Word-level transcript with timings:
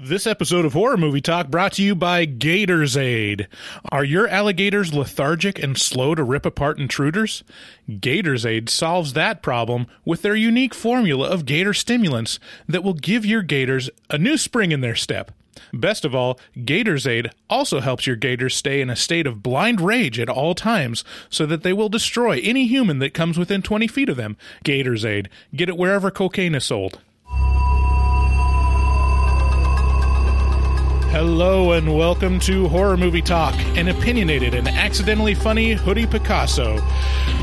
This 0.00 0.28
episode 0.28 0.64
of 0.64 0.74
Horror 0.74 0.96
Movie 0.96 1.20
Talk 1.20 1.48
brought 1.48 1.72
to 1.72 1.82
you 1.82 1.96
by 1.96 2.24
Gators 2.24 2.96
Aid. 2.96 3.48
Are 3.90 4.04
your 4.04 4.28
alligators 4.28 4.94
lethargic 4.94 5.60
and 5.60 5.76
slow 5.76 6.14
to 6.14 6.22
rip 6.22 6.46
apart 6.46 6.78
intruders? 6.78 7.42
Gators 7.98 8.46
Aid 8.46 8.68
solves 8.68 9.14
that 9.14 9.42
problem 9.42 9.88
with 10.04 10.22
their 10.22 10.36
unique 10.36 10.72
formula 10.72 11.28
of 11.28 11.46
gator 11.46 11.74
stimulants 11.74 12.38
that 12.68 12.84
will 12.84 12.94
give 12.94 13.26
your 13.26 13.42
gators 13.42 13.90
a 14.08 14.18
new 14.18 14.38
spring 14.38 14.70
in 14.70 14.82
their 14.82 14.94
step. 14.94 15.32
Best 15.72 16.04
of 16.04 16.14
all, 16.14 16.38
Gators 16.64 17.04
Aid 17.04 17.32
also 17.50 17.80
helps 17.80 18.06
your 18.06 18.14
gators 18.14 18.54
stay 18.54 18.80
in 18.80 18.90
a 18.90 18.94
state 18.94 19.26
of 19.26 19.42
blind 19.42 19.80
rage 19.80 20.20
at 20.20 20.28
all 20.28 20.54
times 20.54 21.02
so 21.28 21.44
that 21.44 21.64
they 21.64 21.72
will 21.72 21.88
destroy 21.88 22.38
any 22.44 22.68
human 22.68 23.00
that 23.00 23.14
comes 23.14 23.36
within 23.36 23.62
20 23.62 23.88
feet 23.88 24.08
of 24.08 24.16
them. 24.16 24.36
Gators 24.62 25.04
Aid. 25.04 25.28
Get 25.56 25.68
it 25.68 25.76
wherever 25.76 26.12
cocaine 26.12 26.54
is 26.54 26.66
sold. 26.66 27.00
Hello 31.10 31.72
and 31.72 31.96
welcome 31.96 32.38
to 32.40 32.68
Horror 32.68 32.98
Movie 32.98 33.22
Talk, 33.22 33.54
an 33.78 33.88
opinionated 33.88 34.52
and 34.52 34.68
accidentally 34.68 35.32
funny 35.32 35.72
Hoodie 35.72 36.06
Picasso. 36.06 36.78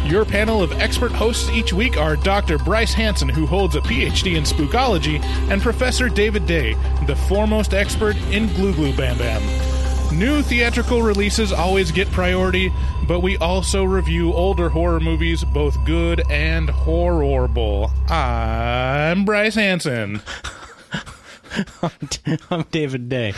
Your 0.06 0.24
panel 0.24 0.62
of 0.62 0.72
expert 0.74 1.12
hosts 1.12 1.50
each 1.50 1.74
week 1.74 1.98
are 1.98 2.16
Dr. 2.16 2.60
Bryce 2.60 2.94
Hanson, 2.94 3.28
who 3.28 3.48
holds 3.48 3.76
a 3.76 3.82
PhD 3.82 4.36
in 4.38 4.44
spookology, 4.44 5.20
and 5.50 5.64
Professor 5.64 6.10
David 6.10 6.46
Day, 6.46 6.76
the 7.08 7.16
foremost 7.28 7.74
expert 7.74 8.16
in 8.30 8.54
Glue 8.54 8.72
Glue 8.76 8.96
Bam 8.96 9.18
Bam. 9.18 9.42
New 10.18 10.44
theatrical 10.44 11.02
releases 11.02 11.52
always 11.52 11.92
get 11.92 12.10
priority, 12.12 12.72
but 13.08 13.22
we 13.22 13.36
also 13.38 13.84
review 13.84 14.32
older 14.32 14.70
horror 14.70 15.00
movies, 15.00 15.44
both 15.44 15.84
good 15.86 16.22
and 16.30 16.70
horrible. 16.70 17.92
I'm 18.10 19.26
Bryce 19.26 19.56
Hanson. 19.56 20.22
I'm 22.52 22.66
David 22.72 23.10
Day. 23.10 23.34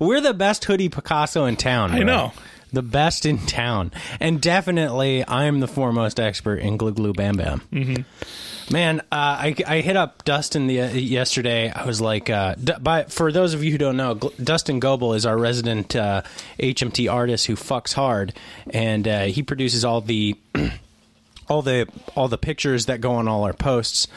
We're 0.00 0.20
the 0.20 0.34
best 0.34 0.64
hoodie 0.64 0.88
Picasso 0.88 1.44
in 1.46 1.56
town. 1.56 1.92
I 1.92 1.98
bro. 1.98 2.06
know. 2.06 2.32
The 2.72 2.82
best 2.82 3.24
in 3.24 3.38
town. 3.38 3.92
And 4.18 4.40
definitely, 4.40 5.24
I'm 5.26 5.60
the 5.60 5.68
foremost 5.68 6.18
expert 6.18 6.56
in 6.56 6.76
Glue 6.76 6.92
Glue 6.92 7.12
Bam 7.12 7.36
Bam. 7.36 7.60
Mm-hmm. 7.72 8.72
Man, 8.72 9.00
uh, 9.00 9.04
I, 9.12 9.54
I 9.66 9.80
hit 9.80 9.96
up 9.96 10.24
Dustin 10.24 10.66
the, 10.66 10.80
uh, 10.80 10.88
yesterday. 10.88 11.70
I 11.70 11.84
was 11.84 12.00
like, 12.00 12.30
uh, 12.30 12.54
D- 12.56 12.72
by, 12.80 13.04
for 13.04 13.30
those 13.30 13.54
of 13.54 13.62
you 13.62 13.70
who 13.70 13.78
don't 13.78 13.96
know, 13.96 14.16
Gl- 14.16 14.44
Dustin 14.44 14.80
Goebel 14.80 15.14
is 15.14 15.24
our 15.24 15.36
resident 15.38 15.94
uh, 15.94 16.22
HMT 16.58 17.12
artist 17.12 17.46
who 17.46 17.54
fucks 17.54 17.92
hard, 17.92 18.32
and 18.70 19.06
uh, 19.06 19.22
he 19.24 19.42
produces 19.42 19.84
all 19.84 20.00
the 20.00 20.36
all 21.48 21.62
the 21.62 21.86
all 22.16 22.26
the 22.28 22.38
pictures 22.38 22.86
that 22.86 23.00
go 23.00 23.12
on 23.12 23.28
all 23.28 23.44
our 23.44 23.52
posts, 23.52 24.08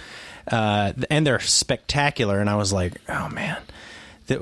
uh, 0.51 0.93
and 1.09 1.25
they're 1.27 1.39
spectacular. 1.39 2.39
And 2.39 2.49
I 2.49 2.55
was 2.55 2.71
like, 2.73 2.93
oh 3.09 3.29
man. 3.29 3.57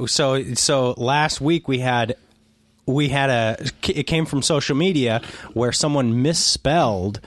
So 0.07 0.53
so 0.55 0.93
last 0.97 1.41
week 1.41 1.67
we 1.67 1.79
had 1.79 2.15
we 2.87 3.09
had 3.09 3.29
a 3.29 3.57
it 3.87 4.03
came 4.07 4.25
from 4.25 4.41
social 4.41 4.75
media 4.75 5.21
where 5.53 5.71
someone 5.71 6.21
misspelled 6.23 7.19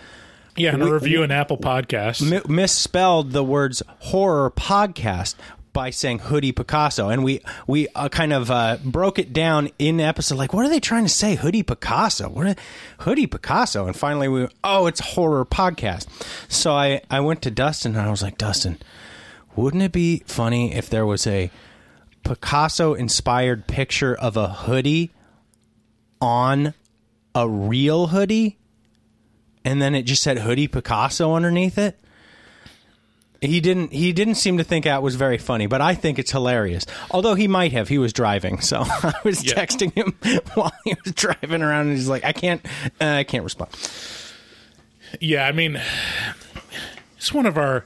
Yeah, 0.57 0.75
a 0.75 0.79
We- 0.79 0.91
review 0.91 1.23
an 1.23 1.31
Apple 1.31 1.59
podcast. 1.59 2.49
misspelled 2.49 3.31
the 3.33 3.45
words 3.45 3.83
horror 4.01 4.51
podcast 4.51 5.35
by 5.79 5.91
saying 5.91 6.19
hoodie 6.19 6.51
Picasso, 6.51 7.09
and 7.09 7.23
we 7.23 7.41
we 7.69 7.87
uh, 7.95 8.09
kind 8.09 8.33
of 8.33 8.51
uh, 8.51 8.79
broke 8.85 9.17
it 9.21 9.33
down 9.33 9.71
in 9.79 10.01
episode. 10.01 10.35
Like, 10.35 10.53
what 10.53 10.67
are 10.67 10.69
they 10.69 10.81
trying 10.81 11.05
to 11.05 11.09
say? 11.09 11.37
Hoodie 11.37 11.63
Picasso? 11.63 12.29
What? 12.29 12.49
Are, 12.49 12.55
hoodie 12.99 13.29
Picasso? 13.29 13.87
And 13.87 13.95
finally, 13.95 14.27
we 14.27 14.49
oh, 14.65 14.89
it's 14.89 14.99
horror 14.99 15.45
podcast. 15.45 16.09
So 16.51 16.73
I 16.73 17.03
I 17.09 17.21
went 17.21 17.43
to 17.43 17.53
Dustin 17.53 17.95
and 17.95 18.05
I 18.05 18.11
was 18.11 18.25
like, 18.25 18.39
Dustin, 18.39 18.79
wouldn't 19.55 19.85
it 19.85 19.93
be 19.93 20.25
funny 20.27 20.75
if 20.75 20.91
there 20.91 21.07
was 21.07 21.29
a 21.29 21.49
Picasso 22.25 22.95
inspired 22.95 23.69
picture 23.69 24.17
of 24.17 24.37
a 24.37 24.49
hoodie 24.49 25.13
on 26.21 26.75
a 27.37 27.49
real 27.49 28.09
hoodie? 28.09 28.59
and 29.65 29.83
then 29.83 29.95
it 29.95 30.05
just 30.05 30.23
said 30.23 30.39
hoodie 30.39 30.67
Picasso 30.67 31.35
underneath 31.35 31.77
it. 31.77 31.99
He 33.41 33.61
didn't. 33.61 33.93
He 33.93 34.13
didn't 34.13 34.35
seem 34.35 34.59
to 34.59 34.65
think 34.65 34.85
that 34.85 35.03
was 35.03 35.15
very 35.15 35.39
funny, 35.39 35.67
but 35.67 35.81
I 35.81 35.95
think 35.95 36.19
it's 36.19 36.33
hilarious. 36.33 36.85
Although 37.11 37.35
he 37.35 37.47
might 37.47 37.71
have. 37.73 37.89
He 37.89 37.99
was 37.99 38.13
driving, 38.13 38.61
so 38.61 38.81
I 38.87 39.15
was 39.25 39.45
Yeah. 39.45 39.55
texting 39.55 39.93
him 39.93 40.17
while 40.55 40.73
he 40.85 40.95
was 41.05 41.15
driving 41.15 41.63
around, 41.63 41.87
and 41.89 41.97
he's 41.97 42.09
like, 42.09 42.25
"I 42.25 42.33
can't. 42.33 42.65
Uh, 43.01 43.05
I 43.07 43.25
can't 43.25 43.45
respond." 43.45 43.71
Yeah, 45.21 45.47
I 45.47 45.53
mean, 45.53 45.81
it's 47.17 47.33
one 47.33 47.47
of 47.47 47.57
our 47.57 47.85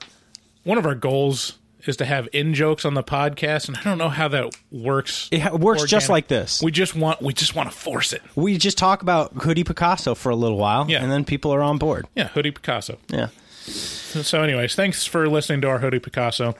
one 0.64 0.78
of 0.78 0.86
our 0.86 0.94
goals 0.94 1.58
is 1.86 1.96
to 1.96 2.04
have 2.04 2.28
in 2.32 2.54
jokes 2.54 2.84
on 2.84 2.94
the 2.94 3.02
podcast, 3.02 3.68
and 3.68 3.76
I 3.76 3.82
don't 3.82 3.98
know 3.98 4.08
how 4.08 4.28
that 4.28 4.56
works. 4.70 5.28
It 5.32 5.52
works 5.52 5.84
just 5.84 6.08
like 6.08 6.28
this. 6.28 6.62
We 6.62 6.70
just 6.72 6.94
want 6.94 7.20
we 7.20 7.32
just 7.32 7.54
want 7.54 7.70
to 7.70 7.76
force 7.76 8.12
it. 8.12 8.22
We 8.36 8.56
just 8.56 8.78
talk 8.78 9.02
about 9.02 9.34
hoodie 9.34 9.64
Picasso 9.64 10.14
for 10.14 10.30
a 10.30 10.36
little 10.36 10.56
while, 10.58 10.88
Yeah. 10.90 11.02
and 11.02 11.12
then 11.12 11.24
people 11.24 11.52
are 11.52 11.60
on 11.62 11.78
board. 11.78 12.06
Yeah, 12.16 12.28
hoodie 12.28 12.52
Picasso. 12.52 12.98
Yeah. 13.08 13.28
So, 14.22 14.42
anyways, 14.42 14.74
thanks 14.74 15.06
for 15.06 15.26
listening 15.28 15.60
to 15.62 15.68
our 15.68 15.78
hoodie 15.78 15.98
Picasso. 15.98 16.54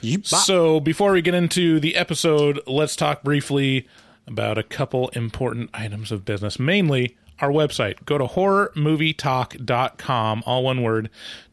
You, 0.00 0.20
So, 0.24 0.80
before 0.80 1.12
we 1.12 1.22
get 1.22 1.34
into 1.34 1.78
the 1.78 1.94
episode, 1.96 2.60
let's 2.66 2.96
talk 2.96 3.22
briefly 3.22 3.86
about 4.26 4.58
a 4.58 4.62
couple 4.64 5.08
important 5.10 5.70
items 5.72 6.10
of 6.10 6.24
business. 6.24 6.58
Mainly, 6.58 7.16
our 7.40 7.50
website. 7.50 8.04
Go 8.04 8.18
to 8.18 8.24
horrormovietalk.com, 8.24 10.42
all 10.46 10.64
one 10.64 10.82
word, 10.82 11.08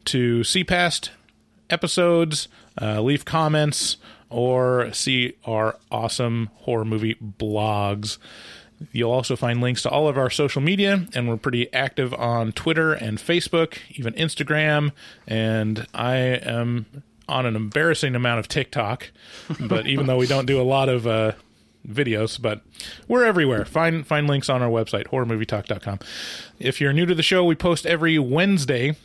to 0.06 0.42
see 0.44 0.64
past 0.64 1.10
episodes, 1.68 2.48
uh, 2.80 3.00
leave 3.02 3.24
comments, 3.24 3.96
or 4.28 4.92
see 4.92 5.34
our 5.44 5.76
awesome 5.90 6.48
horror 6.58 6.84
movie 6.84 7.16
blogs. 7.20 8.18
You'll 8.92 9.10
also 9.10 9.36
find 9.36 9.60
links 9.60 9.82
to 9.82 9.90
all 9.90 10.08
of 10.08 10.16
our 10.16 10.30
social 10.30 10.62
media, 10.62 11.06
and 11.14 11.28
we're 11.28 11.36
pretty 11.36 11.72
active 11.72 12.14
on 12.14 12.52
Twitter 12.52 12.92
and 12.92 13.18
Facebook, 13.18 13.78
even 13.90 14.14
Instagram. 14.14 14.92
And 15.26 15.86
I 15.92 16.16
am 16.16 16.86
on 17.28 17.46
an 17.46 17.56
embarrassing 17.56 18.14
amount 18.14 18.40
of 18.40 18.48
TikTok, 18.48 19.10
but 19.60 19.86
even 19.86 20.06
though 20.06 20.16
we 20.16 20.26
don't 20.26 20.46
do 20.46 20.60
a 20.60 20.64
lot 20.64 20.88
of 20.88 21.06
uh, 21.06 21.32
videos, 21.86 22.40
but 22.40 22.62
we're 23.08 23.24
everywhere. 23.24 23.64
Find 23.64 24.06
find 24.06 24.26
links 24.26 24.48
on 24.48 24.62
our 24.62 24.68
website, 24.70 25.06
horrormovietalk.com. 25.08 26.00
If 26.58 26.80
you're 26.80 26.92
new 26.92 27.06
to 27.06 27.14
the 27.14 27.22
show, 27.22 27.44
we 27.44 27.54
post 27.54 27.86
every 27.86 28.18
Wednesday. 28.18 28.96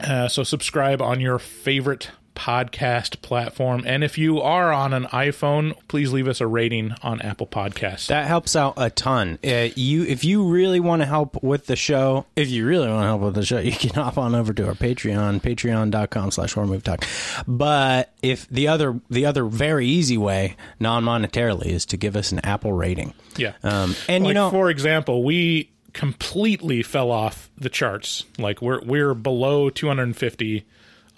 Uh, 0.00 0.28
so 0.28 0.44
subscribe 0.44 1.02
on 1.02 1.20
your 1.20 1.38
favorite 1.38 2.10
podcast 2.38 3.20
platform. 3.20 3.82
And 3.84 4.04
if 4.04 4.16
you 4.16 4.40
are 4.40 4.72
on 4.72 4.92
an 4.92 5.04
iPhone, 5.06 5.74
please 5.88 6.12
leave 6.12 6.28
us 6.28 6.40
a 6.40 6.46
rating 6.46 6.94
on 7.02 7.20
Apple 7.20 7.48
Podcasts. 7.48 8.06
That 8.06 8.28
helps 8.28 8.54
out 8.54 8.74
a 8.76 8.90
ton. 8.90 9.40
Uh, 9.44 9.68
you, 9.74 10.04
if 10.04 10.22
you 10.22 10.44
really 10.48 10.78
want 10.78 11.02
to 11.02 11.06
help 11.06 11.42
with 11.42 11.66
the 11.66 11.74
show, 11.74 12.26
if 12.36 12.48
you 12.48 12.64
really 12.64 12.88
want 12.88 13.02
to 13.02 13.06
help 13.06 13.22
with 13.22 13.34
the 13.34 13.44
show, 13.44 13.58
you 13.58 13.72
can 13.72 13.90
hop 13.90 14.16
on 14.16 14.36
over 14.36 14.54
to 14.54 14.68
our 14.68 14.74
Patreon, 14.74 15.42
patreon.com 15.42 16.30
slash 16.30 16.52
horror 16.52 16.68
movie 16.68 16.82
talk. 16.82 17.04
But 17.46 18.14
if 18.22 18.48
the 18.48 18.68
other, 18.68 19.00
the 19.10 19.26
other 19.26 19.44
very 19.44 19.88
easy 19.88 20.16
way, 20.16 20.56
non-monetarily, 20.78 21.66
is 21.66 21.86
to 21.86 21.96
give 21.96 22.14
us 22.14 22.30
an 22.30 22.38
Apple 22.44 22.72
rating. 22.72 23.14
Yeah. 23.36 23.54
Um, 23.64 23.96
and 24.08 24.24
like, 24.24 24.28
you 24.28 24.34
know, 24.34 24.50
for 24.50 24.70
example, 24.70 25.24
we 25.24 25.70
completely 25.92 26.84
fell 26.84 27.10
off 27.10 27.50
the 27.58 27.68
charts. 27.68 28.24
Like 28.38 28.62
we're 28.62 28.80
we're 28.84 29.14
below 29.14 29.70
250 29.70 30.64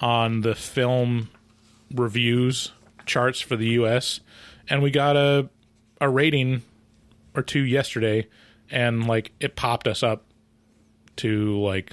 on 0.00 0.40
the 0.42 0.54
film 0.54 1.28
reviews 1.94 2.72
charts 3.06 3.40
for 3.40 3.56
the 3.56 3.66
US 3.70 4.20
and 4.68 4.82
we 4.82 4.90
got 4.90 5.16
a 5.16 5.48
a 6.00 6.08
rating 6.08 6.62
or 7.34 7.42
two 7.42 7.60
yesterday 7.62 8.26
and 8.70 9.06
like 9.06 9.32
it 9.40 9.56
popped 9.56 9.86
us 9.88 10.02
up 10.02 10.24
to 11.16 11.58
like 11.60 11.92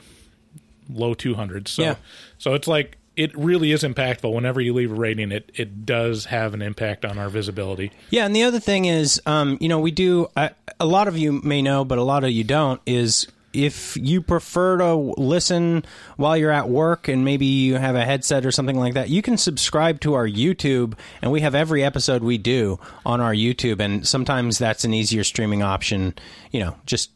low 0.89 1.13
200s. 1.13 1.67
So 1.69 1.83
Yeah. 1.83 1.95
so 2.37 2.53
it's 2.53 2.67
like 2.67 2.97
it 3.15 3.35
really 3.35 3.71
is 3.71 3.81
impactful 3.83 4.31
whenever 4.31 4.61
you 4.61 4.73
leave 4.73 4.91
a 4.91 4.95
rating 4.95 5.31
it 5.31 5.51
it 5.55 5.85
does 5.85 6.25
have 6.25 6.53
an 6.53 6.61
impact 6.61 7.03
on 7.03 7.17
our 7.17 7.29
visibility. 7.29 7.91
Yeah, 8.11 8.25
and 8.25 8.35
the 8.35 8.43
other 8.43 8.59
thing 8.59 8.85
is, 8.85 9.19
um, 9.25 9.57
you 9.59 9.67
know, 9.67 9.79
we 9.79 9.91
do. 9.91 10.27
Uh, 10.37 10.49
a 10.79 10.85
lot 10.85 11.07
of 11.07 11.17
you 11.17 11.41
may 11.41 11.61
know, 11.63 11.83
but 11.83 11.97
a 11.97 12.03
lot 12.03 12.23
of 12.23 12.29
you 12.29 12.43
don't. 12.43 12.79
Is 12.85 13.25
if 13.57 13.97
you 13.97 14.21
prefer 14.21 14.77
to 14.77 14.93
listen 14.93 15.83
while 16.15 16.37
you're 16.37 16.51
at 16.51 16.69
work 16.69 17.07
and 17.07 17.25
maybe 17.25 17.45
you 17.45 17.75
have 17.75 17.95
a 17.95 18.05
headset 18.05 18.45
or 18.45 18.51
something 18.51 18.77
like 18.77 18.93
that, 18.93 19.09
you 19.09 19.21
can 19.21 19.37
subscribe 19.37 19.99
to 20.01 20.13
our 20.13 20.27
YouTube, 20.27 20.93
and 21.21 21.31
we 21.31 21.41
have 21.41 21.55
every 21.55 21.83
episode 21.83 22.23
we 22.23 22.37
do 22.37 22.79
on 23.05 23.19
our 23.19 23.33
YouTube, 23.33 23.79
and 23.79 24.07
sometimes 24.07 24.57
that's 24.57 24.83
an 24.83 24.93
easier 24.93 25.23
streaming 25.23 25.63
option. 25.63 26.13
You 26.51 26.59
know, 26.59 26.75
just 26.85 27.11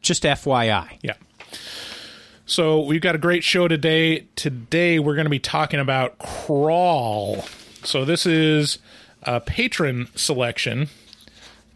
just 0.00 0.22
FYI. 0.22 0.98
Yeah. 1.02 1.14
So 2.46 2.80
we've 2.80 3.00
got 3.00 3.14
a 3.14 3.18
great 3.18 3.44
show 3.44 3.68
today. 3.68 4.26
Today 4.36 4.98
we're 4.98 5.14
going 5.14 5.26
to 5.26 5.30
be 5.30 5.38
talking 5.38 5.80
about 5.80 6.18
Crawl. 6.18 7.44
So 7.84 8.04
this 8.04 8.26
is 8.26 8.78
a 9.24 9.40
patron 9.40 10.08
selection 10.14 10.88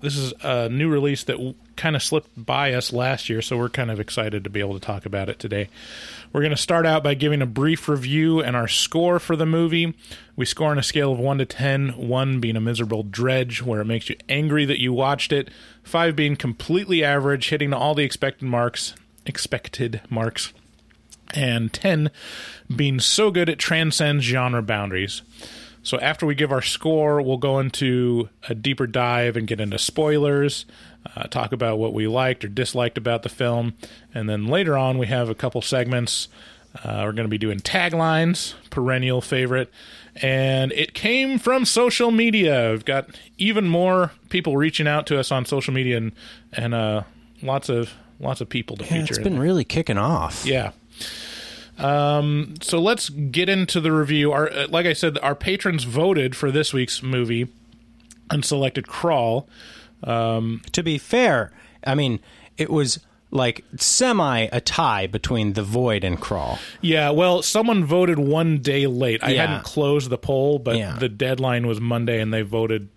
this 0.00 0.16
is 0.16 0.32
a 0.42 0.68
new 0.68 0.88
release 0.88 1.24
that 1.24 1.54
kind 1.76 1.94
of 1.94 2.02
slipped 2.02 2.30
by 2.36 2.72
us 2.72 2.92
last 2.92 3.28
year, 3.28 3.42
so 3.42 3.56
we're 3.56 3.68
kind 3.68 3.90
of 3.90 4.00
excited 4.00 4.44
to 4.44 4.50
be 4.50 4.60
able 4.60 4.74
to 4.74 4.80
talk 4.80 5.06
about 5.06 5.28
it 5.28 5.38
today. 5.38 5.68
We're 6.32 6.40
going 6.40 6.50
to 6.50 6.56
start 6.56 6.86
out 6.86 7.02
by 7.02 7.14
giving 7.14 7.42
a 7.42 7.46
brief 7.46 7.88
review 7.88 8.40
and 8.42 8.56
our 8.56 8.68
score 8.68 9.18
for 9.18 9.36
the 9.36 9.46
movie. 9.46 9.94
We 10.34 10.44
score 10.44 10.70
on 10.70 10.78
a 10.78 10.82
scale 10.82 11.12
of 11.12 11.18
1 11.18 11.38
to 11.38 11.46
10, 11.46 11.90
1 11.90 12.40
being 12.40 12.56
a 12.56 12.60
miserable 12.60 13.02
dredge 13.02 13.62
where 13.62 13.80
it 13.80 13.86
makes 13.86 14.08
you 14.08 14.16
angry 14.28 14.64
that 14.64 14.80
you 14.80 14.92
watched 14.92 15.32
it, 15.32 15.48
5 15.84 16.16
being 16.16 16.36
completely 16.36 17.04
average, 17.04 17.48
hitting 17.48 17.72
all 17.72 17.94
the 17.94 18.04
expected 18.04 18.46
marks, 18.46 18.94
expected 19.24 20.00
marks, 20.10 20.52
and 21.34 21.72
10 21.72 22.10
being 22.74 23.00
so 23.00 23.30
good 23.30 23.48
it 23.48 23.58
transcends 23.58 24.24
genre 24.24 24.62
boundaries. 24.62 25.22
So 25.86 26.00
after 26.00 26.26
we 26.26 26.34
give 26.34 26.50
our 26.50 26.62
score, 26.62 27.22
we'll 27.22 27.36
go 27.36 27.60
into 27.60 28.28
a 28.48 28.56
deeper 28.56 28.88
dive 28.88 29.36
and 29.36 29.46
get 29.46 29.60
into 29.60 29.78
spoilers, 29.78 30.66
uh, 31.14 31.28
talk 31.28 31.52
about 31.52 31.78
what 31.78 31.94
we 31.94 32.08
liked 32.08 32.44
or 32.44 32.48
disliked 32.48 32.98
about 32.98 33.22
the 33.22 33.28
film, 33.28 33.74
and 34.12 34.28
then 34.28 34.48
later 34.48 34.76
on 34.76 34.98
we 34.98 35.06
have 35.06 35.28
a 35.28 35.34
couple 35.34 35.62
segments. 35.62 36.26
Uh, 36.82 37.02
we're 37.04 37.12
going 37.12 37.24
to 37.24 37.28
be 37.28 37.38
doing 37.38 37.60
taglines, 37.60 38.54
perennial 38.68 39.20
favorite, 39.20 39.70
and 40.16 40.72
it 40.72 40.92
came 40.92 41.38
from 41.38 41.64
social 41.64 42.10
media. 42.10 42.72
We've 42.72 42.84
got 42.84 43.08
even 43.38 43.68
more 43.68 44.10
people 44.28 44.56
reaching 44.56 44.88
out 44.88 45.06
to 45.06 45.20
us 45.20 45.30
on 45.30 45.44
social 45.44 45.72
media, 45.72 45.98
and 45.98 46.12
and 46.52 46.74
uh, 46.74 47.04
lots 47.42 47.68
of 47.68 47.92
lots 48.18 48.40
of 48.40 48.48
people 48.48 48.76
to 48.78 48.84
Yeah, 48.84 48.90
feature. 48.90 49.14
it's 49.14 49.18
been 49.22 49.38
really 49.38 49.62
kicking 49.64 49.98
off. 49.98 50.44
Yeah. 50.44 50.72
Um, 51.78 52.54
so 52.62 52.80
let's 52.80 53.08
get 53.10 53.48
into 53.48 53.80
the 53.80 53.92
review. 53.92 54.32
Our, 54.32 54.50
uh, 54.50 54.66
like 54.68 54.86
I 54.86 54.92
said, 54.92 55.18
our 55.18 55.34
patrons 55.34 55.84
voted 55.84 56.34
for 56.34 56.50
this 56.50 56.72
week's 56.72 57.02
movie 57.02 57.48
and 58.30 58.44
selected 58.44 58.88
Crawl. 58.88 59.48
Um, 60.04 60.62
to 60.72 60.82
be 60.82 60.98
fair, 60.98 61.52
I 61.86 61.94
mean, 61.94 62.20
it 62.56 62.70
was 62.70 63.00
like 63.30 63.64
semi 63.76 64.48
a 64.52 64.60
tie 64.60 65.06
between 65.06 65.52
The 65.54 65.62
Void 65.62 66.04
and 66.04 66.18
Crawl. 66.20 66.58
Yeah, 66.80 67.10
well, 67.10 67.42
someone 67.42 67.84
voted 67.84 68.18
one 68.18 68.58
day 68.58 68.86
late. 68.86 69.22
I 69.22 69.30
Yeah. 69.32 69.46
hadn't 69.46 69.64
closed 69.64 70.08
the 70.10 70.18
poll, 70.18 70.58
but 70.58 70.76
Yeah. 70.76 70.96
the 70.98 71.08
deadline 71.08 71.66
was 71.66 71.80
Monday, 71.80 72.20
and 72.20 72.32
they 72.32 72.42
voted. 72.42 72.88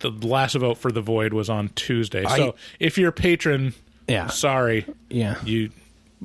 The 0.00 0.10
last 0.10 0.54
vote 0.56 0.78
for 0.78 0.90
the 0.90 1.00
Void 1.00 1.32
was 1.32 1.48
on 1.48 1.70
Tuesday. 1.76 2.24
So 2.24 2.54
if 2.80 2.98
you're 2.98 3.10
a 3.10 3.12
patron, 3.12 3.72
Yeah. 4.08 4.26
sorry, 4.28 4.84
Yeah. 5.08 5.36
you 5.44 5.70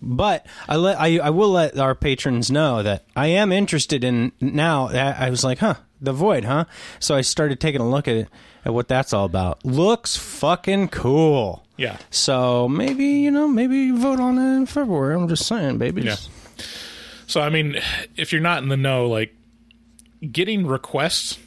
But 0.02 0.46
I 0.68 0.76
let 0.76 1.00
I 1.00 1.18
I 1.20 1.30
will 1.30 1.50
let 1.52 1.78
our 1.78 1.96
patrons 1.96 2.52
know 2.52 2.84
that 2.84 3.06
I 3.16 3.28
am 3.28 3.52
interested 3.52 4.04
in 4.04 4.32
now. 4.40 4.90
I 4.90 5.28
I 5.28 5.30
was 5.30 5.44
like, 5.44 5.60
huh, 5.60 5.76
The 6.02 6.14
Void, 6.14 6.46
huh? 6.46 6.66
So 7.00 7.16
I 7.16 7.22
started 7.22 7.60
taking 7.60 7.82
a 7.82 7.90
look 7.90 8.08
at 8.08 8.16
it 8.16 8.28
at 8.66 8.74
what 8.74 8.88
that's 8.88 9.14
all 9.14 9.26
about. 9.26 9.66
Looks 9.66 10.16
fucking 10.18 10.90
cool. 10.90 11.64
yeah. 11.78 11.98
So 12.12 12.68
maybe 12.68 13.06
you 13.06 13.32
know, 13.32 13.48
maybe 13.48 13.92
vote 13.92 14.20
on 14.20 14.38
it 14.38 14.58
in 14.58 14.66
February. 14.66 15.16
I'm 15.16 15.28
just 15.28 15.48
saying, 15.48 15.78
babies. 15.78 16.06
Yeah. 16.06 16.64
So 17.28 17.42
I 17.42 17.50
mean, 17.50 17.80
if 18.16 18.32
you're 18.32 18.42
not 18.42 18.62
in 18.64 18.70
the 18.70 18.78
know, 18.78 19.08
like 19.08 19.36
getting 20.32 20.66
requests, 20.68 21.38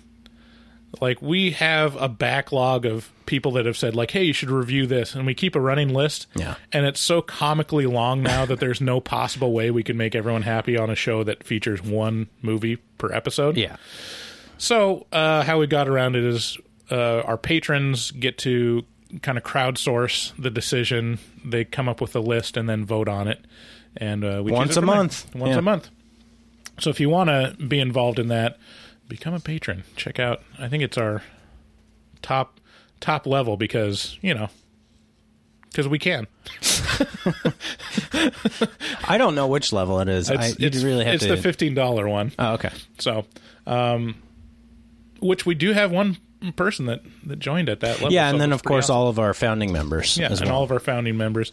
like 1.01 1.23
we 1.23 1.53
have 1.53 1.95
a 1.97 2.09
backlog 2.09 2.85
of 2.85 3.11
people 3.27 3.53
that 3.53 3.67
have 3.67 3.77
said 3.77 3.95
like, 3.95 4.11
"Hey, 4.11 4.25
you 4.25 4.33
should 4.33 4.51
review 4.51 4.87
this," 4.87 5.15
and 5.15 5.25
we 5.27 5.35
keep 5.35 5.55
a 5.55 5.61
running 5.61 5.95
list. 5.95 6.27
Yeah. 6.35 6.57
And 6.73 6.85
it's 6.87 7.01
so 7.01 7.23
comically 7.23 7.87
long 7.87 8.23
now 8.23 8.45
that 8.47 8.59
there's 8.61 8.81
no 8.81 9.01
possible 9.01 9.53
way 9.53 9.71
we 9.71 9.83
can 9.83 9.97
make 9.97 10.15
everyone 10.15 10.43
happy 10.43 10.77
on 10.77 10.91
a 10.91 10.97
show 10.97 11.23
that 11.25 11.45
features 11.45 11.81
one 11.83 12.29
movie 12.43 12.77
per 12.99 13.13
episode. 13.13 13.57
Yeah. 13.57 13.77
So, 14.59 15.07
uh, 15.13 15.43
how 15.45 15.59
we 15.59 15.67
got 15.67 15.89
around 15.89 16.17
it 16.17 16.25
is 16.25 16.59
uh, 16.91 17.21
our 17.21 17.39
patrons 17.39 18.11
get 18.11 18.37
to 18.39 18.85
kind 19.23 19.39
of 19.39 19.45
crowdsource 19.45 20.33
the 20.39 20.51
decision. 20.51 21.19
They 21.45 21.65
come 21.65 21.89
up 21.89 22.01
with 22.01 22.15
a 22.17 22.21
list 22.21 22.57
and 22.57 22.69
then 22.69 22.85
vote 22.85 23.09
on 23.09 23.27
it. 23.29 23.45
And 23.97 24.25
uh, 24.25 24.43
we 24.45 24.53
Once 24.53 24.73
it 24.73 24.77
a 24.79 24.81
from 24.81 24.87
there. 24.89 24.97
month. 24.97 25.35
Once 25.35 25.53
Yeah. 25.53 25.59
a 25.59 25.63
month. 25.63 25.89
So, 26.79 26.91
if 26.91 27.01
you 27.01 27.09
want 27.09 27.29
to 27.31 27.55
be 27.67 27.79
involved 27.81 28.19
in 28.19 28.29
that, 28.29 28.59
become 29.11 29.35
a 29.35 29.41
patron. 29.41 29.85
Check 29.97 30.19
out. 30.19 30.41
I 30.59 30.69
think 30.69 30.83
it's 30.83 30.97
our 30.97 31.23
top 32.23 32.59
top 33.01 33.27
level 33.27 33.57
because 33.59 34.17
you 34.23 34.33
know 34.33 34.49
because 35.71 35.87
we 35.89 35.99
can. 35.99 36.27
I 39.05 39.17
don't 39.19 39.35
know 39.35 39.47
which 39.47 39.73
level 39.73 40.01
it 40.01 40.09
is. 40.09 40.31
I, 40.31 40.35
It's, 40.35 40.59
you'd 40.59 40.75
it's, 40.75 40.85
really 40.85 41.05
have 41.05 41.15
it's 41.15 41.25
to. 41.25 41.31
the 41.31 41.37
fifteen 41.37 41.75
dollar 41.75 42.09
one. 42.09 42.33
oh, 42.39 42.55
okay. 42.55 42.71
So, 42.99 43.27
um, 43.67 44.17
which 45.21 45.47
we 45.47 45.55
do 45.55 45.73
have 45.73 45.91
one 45.93 46.17
person 46.57 46.87
that 46.87 47.03
that 47.25 47.39
joined 47.39 47.69
at 47.69 47.81
that 47.81 47.97
level. 48.01 48.13
Yeah, 48.13 48.29
so 48.29 48.33
and 48.35 48.41
then 48.41 48.53
of 48.53 48.63
course 48.63 48.87
awesome. 48.87 48.97
all 48.97 49.09
of 49.09 49.19
our 49.19 49.35
founding 49.35 49.73
members. 49.73 50.17
yeah, 50.17 50.29
and 50.31 50.41
well. 50.41 50.57
all 50.57 50.63
of 50.63 50.73
our 50.73 50.81
founding 50.81 51.17
members, 51.17 51.53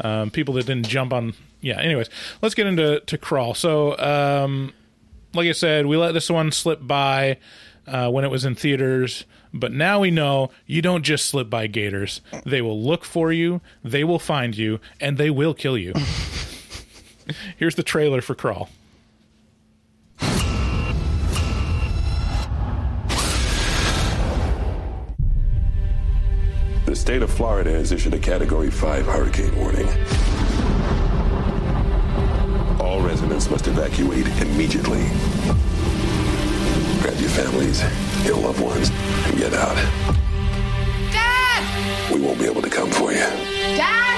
um, 0.00 0.30
people 0.30 0.54
that 0.54 0.66
didn't 0.66 0.88
jump 0.88 1.12
on. 1.12 1.34
Yeah. 1.60 1.80
Anyways, 1.80 2.10
let's 2.42 2.54
get 2.54 2.66
into 2.66 3.00
to 3.00 3.18
crawl. 3.18 3.54
So, 3.54 3.98
um, 3.98 4.74
like 5.34 5.48
I 5.48 5.52
said, 5.52 5.86
we 5.86 5.96
let 5.96 6.12
this 6.12 6.30
one 6.30 6.52
slip 6.52 6.86
by 6.86 7.38
uh, 7.86 8.10
when 8.10 8.24
it 8.24 8.30
was 8.30 8.44
in 8.44 8.54
theaters. 8.54 9.24
But 9.52 9.72
now 9.72 10.00
we 10.00 10.10
know 10.10 10.50
you 10.66 10.82
don't 10.82 11.02
just 11.02 11.26
slip 11.26 11.48
by 11.48 11.66
gators. 11.68 12.20
They 12.44 12.60
will 12.60 12.80
look 12.80 13.04
for 13.04 13.32
you, 13.32 13.60
they 13.84 14.02
will 14.04 14.18
find 14.18 14.56
you, 14.56 14.80
and 15.00 15.16
they 15.16 15.30
will 15.30 15.54
kill 15.54 15.78
you. 15.78 15.92
Here's 17.56 17.76
the 17.76 17.82
trailer 17.82 18.20
for 18.20 18.34
Crawl. 18.34 18.68
The 26.86 26.96
state 26.96 27.22
of 27.22 27.30
Florida 27.32 27.70
has 27.70 27.92
issued 27.92 28.14
a 28.14 28.18
Category 28.18 28.70
5 28.70 29.06
hurricane 29.06 29.56
warning. 29.56 29.88
Residents 33.04 33.50
must 33.50 33.66
evacuate 33.66 34.26
immediately. 34.40 35.04
Grab 37.02 37.20
your 37.20 37.28
families, 37.28 37.82
your 38.24 38.38
loved 38.38 38.60
ones, 38.60 38.90
and 39.26 39.36
get 39.36 39.52
out. 39.52 39.76
Dad! 41.12 42.12
We 42.14 42.22
won't 42.22 42.38
be 42.38 42.46
able 42.46 42.62
to 42.62 42.70
come 42.70 42.90
for 42.90 43.12
you. 43.12 43.18
Dad! 43.76 44.13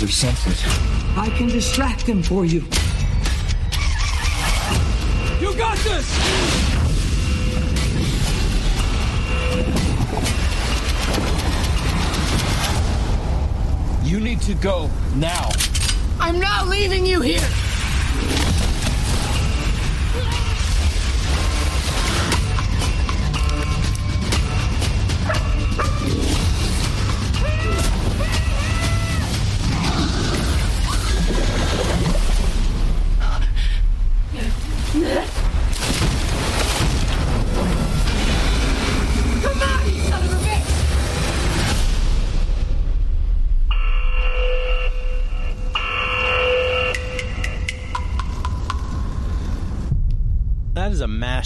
Their 0.00 0.08
senses. 0.08 0.64
I 1.14 1.28
can 1.36 1.48
distract 1.48 2.06
them 2.06 2.22
for 2.22 2.46
you. 2.46 2.60
You 5.40 5.54
got 5.58 5.76
this! 5.78 6.08
You 14.02 14.20
need 14.20 14.40
to 14.42 14.54
go 14.54 14.90
now. 15.16 15.50
I'm 16.18 16.40
not 16.40 16.68
leaving 16.68 17.04
you 17.04 17.20
here. 17.20 17.46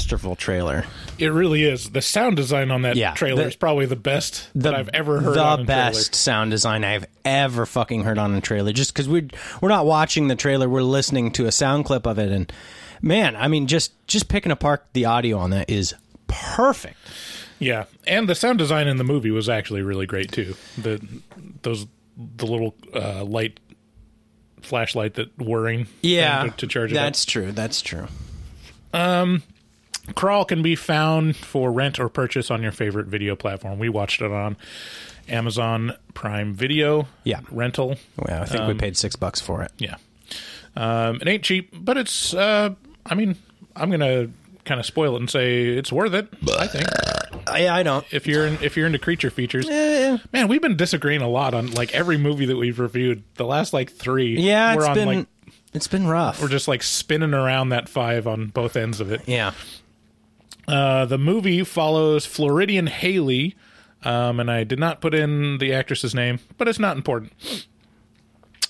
Masterful 0.05 0.37
trailer. 0.37 0.85
It 1.19 1.29
really 1.29 1.65
is. 1.65 1.91
The 1.91 2.03
sound 2.03 2.37
design 2.37 2.71
on 2.71 2.83
that 2.83 2.97
Yeah, 2.97 3.15
trailer 3.15 3.43
the- 3.43 3.49
is 3.49 3.57
probably 3.57 3.87
the 3.87 3.97
best 3.97 4.49
that 4.55 4.75
I've 4.75 4.91
ever 4.93 5.21
heard. 5.21 5.35
the 5.37 5.43
on 5.43 5.61
a 5.61 5.65
best 5.65 6.15
sound 6.15 6.51
design 6.51 6.85
I've 6.85 7.07
ever 7.25 7.65
fucking 7.65 8.05
heard 8.05 8.19
on 8.19 8.35
a 8.35 8.41
trailer. 8.41 8.73
Just 8.73 8.93
because 8.93 9.09
we're 9.09 9.29
we're 9.63 9.69
not 9.71 9.87
watching 9.87 10.29
the 10.29 10.37
trailer, 10.37 10.69
we're 10.69 10.83
listening 10.83 11.31
to 11.33 11.47
a 11.47 11.53
sound 11.53 11.87
clip 11.87 12.07
of 12.07 12.19
it, 12.19 12.31
and 12.31 12.53
man, 13.01 13.35
I 13.37 13.49
mean, 13.49 13.67
just 13.67 13.93
just 14.07 14.29
picking 14.29 14.53
apart 14.53 14.85
the 14.93 15.07
audio 15.07 15.39
on 15.39 15.51
that 15.51 15.71
is 15.71 15.95
perfect. 16.27 16.99
Yeah, 17.59 17.85
and 18.07 18.29
the 18.29 18.35
sound 18.35 18.59
design 18.59 18.89
in 18.89 18.99
the 18.99 19.05
movie 19.05 19.31
was 19.31 19.49
actually 19.49 19.81
really 19.83 20.07
great 20.07 20.31
too. 20.33 20.55
The 20.77 21.01
those 21.63 21.87
the 22.17 22.47
little 22.47 22.75
uh, 22.93 23.25
light 23.25 23.59
flashlight 24.61 25.15
that 25.15 25.37
whirring 25.39 25.87
Yeah, 26.03 26.45
to, 26.45 26.51
to 26.59 26.67
charge 26.67 26.91
it. 26.93 26.95
That's 26.95 27.25
true. 27.25 27.53
That's 27.53 27.81
true. 27.81 28.07
up. 28.93 29.41
Crawl 30.15 30.45
can 30.45 30.63
be 30.63 30.75
found 30.77 31.37
for 31.37 31.73
rent 31.73 31.99
or 31.99 32.09
purchase 32.09 32.51
on 32.51 32.63
your 32.63 32.73
favorite 32.73 33.07
video 33.07 33.35
platform. 33.37 33.79
We 33.79 33.89
watched 33.89 34.21
it 34.21 34.31
on 34.31 34.57
Amazon 35.29 35.93
Prime 36.13 36.53
Video. 36.55 37.09
Yeah. 37.25 37.41
rental. 37.51 37.97
Well, 38.17 38.43
I 38.43 38.45
think 38.45 38.61
Um, 38.63 38.69
we 38.69 38.75
paid 38.75 38.97
six 38.97 39.17
bucks 39.17 39.41
for 39.41 39.63
it. 39.63 39.73
Yeah, 39.79 39.97
um, 40.77 41.17
it 41.23 41.29
ain't 41.29 41.43
cheap, 41.43 41.71
but 41.73 41.97
it's. 41.97 42.35
Uh, 42.35 42.71
I 43.07 43.15
mean, 43.15 43.37
I'm 43.77 43.91
gonna 43.91 44.29
kind 44.65 44.81
of 44.81 44.87
spoil 44.87 45.15
it 45.17 45.21
and 45.21 45.31
say 45.31 45.65
it's 45.69 45.93
worth 45.93 46.15
it. 46.15 46.29
I 46.59 46.67
think. 46.67 46.87
Yeah, 47.59 47.75
I 47.75 47.83
don't. 47.83 48.05
if 48.11 48.27
you're 48.27 48.47
in, 48.47 48.59
if 48.63 48.77
you're 48.77 48.87
into 48.87 48.99
creature 48.99 49.31
features, 49.31 49.69
Eh. 49.69 50.17
man, 50.33 50.49
we've 50.49 50.63
been 50.63 50.77
disagreeing 50.77 51.21
a 51.23 51.29
lot 51.29 51.53
on 51.55 51.71
like 51.73 51.93
every 51.95 52.17
movie 52.17 52.47
that 52.47 52.57
we've 52.57 52.79
reviewed. 52.79 53.23
The 53.37 53.45
last 53.45 53.73
like 53.73 53.91
three, 53.91 54.39
Yeah, 54.41 54.75
we're 54.75 54.81
it's 54.83 54.89
on 54.89 54.95
been 54.95 55.09
like 55.09 55.27
it's 55.75 55.89
been 55.89 56.07
rough. 56.07 56.41
we're 56.41 56.49
just 56.49 56.69
like 56.69 56.83
spinning 56.83 57.35
around 57.35 57.71
that 57.71 57.89
five 57.89 58.27
on 58.27 58.47
both 58.49 58.77
ends 58.77 59.01
of 59.01 59.11
it. 59.13 59.23
yeah. 59.27 59.53
Uh, 60.67 61.05
the 61.05 61.19
movie 61.19 61.63
follows 61.65 62.27
Floridian 62.27 62.87
Haley, 62.87 63.55
um, 64.03 64.41
and 64.41 64.51
I 64.51 64.65
did 64.65 64.79
not 64.79 65.01
put 65.01 65.15
in 65.15 65.59
the 65.59 65.73
actress's 65.73 66.15
name, 66.15 66.41
but 66.57 66.69
it's 66.69 66.79
not 66.79 66.97
important. 66.97 67.33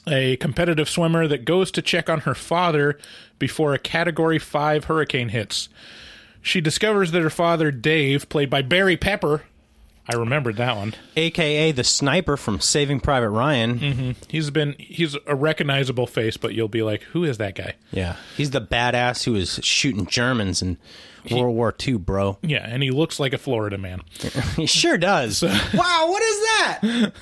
A 0.06 0.36
competitive 0.36 0.88
swimmer 0.88 1.26
that 1.28 1.44
goes 1.44 1.70
to 1.72 1.82
check 1.82 2.10
on 2.10 2.20
her 2.20 2.34
father 2.34 2.98
before 3.38 3.72
a 3.74 3.78
Category 3.78 4.38
5 4.38 4.84
hurricane 4.84 5.30
hits. 5.30 5.68
She 6.42 6.60
discovers 6.60 7.10
that 7.12 7.22
her 7.22 7.30
father, 7.30 7.70
Dave, 7.70 8.28
played 8.28 8.50
by 8.50 8.60
Barry 8.60 8.98
Pepper, 8.98 9.44
I 10.06 10.16
remembered 10.16 10.56
that 10.56 10.76
one. 10.76 10.94
AKA 11.16 11.72
the 11.72 11.84
sniper 11.84 12.36
from 12.36 12.60
Saving 12.60 13.00
Private 13.00 13.30
Ryan. 13.30 13.78
Mm-hmm. 13.78 14.10
He's 14.28 14.50
been 14.50 14.74
he's 14.78 15.16
a 15.26 15.34
recognizable 15.34 16.06
face, 16.06 16.36
but 16.36 16.52
you'll 16.52 16.68
be 16.68 16.82
like, 16.82 17.02
who 17.04 17.24
is 17.24 17.38
that 17.38 17.54
guy? 17.54 17.74
Yeah, 17.90 18.16
he's 18.36 18.50
the 18.50 18.60
badass 18.60 19.24
who 19.24 19.32
was 19.32 19.60
shooting 19.62 20.06
Germans 20.06 20.60
in 21.24 21.36
World 21.38 21.54
War 21.56 21.74
II, 21.86 21.94
bro. 21.98 22.38
Yeah, 22.42 22.66
and 22.68 22.82
he 22.82 22.90
looks 22.90 23.18
like 23.18 23.32
a 23.32 23.38
Florida 23.38 23.78
man. 23.78 24.00
He 24.56 24.66
sure 24.66 24.98
does. 24.98 25.42
wow, 25.74 26.06
what 26.08 26.22
is 26.22 26.36
that? 26.40 27.12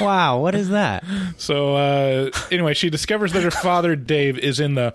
wow, 0.00 0.38
what 0.40 0.54
is 0.54 0.68
that? 0.70 1.04
So 1.36 1.74
uh, 1.76 2.30
anyway, 2.50 2.74
she 2.74 2.90
discovers 2.90 3.32
that 3.32 3.42
her 3.42 3.50
father 3.50 3.96
Dave 3.96 4.38
is 4.38 4.60
in 4.60 4.74
the 4.74 4.94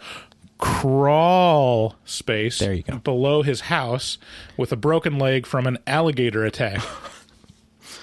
crawl 0.57 1.95
space 2.05 2.59
There 2.59 2.73
you 2.73 2.83
go. 2.83 2.97
below 2.97 3.41
his 3.41 3.61
house 3.61 4.17
with 4.57 4.71
a 4.71 4.75
broken 4.75 5.17
leg 5.17 5.45
from 5.45 5.65
an 5.67 5.77
alligator 5.87 6.45
attack. 6.45 6.81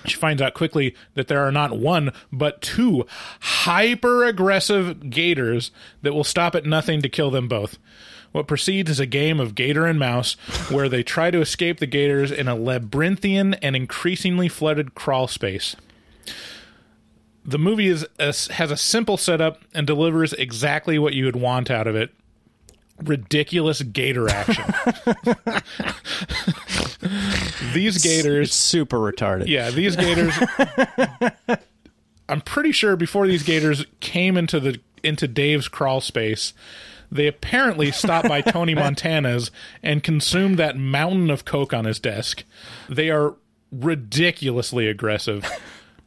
She 0.06 0.16
finds 0.16 0.40
out 0.40 0.54
quickly 0.54 0.94
that 1.14 1.28
there 1.28 1.40
are 1.46 1.52
not 1.52 1.78
one, 1.78 2.12
but 2.32 2.60
two 2.62 3.04
hyper 3.40 4.24
aggressive 4.24 5.10
gators 5.10 5.70
that 6.02 6.14
will 6.14 6.24
stop 6.24 6.54
at 6.54 6.64
nothing 6.64 7.02
to 7.02 7.08
kill 7.08 7.30
them 7.30 7.48
both. 7.48 7.78
What 8.32 8.46
proceeds 8.46 8.90
is 8.90 9.00
a 9.00 9.06
game 9.06 9.40
of 9.40 9.54
gator 9.54 9.86
and 9.86 9.98
mouse 9.98 10.34
where 10.70 10.88
they 10.88 11.02
try 11.02 11.30
to 11.30 11.40
escape 11.40 11.78
the 11.78 11.86
gators 11.86 12.30
in 12.30 12.46
a 12.48 12.54
labyrinthian 12.54 13.54
and 13.54 13.74
increasingly 13.74 14.48
flooded 14.48 14.94
crawl 14.94 15.28
space. 15.28 15.74
The 17.44 17.58
movie 17.58 17.88
is 17.88 18.06
a, 18.18 18.26
has 18.52 18.70
a 18.70 18.76
simple 18.76 19.16
setup 19.16 19.62
and 19.72 19.86
delivers 19.86 20.34
exactly 20.34 20.98
what 20.98 21.14
you 21.14 21.24
would 21.24 21.36
want 21.36 21.70
out 21.70 21.86
of 21.86 21.96
it 21.96 22.12
ridiculous 23.02 23.80
gator 23.82 24.28
action. 24.28 24.64
These 27.72 28.02
gators 28.02 28.48
It's 28.48 28.56
super 28.56 28.98
retarded. 28.98 29.46
yeah, 29.46 29.70
these 29.70 29.94
gators. 29.96 30.34
I'm 32.28 32.40
pretty 32.40 32.72
sure 32.72 32.96
before 32.96 33.26
these 33.26 33.42
gators 33.42 33.86
came 34.00 34.36
into 34.36 34.58
the 34.60 34.80
into 35.02 35.28
Dave's 35.28 35.68
crawl 35.68 36.00
space, 36.00 36.52
they 37.10 37.26
apparently 37.26 37.90
stopped 37.90 38.28
by 38.28 38.40
Tony 38.40 38.74
Montana's 38.76 39.50
and 39.82 40.02
consumed 40.02 40.58
that 40.58 40.76
mountain 40.76 41.30
of 41.30 41.44
coke 41.44 41.72
on 41.72 41.84
his 41.84 41.98
desk. 41.98 42.44
They 42.88 43.10
are 43.10 43.34
ridiculously 43.70 44.88
aggressive. 44.88 45.44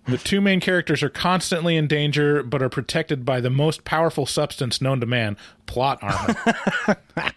The 0.07 0.17
two 0.17 0.41
main 0.41 0.59
characters 0.59 1.03
are 1.03 1.09
constantly 1.09 1.77
in 1.77 1.87
danger, 1.87 2.41
but 2.41 2.61
are 2.61 2.69
protected 2.69 3.23
by 3.23 3.39
the 3.39 3.51
most 3.51 3.83
powerful 3.83 4.25
substance 4.25 4.81
known 4.81 4.99
to 4.99 5.05
man 5.05 5.37
plot 5.67 5.99
armor. 6.01 6.97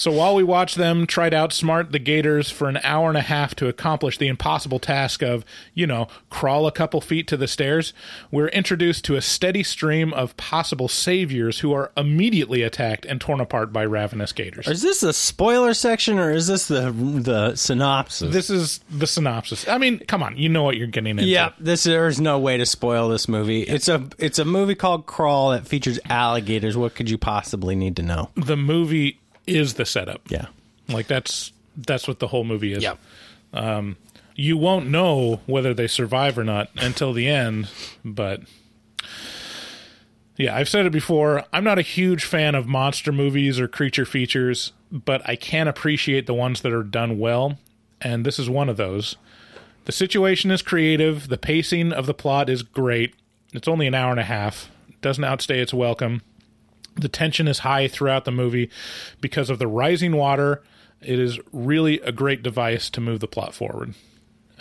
So 0.00 0.10
while 0.10 0.34
we 0.34 0.42
watch 0.42 0.76
them 0.76 1.06
try 1.06 1.28
to 1.28 1.36
outsmart 1.36 1.92
the 1.92 1.98
Gators 1.98 2.50
for 2.50 2.70
an 2.70 2.78
hour 2.82 3.10
and 3.10 3.18
a 3.18 3.20
half 3.20 3.54
to 3.56 3.68
accomplish 3.68 4.16
the 4.16 4.28
impossible 4.28 4.78
task 4.78 5.22
of, 5.22 5.44
you 5.74 5.86
know, 5.86 6.08
crawl 6.30 6.66
a 6.66 6.72
couple 6.72 7.02
feet 7.02 7.28
to 7.28 7.36
the 7.36 7.46
stairs, 7.46 7.92
we're 8.30 8.48
introduced 8.48 9.04
to 9.04 9.16
a 9.16 9.20
steady 9.20 9.62
stream 9.62 10.14
of 10.14 10.34
possible 10.38 10.88
saviors 10.88 11.58
who 11.58 11.74
are 11.74 11.92
immediately 11.98 12.62
attacked 12.62 13.04
and 13.04 13.20
torn 13.20 13.42
apart 13.42 13.74
by 13.74 13.84
ravenous 13.84 14.32
Gators. 14.32 14.66
Is 14.68 14.80
this 14.80 15.00
the 15.00 15.12
spoiler 15.12 15.74
section 15.74 16.18
or 16.18 16.30
is 16.30 16.46
this 16.46 16.66
the 16.66 16.92
the 16.92 17.54
synopsis? 17.54 18.32
This 18.32 18.48
is 18.48 18.80
the 18.88 19.06
synopsis. 19.06 19.68
I 19.68 19.76
mean, 19.76 19.98
come 19.98 20.22
on, 20.22 20.34
you 20.38 20.48
know 20.48 20.62
what 20.62 20.78
you're 20.78 20.86
getting 20.86 21.10
into. 21.10 21.24
yeah, 21.24 21.52
this 21.58 21.84
there's 21.84 22.18
no 22.18 22.38
way 22.38 22.56
to 22.56 22.64
spoil 22.64 23.10
this 23.10 23.28
movie. 23.28 23.64
It's 23.64 23.88
a 23.88 24.08
it's 24.16 24.38
a 24.38 24.46
movie 24.46 24.76
called 24.76 25.04
Crawl 25.04 25.50
that 25.50 25.66
features 25.66 25.98
alligators. 26.08 26.74
What 26.74 26.94
could 26.94 27.10
you 27.10 27.18
possibly 27.18 27.76
need 27.76 27.96
to 27.96 28.02
know? 28.02 28.30
The 28.34 28.56
movie 28.56 29.20
is 29.50 29.74
the 29.74 29.84
setup. 29.84 30.22
Yeah. 30.30 30.46
Like 30.88 31.06
that's 31.06 31.52
that's 31.76 32.08
what 32.08 32.18
the 32.18 32.26
whole 32.26 32.44
movie 32.44 32.72
is. 32.72 32.82
Yep. 32.82 32.98
Um, 33.52 33.96
you 34.40 34.56
won't 34.56 34.88
know 34.88 35.40
whether 35.44 35.74
they 35.74 35.86
survive 35.86 36.38
or 36.38 36.44
not 36.44 36.70
until 36.76 37.12
the 37.12 37.28
end 37.28 37.68
but 38.04 38.40
yeah 40.38 40.56
i've 40.56 40.68
said 40.68 40.86
it 40.86 40.92
before 40.92 41.44
i'm 41.52 41.62
not 41.64 41.78
a 41.78 41.82
huge 41.82 42.24
fan 42.24 42.54
of 42.54 42.66
monster 42.66 43.12
movies 43.12 43.60
or 43.60 43.68
creature 43.68 44.06
features 44.06 44.72
but 44.90 45.20
i 45.28 45.36
can 45.36 45.68
appreciate 45.68 46.26
the 46.26 46.32
ones 46.32 46.62
that 46.62 46.72
are 46.72 46.82
done 46.82 47.18
well 47.18 47.58
and 48.00 48.24
this 48.24 48.38
is 48.38 48.48
one 48.48 48.70
of 48.70 48.78
those 48.78 49.16
the 49.84 49.92
situation 49.92 50.50
is 50.50 50.62
creative 50.62 51.28
the 51.28 51.38
pacing 51.38 51.92
of 51.92 52.06
the 52.06 52.14
plot 52.14 52.48
is 52.48 52.62
great 52.62 53.14
it's 53.52 53.68
only 53.68 53.86
an 53.86 53.94
hour 53.94 54.10
and 54.10 54.20
a 54.20 54.24
half 54.24 54.70
doesn't 55.02 55.24
outstay 55.24 55.60
its 55.60 55.74
welcome 55.74 56.22
the 57.00 57.08
tension 57.08 57.48
is 57.48 57.60
high 57.60 57.88
throughout 57.88 58.24
the 58.24 58.30
movie 58.30 58.70
because 59.20 59.50
of 59.50 59.58
the 59.58 59.66
rising 59.66 60.16
water. 60.16 60.62
It 61.00 61.18
is 61.18 61.38
really 61.52 62.00
a 62.00 62.12
great 62.12 62.42
device 62.42 62.90
to 62.90 63.00
move 63.00 63.20
the 63.20 63.28
plot 63.28 63.54
forward. 63.54 63.94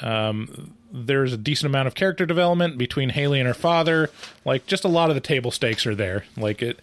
Um, 0.02 0.74
there's 0.92 1.34
a 1.34 1.38
decent 1.38 1.70
amount 1.70 1.88
of 1.88 1.96
character 1.96 2.26
development 2.26 2.78
between 2.78 3.10
Haley 3.10 3.40
and 3.40 3.48
her 3.48 3.54
father. 3.54 4.10
Like, 4.46 4.66
just 4.66 4.86
a 4.86 4.90
lot 4.90 5.10
of 5.10 5.16
the 5.16 5.22
table 5.22 5.52
stakes 5.52 5.86
are 5.86 5.96
there. 5.96 6.26
Like 6.38 6.62
it, 6.62 6.80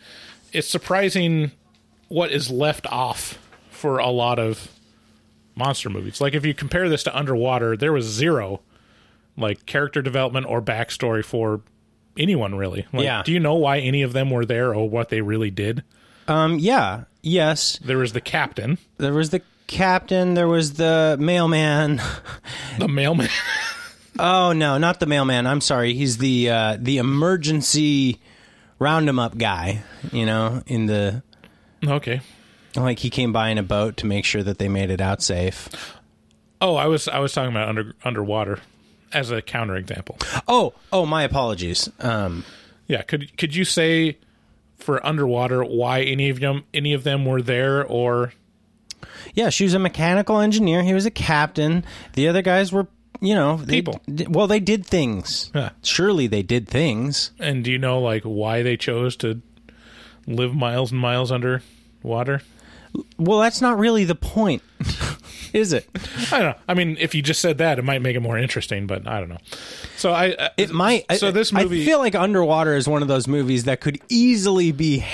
it's 0.52 0.68
surprising 0.68 1.52
what 2.08 2.30
is 2.30 2.50
left 2.50 2.86
off 2.86 3.38
for 3.70 3.98
a 3.98 4.08
lot 4.08 4.38
of 4.38 4.70
monster 5.54 5.90
movies. 5.90 6.20
Like 6.20 6.34
if 6.34 6.44
you 6.44 6.54
compare 6.54 6.88
this 6.88 7.02
to 7.04 7.16
Underwater, 7.16 7.76
there 7.76 7.92
was 7.92 8.04
zero 8.04 8.60
like 9.36 9.66
character 9.66 10.02
development 10.02 10.46
or 10.46 10.62
backstory 10.62 11.24
for 11.24 11.60
anyone 12.18 12.54
really. 12.54 12.86
Like, 12.92 13.04
Yeah. 13.04 13.22
Do 13.24 13.32
you 13.32 13.40
know 13.40 13.54
why 13.54 13.78
any 13.78 14.02
of 14.02 14.12
them 14.12 14.30
were 14.30 14.44
there 14.44 14.74
or 14.74 14.88
what 14.88 15.08
they 15.08 15.20
really 15.20 15.50
did? 15.50 15.82
Um. 16.28 16.58
Yeah. 16.58 17.04
Yes. 17.22 17.78
There 17.84 17.98
was 17.98 18.12
the 18.12 18.20
captain, 18.20 18.78
There 18.98 19.12
was 19.12 19.30
the 19.30 19.42
captain. 19.66 20.34
There 20.34 20.48
was 20.48 20.74
the 20.74 21.16
mailman. 21.18 22.00
the 22.78 22.88
mailman. 22.88 23.28
Oh 24.18 24.52
no, 24.52 24.78
not 24.78 24.98
the 24.98 25.04
mailman. 25.04 25.46
I'm 25.46 25.60
sorry. 25.60 25.92
He's 25.92 26.16
the 26.16 26.48
uh, 26.48 26.78
the 26.80 26.96
emergency 26.98 28.18
round 28.78 29.08
'em 29.10 29.18
up 29.18 29.36
guy. 29.36 29.82
You 30.10 30.24
know, 30.24 30.62
in 30.66 30.86
the 30.86 31.22
okay. 31.86 32.22
like 32.74 33.00
he 33.00 33.10
came 33.10 33.34
by 33.34 33.50
in 33.50 33.58
a 33.58 33.62
boat 33.62 33.98
to 33.98 34.06
make 34.06 34.24
sure 34.24 34.42
that 34.42 34.56
they 34.58 34.68
made 34.68 34.88
it 34.88 35.02
out 35.02 35.22
safe. 35.22 35.68
Oh, 36.62 36.76
I 36.76 36.86
was 36.86 37.08
I 37.08 37.18
was 37.18 37.34
talking 37.34 37.50
about 37.50 37.68
under 37.68 37.94
underwater 38.04 38.60
as 39.16 39.30
a 39.30 39.40
counterexample. 39.42 40.22
Oh, 40.46 40.74
oh, 40.92 41.06
my 41.06 41.22
apologies. 41.24 41.88
Um, 42.00 42.44
Yeah, 42.86 43.02
could 43.02 43.36
could 43.36 43.54
you 43.56 43.64
say 43.64 44.18
for 44.76 45.04
underwater 45.04 45.64
why 45.64 46.02
any 46.02 46.28
of 46.28 46.38
them 46.40 46.64
any 46.74 46.92
of 46.92 47.02
them 47.02 47.24
were 47.24 47.42
there 47.42 47.84
or 47.84 48.32
yeah, 49.34 49.50
she 49.50 49.64
was 49.64 49.74
a 49.74 49.78
mechanical 49.78 50.38
engineer. 50.40 50.82
He 50.82 50.94
was 50.94 51.06
a 51.06 51.10
captain. 51.10 51.84
The 52.14 52.28
other 52.28 52.42
guys 52.42 52.72
were, 52.72 52.86
you 53.20 53.34
know, 53.34 53.56
they, 53.56 53.76
People. 53.82 54.00
d- 54.12 54.26
well, 54.28 54.46
they 54.46 54.60
did 54.60 54.86
things. 54.86 55.50
Yeah. 55.54 55.70
Surely 55.82 56.26
they 56.26 56.42
did 56.42 56.68
things. 56.68 57.32
and 57.38 57.64
do 57.64 57.70
you 57.70 57.78
know 57.78 57.98
like 58.00 58.22
why 58.22 58.62
they 58.62 58.76
chose 58.76 59.16
to 59.16 59.40
live 60.26 60.54
miles 60.54 60.92
and 60.92 61.00
miles 61.00 61.30
under 61.32 61.62
water? 62.02 62.40
Well, 63.18 63.40
that's 63.40 63.60
not 63.60 63.78
really 63.78 64.04
the 64.04 64.14
point, 64.14 64.62
is 65.56 65.72
it? 65.72 65.88
I 66.30 66.38
don't 66.38 66.50
know. 66.50 66.62
I 66.68 66.74
mean, 66.74 66.96
if 67.00 67.14
you 67.14 67.22
just 67.22 67.40
said 67.40 67.58
that, 67.58 67.78
it 67.78 67.82
might 67.82 68.02
make 68.02 68.14
it 68.14 68.20
more 68.20 68.36
interesting, 68.36 68.86
but 68.86 69.08
I 69.08 69.20
don't 69.20 69.30
know. 69.30 69.38
So 69.96 70.12
I, 70.12 70.32
uh, 70.34 70.48
It 70.58 70.70
might. 70.70 71.10
So 71.18 71.28
I- 71.28 71.30
this 71.30 71.52
movie, 71.52 71.82
I 71.82 71.86
feel 71.86 71.98
like 71.98 72.14
Underwater 72.14 72.74
is 72.76 72.86
one 72.86 73.00
of 73.02 73.08
those 73.08 73.26
movies 73.26 73.64
that 73.64 73.80
could 73.80 73.98
easily 74.10 74.70
be 74.72 75.04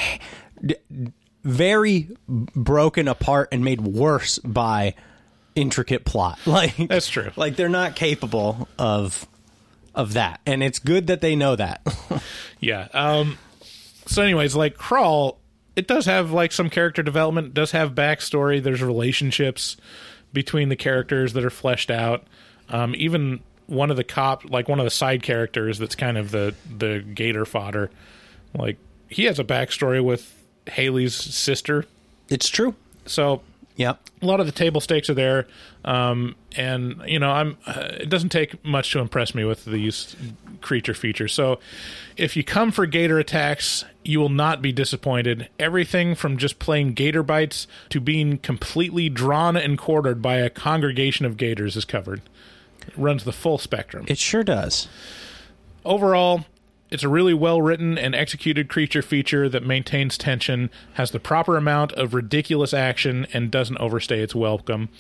very 1.45 2.09
broken 2.27 3.09
apart 3.09 3.49
and 3.53 3.65
made 3.65 3.81
worse 3.81 4.39
by 4.39 4.95
intricate 5.55 6.05
plot. 6.05 6.39
Like 6.47 6.77
That's 6.89 7.09
true. 7.09 7.31
Like 7.37 7.57
they're 7.57 7.69
not 7.69 7.97
capable 7.97 8.69
of 8.79 9.27
of 9.95 10.15
that, 10.15 10.41
and 10.47 10.63
it's 10.63 10.79
good 10.79 11.09
that 11.09 11.21
they 11.21 11.37
know 11.37 11.55
that. 11.55 11.83
yeah. 12.61 12.89
Um. 12.95 13.39
So, 14.07 14.23
anyways, 14.23 14.57
like 14.57 14.77
Crawl, 14.77 15.39
it 15.77 15.87
does 15.87 16.07
have 16.07 16.33
like 16.33 16.51
some 16.51 16.71
character 16.71 17.03
development. 17.03 17.53
Does 17.55 17.73
have 17.73 17.93
backstory. 17.95 18.63
There's 18.63 18.83
relationships 18.83 19.77
between 20.33 20.69
the 20.69 20.77
characters 20.77 21.33
that 21.33 21.45
are 21.45 21.51
fleshed 21.51 21.91
out. 21.91 22.25
Um. 22.69 22.95
Even 22.97 23.41
one 23.67 23.91
of 23.91 23.97
the 23.97 24.05
cop, 24.05 24.49
like 24.51 24.69
one 24.69 24.79
of 24.79 24.85
the 24.85 24.91
side 24.91 25.23
characters, 25.23 25.79
that's 25.79 25.95
kind 25.95 26.19
of 26.19 26.31
the 26.31 26.55
the 26.77 27.01
gator 27.15 27.45
fodder. 27.45 27.91
Like 28.55 28.79
he 29.09 29.25
has 29.25 29.39
a 29.39 29.45
backstory 29.45 30.03
with 30.05 30.43
Haley's 30.67 31.15
sister. 31.15 31.87
it's 32.29 32.49
true. 32.49 32.75
So 33.07 33.43
yeah, 33.77 33.95
a 34.21 34.27
lot 34.27 34.41
of 34.41 34.47
the 34.47 34.53
table 34.53 34.81
stakes 34.81 35.09
are 35.09 35.15
there, 35.15 35.47
um, 35.85 36.37
and 36.57 37.01
you 37.07 37.19
know, 37.19 37.31
I'm. 37.31 37.57
Uh, 37.67 37.89
it 38.01 38.09
doesn't 38.11 38.29
take 38.29 38.63
much 38.65 38.93
to 38.93 38.99
impress 38.99 39.35
me 39.35 39.45
with 39.45 39.65
these 39.65 40.15
creature 40.63 40.95
feature. 40.95 41.29
So, 41.29 41.59
if 42.17 42.37
you 42.37 42.45
come 42.45 42.73
for 42.73 42.87
gator 42.87 43.19
attacks, 43.19 43.85
you 44.05 44.21
will 44.21 44.29
not 44.29 44.63
be 44.63 44.73
disappointed. 44.73 45.49
Everything 45.59 46.15
from 46.15 46.37
just 46.37 46.59
plain 46.59 46.93
gator 46.93 47.23
bites 47.23 47.67
to 47.91 48.01
being 48.01 48.39
completely 48.39 49.09
drawn 49.09 49.57
and 49.57 49.79
quartered 49.79 50.23
by 50.23 50.37
a 50.37 50.51
congregation 50.51 51.27
of 51.27 51.37
gators 51.37 51.77
is 51.77 51.85
covered. 51.85 52.23
It 52.87 52.95
runs 52.97 53.25
the 53.25 53.33
full 53.33 53.59
spectrum 53.59 54.07
It 54.09 54.19
sure 54.19 54.43
does. 54.43 54.89
overall, 55.85 56.47
it's 56.91 57.03
a 57.03 57.09
really 57.09 57.33
well 57.33 57.63
written 57.63 57.97
and 57.97 58.15
executed 58.15 58.69
creature 58.69 59.01
feature 59.01 59.49
that 59.49 59.65
maintains 59.65 60.19
tension, 60.19 60.69
has 60.95 61.11
the 61.11 61.21
proper 61.21 61.57
amount 61.57 61.93
of 61.93 62.13
ridiculous 62.13 62.75
action, 62.75 63.27
and 63.33 63.51
doesn't 63.51 63.79
overstay 63.79 64.21
its 64.21 64.35
welcome. 64.35 64.91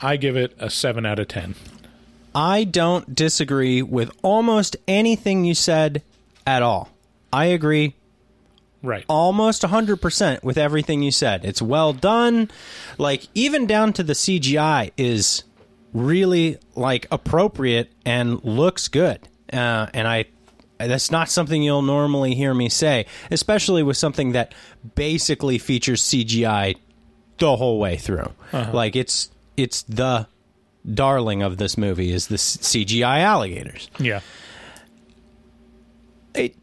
I 0.00 0.16
give 0.16 0.36
it 0.36 0.54
a 0.58 0.68
7 0.68 1.06
out 1.06 1.18
of 1.18 1.28
10. 1.28 1.54
I 2.38 2.62
don't 2.62 3.16
disagree 3.16 3.82
with 3.82 4.12
almost 4.22 4.76
anything 4.86 5.44
you 5.44 5.54
said 5.54 6.02
at 6.46 6.62
all. 6.62 6.88
I 7.32 7.46
agree 7.46 7.94
Right. 8.80 9.04
almost 9.08 9.62
100% 9.62 10.44
with 10.44 10.56
everything 10.56 11.02
you 11.02 11.10
said. 11.10 11.44
It's 11.44 11.60
well 11.60 11.92
done. 11.92 12.48
Like 12.96 13.26
even 13.34 13.66
down 13.66 13.92
to 13.94 14.04
the 14.04 14.12
CGI 14.12 14.92
is 14.96 15.42
really 15.92 16.58
like 16.76 17.08
appropriate 17.10 17.90
and 18.06 18.42
looks 18.44 18.86
good. 18.86 19.18
Uh, 19.52 19.86
and 19.92 20.06
I 20.06 20.26
that's 20.78 21.10
not 21.10 21.28
something 21.28 21.60
you'll 21.60 21.82
normally 21.82 22.36
hear 22.36 22.54
me 22.54 22.68
say, 22.68 23.06
especially 23.32 23.82
with 23.82 23.96
something 23.96 24.30
that 24.32 24.54
basically 24.94 25.58
features 25.58 26.00
CGI 26.00 26.76
the 27.38 27.56
whole 27.56 27.80
way 27.80 27.96
through. 27.96 28.30
Like 28.52 28.94
it's 28.94 29.28
it's 29.56 29.82
the 29.82 30.28
darling 30.94 31.42
of 31.42 31.56
this 31.58 31.76
movie 31.78 32.12
is 32.12 32.28
the 32.28 32.36
CGI 32.36 33.20
alligators 33.20 33.90
Yeah. 33.98 34.20
it 36.34 36.54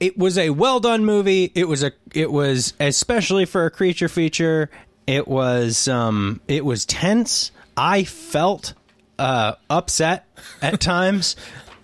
it 0.00 0.18
was 0.18 0.36
a 0.36 0.50
well 0.50 0.80
done 0.80 1.04
movie. 1.04 1.50
It 1.54 1.68
was 1.68 1.82
a 1.82 1.92
it 2.12 2.30
was 2.30 2.74
especially 2.80 3.44
for 3.44 3.64
a 3.66 3.70
creature 3.70 4.08
feature. 4.08 4.68
It 5.06 5.28
was 5.28 5.86
um 5.88 6.40
it 6.48 6.64
was 6.64 6.84
tense. 6.84 7.50
I 7.76 8.04
felt 8.04 8.74
uh 9.18 9.54
upset 9.70 10.26
at 10.60 10.80
times 10.80 11.36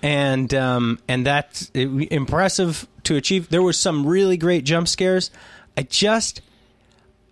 and 0.02 0.52
um 0.54 0.99
and 1.09 1.25
that's 1.25 1.71
impressive 1.71 2.87
to 3.04 3.16
achieve. 3.16 3.49
There 3.49 3.62
was 3.62 3.78
some 3.78 4.04
really 4.07 4.37
great 4.37 4.64
jump 4.64 4.88
scares. 4.88 5.31
I 5.77 5.83
just 5.83 6.40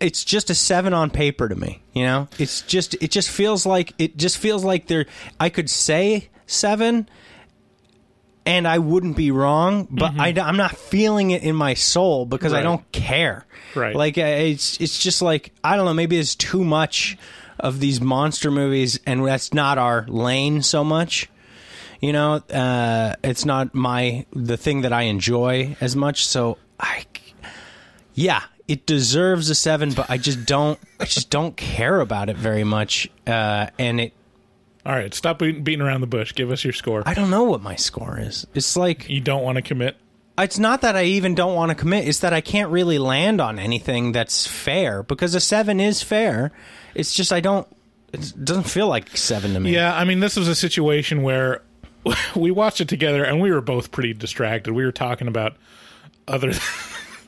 it's 0.00 0.24
just 0.24 0.50
a 0.50 0.54
seven 0.54 0.94
on 0.94 1.10
paper 1.10 1.48
to 1.48 1.54
me. 1.54 1.82
You 1.92 2.04
know, 2.04 2.28
it's 2.38 2.62
just 2.62 2.94
it 3.02 3.10
just 3.10 3.30
feels 3.30 3.66
like 3.66 3.92
it 3.98 4.16
just 4.16 4.38
feels 4.38 4.64
like 4.64 4.86
there. 4.86 5.06
I 5.40 5.48
could 5.48 5.68
say 5.68 6.28
seven, 6.46 7.08
and 8.46 8.66
I 8.66 8.78
wouldn't 8.78 9.16
be 9.16 9.30
wrong, 9.30 9.88
but 9.90 10.18
I, 10.18 10.28
am 10.28 10.56
not 10.56 10.76
feeling 10.76 11.32
it 11.32 11.42
in 11.42 11.54
my 11.54 11.74
soul 11.74 12.24
because 12.26 12.52
I 12.52 12.62
don't 12.62 12.90
care. 12.92 13.44
Right. 13.74 13.94
Like 13.94 14.18
uh, 14.18 14.22
it's 14.22 14.80
it's 14.80 14.98
just 14.98 15.20
like 15.20 15.52
I 15.62 15.76
don't 15.76 15.84
know. 15.84 15.94
Maybe 15.94 16.18
it's 16.18 16.34
too 16.34 16.64
much 16.64 17.18
of 17.58 17.80
these 17.80 18.00
monster 18.00 18.50
movies, 18.50 19.00
and 19.06 19.26
that's 19.26 19.52
not 19.52 19.78
our 19.78 20.06
lane 20.06 20.62
so 20.62 20.84
much. 20.84 21.28
You 22.00 22.12
know, 22.12 22.34
uh, 22.34 23.16
it's 23.24 23.44
not 23.44 23.74
my 23.74 24.24
the 24.32 24.56
thing 24.56 24.82
that 24.82 24.92
I 24.92 25.02
enjoy 25.02 25.76
as 25.80 25.96
much. 25.96 26.26
So 26.26 26.56
I, 26.78 27.04
yeah, 28.14 28.44
it 28.68 28.84
deserves 28.86 29.48
a 29.50 29.54
seven, 29.54 29.92
but 29.92 30.10
I 30.10 30.18
just 30.18 30.44
don't. 30.44 30.78
I 31.00 31.06
just 31.06 31.30
don't 31.30 31.56
care 31.56 32.00
about 32.00 32.28
it 32.28 32.36
very 32.36 32.64
much. 32.64 33.10
Uh, 33.26 33.68
and 33.78 34.00
it, 34.00 34.12
All 34.84 34.92
right. 34.92 35.12
Stop 35.14 35.38
beating 35.38 35.64
beating 35.64 35.80
around 35.80 36.02
the 36.02 36.06
bush. 36.06 36.34
Give 36.34 36.50
us 36.50 36.62
your 36.62 36.74
score. 36.74 37.02
I 37.06 37.14
don't 37.14 37.30
know 37.30 37.44
what 37.44 37.62
my 37.62 37.76
score 37.76 38.18
is. 38.20 38.46
It's 38.54 38.76
like 38.76 39.08
you 39.08 39.20
don't 39.20 39.42
want 39.42 39.56
to 39.56 39.62
commit. 39.62 39.96
it's 40.38 40.58
not 40.58 40.82
that 40.82 40.94
I 40.96 41.04
even 41.04 41.34
don't 41.34 41.54
want 41.54 41.70
to 41.70 41.74
commit. 41.74 42.06
It's 42.06 42.20
that 42.20 42.32
I 42.34 42.42
can't 42.42 42.70
really 42.70 42.98
land 42.98 43.40
on 43.40 43.58
anything 43.58 44.12
that's 44.12 44.46
fair 44.46 45.02
because 45.02 45.34
a 45.34 45.40
seven 45.40 45.80
is 45.80 46.02
fair. 46.02 46.52
It's 46.94 47.14
just 47.14 47.32
I 47.32 47.40
don't. 47.40 47.66
It 48.12 48.32
doesn't 48.42 48.64
feel 48.68 48.86
like 48.88 49.16
seven 49.16 49.54
to 49.54 49.60
me. 49.60 49.72
Yeah, 49.74 49.94
I 49.94 50.04
mean, 50.04 50.20
this 50.20 50.36
was 50.36 50.46
a 50.48 50.54
situation 50.54 51.22
where 51.22 51.62
we 52.36 52.50
watched 52.50 52.80
it 52.82 52.88
together 52.88 53.24
and 53.24 53.40
we 53.40 53.50
were 53.50 53.60
both 53.60 53.90
pretty 53.90 54.12
distracted. 54.14 54.72
We 54.72 54.84
were 54.84 54.92
talking 54.92 55.26
about 55.28 55.56
other 56.26 56.52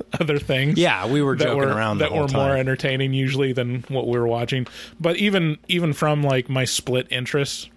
other 0.21 0.39
things. 0.39 0.79
Yeah, 0.79 1.07
we 1.07 1.23
were 1.23 1.37
joking 1.37 1.57
were, 1.57 1.69
around 1.69 1.99
the 1.99 2.09
that 2.09 2.13
were 2.13 2.29
more 2.29 2.57
entertaining 2.57 3.15
usually 3.15 3.53
than 3.53 3.85
what 3.89 4.07
we 4.07 4.19
were 4.19 4.27
watching. 4.27 4.67
But 4.99 5.17
even 5.17 5.59
even 5.69 5.93
from 5.93 6.23
like 6.23 6.49
my 6.49 6.65
split 6.65 7.07
interests, 7.11 7.69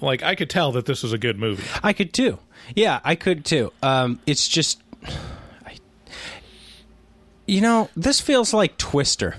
like 0.00 0.22
I 0.22 0.34
could 0.34 0.50
tell 0.50 0.72
that 0.72 0.86
this 0.86 1.02
was 1.02 1.12
a 1.12 1.18
good 1.18 1.38
movie. 1.38 1.64
I 1.82 1.92
could 1.92 2.12
too. 2.12 2.38
Yeah, 2.74 3.00
I 3.04 3.14
could 3.14 3.44
too. 3.44 3.72
Um, 3.82 4.20
it's 4.26 4.48
just, 4.48 4.80
I, 5.66 5.76
you 7.46 7.60
know, 7.60 7.88
this 7.96 8.20
feels 8.20 8.54
like 8.54 8.78
Twister. 8.78 9.36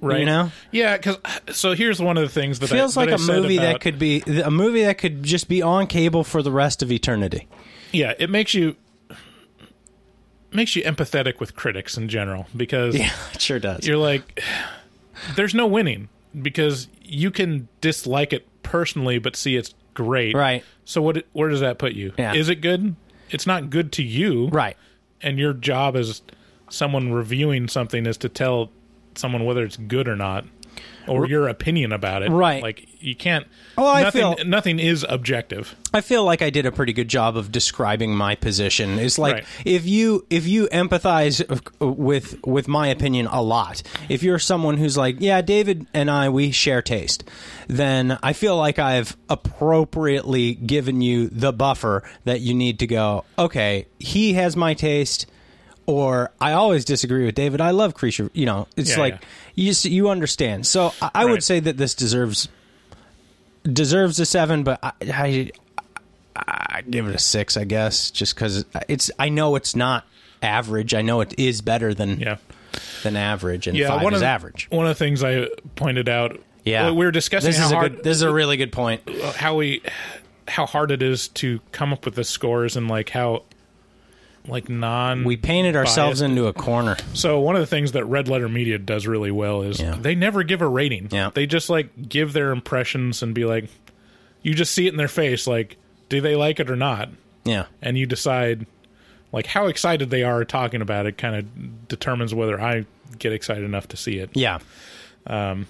Right? 0.00 0.20
You 0.20 0.26
know? 0.26 0.52
Yeah. 0.70 0.96
Because 0.96 1.18
so 1.50 1.72
here's 1.72 2.00
one 2.00 2.16
of 2.16 2.22
the 2.22 2.28
things 2.28 2.60
that 2.60 2.68
feels 2.68 2.96
I, 2.96 3.02
like 3.02 3.10
that 3.10 3.20
a 3.20 3.32
movie 3.32 3.58
that 3.58 3.80
could 3.80 3.98
be 3.98 4.22
a 4.22 4.50
movie 4.50 4.84
that 4.84 4.98
could 4.98 5.22
just 5.22 5.48
be 5.48 5.60
on 5.60 5.86
cable 5.86 6.24
for 6.24 6.42
the 6.42 6.52
rest 6.52 6.82
of 6.82 6.92
eternity. 6.92 7.48
Yeah, 7.90 8.14
it 8.18 8.30
makes 8.30 8.54
you 8.54 8.76
makes 10.54 10.74
you 10.76 10.82
empathetic 10.82 11.40
with 11.40 11.54
critics 11.56 11.96
in 11.96 12.08
general 12.08 12.46
because 12.56 12.96
Yeah, 12.96 13.10
it 13.34 13.40
sure 13.40 13.58
does. 13.58 13.86
you're 13.86 13.96
like 13.96 14.40
there's 15.36 15.54
no 15.54 15.66
winning 15.66 16.08
because 16.40 16.88
you 17.02 17.30
can 17.30 17.68
dislike 17.80 18.32
it 18.32 18.46
personally 18.62 19.18
but 19.18 19.36
see 19.36 19.56
it's 19.56 19.74
great 19.94 20.34
Right. 20.34 20.64
so 20.84 21.02
what 21.02 21.24
where 21.32 21.48
does 21.48 21.60
that 21.60 21.78
put 21.78 21.92
you 21.92 22.12
Yeah. 22.18 22.34
is 22.34 22.48
it 22.48 22.56
good 22.60 22.96
it's 23.30 23.46
not 23.46 23.70
good 23.70 23.92
to 23.92 24.02
you 24.02 24.48
right. 24.48 24.76
and 25.20 25.38
your 25.38 25.52
job 25.52 25.96
as 25.96 26.22
someone 26.70 27.12
reviewing 27.12 27.68
something 27.68 28.06
is 28.06 28.16
to 28.18 28.28
tell 28.28 28.70
someone 29.14 29.44
whether 29.44 29.62
it's 29.64 29.76
good 29.76 30.08
or 30.08 30.16
not 30.16 30.44
or 31.08 31.26
your 31.26 31.48
opinion 31.48 31.92
about 31.92 32.22
it 32.22 32.30
Right. 32.30 32.62
like 32.62 32.88
you 33.00 33.14
can't 33.16 33.46
Oh, 33.76 33.86
I 33.86 34.02
nothing 34.02 34.20
feel- 34.36 34.44
nothing 34.46 34.78
is 34.78 35.04
objective 35.08 35.74
I 35.94 36.00
feel 36.00 36.24
like 36.24 36.40
I 36.42 36.50
did 36.50 36.64
a 36.66 36.72
pretty 36.72 36.92
good 36.94 37.08
job 37.08 37.36
of 37.36 37.52
describing 37.52 38.14
my 38.16 38.34
position. 38.34 38.98
It's 38.98 39.18
like 39.18 39.34
Right. 39.34 39.44
if 39.66 39.84
you 39.86 40.24
if 40.30 40.46
you 40.46 40.66
empathize 40.68 41.42
uh, 41.50 41.86
with 41.86 42.38
with 42.46 42.66
my 42.68 42.88
opinion 42.88 43.26
a 43.26 43.42
lot. 43.42 43.82
If 44.08 44.22
you're 44.22 44.38
someone 44.38 44.78
who's 44.78 44.96
like, 44.96 45.16
yeah, 45.20 45.42
David 45.42 45.86
and 45.92 46.10
I 46.10 46.28
we 46.30 46.50
share 46.50 46.80
taste, 46.80 47.24
then 47.68 48.18
I 48.22 48.32
feel 48.32 48.56
like 48.56 48.78
I've 48.78 49.16
appropriately 49.28 50.54
given 50.54 51.00
you 51.02 51.28
the 51.28 51.52
buffer 51.52 52.02
that 52.24 52.40
you 52.40 52.54
need 52.54 52.78
to 52.80 52.86
go, 52.86 53.24
okay, 53.38 53.86
he 53.98 54.32
has 54.34 54.56
my 54.56 54.74
taste 54.74 55.26
or 55.86 56.30
I 56.40 56.52
always 56.52 56.84
disagree 56.84 57.24
with 57.24 57.34
David. 57.34 57.60
I 57.60 57.70
love 57.70 57.94
creature, 57.94 58.30
you 58.32 58.46
know. 58.46 58.68
It's 58.76 58.90
Yeah, 58.90 58.98
like 59.00 59.14
yeah. 59.54 59.72
you 59.72 59.90
you 59.90 60.08
understand. 60.10 60.66
So 60.66 60.92
I, 61.02 61.10
I 61.14 61.24
would 61.24 61.42
say 61.42 61.60
that 61.60 61.76
this 61.76 61.94
deserves 61.94 62.48
deserves 63.64 64.18
a 64.20 64.26
7, 64.26 64.62
but 64.64 64.78
I, 64.82 64.92
I 65.02 65.50
I'd 66.34 66.90
give 66.90 67.06
it 67.08 67.14
a 67.14 67.18
six, 67.18 67.56
I 67.56 67.64
guess, 67.64 68.10
just 68.10 68.34
because 68.34 68.64
it's. 68.88 69.10
I 69.18 69.28
know 69.28 69.54
it's 69.56 69.76
not 69.76 70.06
average. 70.42 70.94
I 70.94 71.02
know 71.02 71.20
it 71.20 71.38
is 71.38 71.60
better 71.60 71.92
than 71.94 72.18
yeah 72.20 72.36
than 73.02 73.16
average, 73.16 73.66
and 73.66 73.76
yeah 73.76 73.88
five 73.88 74.02
one 74.02 74.14
is 74.14 74.22
of 74.22 74.26
average. 74.26 74.66
one 74.70 74.86
of 74.86 74.90
the 74.90 74.94
things 75.04 75.22
i 75.22 75.46
pointed 75.76 76.08
out 76.08 76.40
Yeah, 76.64 76.90
we 76.90 77.04
were 77.04 77.10
discussing 77.10 77.50
This 77.50 77.58
how 77.58 77.66
is 77.66 77.72
a 77.72 77.74
hard 77.74 77.96
good. 77.96 78.04
This 78.04 78.16
is 78.16 78.22
a 78.22 78.32
really 78.32 78.56
good 78.56 78.72
point. 78.72 79.02
how 79.36 79.56
we 79.56 79.82
how 80.48 80.64
hard 80.64 80.90
it 80.90 81.02
is 81.02 81.28
to 81.28 81.60
come 81.70 81.92
up 81.92 82.06
with 82.06 82.14
the 82.14 82.24
scores 82.24 82.74
and 82.76 82.88
like 82.88 83.10
how 83.10 83.42
like 84.48 84.68
non. 84.68 85.24
We 85.24 85.36
painted 85.36 85.76
ourselves 85.76 86.20
biased. 86.20 86.30
into 86.30 86.46
a 86.46 86.52
corner. 86.52 86.96
So 87.14 87.38
one 87.40 87.54
of 87.54 87.60
the 87.60 87.66
things 87.66 87.92
that 87.92 88.04
Red 88.04 88.28
Letter 88.28 88.48
Media 88.48 88.78
does 88.78 89.06
really 89.06 89.30
well 89.30 89.62
is 89.62 89.80
Yeah. 89.80 89.96
they 90.00 90.14
never 90.14 90.42
give 90.42 90.62
a 90.62 90.68
rating. 90.68 91.08
Yeah. 91.10 91.30
They 91.32 91.46
just 91.46 91.70
like 91.70 92.08
give 92.08 92.32
their 92.32 92.50
impressions 92.50 93.22
and 93.22 93.34
be 93.34 93.44
like, 93.44 93.66
you 94.42 94.54
just 94.54 94.72
see 94.72 94.86
it 94.86 94.90
in 94.92 94.96
their 94.96 95.06
face, 95.08 95.46
like, 95.46 95.76
do 96.08 96.20
they 96.20 96.34
like 96.34 96.58
it 96.60 96.68
or 96.70 96.76
not? 96.76 97.08
Yeah. 97.44 97.66
And 97.80 97.96
you 97.96 98.06
decide, 98.06 98.66
like, 99.32 99.46
how 99.46 99.66
excited 99.68 100.10
they 100.10 100.24
are 100.24 100.44
talking 100.44 100.82
about 100.82 101.06
it. 101.06 101.16
Kind 101.16 101.36
of 101.36 101.88
determines 101.88 102.34
whether 102.34 102.60
I 102.60 102.84
get 103.18 103.32
excited 103.32 103.62
enough 103.64 103.88
to 103.88 103.96
see 103.96 104.18
it. 104.18 104.30
Yeah. 104.34 104.58
Um, 105.26 105.66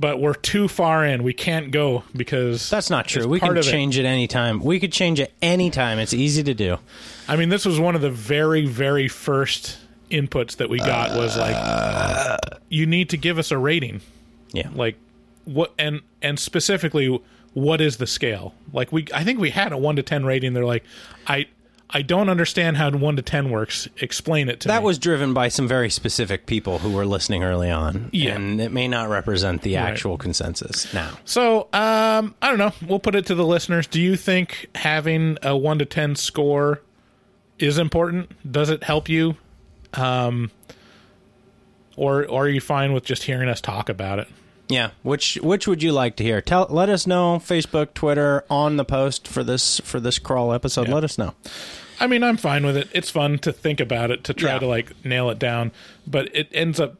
But 0.00 0.20
we're 0.20 0.34
too 0.34 0.68
far 0.68 1.04
in. 1.04 1.24
We 1.24 1.32
can't 1.32 1.72
go 1.72 2.04
because 2.14 2.70
That's 2.70 2.88
not 2.88 3.08
true. 3.08 3.26
We 3.26 3.40
can 3.40 3.50
of 3.50 3.56
it. 3.58 3.62
change 3.64 3.98
it 3.98 4.04
anytime. 4.04 4.60
We 4.60 4.78
could 4.78 4.92
change 4.92 5.18
it 5.18 5.32
anytime. 5.42 5.98
It's 5.98 6.14
easy 6.14 6.44
to 6.44 6.54
do. 6.54 6.78
I 7.26 7.34
mean, 7.36 7.48
this 7.48 7.64
was 7.66 7.80
one 7.80 7.96
of 7.96 8.00
the 8.00 8.10
very, 8.10 8.64
very 8.64 9.08
first 9.08 9.76
inputs 10.10 10.56
that 10.56 10.70
we 10.70 10.78
got 10.78 11.16
was 11.16 11.36
like, 11.36 12.38
you 12.68 12.86
need 12.86 13.10
to 13.10 13.16
give 13.16 13.38
us 13.38 13.50
a 13.50 13.58
rating. 13.58 14.00
Yeah. 14.52 14.68
Like, 14.72 14.96
what 15.44 15.72
and 15.78 16.02
and 16.22 16.38
specifically, 16.38 17.20
what 17.54 17.80
is 17.80 17.96
the 17.96 18.06
scale? 18.06 18.54
Like, 18.72 18.92
we 18.92 19.06
I 19.12 19.24
think 19.24 19.40
we 19.40 19.50
had 19.50 19.72
a 19.72 19.76
one 19.78 19.96
to 19.96 20.02
ten 20.02 20.24
rating. 20.24 20.52
They're 20.52 20.64
like, 20.64 20.84
I 21.26 21.46
I 21.90 22.02
don't 22.02 22.28
understand 22.28 22.76
how 22.76 22.90
one 22.90 23.16
to 23.16 23.22
ten 23.22 23.50
works. 23.50 23.88
Explain 23.98 24.48
it 24.48 24.60
to 24.60 24.68
me. 24.68 24.74
That 24.74 24.82
was 24.82 24.98
driven 24.98 25.32
by 25.32 25.48
some 25.48 25.66
very 25.66 25.88
specific 25.88 26.44
people 26.44 26.80
who 26.80 26.92
were 26.92 27.06
listening 27.06 27.42
early 27.42 27.70
on. 27.70 28.10
Yeah. 28.12 28.34
And 28.34 28.60
it 28.60 28.72
may 28.72 28.88
not 28.88 29.08
represent 29.08 29.62
the 29.62 29.76
actual 29.76 30.18
consensus 30.18 30.92
now. 30.92 31.12
So, 31.24 31.62
um, 31.72 32.34
I 32.42 32.48
don't 32.48 32.58
know. 32.58 32.72
We'll 32.86 32.98
put 32.98 33.14
it 33.14 33.24
to 33.26 33.34
the 33.34 33.46
listeners. 33.46 33.86
Do 33.86 34.00
you 34.00 34.16
think 34.16 34.68
having 34.74 35.38
a 35.42 35.56
one 35.56 35.78
to 35.78 35.86
ten 35.86 36.14
score 36.14 36.82
is 37.58 37.78
important? 37.78 38.30
Does 38.52 38.68
it 38.68 38.82
help 38.82 39.08
you? 39.08 39.36
Um, 39.94 40.50
or, 41.96 42.26
or 42.26 42.44
are 42.44 42.48
you 42.48 42.60
fine 42.60 42.92
with 42.92 43.04
just 43.04 43.22
hearing 43.22 43.48
us 43.48 43.60
talk 43.62 43.88
about 43.88 44.18
it? 44.18 44.28
Yeah. 44.68 44.90
Which 45.02 45.36
which 45.42 45.66
would 45.66 45.82
you 45.82 45.92
like 45.92 46.16
to 46.16 46.24
hear? 46.24 46.40
Tell 46.40 46.66
let 46.68 46.88
us 46.90 47.06
know 47.06 47.38
Facebook, 47.44 47.94
Twitter, 47.94 48.44
on 48.50 48.76
the 48.76 48.84
post 48.84 49.26
for 49.26 49.42
this 49.42 49.80
for 49.80 49.98
this 50.00 50.18
crawl 50.18 50.52
episode. 50.52 50.88
Yeah. 50.88 50.94
Let 50.94 51.04
us 51.04 51.16
know. 51.18 51.34
I 52.00 52.06
mean, 52.06 52.22
I'm 52.22 52.36
fine 52.36 52.64
with 52.64 52.76
it. 52.76 52.88
It's 52.92 53.10
fun 53.10 53.38
to 53.40 53.52
think 53.52 53.80
about 53.80 54.10
it, 54.10 54.24
to 54.24 54.34
try 54.34 54.52
Yeah. 54.52 54.58
to 54.60 54.66
like 54.66 55.04
nail 55.04 55.30
it 55.30 55.38
down, 55.38 55.72
but 56.06 56.34
it 56.36 56.48
ends 56.52 56.78
up. 56.78 56.96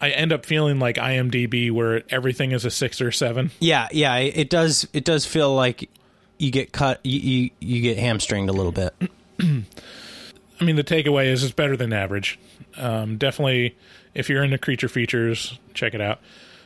I 0.00 0.08
end 0.10 0.32
up 0.32 0.46
feeling 0.46 0.78
like 0.78 0.96
IMDb, 0.96 1.70
where 1.70 2.02
everything 2.08 2.52
is 2.52 2.64
a 2.64 2.70
six 2.70 3.02
or 3.02 3.12
seven. 3.12 3.50
Yeah, 3.60 3.88
yeah, 3.92 4.16
it 4.16 4.36
it 4.38 4.50
does 4.50 4.88
it 4.94 5.04
does 5.04 5.26
feel 5.26 5.54
like 5.54 5.90
you 6.38 6.50
get 6.50 6.72
cut 6.72 7.00
you 7.04 7.20
you, 7.20 7.50
you 7.60 7.82
get 7.82 7.98
hamstringed 7.98 8.48
a 8.48 8.52
little 8.54 8.72
bit. 8.72 8.94
I 9.40 10.64
mean, 10.64 10.76
the 10.76 10.84
takeaway 10.84 11.26
is 11.26 11.42
it's 11.44 11.52
better 11.52 11.76
than 11.76 11.92
average. 11.92 12.38
Um, 12.76 13.18
definitely, 13.18 13.76
if 14.14 14.28
you're 14.28 14.42
into 14.42 14.58
creature 14.58 14.88
features, 14.88 15.58
check 15.74 15.94
it 15.94 16.00
out. 16.00 16.20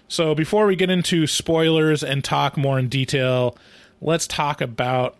So, 0.08 0.34
before 0.34 0.66
we 0.66 0.76
get 0.76 0.90
into 0.90 1.26
spoilers 1.26 2.02
and 2.02 2.22
talk 2.22 2.56
more 2.56 2.78
in 2.78 2.88
detail, 2.88 3.56
let's 4.00 4.26
talk 4.26 4.60
about 4.60 5.16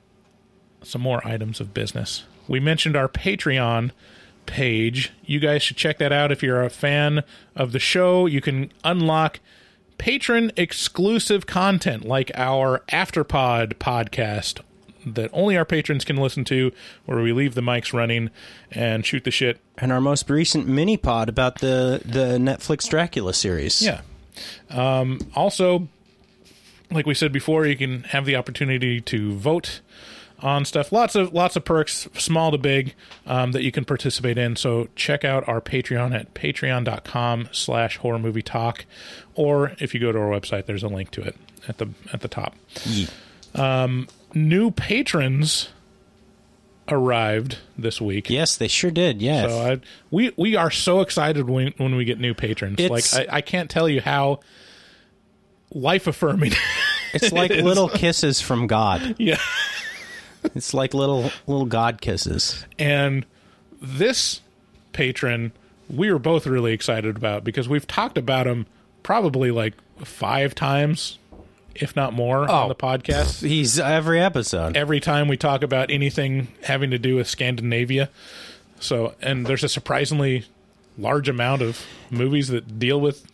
some 0.83 1.01
more 1.01 1.27
items 1.27 1.61
of 1.61 1.73
business. 1.73 2.25
We 2.47 2.61
mentioned 2.61 2.97
our 2.97 3.09
Patreon 3.09 3.91
page. 4.47 5.13
You 5.25 5.41
guys 5.41 5.63
should 5.63 5.77
check 5.77 5.99
that 5.99 6.13
out 6.13 6.31
if 6.31 6.43
you're 6.43 6.63
a 6.63 6.71
fan 6.71 7.25
of 7.57 7.73
the 7.73 7.79
show. 7.79 8.27
You 8.27 8.41
can 8.41 8.71
unlock 8.85 9.41
patron 9.97 10.53
exclusive 10.57 11.47
content 11.47 12.05
like 12.05 12.31
our 12.35 12.81
Afterpod 12.89 13.75
podcast 13.75 14.61
that 15.07 15.31
only 15.33 15.57
our 15.57 15.65
patrons 15.65 16.05
can 16.05 16.17
listen 16.17 16.45
to, 16.45 16.73
where 17.05 17.23
we 17.23 17.33
leave 17.33 17.55
the 17.55 17.61
mics 17.61 17.93
running 17.93 18.31
and 18.71 19.05
shoot 19.05 19.25
the 19.25 19.31
shit. 19.31 19.61
And 19.77 19.93
our 19.93 20.01
most 20.01 20.29
recent 20.31 20.67
mini 20.67 20.97
pod 20.97 21.29
about 21.29 21.59
the 21.61 22.01
the 22.05 22.39
Netflix 22.39 22.89
Dracula 22.89 23.35
series. 23.35 23.83
Yeah. 23.83 24.01
Um, 24.71 25.21
also, 25.35 25.89
like 26.91 27.07
we 27.07 27.15
said 27.15 27.33
before, 27.33 27.67
you 27.67 27.77
can 27.77 28.05
have 28.05 28.25
the 28.25 28.37
opportunity 28.37 29.01
to 29.03 29.35
vote 29.35 29.81
on 30.41 30.65
stuff. 30.65 30.93
Lots 30.93 31.15
of 31.15 31.33
lots 31.33 31.57
of 31.57 31.65
perks, 31.65 32.09
small 32.15 32.51
to 32.51 32.59
big, 32.59 32.95
um, 33.27 33.53
that 33.53 33.63
you 33.63 33.73
can 33.73 33.85
participate 33.85 34.37
in. 34.37 34.57
So 34.57 34.89
check 34.95 35.25
out 35.25 35.49
our 35.49 35.61
Patreon 35.61 36.15
at 36.15 36.35
patreon.com 36.35 37.49
slash 37.53 37.97
horror 37.99 38.19
movie 38.19 38.43
talk. 38.43 38.85
Or 39.35 39.73
if 39.79 39.95
you 39.95 40.01
go 40.01 40.13
to 40.13 40.19
our 40.19 40.29
website, 40.29 40.67
there's 40.67 40.83
a 40.83 40.89
link 40.89 41.11
to 41.13 41.23
it 41.23 41.37
at 41.69 41.79
the 41.79 41.89
at 42.13 42.21
the 42.21 42.29
top. 42.29 42.55
Um, 43.55 44.09
new 44.35 44.71
patrons 44.71 45.71
arrived 46.89 47.59
this 47.79 48.01
week. 48.01 48.29
Yes, 48.31 48.57
they 48.57 48.69
sure 48.69 48.91
did. 48.91 49.23
Yes. 49.23 49.51
So 49.51 49.73
I, 49.73 49.81
we 50.11 50.33
we 50.37 50.57
are 50.57 50.71
so 50.71 51.01
excited 51.01 51.49
when 51.49 51.73
when 51.77 51.97
we 51.97 52.05
get 52.05 52.19
new 52.19 52.35
patrons. 52.35 52.77
It's- 52.79 53.15
like 53.17 53.29
I, 53.29 53.37
I 53.37 53.41
can't 53.41 53.71
tell 53.71 53.89
you 53.89 54.01
how 54.01 54.41
life 55.73 56.07
affirming. 56.07 56.53
it's 57.15 57.33
like 57.33 57.51
it 57.51 57.65
little 57.65 57.89
kisses 57.89 58.41
from 58.41 58.67
God. 58.67 59.17
yeah. 59.19 59.39
It's 60.55 60.75
like 60.75 60.93
little 60.95 61.31
little 61.47 61.67
God 61.67 62.01
kisses. 62.01 62.65
And 62.79 63.25
this 63.81 64.41
patron, 64.93 65.53
we 65.89 66.13
were 66.13 66.19
both 66.19 66.47
really 66.47 66.73
excited 66.73 67.17
about 67.17 67.45
because 67.45 67.69
we've 67.69 67.87
talked 67.87 68.19
about 68.19 68.47
him 68.47 68.67
probably 69.03 69.51
like 69.51 69.75
five 70.05 70.55
times, 70.55 71.19
if 71.77 71.95
not 71.97 72.13
more, 72.13 72.49
on 72.51 72.65
Oh. 72.65 72.69
the 72.69 72.75
podcast. 72.75 73.47
He's 73.47 73.79
every 73.79 74.21
episode. 74.21 74.77
Every 74.77 75.01
time 75.01 75.29
we 75.29 75.37
talk 75.37 75.63
about 75.63 75.91
anything 75.91 76.49
having 76.63 76.91
to 76.91 76.99
do 76.99 77.17
with 77.17 77.29
Scandinavia. 77.29 78.11
So, 78.81 79.15
and 79.23 79.47
there's 79.47 79.65
a 79.65 79.69
surprisingly 79.69 80.45
large 80.99 81.29
amount 81.29 81.63
of 81.63 81.85
movies 82.11 82.49
that 82.49 82.79
deal 82.79 83.01
with 83.01 83.25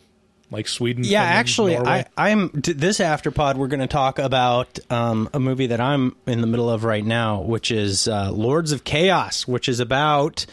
like 0.49 0.67
Sweden. 0.67 1.03
Yeah, 1.05 1.21
Finland, 1.21 1.39
actually, 1.39 1.73
Norway. 1.75 2.05
I, 2.17 2.29
I'm 2.31 2.49
this 2.53 2.99
after 2.99 3.31
pod. 3.31 3.57
We're 3.57 3.67
going 3.67 3.79
to 3.79 3.87
talk 3.87 4.19
about 4.19 4.79
um, 4.89 5.29
a 5.33 5.39
movie 5.39 5.67
that 5.67 5.79
I'm 5.79 6.13
in 6.27 6.41
the 6.41 6.47
middle 6.47 6.69
of 6.69 6.83
right 6.83 7.05
now, 7.05 7.39
which 7.41 7.71
is 7.71 8.07
uh, 8.07 8.31
Lords 8.31 8.73
of 8.73 8.83
Chaos, 8.83 9.47
which 9.47 9.69
is 9.69 9.79
about 9.79 10.45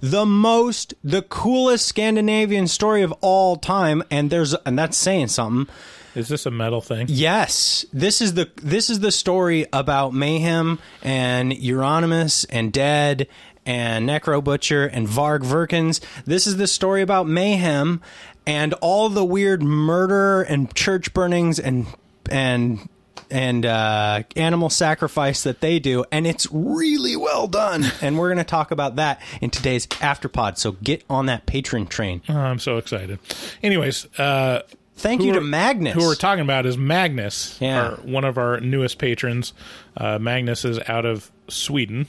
the 0.00 0.24
most, 0.24 0.94
the 1.04 1.20
coolest 1.22 1.86
Scandinavian 1.86 2.66
story 2.66 3.02
of 3.02 3.12
all 3.20 3.56
time. 3.56 4.02
And 4.10 4.30
there's, 4.30 4.54
and 4.54 4.78
that's 4.78 4.96
saying 4.96 5.28
something. 5.28 5.72
Is 6.14 6.28
this 6.28 6.46
a 6.46 6.50
metal 6.50 6.80
thing? 6.80 7.06
Yes, 7.08 7.86
this 7.92 8.20
is 8.20 8.34
the 8.34 8.50
this 8.56 8.90
is 8.90 9.00
the 9.00 9.12
story 9.12 9.66
about 9.72 10.12
mayhem 10.12 10.78
and 11.02 11.52
Euronymous 11.52 12.44
and 12.50 12.72
Dead 12.72 13.28
and 13.64 14.08
Necro 14.08 14.42
Butcher 14.42 14.86
and 14.86 15.06
Varg 15.06 15.40
Vikernes. 15.40 16.00
This 16.24 16.46
is 16.46 16.56
the 16.56 16.66
story 16.66 17.02
about 17.02 17.26
mayhem 17.26 18.00
and 18.46 18.74
all 18.74 19.08
the 19.08 19.24
weird 19.24 19.62
murder 19.62 20.42
and 20.42 20.74
church 20.74 21.14
burnings 21.14 21.58
and 21.58 21.86
and 22.30 22.88
and 23.30 23.64
uh, 23.64 24.22
animal 24.36 24.68
sacrifice 24.68 25.42
that 25.44 25.60
they 25.60 25.78
do, 25.78 26.04
and 26.12 26.26
it's 26.26 26.46
really 26.52 27.16
well 27.16 27.46
done. 27.46 27.84
and 28.02 28.18
we're 28.18 28.28
going 28.28 28.36
to 28.38 28.44
talk 28.44 28.70
about 28.70 28.96
that 28.96 29.20
in 29.40 29.48
today's 29.50 29.86
Afterpod. 29.86 30.58
So 30.58 30.72
get 30.72 31.02
on 31.08 31.26
that 31.26 31.46
patron 31.46 31.86
train. 31.86 32.20
Oh, 32.28 32.36
I'm 32.36 32.58
so 32.58 32.76
excited. 32.76 33.18
Anyways, 33.62 34.06
uh, 34.18 34.62
Thank 34.96 35.20
who 35.22 35.28
you 35.28 35.32
to 35.34 35.40
Magnus. 35.40 35.94
Who 35.94 36.00
we're 36.02 36.14
talking 36.14 36.42
about 36.42 36.66
is 36.66 36.76
Magnus, 36.76 37.56
Yeah. 37.60 37.82
our, 37.82 37.90
one 37.96 38.24
of 38.24 38.38
our 38.38 38.60
newest 38.60 38.98
patrons. 38.98 39.52
Uh, 39.96 40.18
Magnus 40.18 40.64
is 40.64 40.78
out 40.88 41.04
of 41.04 41.30
Sweden, 41.48 42.06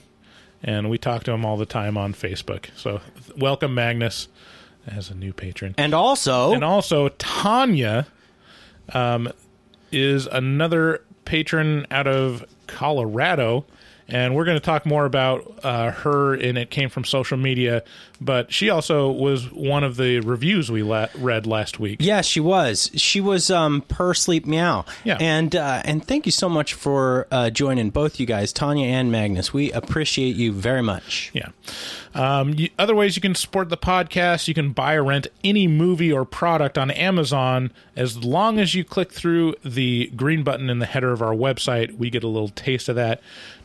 and 0.61 0.89
we 0.89 0.97
talk 0.97 1.23
to 1.23 1.31
him 1.31 1.45
all 1.45 1.57
the 1.57 1.65
time 1.65 1.97
on 1.97 2.13
Facebook. 2.13 2.65
So, 2.75 2.99
th- 3.25 3.37
welcome, 3.37 3.73
Magnus, 3.73 4.27
as 4.85 5.09
a 5.09 5.15
new 5.15 5.33
patron. 5.33 5.73
and 5.77 5.93
also, 5.93 6.53
And 6.53 6.63
also, 6.63 7.09
Tanya 7.09 8.05
um, 8.93 9.31
is 9.91 10.27
another 10.27 11.01
patron 11.25 11.87
out 11.89 12.05
of 12.07 12.45
Colorado. 12.67 13.65
And 14.07 14.35
we're 14.35 14.45
going 14.45 14.57
to 14.57 14.65
talk 14.65 14.85
more 14.85 15.05
about 15.05 15.59
uh, 15.63 15.91
her, 15.91 16.33
and 16.33 16.57
it 16.57 16.69
came 16.69 16.89
from 16.89 17.05
social 17.05 17.37
media. 17.37 17.83
But 18.19 18.53
she 18.53 18.69
also 18.69 19.11
was 19.11 19.51
one 19.51 19.83
of 19.83 19.97
the 19.97 20.19
reviews 20.19 20.71
we 20.71 20.83
la- 20.83 21.07
read 21.15 21.45
last 21.45 21.79
week. 21.79 21.97
Yeah, 21.99 22.21
she 22.21 22.39
was. 22.39 22.89
She 22.95 23.19
was 23.21 23.49
um, 23.49 23.81
per 23.81 24.13
sleep 24.13 24.45
meow. 24.45 24.85
Yeah. 25.03 25.17
and 25.19 25.55
uh, 25.55 25.81
and 25.83 26.05
thank 26.05 26.25
you 26.25 26.31
so 26.31 26.47
much 26.47 26.73
for 26.73 27.27
uh, 27.31 27.49
joining 27.49 27.89
both 27.89 28.19
you 28.19 28.25
guys, 28.25 28.53
Tanya 28.53 28.87
and 28.87 29.11
Magnus. 29.11 29.53
We 29.53 29.71
appreciate 29.71 30.35
you 30.35 30.51
very 30.51 30.81
much. 30.81 31.31
Yeah. 31.33 31.49
Um, 32.15 32.53
you, 32.53 32.69
other 32.77 32.95
ways 32.95 33.15
you 33.15 33.21
can 33.21 33.35
support 33.35 33.69
the 33.69 33.77
podcast, 33.77 34.47
you 34.47 34.53
can 34.53 34.71
buy 34.71 34.93
or 34.93 35.03
rent 35.03 35.27
any 35.43 35.67
movie 35.67 36.11
or 36.11 36.25
product 36.25 36.77
on 36.77 36.91
Amazon. 36.91 37.71
As 37.95 38.23
long 38.23 38.59
as 38.59 38.75
you 38.75 38.83
click 38.83 39.11
through 39.11 39.55
the 39.65 40.11
green 40.15 40.43
button 40.43 40.69
in 40.69 40.79
the 40.79 40.85
header 40.85 41.11
of 41.11 41.21
our 41.21 41.33
website, 41.33 41.97
we 41.97 42.09
get 42.09 42.23
a 42.23 42.27
little 42.27 42.49
taste 42.49 42.87
of 42.87 42.95
that. 42.95 43.21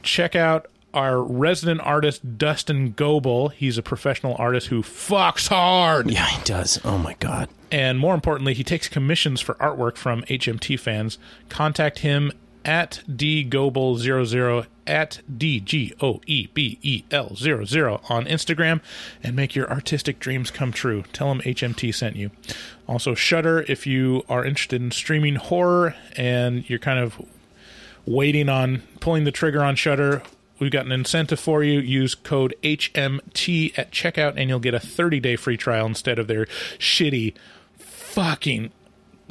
Check 0.08 0.34
out 0.34 0.70
our 0.94 1.22
resident 1.22 1.82
artist, 1.82 2.38
Dustin 2.38 2.92
Goebel. 2.92 3.50
He's 3.50 3.76
a 3.76 3.82
professional 3.82 4.34
artist 4.38 4.68
who 4.68 4.80
fucks 4.82 5.48
hard. 5.48 6.10
Yeah, 6.10 6.24
he 6.24 6.42
does. 6.44 6.80
Oh 6.82 6.96
my 6.96 7.14
god. 7.20 7.50
And 7.70 7.98
more 7.98 8.14
importantly, 8.14 8.54
he 8.54 8.64
takes 8.64 8.88
commissions 8.88 9.42
for 9.42 9.54
artwork 9.56 9.98
from 9.98 10.22
HMT 10.22 10.80
fans. 10.80 11.18
Contact 11.50 11.98
him 11.98 12.32
at 12.64 13.02
dgoebel00 13.06 14.66
at 14.86 15.20
d 15.36 15.60
g 15.60 15.92
o 16.00 16.22
e 16.26 16.48
b 16.54 16.78
e 16.80 17.04
l 17.10 17.36
00 17.36 18.00
on 18.08 18.24
Instagram 18.24 18.80
and 19.22 19.36
make 19.36 19.54
your 19.54 19.70
artistic 19.70 20.18
dreams 20.18 20.50
come 20.50 20.72
true. 20.72 21.04
Tell 21.12 21.30
him 21.30 21.42
HMT 21.42 21.94
sent 21.94 22.16
you. 22.16 22.30
Also, 22.86 23.14
Shudder 23.14 23.66
if 23.68 23.86
you 23.86 24.24
are 24.26 24.42
interested 24.42 24.80
in 24.80 24.90
streaming 24.90 25.34
horror 25.34 25.94
and 26.16 26.68
you're 26.70 26.78
kind 26.78 26.98
of 26.98 27.20
waiting 28.08 28.48
on 28.48 28.82
pulling 29.00 29.24
the 29.24 29.32
trigger 29.32 29.62
on 29.62 29.76
Shudder. 29.76 30.22
We've 30.58 30.70
got 30.72 30.86
an 30.86 30.92
incentive 30.92 31.38
for 31.38 31.62
you. 31.62 31.78
Use 31.78 32.14
code 32.16 32.54
HMT 32.64 33.78
at 33.78 33.92
checkout 33.92 34.34
and 34.36 34.48
you'll 34.48 34.58
get 34.58 34.74
a 34.74 34.80
30 34.80 35.20
day 35.20 35.36
free 35.36 35.56
trial 35.56 35.86
instead 35.86 36.18
of 36.18 36.26
their 36.26 36.46
shitty, 36.78 37.34
fucking, 37.78 38.72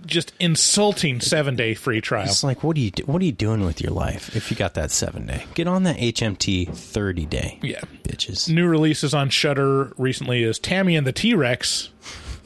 just 0.05 0.31
insulting 0.39 1.19
seven 1.19 1.55
day 1.55 1.73
free 1.73 1.99
trial. 1.99 2.25
It's 2.25 2.43
like, 2.43 2.63
what 2.63 2.77
are 2.77 2.79
you 2.79 2.91
do- 2.91 3.03
what 3.03 3.21
are 3.21 3.25
you 3.25 3.31
doing 3.31 3.65
with 3.65 3.81
your 3.81 3.91
life 3.91 4.35
if 4.35 4.49
you 4.51 4.55
got 4.55 4.75
that 4.75 4.91
seven 4.91 5.25
day? 5.25 5.45
Get 5.53 5.67
on 5.67 5.83
that 5.83 5.97
HMT 5.97 6.73
thirty 6.73 7.25
day. 7.25 7.59
Yeah. 7.61 7.81
bitches. 8.03 8.47
New 8.47 8.67
releases 8.67 9.13
on 9.13 9.29
Shudder 9.29 9.91
recently 9.97 10.43
is 10.43 10.59
Tammy 10.59 10.95
and 10.95 11.05
the 11.05 11.11
T 11.11 11.33
Rex, 11.33 11.89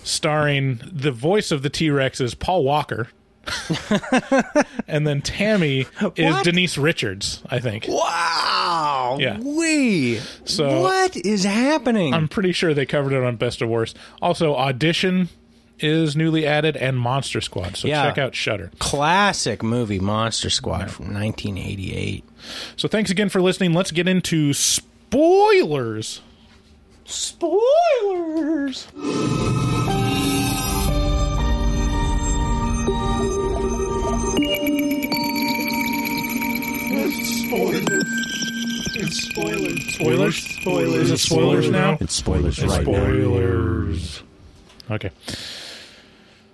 starring 0.03 0.79
the 0.91 1.11
voice 1.11 1.51
of 1.51 1.61
the 1.61 1.69
T 1.69 1.89
Rex 1.91 2.19
is 2.21 2.33
Paul 2.33 2.63
Walker. 2.63 3.09
and 4.88 5.06
then 5.08 5.21
Tammy 5.21 5.82
is 6.15 6.34
What? 6.34 6.43
Denise 6.43 6.77
Richards, 6.77 7.41
I 7.49 7.60
think. 7.60 7.86
Wow. 7.88 9.17
Yeah. 9.19 9.39
We. 9.39 10.19
So- 10.45 10.82
what 10.82 11.15
is 11.17 11.43
happening? 11.43 12.13
I'm 12.13 12.27
pretty 12.27 12.51
sure 12.51 12.73
they 12.73 12.86
covered 12.86 13.13
it 13.13 13.23
on 13.23 13.36
Best 13.38 13.62
of 13.62 13.69
Worst. 13.69 13.97
Also, 14.21 14.56
Audition 14.56 15.30
is 15.80 16.15
newly 16.15 16.45
added 16.45 16.77
and 16.77 16.99
Monster 16.99 17.41
Squad. 17.41 17.75
So 17.75 17.88
Yeah. 17.88 18.04
check 18.04 18.17
out 18.19 18.36
Shudder. 18.36 18.69
Classic 18.77 19.63
movie, 19.63 19.99
Monster 19.99 20.51
Squad 20.51 20.91
from 20.91 21.12
1988. 21.12 22.23
So 22.75 22.88
thanks 22.88 23.10
again 23.10 23.30
for 23.30 23.41
listening. 23.41 23.73
Let's 23.73 23.91
get 23.91 24.08
into 24.08 24.54
spoilers. 24.54 26.21
Spoilers. 27.06 28.88
Spoilers? 37.51 38.93
It's 38.95 40.41
spoilers. 40.61 40.95
Is 40.95 41.11
it 41.11 41.17
spoilers 41.17 41.69
now? 41.69 41.97
It's 41.99 42.13
spoilers 42.15 42.59
right 42.63 42.69
now. 42.69 42.81
Spoilers. 42.83 44.23
Okay. 44.89 45.09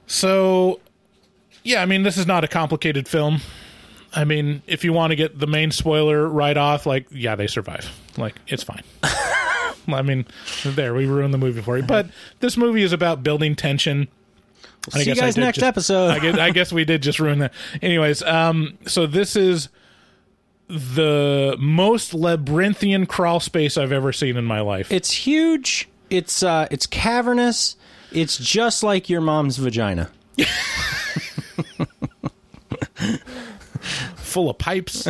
So, 0.07 0.79
yeah, 1.63 1.83
I 1.83 1.85
mean, 1.85 2.01
this 2.01 2.17
is 2.17 2.25
not 2.25 2.43
a 2.43 2.47
complicated 2.47 3.07
film. 3.07 3.41
I 4.15 4.23
mean, 4.23 4.63
if 4.65 4.83
you 4.83 4.91
want 4.91 5.11
to 5.11 5.15
get 5.15 5.37
the 5.37 5.45
main 5.45 5.69
spoiler 5.69 6.27
right 6.27 6.57
off, 6.57 6.87
like, 6.87 7.05
yeah, 7.11 7.35
they 7.35 7.45
survive. 7.45 7.91
Like, 8.17 8.33
it's 8.47 8.63
fine. 8.63 8.81
I 9.03 10.01
mean, 10.01 10.25
there, 10.65 10.95
we 10.95 11.05
ruined 11.05 11.31
the 11.31 11.37
movie 11.37 11.61
for 11.61 11.77
you. 11.77 11.83
But 11.83 12.07
this 12.39 12.57
movie 12.57 12.81
is 12.81 12.91
about 12.91 13.21
building 13.21 13.55
tension. 13.55 14.07
I 14.87 14.89
See 14.91 14.99
you 14.99 15.05
guess 15.05 15.17
I 15.19 15.25
guys 15.25 15.35
did 15.35 15.41
next 15.41 15.55
just- 15.57 15.67
episode. 15.67 16.07
I 16.09 16.19
guess, 16.19 16.37
I 16.39 16.49
guess 16.49 16.73
we 16.73 16.85
did 16.85 17.03
just 17.03 17.19
ruin 17.19 17.37
that. 17.39 17.53
Anyways, 17.83 18.23
um, 18.23 18.79
so 18.87 19.05
this 19.05 19.35
is 19.35 19.69
the 20.67 21.55
most 21.59 22.13
labyrinthian 22.13 23.05
crawl 23.05 23.39
space 23.39 23.77
I've 23.77 23.91
ever 23.91 24.11
seen 24.11 24.37
in 24.37 24.45
my 24.45 24.61
life. 24.61 24.91
It's 24.91 25.11
huge. 25.11 25.87
It's 26.09 26.43
uh 26.43 26.67
it's 26.71 26.85
cavernous. 26.85 27.75
It's 28.11 28.37
just 28.37 28.83
like 28.83 29.09
your 29.09 29.21
mom's 29.21 29.57
vagina. 29.57 30.11
full 34.15 34.49
of 34.49 34.57
pipes. 34.57 35.07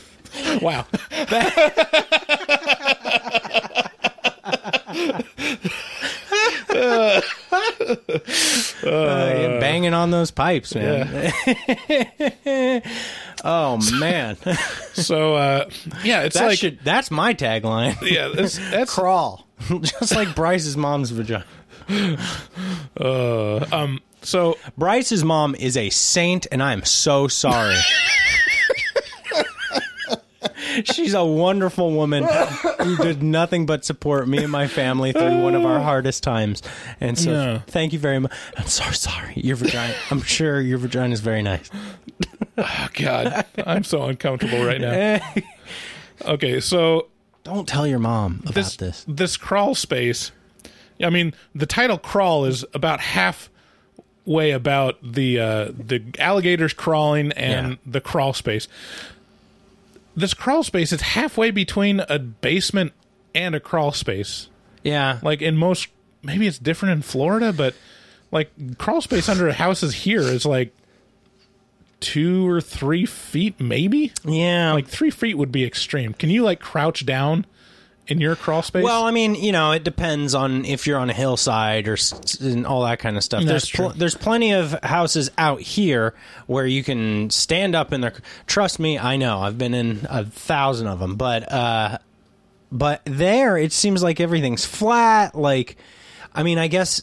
wow. 0.62 0.86
Uh, 8.84 9.60
banging 9.60 9.94
on 9.94 10.10
those 10.10 10.32
pipes, 10.32 10.74
man. 10.74 11.32
Oh 13.42 13.78
man. 13.98 14.36
So 14.94 15.34
uh 15.36 15.70
yeah, 16.04 16.22
it's 16.22 16.36
that 16.36 16.46
like 16.46 16.58
should 16.58 16.80
that's 16.84 17.10
my 17.10 17.32
tagline. 17.32 17.96
yeah, 18.02 18.28
that's 18.28 18.58
that's 18.70 18.92
Crawl. 18.94 19.46
just 19.80 20.14
like 20.14 20.34
Bryce's 20.34 20.76
mom's 20.76 21.10
vagina. 21.10 21.44
Uh, 23.00 23.64
um. 23.72 24.00
So 24.20 24.56
Bryce's 24.76 25.24
mom 25.24 25.54
is 25.54 25.76
a 25.76 25.88
saint, 25.90 26.46
and 26.52 26.62
I'm 26.62 26.84
so 26.84 27.26
sorry. 27.26 27.76
She's 30.84 31.14
a 31.14 31.24
wonderful 31.24 31.90
woman 31.92 32.24
who 32.24 32.96
did 33.02 33.22
nothing 33.22 33.66
but 33.66 33.84
support 33.84 34.28
me 34.28 34.38
and 34.42 34.50
my 34.52 34.66
family 34.68 35.12
through 35.12 35.42
one 35.42 35.54
of 35.54 35.64
our 35.64 35.80
hardest 35.90 36.22
times. 36.22 36.62
And 37.00 37.18
so, 37.18 37.30
Yeah. 37.32 37.58
thank 37.66 37.92
you 37.92 37.98
very 37.98 38.18
much. 38.18 38.32
I'm 38.56 38.66
so 38.66 38.90
sorry. 38.92 39.34
Your 39.36 39.56
vagina, 39.56 39.94
I'm 40.10 40.22
sure 40.22 40.60
your 40.60 40.78
vagina 40.78 41.12
is 41.12 41.20
very 41.20 41.42
nice. 41.42 41.70
oh 42.58 42.88
god, 42.94 43.44
I'm 43.66 43.84
so 43.84 44.02
uncomfortable 44.04 44.64
right 44.64 44.80
now. 44.80 45.20
Okay, 46.24 46.60
so 46.60 47.08
Don't 47.44 47.66
tell 47.68 47.86
your 47.86 47.98
mom 47.98 48.40
about 48.42 48.54
this 48.54 48.76
this. 48.76 49.04
this 49.08 49.36
crawl 49.36 49.74
space. 49.74 50.30
I 51.02 51.10
mean, 51.10 51.34
the 51.54 51.66
title 51.66 51.98
"crawl" 51.98 52.44
is 52.44 52.64
about 52.74 53.00
halfway 53.00 54.52
about 54.52 54.98
the 55.02 55.40
uh, 55.40 55.64
the 55.76 56.02
alligators 56.18 56.72
crawling 56.72 57.32
and 57.32 57.70
Yeah. 57.72 57.76
the 57.86 58.00
crawl 58.00 58.32
space. 58.34 58.68
This 60.14 60.34
crawl 60.34 60.62
space 60.62 60.92
is 60.92 61.00
halfway 61.00 61.50
between 61.50 62.00
a 62.08 62.18
basement 62.18 62.92
and 63.34 63.54
a 63.54 63.60
crawl 63.60 63.92
space. 63.92 64.48
Yeah. 64.82 65.18
Like 65.22 65.40
in 65.42 65.56
most, 65.56 65.88
maybe 66.22 66.46
it's 66.46 66.58
different 66.58 66.92
in 66.92 67.02
Florida, 67.02 67.52
but 67.52 67.74
like 68.30 68.50
crawl 68.78 69.00
space 69.00 69.28
under 69.28 69.50
houses 69.52 69.94
here 69.94 70.20
is 70.20 70.44
like 70.44 70.74
two 72.00 72.48
or 72.48 72.60
three 72.60 73.06
feet, 73.06 73.60
maybe. 73.60 74.12
yeah. 74.24 74.72
Like 74.72 74.88
three 74.88 75.10
feet 75.10 75.38
would 75.38 75.52
be 75.52 75.64
extreme. 75.64 76.14
Can 76.14 76.30
you 76.30 76.42
like 76.42 76.60
crouch 76.60 77.06
down 77.06 77.46
in 78.08 78.20
your 78.20 78.34
crawl 78.36 78.62
space? 78.62 78.82
Well, 78.84 79.04
I 79.04 79.10
mean, 79.12 79.34
you 79.34 79.52
know, 79.52 79.72
it 79.72 79.84
depends 79.84 80.34
on 80.34 80.64
if 80.64 80.86
you're 80.86 80.98
on 80.98 81.08
a 81.10 81.12
hillside 81.12 81.86
or 81.88 81.92
s- 81.94 82.40
and 82.40 82.66
all 82.66 82.82
that 82.84 82.98
kind 82.98 83.16
of 83.16 83.22
stuff. 83.24 83.44
That's 83.44 83.70
there's 83.70 83.70
pl- 83.92 83.98
there's 83.98 84.14
plenty 84.16 84.52
of 84.52 84.76
houses 84.82 85.30
out 85.38 85.60
here 85.60 86.14
where 86.46 86.66
you 86.66 86.82
can 86.82 87.30
stand 87.30 87.74
up 87.74 87.92
in 87.92 88.00
there. 88.00 88.14
Trust 88.46 88.78
me, 88.80 88.98
I 88.98 89.16
know. 89.16 89.40
I've 89.40 89.56
been 89.58 89.74
in 89.74 90.06
a 90.10 90.24
thousand 90.24 90.88
of 90.88 90.98
them, 90.98 91.14
but 91.16 91.50
uh, 91.52 91.98
but 92.70 93.02
there 93.04 93.56
it 93.56 93.72
seems 93.72 94.02
like 94.02 94.18
everything's 94.20 94.64
flat. 94.64 95.34
Like, 95.34 95.76
I 96.34 96.42
mean, 96.42 96.58
I 96.58 96.66
guess 96.68 97.02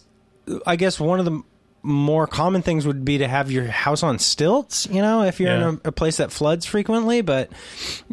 I 0.66 0.76
guess 0.76 1.00
one 1.00 1.20
of 1.20 1.26
the 1.26 1.42
more 1.82 2.28
common 2.28 2.62
things 2.62 2.86
would 2.86 3.06
be 3.06 3.20
to 3.20 3.28
have 3.28 3.52
your 3.52 3.66
house 3.68 4.04
on 4.04 4.20
stilts. 4.20 4.88
You 4.92 5.02
know, 5.02 5.24
if 5.24 5.40
you're 5.40 5.50
Yeah. 5.50 5.70
in 5.70 5.80
a, 5.84 5.90
a 5.90 5.92
place 5.92 6.18
that 6.18 6.32
floods 6.32 6.66
frequently, 6.66 7.22
but 7.22 7.50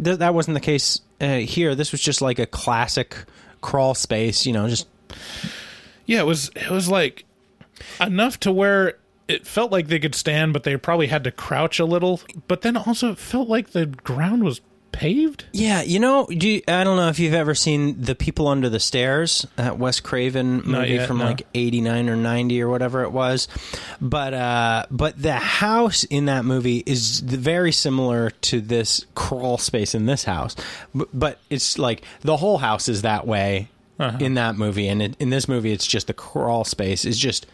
th- 0.02 0.18
that 0.18 0.34
wasn't 0.34 0.54
the 0.54 0.60
case 0.60 1.00
uh, 1.20 1.36
here. 1.38 1.74
This 1.74 1.92
was 1.92 2.00
just 2.00 2.22
like 2.22 2.38
a 2.38 2.46
classic 2.46 3.16
crawl 3.60 3.94
space. 3.94 4.46
You 4.46 4.52
know, 4.52 4.68
just 4.68 4.86
yeah, 6.06 6.20
it 6.20 6.26
was 6.26 6.50
it 6.54 6.70
was 6.70 6.88
like 6.88 7.24
enough 8.00 8.38
to 8.40 8.52
where 8.52 8.98
it 9.28 9.44
felt 9.46 9.72
like 9.72 9.88
they 9.88 9.98
could 9.98 10.14
stand, 10.14 10.52
but 10.52 10.62
they 10.62 10.76
probably 10.76 11.08
had 11.08 11.24
to 11.24 11.32
crouch 11.32 11.80
a 11.80 11.84
little. 11.84 12.20
But 12.46 12.62
then 12.62 12.76
also 12.76 13.10
it 13.12 13.18
felt 13.18 13.48
like 13.48 13.70
the 13.70 13.86
ground 13.86 14.44
was 14.44 14.60
paved. 14.92 15.44
yeah. 15.52 15.82
You 15.82 15.98
know, 15.98 16.26
do 16.26 16.48
you, 16.48 16.62
I 16.66 16.84
don't 16.84 16.96
know 16.96 17.08
if 17.08 17.18
you've 17.18 17.34
ever 17.34 17.54
seen 17.54 18.00
the 18.00 18.14
People 18.14 18.48
Under 18.48 18.68
the 18.68 18.80
Stairs, 18.80 19.46
that 19.56 19.78
Wes 19.78 20.00
Craven 20.00 20.62
movie 20.64 20.94
yet, 20.94 21.06
from 21.06 21.18
no. 21.18 21.26
like 21.26 21.46
'89 21.54 22.08
or 22.08 22.16
'90 22.16 22.62
or 22.62 22.68
whatever 22.68 23.02
it 23.02 23.12
was. 23.12 23.48
But 24.00 24.34
uh, 24.34 24.86
but 24.90 25.20
the 25.20 25.34
house 25.34 26.04
in 26.04 26.26
that 26.26 26.44
movie 26.44 26.82
is 26.86 27.20
very 27.20 27.72
similar 27.72 28.30
to 28.30 28.60
this 28.60 29.06
crawl 29.14 29.58
space 29.58 29.94
in 29.94 30.06
this 30.06 30.24
house, 30.24 30.56
but, 30.94 31.08
but 31.12 31.38
it's 31.50 31.78
like 31.78 32.02
the 32.22 32.36
whole 32.36 32.58
house 32.58 32.88
is 32.88 33.02
that 33.02 33.26
way. 33.26 33.68
In 34.20 34.34
that 34.34 34.56
movie, 34.56 34.88
and 34.88 35.00
it, 35.00 35.16
in 35.18 35.30
this 35.30 35.48
movie, 35.48 35.72
it's 35.72 35.86
just 35.86 36.06
the 36.06 36.12
crawl 36.12 36.64
space 36.64 37.06
is 37.06 37.18
just 37.18 37.46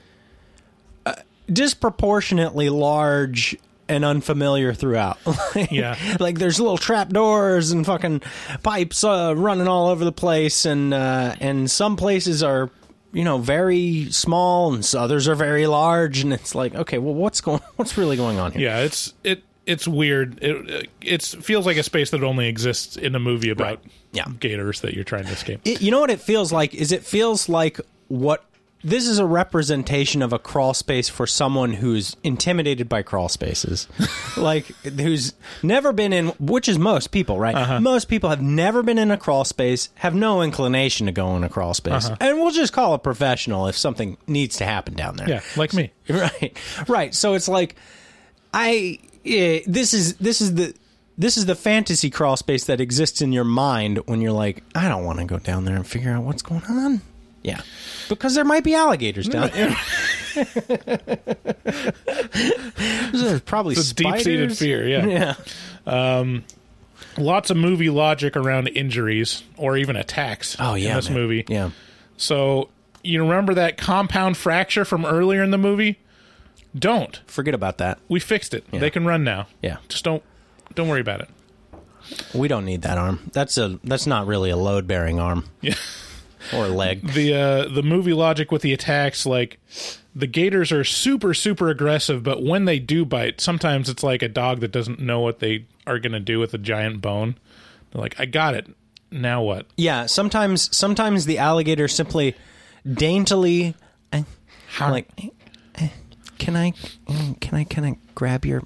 uh, 1.07 1.15
disproportionately 1.47 2.69
large 2.69 3.57
and 3.93 4.05
unfamiliar 4.05 4.73
throughout. 4.75 5.19
Yeah. 5.71 5.97
like 6.19 6.39
there's 6.39 6.59
little 6.59 6.79
trap 6.79 7.11
doors 7.11 7.71
and 7.73 7.85
fucking 7.87 8.23
pipes 8.63 9.05
uh, 9.05 9.35
running 9.37 9.69
all 9.69 9.89
over 9.89 10.05
the 10.05 10.13
place, 10.13 10.65
and 10.65 10.93
uh, 10.95 11.35
and 11.41 11.71
some 11.71 11.97
places 11.97 12.43
are 12.43 12.71
you 13.13 13.25
know 13.25 13.39
very 13.39 14.11
small, 14.11 14.73
and 14.75 14.89
others 14.97 15.29
are 15.29 15.35
very 15.35 15.67
large, 15.67 16.21
and 16.21 16.33
it's 16.33 16.55
like 16.55 16.75
okay, 16.75 16.99
well, 16.99 17.15
what's 17.15 17.41
going, 17.41 17.61
what's 17.77 17.97
really 17.99 18.17
going 18.17 18.39
on 18.39 18.53
here? 18.53 18.63
Yeah, 18.63 18.79
it's 18.81 19.13
it 19.23 19.43
it's 19.67 19.87
weird. 19.87 20.43
It 20.43 20.89
it 21.03 21.23
feels 21.23 21.67
like 21.67 21.77
a 21.77 21.83
space 21.83 22.11
that 22.11 22.25
only 22.25 22.49
exists 22.49 22.97
in 22.97 23.15
a 23.15 23.21
movie 23.21 23.51
about 23.51 23.81
Yeah. 24.13 24.25
gators 24.41 24.81
that 24.81 24.95
you're 24.95 25.05
trying 25.05 25.27
to 25.27 25.33
escape. 25.33 25.61
It, 25.65 25.83
you 25.83 25.91
know 25.91 26.01
what 26.01 26.11
it 26.11 26.21
feels 26.21 26.51
like 26.53 26.75
is 26.75 26.91
it 26.93 27.05
feels 27.05 27.49
like 27.49 27.79
what 28.09 28.45
this 28.85 29.07
is 29.07 29.19
a 29.19 29.25
representation 29.27 30.23
of 30.23 30.33
a 30.33 30.39
crawl 30.39 30.75
space 30.75 31.09
for 31.09 31.27
someone 31.27 31.73
who's 31.75 32.17
intimidated 32.25 32.89
by 32.89 33.03
crawl 33.03 33.29
spaces, 33.29 33.87
like 34.37 34.67
who's 34.85 35.35
never 35.63 35.93
been 35.93 36.13
in, 36.13 36.29
which 36.41 36.69
is 36.69 36.79
most 36.79 37.13
people, 37.13 37.39
right? 37.39 37.55
Uh-huh. 37.55 37.81
Most 37.81 38.09
people 38.09 38.31
have 38.31 38.43
never 38.43 38.83
been 38.83 38.99
in 38.99 39.11
a 39.11 39.17
crawl 39.17 39.45
space, 39.45 39.89
have 39.97 40.15
no 40.15 40.43
inclination 40.43 41.07
to 41.07 41.13
go 41.13 41.37
in 41.37 41.45
a 41.45 41.49
crawl 41.49 41.75
space, 41.75 42.07
Uh-huh. 42.07 42.17
and 42.21 42.39
we'll 42.39 42.51
just 42.51 42.73
call 42.73 42.95
a 42.95 42.99
professional 42.99 43.67
if 43.69 43.77
something 43.77 44.17
needs 44.27 44.57
to 44.57 44.65
happen 44.65 44.95
down 44.95 45.17
there. 45.17 45.29
Yeah, 45.29 45.41
like 45.57 45.73
me. 45.73 45.93
right, 46.09 46.57
right. 46.89 47.15
So 47.15 47.35
it's 47.35 47.49
like, 47.49 47.77
I 48.53 48.99
eh, 49.25 49.61
this 49.67 49.95
is 49.95 50.15
this 50.17 50.41
is 50.41 50.55
the. 50.55 50.75
This 51.19 51.37
is 51.37 51.45
the 51.45 51.55
fantasy 51.55 52.09
crawl 52.09 52.37
space 52.39 52.65
that 52.65 52.81
exists 52.81 53.21
in 53.21 53.33
your 53.35 53.45
mind 53.45 53.99
when 54.07 54.23
you're 54.23 54.33
like, 54.33 54.65
I 54.75 54.89
don't 54.89 55.05
want 55.05 55.19
to 55.19 55.27
go 55.27 55.39
down 55.39 55.67
there 55.67 55.77
and 55.77 55.87
figure 55.87 56.11
out 56.11 56.25
what's 56.25 56.41
going 56.41 56.65
on. 56.65 57.03
Yeah, 57.43 57.61
because 58.09 58.35
there 58.35 58.45
might 58.45 58.65
be 58.65 58.75
alligators 58.75 59.29
down 59.29 59.51
there. 59.51 59.77
There's 63.13 63.41
probably 63.43 63.75
It's 63.75 63.91
a 63.91 63.95
deep-seated 63.95 64.57
fear. 64.57 64.87
Yeah. 64.87 65.35
Yeah. 65.87 66.19
Um, 66.19 66.45
lots 67.19 67.51
of 67.51 67.57
movie 67.57 67.91
logic 67.91 68.37
around 68.37 68.69
injuries 68.69 69.43
or 69.57 69.77
even 69.77 69.97
attacks. 69.97 70.57
Oh 70.59 70.75
yeah, 70.75 70.91
in 70.91 70.97
this 70.97 71.09
man. 71.11 71.19
movie. 71.19 71.45
Yeah. 71.49 71.71
So 72.17 72.69
you 73.03 73.21
remember 73.23 73.55
that 73.55 73.77
compound 73.79 74.37
fracture 74.37 74.85
from 74.85 75.05
earlier 75.05 75.43
in 75.43 75.51
the 75.51 75.59
movie? 75.59 75.99
Don't. 76.79 77.21
Forget 77.27 77.55
about 77.55 77.79
that. 77.79 77.99
We 78.09 78.21
fixed 78.21 78.55
it. 78.55 78.65
They 78.71 78.91
can 78.91 79.05
run 79.05 79.25
now. 79.25 79.47
Yeah. 79.61 79.79
Just 79.89 80.05
don't 80.05 80.23
don't 80.75 80.89
worry 80.89 81.01
about 81.01 81.21
it. 81.21 81.29
We 82.35 82.49
don't 82.49 82.65
need 82.65 82.83
that 82.83 82.99
arm. 82.99 83.31
That's 83.33 83.59
a 83.59 83.79
that's 83.85 84.07
not 84.07 84.27
really 84.27 84.51
a 84.51 84.57
load 84.57 84.87
bearing 84.87 85.19
arm 85.21 85.47
Yeah. 85.61 85.75
Or 86.55 86.69
leg. 86.69 87.07
The 87.13 87.35
uh 87.35 87.69
the 87.69 87.83
movie 87.83 88.13
logic 88.13 88.51
with 88.53 88.63
the 88.63 88.73
attacks 88.73 89.25
like 89.27 89.59
the 90.15 90.27
gators 90.27 90.73
are 90.73 90.85
super 90.85 91.35
super 91.35 91.69
aggressive, 91.71 92.23
but 92.23 92.43
when 92.43 92.65
they 92.67 92.79
do 92.79 93.05
bite, 93.05 93.41
sometimes 93.41 93.89
it's 93.89 94.03
like 94.03 94.23
a 94.23 94.29
dog 94.29 94.61
that 94.61 94.73
doesn't 94.73 95.01
know 95.01 95.21
what 95.21 95.39
they 95.41 95.67
are 95.87 95.99
going 95.99 96.13
to 96.13 96.21
do 96.21 96.39
with 96.39 96.53
a 96.55 96.59
giant 96.59 97.01
bone. 97.01 97.37
They're 97.91 98.01
like, 98.03 98.19
"I 98.21 98.27
got 98.27 98.55
it. 98.55 98.67
Now 99.11 99.43
what?" 99.43 99.67
Yeah. 99.77 100.07
Sometimes 100.07 100.75
sometimes 100.77 101.27
the 101.27 101.39
alligator 101.39 101.89
simply 101.89 102.35
daintily 102.91 103.75
eh, 104.13 104.23
like 104.81 105.09
eh, 105.79 105.89
can 106.39 106.57
I 106.57 106.73
mm, 107.07 107.39
can 107.41 107.55
I 107.59 107.65
can 107.65 107.85
I 107.85 107.97
grab 108.15 108.45
your 108.45 108.63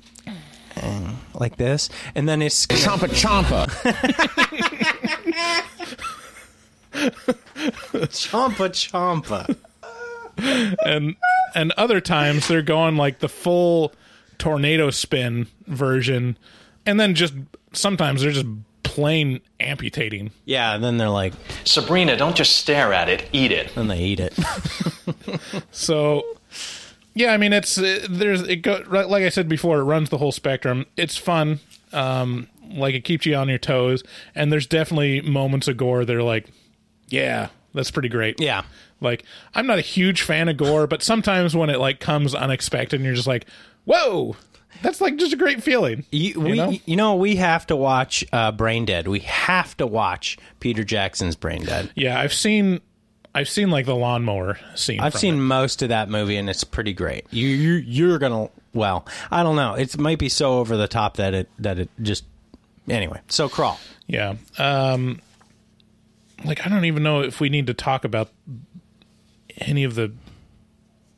eh, 0.77 1.11
like 1.35 1.57
this 1.57 1.89
and 2.15 2.29
then 2.29 2.41
it's 2.43 2.65
gonna- 2.67 2.81
Chompa 2.81 3.67
chompa. 3.69 5.63
chompa 6.97 8.69
chompa. 8.71 9.57
and 10.85 11.17
and 11.55 11.73
other 11.77 12.01
times 12.01 12.49
they're 12.49 12.63
going 12.63 12.97
like 12.97 13.21
the 13.21 13.29
full 13.29 13.93
tornado 14.39 14.91
spin 14.91 15.47
version 15.67 16.37
and 16.85 17.01
then 17.01 17.15
just 17.15 17.35
sometimes 17.73 18.23
they're 18.23 18.33
just 18.33 18.47
plain 18.83 19.41
amputating 19.61 20.31
Yeah. 20.47 20.75
And 20.75 20.83
then 20.83 20.97
they're 20.97 21.11
like, 21.11 21.35
Sabrina, 21.65 22.17
don't 22.17 22.35
just 22.37 22.57
stare 22.57 22.93
at 22.95 23.09
it, 23.11 23.29
eat 23.33 23.53
it. 23.53 23.77
And 23.77 23.91
they 23.91 23.99
eat 23.99 24.21
it. 24.21 24.33
so 25.71 26.23
yeah 27.15 27.33
i 27.33 27.37
mean 27.39 27.53
it's 27.53 27.79
uh, 27.79 28.07
there's 28.11 28.43
it 28.43 28.57
go 28.57 28.83
like 28.89 29.23
i 29.23 29.29
said 29.31 29.49
before 29.49 29.79
it 29.81 29.85
runs 29.85 30.11
the 30.11 30.19
whole 30.19 30.33
spectrum 30.33 30.85
it's 30.99 31.17
fun 31.17 31.59
um 31.93 32.47
like 32.73 32.95
it 32.95 33.05
keeps 33.05 33.25
you 33.25 33.35
on 33.35 33.49
your 33.49 33.59
toes 33.59 34.03
and 34.35 34.53
there's 34.53 34.67
definitely 34.67 35.21
moments 35.23 35.67
of 35.69 35.77
gore 35.79 36.05
that 36.05 36.15
are 36.15 36.23
like 36.23 36.49
yeah 37.09 37.49
that's 37.75 37.91
pretty 37.91 38.09
great 38.09 38.41
yeah. 38.41 38.63
like 39.01 39.25
i'm 39.55 39.67
not 39.67 39.79
a 39.79 39.83
huge 39.83 40.23
fan 40.23 40.49
of 40.49 40.57
gore 40.57 40.87
but 40.87 41.03
sometimes 41.03 41.55
when 41.55 41.71
it 41.71 41.79
like 41.79 42.01
comes 42.01 42.35
unexpected 42.35 42.97
and 42.97 43.05
you're 43.05 43.15
just 43.15 43.27
like 43.27 43.47
whoa 43.85 44.35
that's 44.83 45.01
like 45.01 45.17
just 45.17 45.33
a 45.33 45.37
great 45.37 45.63
feeling 45.63 46.05
You, 46.11 46.41
we, 46.41 46.57
know? 46.57 46.73
you 46.85 46.97
know, 46.97 47.15
we 47.15 47.37
have 47.37 47.67
to 47.69 47.77
watch 47.77 48.25
uh, 48.33 48.53
Brain 48.53 48.85
Dead. 48.85 49.09
We 49.09 49.21
have 49.21 49.75
to 49.79 49.87
watch 49.87 50.37
Peter 50.61 50.85
Jackson's 50.85 51.35
Brain 51.35 51.65
Dead. 51.65 51.91
Yeah, 51.95 52.21
I've 52.21 52.35
seen 52.35 52.81
I've 53.35 53.49
seen 53.49 53.71
like 53.71 53.85
the 53.85 53.95
lawnmower 53.95 54.59
scene. 54.75 55.01
I've 55.01 55.15
seen 55.15 55.35
it. 55.35 55.39
most 55.39 55.83
of 55.83 55.91
that 55.91 56.09
movie, 56.09 56.37
and 56.37 56.49
it's 56.49 56.65
pretty 56.65 56.95
great. 56.95 57.27
You, 57.31 57.47
you 57.49 57.73
you're 57.75 58.19
gonna 58.19 58.49
well, 58.73 59.07
I 59.31 59.43
don't 59.43 59.57
know. 59.57 59.75
It 59.75 59.97
might 59.99 60.19
be 60.19 60.29
so 60.29 60.59
over 60.59 60.77
the 60.77 60.89
top 60.89 61.17
that 61.17 61.35
it 61.35 61.51
that 61.59 61.79
it 61.79 61.91
just 62.01 62.25
anyway. 62.89 63.21
So 63.29 63.49
crawl. 63.49 63.79
Yeah. 64.07 64.37
Um 64.59 65.21
like 66.45 66.65
I 66.67 66.69
don't 66.69 66.85
even 66.85 67.03
know 67.03 67.21
if 67.21 67.41
we 67.41 67.49
need 67.49 67.67
to 67.67 67.75
talk 67.75 68.05
about 68.05 68.31
any 69.59 69.85
of 69.85 69.95
the 69.95 70.13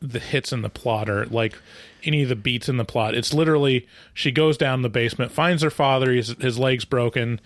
the 0.00 0.20
hits 0.20 0.52
in 0.52 0.62
the 0.62 0.68
plot 0.68 1.11
or 1.11 1.26
like 1.26 1.59
any 2.04 2.22
of 2.22 2.28
the 2.28 2.37
beats 2.37 2.68
in 2.68 2.76
the 2.76 2.85
plot. 2.85 3.14
It's 3.14 3.35
literally 3.35 3.87
she 4.14 4.31
goes 4.31 4.57
down 4.57 4.83
the 4.83 4.88
basement, 4.88 5.33
finds 5.33 5.62
her 5.62 5.70
father, 5.70 6.12
his 6.12 6.28
his 6.40 6.59
legs 6.59 6.85
broken, 6.85 7.40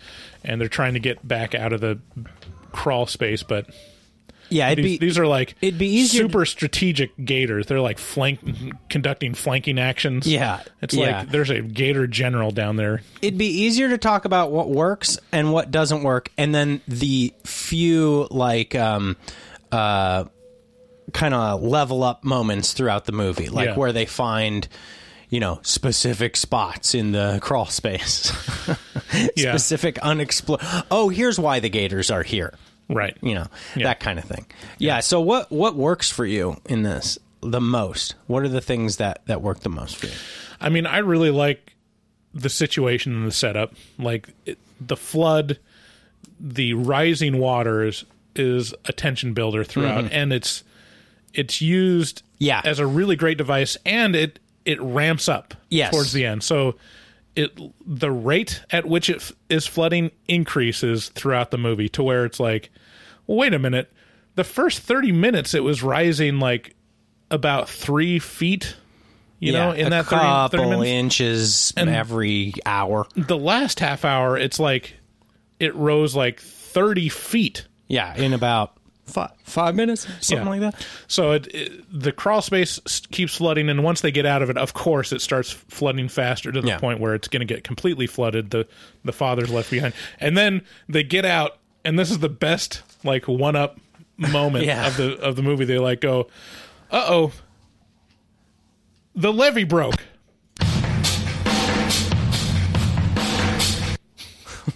and 0.45 0.61
they're 0.61 0.69
trying 0.69 0.95
to 0.95 1.01
get 1.01 1.27
back 1.27 1.55
out 1.55 1.73
of 1.73 1.81
the 1.81 1.99
crawl 2.73 3.07
space, 3.07 3.43
but 3.43 3.67
Yeah, 4.53 4.71
it'd 4.71 4.85
these, 4.85 4.99
be 4.99 5.07
these 5.07 5.19
are 5.19 5.27
like 5.27 5.55
it'd 5.61 5.79
be 5.79 5.87
easier 5.89 6.23
to- 6.23 6.29
super 6.29 6.45
strategic 6.45 7.11
gators. 7.25 7.67
They're 7.67 7.81
like 7.81 7.99
flank 7.99 8.41
conducting 8.89 9.35
flanking 9.35 9.79
actions. 9.79 10.27
Yeah, 10.27 10.61
It's 10.81 10.95
yeah. 10.95 11.19
like 11.21 11.31
there's 11.31 11.51
a 11.51 11.61
gator 11.63 12.07
general 12.07 12.51
down 12.51 12.77
there. 12.77 13.03
it'd 13.21 13.39
be 13.39 13.47
easier 13.63 13.89
to 13.89 13.99
talk 13.99 14.25
about 14.25 14.51
what 14.53 14.69
works 14.71 15.19
and 15.33 15.53
what 15.53 15.71
doesn't 15.71 16.03
work, 16.03 16.31
and 16.39 16.55
then 16.55 16.81
the 16.87 17.33
few 17.45 18.29
like 18.31 18.75
um 18.75 19.17
uh 19.73 20.25
kind 21.13 21.35
of 21.35 21.63
level 21.63 22.05
up 22.05 22.23
moments 22.25 22.73
throughout 22.73 23.05
the 23.07 23.13
movie, 23.13 23.49
like 23.49 23.69
Yeah. 23.71 23.77
where 23.77 23.93
they 23.93 24.07
find. 24.07 24.69
You 25.31 25.41
know, 25.41 25.61
specific 25.63 26.37
spots 26.37 26.95
in 26.95 27.13
the 27.13 27.39
crawl 27.41 27.65
space. 27.65 28.31
Yeah. 29.37 29.53
Specific 29.53 29.99
unexplored. 29.99 30.61
Oh, 30.91 31.09
here's 31.11 31.39
why 31.39 31.61
the 31.61 31.69
gators 31.69 32.11
are 32.11 32.23
here. 32.23 32.55
Right. 32.93 33.17
you 33.23 33.35
know 33.35 33.47
Yeah. 33.77 33.85
that 33.89 34.01
kind 34.01 34.19
of 34.19 34.25
thing 34.25 34.47
yeah. 34.79 35.01
so 35.01 35.21
what 35.21 35.51
what 35.51 35.75
works 35.77 36.11
for 36.11 36.25
you 36.27 36.57
in 36.69 36.83
this 36.83 37.19
the 37.43 37.61
most 37.61 38.15
what 38.27 38.43
are 38.45 38.49
the 38.49 38.61
things 38.61 38.99
that 38.99 39.23
that 39.27 39.43
work 39.43 39.61
the 39.61 39.69
most 39.69 39.97
for 39.97 40.07
you 40.07 40.13
I 40.61 40.69
mean, 40.69 40.87
I 40.87 40.99
really 40.99 41.31
like 41.33 41.73
the 42.33 42.49
situation 42.49 43.17
and 43.17 43.27
the 43.27 43.33
setup. 43.33 43.75
Like 43.99 44.29
it, 44.47 44.59
the 44.81 44.97
flood, 44.97 45.59
the 46.39 46.75
rising 46.75 47.39
waters 47.39 48.05
is 48.37 48.73
a 48.85 48.93
tension 48.93 49.35
builder 49.35 49.65
throughout, 49.65 50.13
and 50.13 50.33
it's 50.33 50.63
it's 51.35 51.61
used 51.61 52.19
Mm-hmm. 52.19 52.45
Yeah. 52.45 52.61
as 52.65 52.79
a 52.79 52.87
really 52.87 53.17
great 53.17 53.39
device, 53.39 53.77
and 53.85 54.15
it 54.15 54.39
it 54.65 54.81
ramps 54.81 55.29
up 55.29 55.55
Yes. 55.69 55.91
towards 55.93 56.13
the 56.13 56.25
end. 56.27 56.45
So 56.45 56.77
it 57.35 57.59
the 57.85 58.13
rate 58.13 58.63
at 58.71 58.87
which 58.87 59.11
it 59.11 59.17
f- 59.17 59.33
is 59.49 59.67
flooding 59.67 60.13
increases 60.29 61.09
throughout 61.09 61.51
the 61.51 61.59
movie 61.59 61.89
to 61.89 62.03
where 62.05 62.25
it's 62.25 62.39
like, 62.39 62.71
well, 63.33 63.41
wait 63.41 63.55
a 63.55 63.59
minute, 63.59 63.91
the 64.35 64.45
first 64.45 64.81
thirty 64.81 65.13
minutes 65.13 65.55
it 65.55 65.63
was 65.65 65.83
rising 65.83 66.39
like 66.39 66.75
about 67.31 67.69
three 67.69 68.19
feet. 68.19 68.77
You 69.41 69.53
know, 69.53 69.73
in 69.73 69.91
that 69.91 70.05
30, 70.07 70.21
couple 70.23 70.59
30 70.59 70.71
minutes 70.71 70.89
inches 70.91 71.73
And- 71.77 71.91
every 71.91 72.53
hour 72.65 73.07
the 73.17 73.37
last 73.37 73.81
half 73.81 74.05
hour, 74.05 74.39
it's 74.39 74.61
like 74.61 74.95
it 75.59 75.75
rose 75.75 76.15
like 76.15 76.39
30 76.41 77.09
feet. 77.09 77.67
yeah 77.89 78.15
in 78.17 78.35
about 78.35 78.75
five, 79.07 79.33
five 79.43 79.75
minutes 79.75 80.07
something 80.21 80.47
Yeah. 80.47 80.51
like 80.51 80.61
that 80.61 80.87
So 81.09 81.33
it, 81.33 81.49
it, 81.53 81.73
the 81.93 82.13
crawl 82.13 82.41
space 82.41 82.79
keeps 83.11 83.35
flooding, 83.35 83.69
and 83.69 83.83
once 83.83 84.01
they 84.03 84.13
get 84.13 84.27
out 84.27 84.43
of 84.43 84.51
it, 84.51 84.57
of 84.57 84.75
course, 84.75 85.13
it 85.13 85.21
starts 85.21 85.51
flooding 85.51 86.09
faster 86.09 86.53
to 86.53 86.61
the 86.61 86.69
Yeah. 86.69 86.79
point 86.79 87.01
where 87.01 87.15
it's 87.17 87.27
going 87.27 87.45
to 87.47 87.53
get 87.55 87.65
completely 87.65 88.07
flooded. 88.07 88.51
The 88.53 88.69
the 89.05 89.13
father's 89.13 89.51
left 89.51 89.73
behind, 89.73 89.93
and 90.21 90.37
then 90.39 90.63
they 90.89 91.03
get 91.03 91.25
out, 91.25 91.59
and 91.85 91.99
this 91.99 92.13
is 92.13 92.21
the 92.21 92.29
best 92.29 92.83
like 93.05 93.29
one 93.29 93.57
up 93.57 93.79
moment 94.17 94.65
Yeah. 94.67 94.87
of 94.87 94.97
the 94.97 95.19
of 95.21 95.37
the 95.37 95.43
movie. 95.43 95.65
They 95.65 95.79
like 95.79 96.01
go, 96.01 96.29
uh 96.91 97.05
oh, 97.09 97.33
the 99.15 99.33
levee 99.33 99.65
broke. 99.65 100.03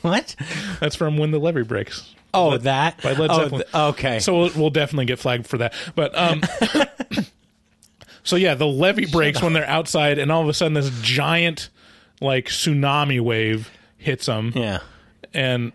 what 0.03 0.35
That's 0.81 0.97
from 0.97 1.17
when 1.19 1.31
the 1.31 1.39
levee 1.39 1.62
breaks. 1.62 2.15
oh 2.35 2.57
that 2.59 3.01
by 3.03 3.12
Led 3.12 3.31
oh, 3.31 3.49
th- 3.49 3.75
okay 3.75 4.19
So 4.19 4.39
we'll, 4.39 4.51
we'll 4.57 4.71
definitely 4.71 5.07
get 5.07 5.19
flagged 5.19 5.47
for 5.47 5.59
that. 5.59 5.75
But 5.95 6.17
um, 6.17 6.43
so 8.23 8.37
yeah, 8.37 8.55
the 8.55 8.67
levee 8.67 9.07
breaks 9.07 9.43
when 9.43 9.53
they're 9.53 9.69
outside, 9.69 10.19
and 10.19 10.31
all 10.33 10.43
of 10.43 10.49
a 10.49 10.55
sudden 10.55 10.74
this 10.74 10.91
giant 11.03 11.68
like 12.20 12.47
tsunami 12.47 13.20
wave 13.20 13.70
hits 13.99 14.27
them, 14.27 14.53
yeah 14.55 14.79
and 15.35 15.72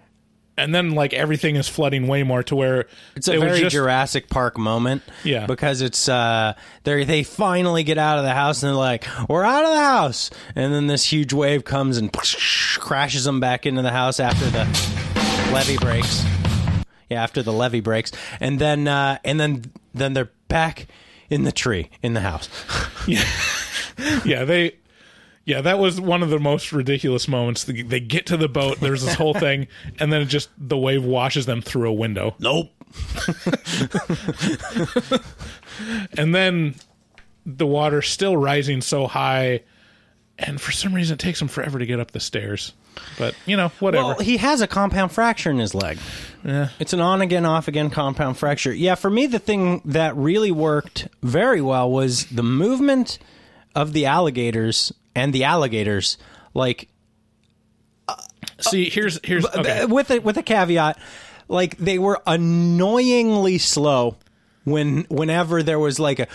and 0.64 0.74
then 0.74 0.92
like 0.92 1.14
everything 1.14 1.56
is 1.56 1.68
flooding 1.68 2.08
way 2.08 2.24
more 2.24 2.44
to 2.44 2.56
where 2.56 2.86
It's 3.16 3.28
a 3.28 3.40
very 3.40 3.60
just- 3.60 3.74
Jurassic 3.74 4.30
Park 4.30 4.58
moment. 4.58 5.02
Yeah. 5.24 5.46
Because 5.46 5.82
it's 5.82 6.08
uh 6.10 6.54
they 6.84 7.04
they 7.04 7.24
finally 7.24 7.84
get 7.84 7.98
out 7.98 8.18
of 8.18 8.24
the 8.24 8.34
house 8.34 8.64
and 8.64 8.70
they're 8.70 8.76
like, 8.76 9.06
We're 9.30 9.44
out 9.44 9.64
of 9.64 9.70
the 9.72 9.80
house 9.82 10.30
and 10.56 10.74
then 10.74 10.88
this 10.88 11.12
huge 11.12 11.34
wave 11.34 11.64
comes 11.64 11.98
and 11.98 12.12
crashes 12.80 13.24
them 13.26 13.40
back 13.40 13.66
into 13.66 13.82
the 13.82 13.92
house 13.92 14.20
after 14.20 14.46
the 14.50 14.66
levee 15.52 15.78
breaks. 15.78 16.24
Yeah, 17.10 17.22
after 17.24 17.44
the 17.44 17.52
levee 17.54 17.82
breaks. 17.82 18.12
And 18.40 18.60
then 18.60 18.88
uh 18.88 19.18
and 19.24 19.40
then 19.40 19.64
then 19.94 20.14
they're 20.14 20.32
back 20.48 20.88
in 21.30 21.44
the 21.44 21.52
tree 21.52 21.90
in 22.02 22.14
the 22.14 22.22
house. 22.22 22.50
yeah, 23.08 23.24
yeah, 24.26 24.44
they. 24.46 24.76
Yeah, 25.46 25.62
that 25.62 25.80
was 25.80 26.00
one 26.00 26.22
of 26.22 26.30
the 26.30 26.40
most 26.40 26.72
ridiculous 26.72 27.28
moments. 27.28 27.64
They 27.64 27.82
they 27.82 28.00
get 28.00 28.28
to 28.28 28.38
the 28.38 28.48
boat. 28.48 28.80
There's 28.80 29.04
this 29.04 29.16
whole 29.16 29.34
thing, 29.34 29.68
and 30.00 30.14
then 30.14 30.22
it 30.22 30.26
just 30.26 30.50
the 30.58 30.78
wave 30.78 31.04
washes 31.04 31.46
them 31.46 31.62
through 31.62 31.90
a 31.90 31.94
window. 31.94 32.36
Nope. 32.40 32.70
and 36.18 36.36
then 36.36 36.76
the 37.46 37.66
water's 37.66 38.08
still 38.08 38.38
rising 38.38 38.82
so 38.82 39.08
high, 39.08 39.62
and 40.38 40.62
for 40.62 40.72
some 40.72 40.94
reason 40.94 41.16
it 41.16 41.20
takes 41.20 41.40
them 41.40 41.48
forever 41.48 41.80
to 41.80 41.86
get 41.86 42.00
up 42.00 42.12
the 42.12 42.20
stairs. 42.20 42.74
But 43.18 43.36
you 43.46 43.58
know, 43.58 43.70
whatever. 43.80 44.10
Well, 44.10 44.20
he 44.20 44.38
has 44.38 44.62
a 44.62 44.68
compound 44.68 45.12
fracture 45.12 45.50
in 45.50 45.58
his 45.58 45.74
leg. 45.74 45.98
Yeah. 46.44 46.70
It's 46.80 46.94
an 46.94 47.00
on 47.00 47.22
again, 47.22 47.46
off 47.46 47.68
again 47.68 47.90
compound 47.90 48.38
fracture. 48.38 48.74
Yeah, 48.74 48.96
for 48.96 49.10
me, 49.10 49.26
the 49.26 49.40
thing 49.40 49.82
that 49.86 50.16
really 50.16 50.52
worked 50.52 51.08
very 51.24 51.62
well 51.62 51.90
was 51.90 52.26
the 52.26 52.44
movement 52.44 53.18
of 53.74 53.94
the 53.94 54.06
alligators 54.06 54.92
and 55.16 55.34
the 55.34 55.44
alligators. 55.44 56.18
Like, 56.54 56.90
See, 58.60 58.90
here's 58.90 59.20
here's 59.24 59.46
okay. 59.46 59.86
with 59.86 60.12
a, 60.12 60.20
with 60.20 60.38
a 60.38 60.44
caveat, 60.44 61.00
like 61.48 61.78
they 61.78 61.98
were 61.98 62.22
annoyingly 62.28 63.58
slow 63.58 64.18
when 64.64 65.06
whenever 65.10 65.64
there 65.64 65.80
was 65.80 66.00
like 66.00 66.20
a 66.20 66.28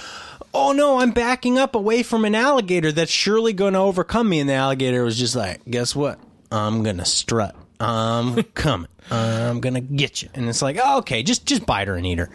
oh 0.53 0.73
no 0.73 0.99
i'm 0.99 1.13
backing 1.13 1.59
up 1.59 1.77
away 1.77 2.03
from 2.03 2.25
an 2.25 2.35
alligator 2.35 2.91
that's 2.91 3.11
surely 3.11 3.53
going 3.53 3.75
to 3.75 3.79
overcome 3.79 4.29
me. 4.29 4.41
And 4.41 4.49
the 4.49 4.55
alligator 4.55 5.05
was 5.05 5.19
just 5.19 5.37
like 5.37 5.61
guess 5.69 5.95
what? 5.95 6.19
I'm 6.51 6.83
gonna 6.83 7.05
strut. 7.05 7.55
I'm 7.79 8.43
coming. 8.55 8.89
I'm 9.11 9.61
gonna 9.61 9.81
get 9.81 10.23
you. 10.23 10.29
And 10.35 10.49
it's 10.49 10.63
like 10.63 10.79
oh, 10.83 10.99
okay 10.99 11.23
just 11.23 11.47
just 11.47 11.65
bite 11.67 11.89
her 11.89 11.95
and 11.97 12.07
eat 12.07 12.19
her. 12.19 12.31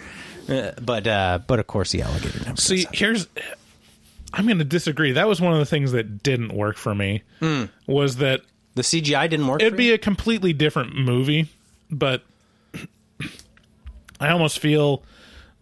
Uh, 0.47 0.71
but 0.81 1.05
uh 1.07 1.39
but 1.45 1.59
of 1.59 1.67
course 1.67 1.91
the 1.91 2.01
alligator 2.01 2.39
never 2.45 2.57
See, 2.57 2.85
here's 2.93 3.27
I'm 4.33 4.45
going 4.45 4.59
to 4.59 4.63
disagree. 4.63 5.11
That 5.13 5.27
was 5.27 5.41
one 5.41 5.53
of 5.53 5.59
the 5.59 5.65
things 5.65 5.91
that 5.91 6.23
didn't 6.23 6.53
work 6.53 6.77
for 6.77 6.95
me. 6.95 7.23
Was 7.87 8.17
that 8.17 8.41
the 8.75 8.81
cgi 8.83 9.29
didn't 9.29 9.47
work 9.47 9.61
it'd 9.61 9.75
be 9.75 9.91
a 9.91 9.97
completely 9.97 10.53
different 10.53 10.95
movie, 10.95 11.49
but 11.89 12.23
I 14.19 14.29
almost 14.29 14.59
feel 14.59 15.03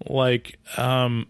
like 0.08 0.60
um, 0.78 1.26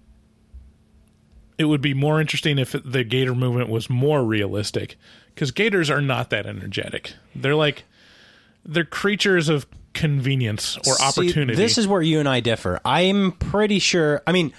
it 1.58 1.66
would 1.66 1.82
be 1.82 1.94
more 1.94 2.20
interesting 2.20 2.58
if 2.58 2.76
the 2.84 3.04
gator 3.04 3.36
movement 3.36 3.70
was 3.70 3.90
more 3.90 4.24
realistic 4.24 4.98
because 5.34 5.52
gators 5.52 5.90
are 5.90 6.02
not 6.02 6.32
that 6.32 6.46
energetic. 6.46 7.14
They're 7.36 7.56
like 7.56 7.84
they're 8.66 8.84
creatures 8.84 9.48
of 9.48 9.66
convenience 9.94 10.78
or 10.88 10.96
See, 10.96 11.04
opportunity. 11.04 11.56
this 11.56 11.78
is 11.78 11.88
where 11.88 12.02
you 12.02 12.20
and 12.20 12.28
I 12.28 12.40
differ. 12.42 12.80
I'm 12.84 13.32
pretty 13.34 13.80
sure. 13.80 14.22
I 14.28 14.32
mean, 14.32 14.52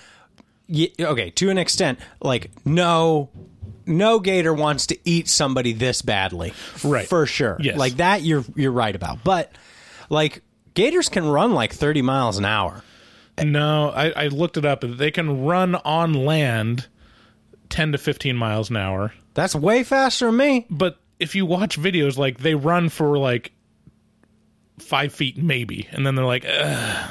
y- 0.71 0.93
okay, 1.01 1.31
to 1.31 1.51
an 1.51 1.59
extent, 1.59 1.99
like 2.23 2.51
no, 2.65 3.31
no 3.87 4.21
gator 4.21 4.55
wants 4.55 4.87
to 4.87 4.99
eat 5.05 5.29
somebody 5.29 5.73
this 5.73 6.03
badly, 6.03 6.53
Right. 6.85 7.07
For 7.07 7.27
sure, 7.27 7.57
Yes. 7.61 7.77
like 7.79 7.97
that. 7.97 8.23
You're 8.23 8.45
you're 8.57 8.73
right 8.73 8.95
about, 8.95 9.25
but 9.25 9.53
like 10.09 10.43
gators 10.75 11.09
can 11.09 11.27
run 11.29 11.53
like 11.53 11.73
30 11.73 12.03
miles 12.03 12.39
an 12.39 12.45
hour. 12.45 12.83
no, 13.43 13.91
I, 13.91 14.11
I 14.11 14.27
looked 14.29 14.57
it 14.57 14.65
up. 14.65 14.83
They 14.87 15.11
can 15.11 15.45
run 15.45 15.75
on 15.75 16.13
land 16.13 16.87
ten 17.69 17.93
to 17.93 17.99
fifteen 17.99 18.37
miles 18.37 18.69
an 18.71 18.77
hour. 18.77 19.13
That's 19.35 19.55
way 19.55 19.83
faster 19.85 20.27
than 20.27 20.37
me. 20.37 20.67
but 20.71 20.99
if 21.19 21.35
you 21.35 21.47
watch 21.47 21.79
videos 21.79 22.17
like 22.17 22.39
they 22.39 22.55
run 22.55 22.89
for 22.89 23.17
like 23.19 23.53
five 24.79 25.13
feet 25.13 25.37
maybe 25.37 25.87
and 25.93 26.07
then 26.07 26.15
they're 26.15 26.25
like 26.25 26.45
Ugh. 26.49 27.11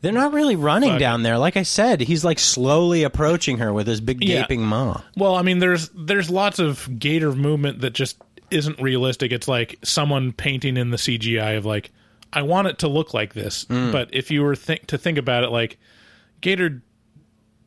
They're 0.00 0.12
not 0.12 0.32
really 0.32 0.54
running 0.56 0.90
Fuck. 0.90 1.00
down 1.00 1.22
there. 1.24 1.38
Like 1.38 1.56
I 1.56 1.64
said, 1.64 2.00
he's 2.00 2.24
like 2.24 2.38
slowly 2.38 3.02
approaching 3.02 3.58
her 3.58 3.72
with 3.72 3.86
his 3.88 4.00
big 4.00 4.22
Yeah. 4.22 4.42
gaping 4.42 4.62
maw. 4.62 5.02
well 5.16 5.34
i 5.34 5.42
mean 5.42 5.58
there's 5.58 5.88
there's 5.90 6.30
lots 6.30 6.58
of 6.58 6.88
gator 6.98 7.32
movement 7.32 7.80
that 7.80 7.92
just 7.94 8.16
isn't 8.50 8.80
realistic 8.80 9.30
it's 9.32 9.46
like 9.48 9.78
someone 9.82 10.32
painting 10.32 10.76
in 10.78 10.90
the 10.90 10.96
cgi 10.96 11.56
of 11.58 11.66
like 11.66 11.90
i 12.32 12.40
want 12.42 12.66
it 12.68 12.78
to 12.78 12.88
look 12.88 13.12
like 13.12 13.34
this 13.34 13.64
mm. 13.66 13.92
but 13.92 14.08
if 14.12 14.30
you 14.30 14.42
were 14.42 14.54
think 14.56 14.86
to 14.86 14.96
think 14.96 15.18
about 15.18 15.44
it 15.44 15.50
like 15.50 15.78
gator 16.40 16.80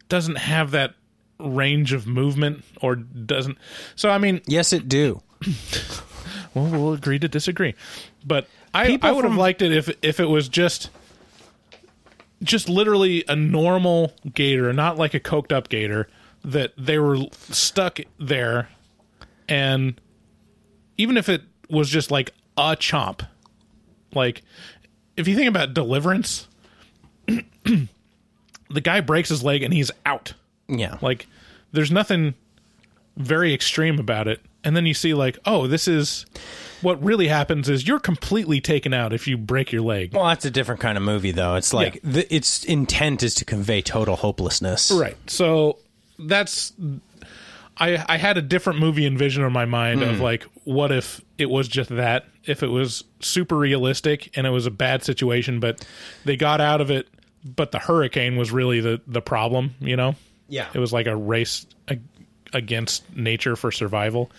doesn't 0.09 0.37
have 0.37 0.71
that 0.71 0.95
range 1.39 1.93
of 1.93 2.07
movement 2.07 2.63
or 2.81 2.95
doesn't 2.95 3.57
so 3.95 4.09
i 4.09 4.17
mean 4.17 4.41
Yes, 4.47 4.73
it 4.73 4.87
do. 4.89 5.21
well, 6.53 6.65
we'll 6.67 6.93
agree 6.93 7.19
to 7.19 7.27
disagree. 7.27 7.75
But 8.25 8.47
I, 8.73 8.87
People 8.87 9.09
I 9.09 9.11
would 9.11 9.23
have 9.25 9.31
from- 9.33 9.37
liked 9.39 9.61
it 9.61 9.71
if 9.71 9.89
if 10.01 10.19
it 10.19 10.25
was 10.29 10.47
just 10.49 10.89
just 12.43 12.69
literally 12.69 13.23
a 13.27 13.35
normal 13.35 14.13
gator, 14.33 14.73
not 14.73 14.97
like 14.97 15.13
a 15.13 15.19
coked 15.19 15.51
up 15.51 15.69
gator 15.69 16.07
that 16.43 16.73
they 16.77 16.97
were 16.97 17.17
stuck 17.31 17.99
there, 18.19 18.69
and 19.47 19.99
even 20.97 21.17
if 21.17 21.29
it 21.29 21.43
was 21.69 21.89
just 21.89 22.11
like 22.11 22.31
a 22.57 22.75
chomp, 22.75 23.25
like 24.13 24.41
if 25.17 25.27
you 25.27 25.35
think 25.35 25.47
about 25.47 25.73
Deliverance, 25.73 26.47
the 27.25 28.81
guy 28.81 29.01
breaks 29.01 29.29
his 29.29 29.43
leg 29.43 29.63
and 29.63 29.73
he's 29.73 29.91
out. 30.05 30.33
Yeah. 30.67 30.97
Like, 31.01 31.27
there's 31.71 31.91
nothing 31.91 32.33
very 33.17 33.53
extreme 33.53 33.99
about 33.99 34.27
it. 34.27 34.41
And 34.63 34.75
then 34.75 34.85
you 34.85 34.93
see, 34.93 35.13
like, 35.13 35.37
oh, 35.45 35.67
this 35.67 35.87
is 35.87 36.25
what 36.81 37.03
really 37.03 37.27
happens 37.27 37.69
is 37.69 37.87
you're 37.87 37.99
completely 37.99 38.61
taken 38.61 38.93
out 38.93 39.13
if 39.13 39.27
you 39.27 39.37
break 39.37 39.71
your 39.71 39.81
leg. 39.81 40.13
Well, 40.13 40.25
that's 40.25 40.45
a 40.45 40.51
different 40.51 40.81
kind 40.81 40.97
of 40.97 41.03
movie, 41.03 41.31
though. 41.31 41.55
It's 41.55 41.73
like 41.73 41.99
the, 42.03 42.33
its 42.33 42.63
intent 42.63 43.23
is 43.23 43.35
to 43.35 43.45
convey 43.45 43.81
total 43.81 44.15
hopelessness. 44.15 44.91
Right. 44.91 45.17
So 45.27 45.77
that's. 46.19 46.73
I, 47.77 48.03
I 48.07 48.17
had 48.17 48.37
a 48.37 48.41
different 48.41 48.79
movie 48.79 49.07
envision 49.07 49.43
in 49.43 49.51
my 49.53 49.65
mind 49.65 50.03
of 50.03 50.17
hmm. 50.17 50.21
like, 50.21 50.45
what 50.65 50.91
if 50.91 51.21
it 51.37 51.49
was 51.49 51.67
just 51.67 51.89
that? 51.89 52.25
If 52.45 52.61
it 52.63 52.67
was 52.67 53.03
super 53.21 53.57
realistic 53.57 54.37
and 54.37 54.45
it 54.45 54.51
was 54.51 54.65
a 54.65 54.71
bad 54.71 55.03
situation, 55.03 55.59
but 55.59 55.85
they 56.25 56.35
got 56.35 56.61
out 56.61 56.81
of 56.81 56.91
it, 56.91 57.07
but 57.43 57.71
the 57.71 57.79
hurricane 57.79 58.35
was 58.35 58.51
really 58.51 58.81
the, 58.81 59.01
the 59.07 59.21
problem, 59.21 59.73
you 59.79 59.95
know? 59.95 60.15
Yeah. 60.47 60.67
It 60.73 60.79
was 60.79 60.93
like 60.93 61.07
a 61.07 61.15
race 61.15 61.65
against 62.53 63.15
nature 63.15 63.55
for 63.55 63.71
survival. 63.71 64.31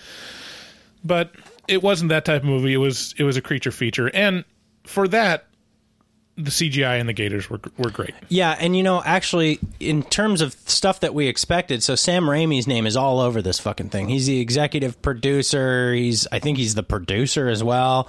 But 1.04 1.32
it 1.68 1.82
wasn't 1.82 2.08
that 2.10 2.24
type 2.24 2.42
of 2.42 2.48
movie. 2.48 2.72
It 2.74 2.78
was 2.78 3.14
it 3.18 3.24
was 3.24 3.36
a 3.36 3.42
creature 3.42 3.72
feature, 3.72 4.10
and 4.14 4.44
for 4.84 5.06
that, 5.08 5.46
the 6.36 6.50
CGI 6.50 6.98
and 6.98 7.08
the 7.08 7.12
Gators 7.12 7.50
were 7.50 7.60
were 7.76 7.90
great. 7.90 8.14
Yeah, 8.28 8.56
and 8.58 8.76
you 8.76 8.82
know, 8.82 9.02
actually, 9.04 9.60
in 9.80 10.02
terms 10.02 10.40
of 10.40 10.54
stuff 10.66 11.00
that 11.00 11.14
we 11.14 11.26
expected, 11.26 11.82
so 11.82 11.94
Sam 11.94 12.24
Raimi's 12.24 12.66
name 12.66 12.86
is 12.86 12.96
all 12.96 13.20
over 13.20 13.42
this 13.42 13.60
fucking 13.60 13.90
thing. 13.90 14.08
He's 14.08 14.26
the 14.26 14.40
executive 14.40 15.00
producer. 15.02 15.92
He's, 15.92 16.26
I 16.32 16.38
think, 16.38 16.58
he's 16.58 16.74
the 16.74 16.82
producer 16.82 17.48
as 17.48 17.62
well. 17.62 18.08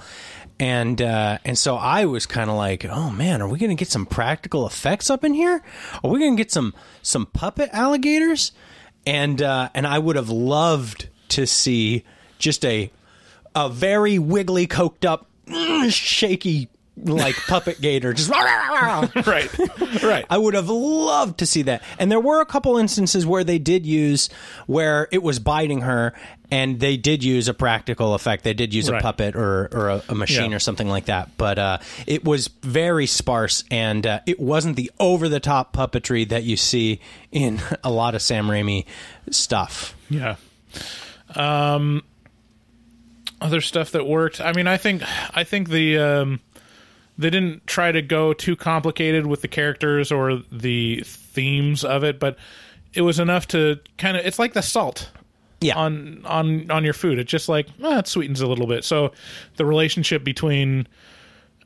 And 0.58 1.02
uh, 1.02 1.38
and 1.44 1.58
so 1.58 1.76
I 1.76 2.04
was 2.06 2.26
kind 2.26 2.48
of 2.48 2.56
like, 2.56 2.84
oh 2.84 3.10
man, 3.10 3.42
are 3.42 3.48
we 3.48 3.58
going 3.58 3.70
to 3.70 3.76
get 3.76 3.88
some 3.88 4.06
practical 4.06 4.66
effects 4.66 5.10
up 5.10 5.24
in 5.24 5.34
here? 5.34 5.62
Are 6.02 6.10
we 6.10 6.20
going 6.20 6.36
to 6.36 6.40
get 6.40 6.52
some 6.52 6.74
some 7.02 7.26
puppet 7.26 7.70
alligators? 7.72 8.52
And 9.04 9.42
uh, 9.42 9.70
and 9.74 9.86
I 9.86 9.98
would 9.98 10.16
have 10.16 10.30
loved 10.30 11.08
to 11.30 11.46
see 11.46 12.04
just 12.38 12.64
a 12.64 12.92
a 13.54 13.68
very 13.68 14.18
wiggly, 14.18 14.66
coked 14.66 15.04
up, 15.04 15.26
mm, 15.46 15.92
shaky 15.92 16.68
like 16.96 17.34
puppet 17.48 17.80
gator 17.80 18.12
just 18.12 18.30
right, 19.26 19.48
right. 20.02 20.24
I 20.30 20.38
would 20.38 20.54
have 20.54 20.68
loved 20.68 21.38
to 21.38 21.46
see 21.46 21.62
that. 21.62 21.82
And 21.98 22.10
there 22.10 22.20
were 22.20 22.40
a 22.40 22.46
couple 22.46 22.76
instances 22.78 23.26
where 23.26 23.42
they 23.42 23.58
did 23.58 23.84
use 23.84 24.28
where 24.68 25.08
it 25.10 25.20
was 25.20 25.40
biting 25.40 25.80
her 25.80 26.14
and 26.52 26.78
they 26.78 26.96
did 26.96 27.24
use 27.24 27.48
a 27.48 27.54
practical 27.54 28.14
effect. 28.14 28.44
They 28.44 28.54
did 28.54 28.72
use 28.72 28.88
Right. 28.88 29.00
a 29.00 29.02
puppet 29.02 29.34
or, 29.34 29.68
or 29.72 29.88
a, 29.88 30.02
a 30.08 30.14
machine 30.14 30.50
Yeah. 30.52 30.56
or 30.56 30.60
something 30.60 30.88
like 30.88 31.06
that. 31.06 31.30
But 31.36 31.58
uh, 31.58 31.78
it 32.06 32.24
was 32.24 32.46
very 32.62 33.06
sparse 33.06 33.64
and 33.72 34.06
uh, 34.06 34.20
it 34.24 34.38
wasn't 34.38 34.76
the 34.76 34.92
over 35.00 35.28
the 35.28 35.40
top 35.40 35.74
puppetry 35.74 36.28
that 36.28 36.44
you 36.44 36.56
see 36.56 37.00
in 37.32 37.60
a 37.82 37.90
lot 37.90 38.14
of 38.14 38.22
Sam 38.22 38.46
Raimi 38.46 38.84
stuff. 39.30 39.96
Yeah. 40.08 40.36
Um, 41.34 42.02
other 43.40 43.60
stuff 43.60 43.90
that 43.92 44.06
worked. 44.06 44.40
I 44.40 44.52
mean, 44.52 44.66
I 44.66 44.76
think 44.76 45.02
I 45.36 45.44
think 45.44 45.68
the 45.68 45.98
um, 45.98 46.40
they 47.18 47.30
didn't 47.30 47.66
try 47.66 47.92
to 47.92 48.02
go 48.02 48.32
too 48.32 48.56
complicated 48.56 49.26
with 49.26 49.42
the 49.42 49.48
characters 49.48 50.10
or 50.12 50.42
the 50.50 51.02
themes 51.04 51.84
of 51.84 52.04
it, 52.04 52.18
but 52.18 52.36
it 52.92 53.02
was 53.02 53.18
enough 53.18 53.46
to 53.48 53.78
kind 53.98 54.16
of. 54.16 54.24
It's 54.24 54.38
like 54.38 54.52
the 54.54 54.62
salt 54.62 55.10
Yeah. 55.60 55.76
on 55.76 56.22
on 56.26 56.70
on 56.70 56.84
your 56.84 56.94
food. 56.94 57.18
It 57.18 57.24
just 57.24 57.48
like 57.48 57.68
well, 57.78 57.98
it 57.98 58.06
sweetens 58.08 58.40
a 58.40 58.46
little 58.46 58.66
bit. 58.66 58.84
So 58.84 59.12
the 59.56 59.64
relationship 59.66 60.24
between 60.24 60.86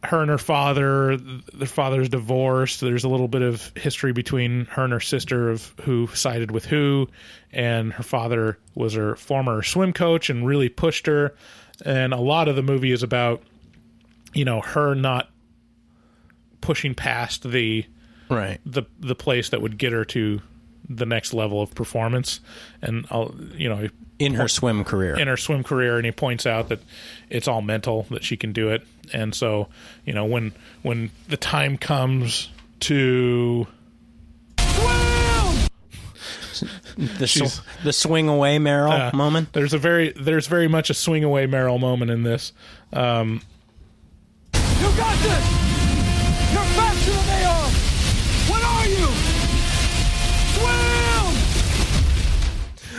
her 0.04 0.20
and 0.20 0.30
her 0.30 0.38
father, 0.38 1.16
their 1.16 1.66
father's 1.66 2.08
divorced. 2.08 2.80
There's 2.80 3.04
a 3.04 3.08
little 3.08 3.28
bit 3.28 3.42
of 3.42 3.72
history 3.76 4.12
between 4.12 4.66
her 4.66 4.84
and 4.84 4.92
her 4.92 5.00
sister 5.00 5.50
of 5.50 5.74
who 5.82 6.06
sided 6.14 6.50
with 6.50 6.64
who, 6.66 7.08
and 7.52 7.92
her 7.92 8.02
father 8.04 8.58
was 8.74 8.94
her 8.94 9.16
former 9.16 9.62
swim 9.62 9.92
coach 9.92 10.30
and 10.30 10.46
really 10.46 10.68
pushed 10.68 11.06
her. 11.06 11.34
And 11.84 12.12
a 12.12 12.18
lot 12.20 12.48
of 12.48 12.56
the 12.56 12.62
movie 12.62 12.92
is 12.92 13.02
about, 13.02 13.42
you 14.34 14.44
know, 14.44 14.60
her 14.60 14.94
not 14.94 15.30
pushing 16.60 16.94
past 16.94 17.48
the 17.50 17.84
Right. 18.30 18.60
the 18.66 18.82
the 19.00 19.14
place 19.14 19.48
that 19.48 19.62
would 19.62 19.78
get 19.78 19.92
her 19.92 20.04
to 20.06 20.42
the 20.88 21.06
next 21.06 21.34
level 21.34 21.60
of 21.62 21.74
performance, 21.74 22.40
and 22.82 23.06
I'll 23.10 23.34
you 23.54 23.68
know 23.68 23.88
in 24.18 24.34
her 24.34 24.48
swim 24.48 24.82
career. 24.84 25.16
in 25.16 25.28
her 25.28 25.36
swim 25.36 25.62
career 25.62 25.96
and 25.96 26.04
he 26.04 26.10
points 26.10 26.44
out 26.44 26.68
that 26.70 26.80
it's 27.30 27.46
all 27.46 27.62
mental 27.62 28.02
that 28.10 28.24
she 28.24 28.36
can 28.36 28.52
do 28.52 28.68
it 28.68 28.82
and 29.12 29.32
so 29.32 29.68
you 30.04 30.12
know 30.12 30.24
when 30.24 30.52
when 30.82 31.08
the 31.28 31.36
time 31.36 31.78
comes 31.78 32.48
to 32.80 33.64
the, 36.96 37.28
sw- 37.28 37.60
the 37.84 37.92
swing 37.92 38.28
away 38.28 38.58
Merrill 38.58 38.90
uh, 38.90 39.12
moment. 39.14 39.52
there's 39.52 39.72
a 39.72 39.78
very 39.78 40.10
there's 40.12 40.48
very 40.48 40.66
much 40.66 40.90
a 40.90 40.94
swing 40.94 41.22
away 41.22 41.46
Merrill 41.46 41.78
moment 41.78 42.10
in 42.10 42.24
this 42.24 42.52
um 42.92 43.40
You 44.54 44.86
got 44.96 45.16
this! 45.22 45.57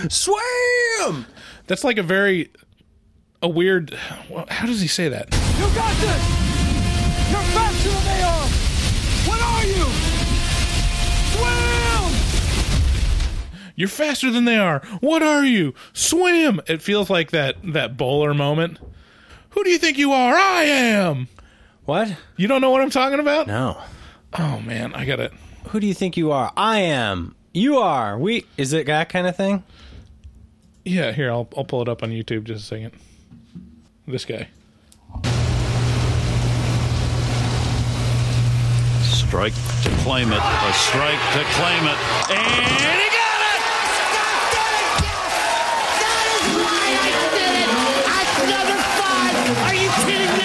Swim! 0.08 0.40
Swim! 1.00 1.26
that's 1.68 1.84
like 1.84 1.98
a 1.98 2.04
very 2.04 2.52
a 3.42 3.48
weird 3.50 3.94
how 4.50 4.66
does 4.66 4.82
he 4.82 4.88
say 4.88 5.10
that 5.10 5.26
You 5.34 5.76
got 5.76 5.96
this! 5.98 6.24
You're 7.32 7.42
faster 7.42 7.90
than 7.90 8.04
they 8.06 8.22
are! 8.24 8.48
What 9.30 9.42
are 9.42 9.66
you? 9.66 9.86
Swim! 11.36 12.16
you're 13.76 13.88
faster 13.88 14.30
than 14.32 14.44
they 14.46 14.58
are 14.58 14.80
what 15.00 15.24
are 15.24 15.46
you 15.46 15.74
swim 15.94 16.60
it 16.68 16.82
feels 16.82 17.10
like 17.10 17.32
that 17.32 17.56
that 17.64 17.96
bowler 17.96 18.34
moment 18.34 18.78
who 19.52 19.64
do 19.64 19.70
you 19.70 19.78
think 19.78 19.98
you 19.98 20.12
are 20.12 20.36
i 20.36 20.64
am 20.64 21.30
What? 21.86 22.14
you 22.36 22.48
don't 22.50 22.60
know 22.60 22.72
what 22.72 22.82
i'm 22.82 22.90
talking 22.90 23.20
about 23.22 23.48
No. 23.48 23.78
oh 24.38 24.60
man 24.60 24.94
i 24.96 25.06
got 25.06 25.20
it. 25.22 25.32
Who 25.70 25.80
do 25.80 25.86
you 25.88 25.94
think 25.94 26.18
you 26.18 26.32
are? 26.32 26.52
I 26.58 26.80
am. 26.80 27.36
You 27.54 27.78
are. 27.78 28.18
We. 28.18 28.46
Is 28.58 28.74
it 28.74 28.88
that 28.88 29.10
kind 29.10 29.28
of 29.28 29.36
thing? 29.36 29.64
Yeah, 30.90 31.12
here 31.12 31.30
I'll 31.30 31.48
I'll 31.56 31.66
pull 31.66 31.84
it 31.84 31.88
up 31.88 32.02
on 32.02 32.10
YouTube 32.10 32.46
just 32.46 32.64
a 32.64 32.66
second. 32.66 32.94
This 34.08 34.26
guy. 34.26 34.48
Strike 39.04 39.54
to 39.84 39.90
claim 40.02 40.32
it. 40.32 40.42
A 40.42 40.74
strike 40.74 41.22
to 41.38 41.44
claim 41.54 41.86
it. 41.86 42.00
And 42.34 42.98
he 42.98 43.10
got 43.14 43.40
it! 43.46 43.62
That 46.02 46.26
is 46.34 46.58
why 46.58 46.86
I 46.98 47.10
did 47.38 47.54
it! 47.54 47.70
That's 48.10 48.34
number 48.50 48.82
five! 48.98 49.34
Are 49.70 49.76
you 49.76 49.90
kidding 50.10 50.34
me? 50.34 50.39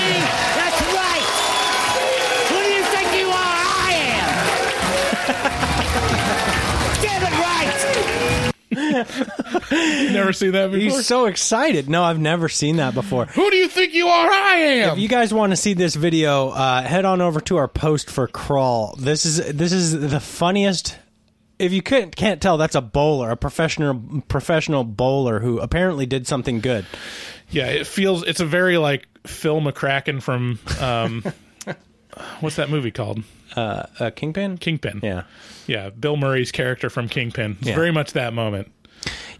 Never 8.95 10.33
seen 10.33 10.53
that 10.53 10.71
before. 10.71 10.79
He's 10.79 11.07
so 11.07 11.27
excited. 11.27 11.89
No, 11.89 12.03
I've 12.05 12.19
never 12.19 12.49
seen 12.49 12.77
that 12.77 12.95
before. 12.95 13.27
Who 13.27 13.51
do 13.51 13.57
you 13.57 13.69
think 13.69 13.95
you 13.95 14.07
are? 14.07 14.31
I 14.31 14.57
am. 14.57 14.93
If 14.93 14.99
you 14.99 15.09
guys 15.09 15.33
want 15.35 15.53
to 15.53 15.57
see 15.57 15.75
this 15.75 15.95
video, 15.95 16.51
uh, 16.51 16.83
head 16.83 17.05
on 17.05 17.21
over 17.21 17.41
to 17.43 17.57
our 17.57 17.69
post 17.69 18.11
for 18.11 18.27
crawl. 18.27 18.95
This 18.99 19.25
is 19.27 19.37
this 19.55 19.73
is 19.73 19.93
the 20.11 20.21
funniest. 20.21 20.97
If 21.59 21.73
you 21.73 21.83
can't 21.83 22.15
can't 22.15 22.41
tell, 22.43 22.57
that's 22.59 22.75
a 22.75 22.81
bowler, 22.83 23.31
a 23.31 23.37
professional 23.37 24.23
professional 24.29 24.85
bowler 24.85 25.41
who 25.41 25.59
apparently 25.61 26.07
did 26.07 26.27
something 26.27 26.61
good. 26.61 26.85
yeah, 27.51 27.67
it 27.67 27.87
feels 27.87 28.25
it's 28.25 28.41
a 28.41 28.47
very 28.47 28.77
like 28.79 29.07
Phil 29.27 29.61
McCracken 29.61 30.21
from 30.21 30.59
um, 30.81 31.23
what's 32.41 32.57
that 32.57 32.71
movie 32.71 32.91
called? 32.91 33.23
Uh, 33.57 33.87
uh, 34.01 34.11
Kingpin. 34.11 34.59
Kingpin. 34.59 34.99
Yeah, 35.01 35.23
yeah. 35.69 35.91
Bill 35.91 36.17
Murray's 36.17 36.51
character 36.51 36.91
from 36.91 37.09
Kingpin. 37.09 37.57
It's 37.61 37.69
Yeah. 37.69 37.77
very 37.77 37.93
much 37.93 38.15
that 38.15 38.33
moment. 38.35 38.73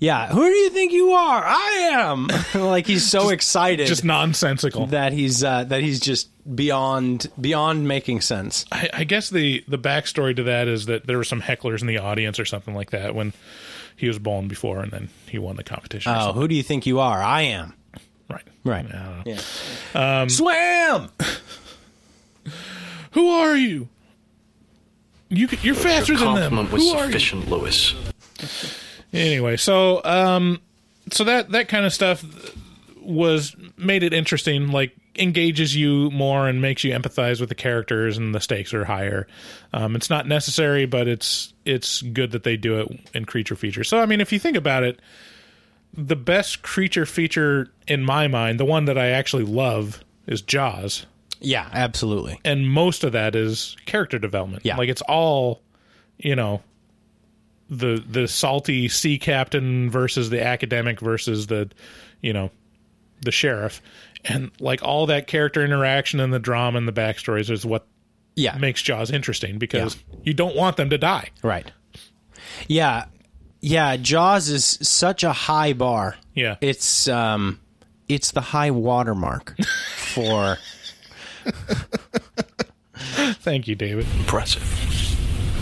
Yeah. 0.01 0.29
Who 0.29 0.41
do 0.43 0.55
you 0.57 0.71
think 0.71 0.93
you 0.93 1.13
are? 1.13 1.43
I 1.45 1.91
am. 1.93 2.29
like 2.55 2.87
he's 2.87 3.09
so 3.09 3.31
excited 3.31 3.87
Just 3.87 4.05
nonsensical. 4.05 4.87
that 4.87 5.13
he's 5.13 5.43
uh, 5.45 5.65
that 5.65 5.83
he's 5.83 6.01
just 6.01 6.29
beyond 6.55 7.31
beyond 7.41 7.87
making 7.89 8.21
sense. 8.21 8.65
I, 8.73 8.91
I 8.93 9.05
guess 9.05 9.31
the 9.31 9.65
the 9.69 9.79
backstory 9.79 10.35
to 10.37 10.43
that 10.45 10.69
is 10.69 10.87
that 10.87 11.07
there 11.07 11.17
were 11.17 11.25
some 11.25 11.41
hecklers 11.43 11.81
in 11.81 11.87
the 11.87 11.99
audience 11.99 12.39
or 12.39 12.45
something 12.45 12.75
like 12.75 12.91
that 12.91 13.15
when 13.15 13.33
he 13.97 14.09
was 14.09 14.19
bowling 14.19 14.49
before, 14.49 14.81
and 14.81 14.91
then 14.91 15.09
he 15.29 15.39
won 15.39 15.57
the 15.57 15.65
competition. 15.65 16.13
Oh, 16.15 16.33
who 16.33 16.49
do 16.49 16.55
you 16.55 16.63
think 16.63 16.85
you 16.87 16.99
are? 17.01 17.23
I 17.23 17.43
am. 17.43 17.75
right, 18.29 18.43
Right. 18.65 18.85
I 18.87 18.89
don't 18.93 19.25
know. 19.27 19.41
Yeah. 19.95 20.21
Um, 20.23 20.29
Swam. 20.29 21.11
Who 23.13 23.29
are 23.29 23.57
you? 23.57 23.89
You 25.29 25.49
you're 25.63 25.75
faster 25.75 26.13
Your 26.15 26.21
than 26.21 26.35
them. 26.35 26.43
compliment 26.55 26.73
was 26.73 26.83
Who 26.83 26.91
are 26.99 27.07
you? 27.07 27.13
sufficient, 27.13 27.49
Lewis. 27.49 27.95
Anyway, 29.15 29.57
so 29.57 30.03
um, 30.05 30.61
so 31.13 31.25
that 31.25 31.51
that 31.51 31.69
kind 31.69 31.87
of 31.87 31.93
stuff 31.93 32.25
was 33.01 33.55
made 33.77 34.03
it 34.03 34.13
interesting. 34.13 34.69
Like 34.69 34.95
engages 35.17 35.77
you 35.77 36.11
more 36.11 36.49
and 36.49 36.61
makes 36.61 36.83
you 36.83 36.93
empathize 36.93 37.39
with 37.39 37.49
the 37.49 37.55
characters, 37.55 38.19
and 38.19 38.35
the 38.35 38.41
stakes 38.41 38.75
are 38.75 38.85
higher. 38.85 39.27
Um, 39.73 39.95
it's 39.95 40.11
not 40.11 40.27
necessary, 40.27 40.87
but 40.87 41.07
it's 41.09 41.53
it's 41.65 42.03
good 42.03 42.33
that 42.33 42.43
they 42.43 42.57
do 42.57 42.81
it 42.81 43.01
in 43.15 43.25
creature 43.25 43.57
feature. 43.57 43.85
So 43.85 44.01
I 44.01 44.07
mean, 44.07 44.21
if 44.21 44.33
you 44.33 44.39
think 44.39 44.57
about 44.57 44.83
it, 44.83 45.01
the 45.97 46.17
best 46.17 46.63
creature 46.63 47.07
feature 47.07 47.71
in 47.87 48.03
my 48.03 48.27
mind, 48.27 48.59
the 48.59 48.65
one 48.65 48.87
that 48.87 48.99
I 48.99 49.11
actually 49.11 49.45
love, 49.45 50.03
is 50.27 50.43
Jaws 50.43 51.07
Yeah, 51.41 51.69
absolutely. 51.73 52.41
and 52.45 52.69
most 52.69 53.05
of 53.05 53.13
that 53.13 53.37
is 53.37 53.77
character 53.87 54.19
development. 54.19 54.65
Yeah. 54.65 54.77
like 54.77 54.89
it's 54.89 55.03
all, 55.03 55.61
you 56.19 56.35
know, 56.35 56.63
the 57.71 58.03
the 58.09 58.29
salty 58.29 58.89
sea 58.89 59.19
captain 59.19 59.91
versus 59.91 60.31
the 60.31 60.45
academic 60.45 61.01
versus 61.01 61.47
the, 61.47 61.71
you 62.21 62.33
know, 62.33 62.51
the 63.23 63.33
sheriff, 63.33 63.81
and 64.25 64.51
like 64.61 64.83
all 64.83 65.07
that 65.07 65.27
character 65.27 65.65
interaction 65.65 66.21
and 66.21 66.33
the 66.33 66.39
drama 66.39 66.79
and 66.79 66.87
the 66.89 66.93
backstories 66.93 67.51
is 67.51 67.65
what 67.65 67.87
Yeah, 68.37 68.57
makes 68.59 68.83
Jaws 68.83 69.11
interesting 69.11 69.59
because 69.59 69.97
you 70.25 70.35
don't 70.35 70.57
want 70.57 70.77
them 70.77 70.91
to 70.91 70.99
die. 70.99 71.31
Right. 71.43 71.71
Yeah. 72.69 73.07
Yeah, 73.61 73.97
Jaws 73.97 74.51
is 74.51 74.65
such 74.83 75.25
a 75.25 75.33
high 75.33 75.73
bar. 75.73 76.17
Yeah. 76.35 76.57
It's 76.61 77.09
um 77.09 77.61
it's 78.09 78.33
the 78.33 78.43
high 78.43 78.71
watermark 78.71 79.57
for 79.97 80.59
Thank 83.05 83.69
you, 83.69 83.75
David. 83.75 84.07
Impressive. 84.19 84.63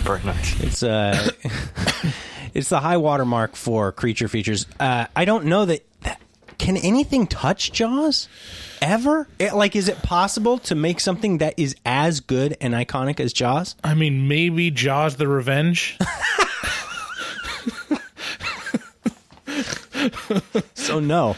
Very 0.03 0.21
nice. 0.23 0.59
it's 0.61 0.83
uh 0.83 1.29
it's 2.53 2.69
the 2.69 2.79
high 2.79 2.97
watermark 2.97 3.55
for 3.55 3.91
creature 3.91 4.27
features. 4.27 4.65
Uh 4.79 5.07
I 5.15 5.25
don't 5.25 5.45
know 5.45 5.65
that, 5.65 5.85
that 6.01 6.21
can 6.57 6.77
anything 6.77 7.25
touch 7.27 7.71
Jaws 7.71 8.27
ever? 8.81 9.27
It- 9.39 9.53
like 9.55 9.75
is 9.75 9.87
it 9.87 10.01
possible 10.03 10.57
to 10.59 10.75
make 10.75 10.99
something 10.99 11.37
that 11.39 11.53
is 11.57 11.75
as 11.85 12.19
good 12.19 12.57
and 12.59 12.73
iconic 12.73 13.19
as 13.19 13.31
Jaws? 13.33 13.75
I 13.83 13.93
mean, 13.93 14.27
maybe 14.27 14.71
Jaws: 14.71 15.15
The 15.15 15.27
Revenge. 15.27 15.97
So 20.73 20.99
no. 20.99 21.35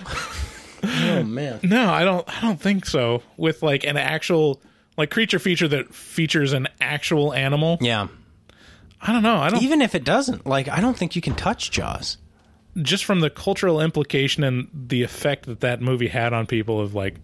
oh 0.84 1.24
man. 1.24 1.60
No, 1.64 1.90
I 1.92 2.04
don't. 2.04 2.28
I 2.38 2.42
don't 2.42 2.60
think 2.60 2.86
so. 2.86 3.22
With 3.38 3.62
like 3.62 3.84
an 3.86 3.98
actual 3.98 4.60
like 4.98 5.12
creature 5.12 5.40
feature 5.40 5.68
that 5.68 5.94
features 5.94 6.54
an 6.54 6.68
actual 6.82 7.34
animal. 7.34 7.78
Yeah. 7.82 8.08
I 9.08 9.12
don't 9.14 9.24
know. 9.24 9.38
I 9.38 9.50
don't. 9.50 9.62
Even 9.64 9.82
if 9.82 9.94
it 9.96 10.04
doesn't, 10.04 10.46
like 10.48 10.68
I 10.68 10.82
don't 10.82 10.98
think 10.98 11.16
you 11.16 11.22
can 11.22 11.36
touch 11.36 11.72
Jaws. 11.72 12.18
just 12.82 13.06
from 13.06 13.20
the 13.22 13.30
cultural 13.30 13.80
implication 13.80 14.44
and 14.44 14.68
the 14.74 15.04
effect 15.04 15.46
that 15.46 15.60
that 15.62 15.82
movie 15.82 16.08
had 16.08 16.34
on 16.34 16.46
people 16.48 16.80
of 16.82 16.94
like 16.96 17.16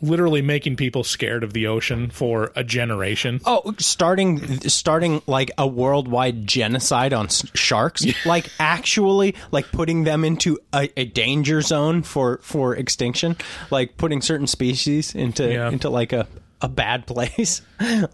literally 0.00 0.40
making 0.42 0.76
people 0.76 1.02
scared 1.02 1.42
of 1.42 1.52
the 1.52 1.66
ocean 1.66 2.08
for 2.10 2.52
a 2.54 2.62
generation. 2.62 3.40
Oh, 3.44 3.74
starting 3.78 4.60
starting 4.68 5.22
like 5.26 5.50
a 5.58 5.66
worldwide 5.66 6.46
genocide 6.46 7.12
on 7.12 7.26
s- 7.26 7.44
sharks, 7.54 8.06
like 8.26 8.48
actually 8.60 9.34
like 9.50 9.72
putting 9.72 10.04
them 10.04 10.24
into 10.24 10.58
a, 10.72 10.88
a 10.96 11.06
danger 11.06 11.62
zone 11.62 12.02
for 12.04 12.38
for 12.42 12.76
extinction, 12.76 13.36
like 13.72 13.96
putting 13.96 14.20
certain 14.22 14.46
species 14.46 15.14
into 15.14 15.50
Yeah. 15.52 15.68
into 15.70 15.90
like 15.90 16.12
a 16.12 16.28
a 16.60 16.68
bad 16.68 17.06
place, 17.08 17.62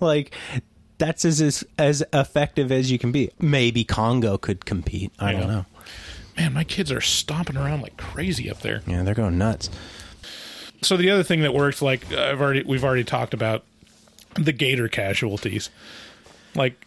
like. 0.00 0.32
That's 0.98 1.24
as, 1.24 1.40
as 1.40 1.64
as 1.78 2.02
effective 2.12 2.70
as 2.70 2.90
you 2.90 2.98
can 2.98 3.10
be. 3.12 3.30
Maybe 3.40 3.84
Congo 3.84 4.38
could 4.38 4.64
compete. 4.64 5.12
I 5.18 5.32
Yeah. 5.32 5.38
don't 5.40 5.48
know. 5.48 5.66
Man, 6.36 6.52
my 6.52 6.64
kids 6.64 6.90
are 6.92 7.00
stomping 7.00 7.56
around 7.56 7.82
like 7.82 7.96
crazy 7.96 8.50
up 8.50 8.60
there. 8.60 8.82
Yeah, 8.86 9.02
they're 9.02 9.14
going 9.14 9.38
nuts. 9.38 9.70
So 10.82 10.96
the 10.96 11.10
other 11.10 11.22
thing 11.22 11.40
that 11.42 11.54
works, 11.54 11.80
like 11.82 12.12
I've 12.12 12.40
already 12.40 12.62
we've 12.62 12.84
already 12.84 13.04
talked 13.04 13.34
about, 13.34 13.64
the 14.34 14.52
gator 14.52 14.88
casualties. 14.88 15.70
Like, 16.56 16.86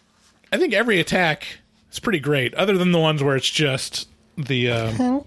I 0.52 0.56
think 0.58 0.72
every 0.74 1.00
attack 1.00 1.58
is 1.90 1.98
pretty 1.98 2.20
great, 2.20 2.54
other 2.54 2.76
than 2.78 2.92
the 2.92 2.98
ones 2.98 3.22
where 3.22 3.36
it's 3.36 3.50
just 3.50 4.08
the 4.36 4.70
um, 4.70 5.24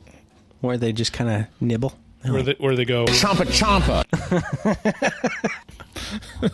Where 0.61 0.77
they 0.77 0.93
just 0.93 1.13
kind 1.13 1.29
of 1.29 1.61
nibble. 1.61 1.97
where 2.23 2.43
they 2.43 2.53
where 2.59 2.75
they 2.75 2.85
go 2.85 3.05
Chompa 3.05 3.45
chompa. 3.47 4.05
and 6.41 6.51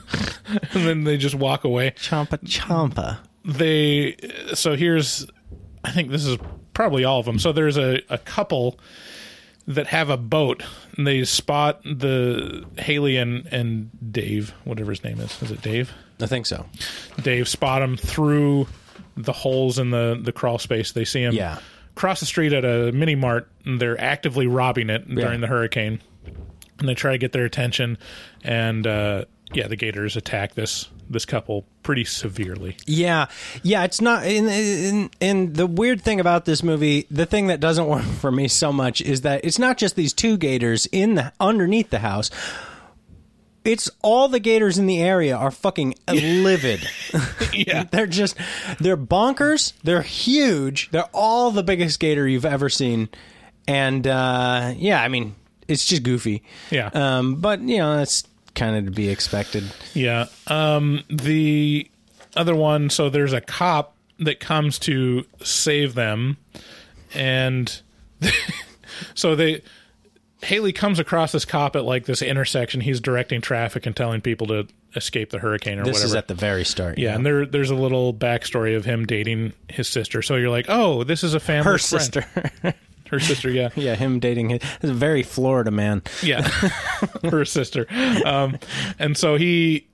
then 0.73 1.03
they 1.03 1.17
just 1.17 1.35
walk 1.35 1.63
away. 1.63 1.91
Champa 1.91 2.37
champa. 2.45 3.19
they 3.45 4.15
so 4.53 4.75
here's 4.75 5.25
I 5.83 5.91
think 5.91 6.11
this 6.11 6.25
is 6.25 6.37
probably 6.73 7.03
all 7.05 7.19
of 7.19 7.25
them. 7.25 7.39
So 7.39 7.51
there's 7.51 7.77
a, 7.77 8.01
a 8.09 8.17
couple 8.17 8.79
that 9.67 9.87
have 9.87 10.09
a 10.09 10.17
boat 10.17 10.63
and 10.95 11.05
they 11.07 11.23
spot 11.25 11.81
the 11.83 12.65
Haley 12.77 13.17
and, 13.17 13.45
and 13.51 13.89
Dave, 14.13 14.53
whatever 14.63 14.91
his 14.91 15.03
name 15.03 15.19
is. 15.19 15.41
Is 15.41 15.51
it 15.51 15.61
Dave? 15.61 15.91
I 16.21 16.25
think 16.25 16.45
so. 16.45 16.65
Dave 17.21 17.47
spot 17.47 17.81
him 17.81 17.97
through 17.97 18.67
the 19.17 19.33
holes 19.33 19.77
in 19.79 19.89
the, 19.91 20.19
the 20.21 20.31
crawl 20.31 20.57
space. 20.59 20.91
They 20.93 21.03
see 21.05 21.23
him 21.23 21.33
Yeah. 21.33 21.59
cross 21.95 22.19
the 22.21 22.25
street 22.25 22.53
at 22.53 22.63
a 22.63 22.91
mini 22.91 23.15
mart 23.15 23.49
and 23.65 23.79
they're 23.79 23.99
actively 23.99 24.47
robbing 24.47 24.89
it 24.89 25.07
during 25.13 25.41
the 25.41 25.47
hurricane. 25.47 26.01
And 26.79 26.87
they 26.87 26.93
try 26.93 27.11
to 27.11 27.17
get 27.17 27.31
their 27.31 27.45
attention 27.45 27.97
and 28.43 28.85
uh, 28.85 29.25
yeah, 29.53 29.67
the 29.67 29.75
gators 29.75 30.15
attack 30.15 30.55
this 30.55 30.89
this 31.09 31.25
couple 31.25 31.65
pretty 31.83 32.03
severely. 32.03 32.75
Yeah, 32.85 33.27
yeah. 33.63 33.85
It's 33.85 34.01
not. 34.01 34.23
And, 34.23 34.49
and, 34.49 35.15
and 35.21 35.55
the 35.55 35.65
weird 35.65 36.01
thing 36.01 36.19
about 36.19 36.43
this 36.43 36.63
movie, 36.63 37.07
the 37.09 37.25
thing 37.25 37.47
that 37.47 37.59
doesn't 37.59 37.87
work 37.87 38.03
for 38.03 38.31
me 38.31 38.47
so 38.47 38.73
much 38.73 38.99
is 39.01 39.21
that 39.21 39.45
it's 39.45 39.59
not 39.59 39.77
just 39.77 39.95
these 39.95 40.13
two 40.13 40.37
gators 40.37 40.85
in 40.91 41.15
the 41.15 41.31
underneath 41.39 41.89
the 41.89 41.99
house. 41.99 42.29
It's 43.63 43.89
all 44.01 44.29
the 44.29 44.39
gators 44.39 44.77
in 44.77 44.85
the 44.85 45.01
area 45.01 45.35
are 45.35 45.51
fucking 45.51 45.95
livid. 46.09 46.87
Yeah. 47.53 47.83
they're 47.91 48.07
just 48.07 48.37
they're 48.79 48.97
bonkers. 48.97 49.73
They're 49.83 50.01
huge. 50.01 50.89
They're 50.91 51.09
all 51.13 51.51
the 51.51 51.63
biggest 51.63 51.99
gator 51.99 52.27
you've 52.27 52.45
ever 52.45 52.69
seen, 52.69 53.09
and 53.67 54.07
uh, 54.07 54.73
yeah, 54.77 55.01
I 55.01 55.09
mean 55.09 55.35
it's 55.67 55.85
just 55.85 56.03
goofy. 56.03 56.43
Yeah. 56.71 56.89
Um, 56.93 57.35
but 57.35 57.61
you 57.61 57.77
know 57.77 57.97
that's 57.97 58.23
kind 58.55 58.75
of 58.75 58.85
to 58.85 58.91
be 58.91 59.09
expected. 59.09 59.63
Yeah. 59.93 60.27
Um, 60.47 61.03
the 61.09 61.89
other 62.35 62.55
one, 62.55 62.89
so 62.89 63.09
there's 63.09 63.33
a 63.33 63.41
cop 63.41 63.95
that 64.19 64.39
comes 64.39 64.79
to 64.79 65.25
save 65.43 65.93
them, 65.95 66.37
and 67.13 67.81
so 69.15 69.35
they 69.35 69.61
Haley 70.43 70.71
comes 70.73 70.99
across 70.99 71.31
this 71.31 71.45
cop 71.45 71.75
at 71.75 71.83
like 71.83 72.05
this 72.05 72.21
intersection. 72.21 72.81
He's 72.81 72.99
directing 72.99 73.41
traffic 73.41 73.85
and 73.85 73.95
telling 73.95 74.21
people 74.21 74.47
to 74.47 74.67
escape 74.95 75.29
the 75.31 75.39
hurricane 75.39 75.79
or 75.79 75.83
This 75.83 75.93
whatever. 75.93 76.03
This 76.03 76.11
is 76.11 76.15
at 76.15 76.27
the 76.27 76.33
very 76.35 76.63
start. 76.63 76.97
yeah, 76.97 77.15
and 77.15 77.25
there 77.25 77.45
there's 77.45 77.69
a 77.69 77.75
little 77.75 78.13
backstory 78.13 78.75
of 78.75 78.85
him 78.85 79.05
dating 79.05 79.53
his 79.69 79.87
sister. 79.87 80.21
So 80.21 80.35
you're 80.35 80.49
like, 80.49 80.67
oh, 80.69 81.03
this 81.03 81.23
is 81.23 81.33
a 81.33 81.39
family. 81.39 81.71
her 81.71 81.77
friend. 81.77 82.03
sister. 82.03 82.25
Her 83.09 83.19
sister, 83.19 83.49
yeah. 83.49 83.69
Yeah, 83.75 83.95
him 83.95 84.19
dating 84.19 84.49
his 84.49 84.61
he's 84.81 84.89
a 84.89 84.93
very 84.93 85.23
Florida 85.23 85.71
man. 85.71 86.01
Yeah, 86.23 86.41
her 87.23 87.45
sister. 87.45 87.85
Um, 88.25 88.57
and 88.99 89.15
so 89.17 89.35
he, 89.35 89.87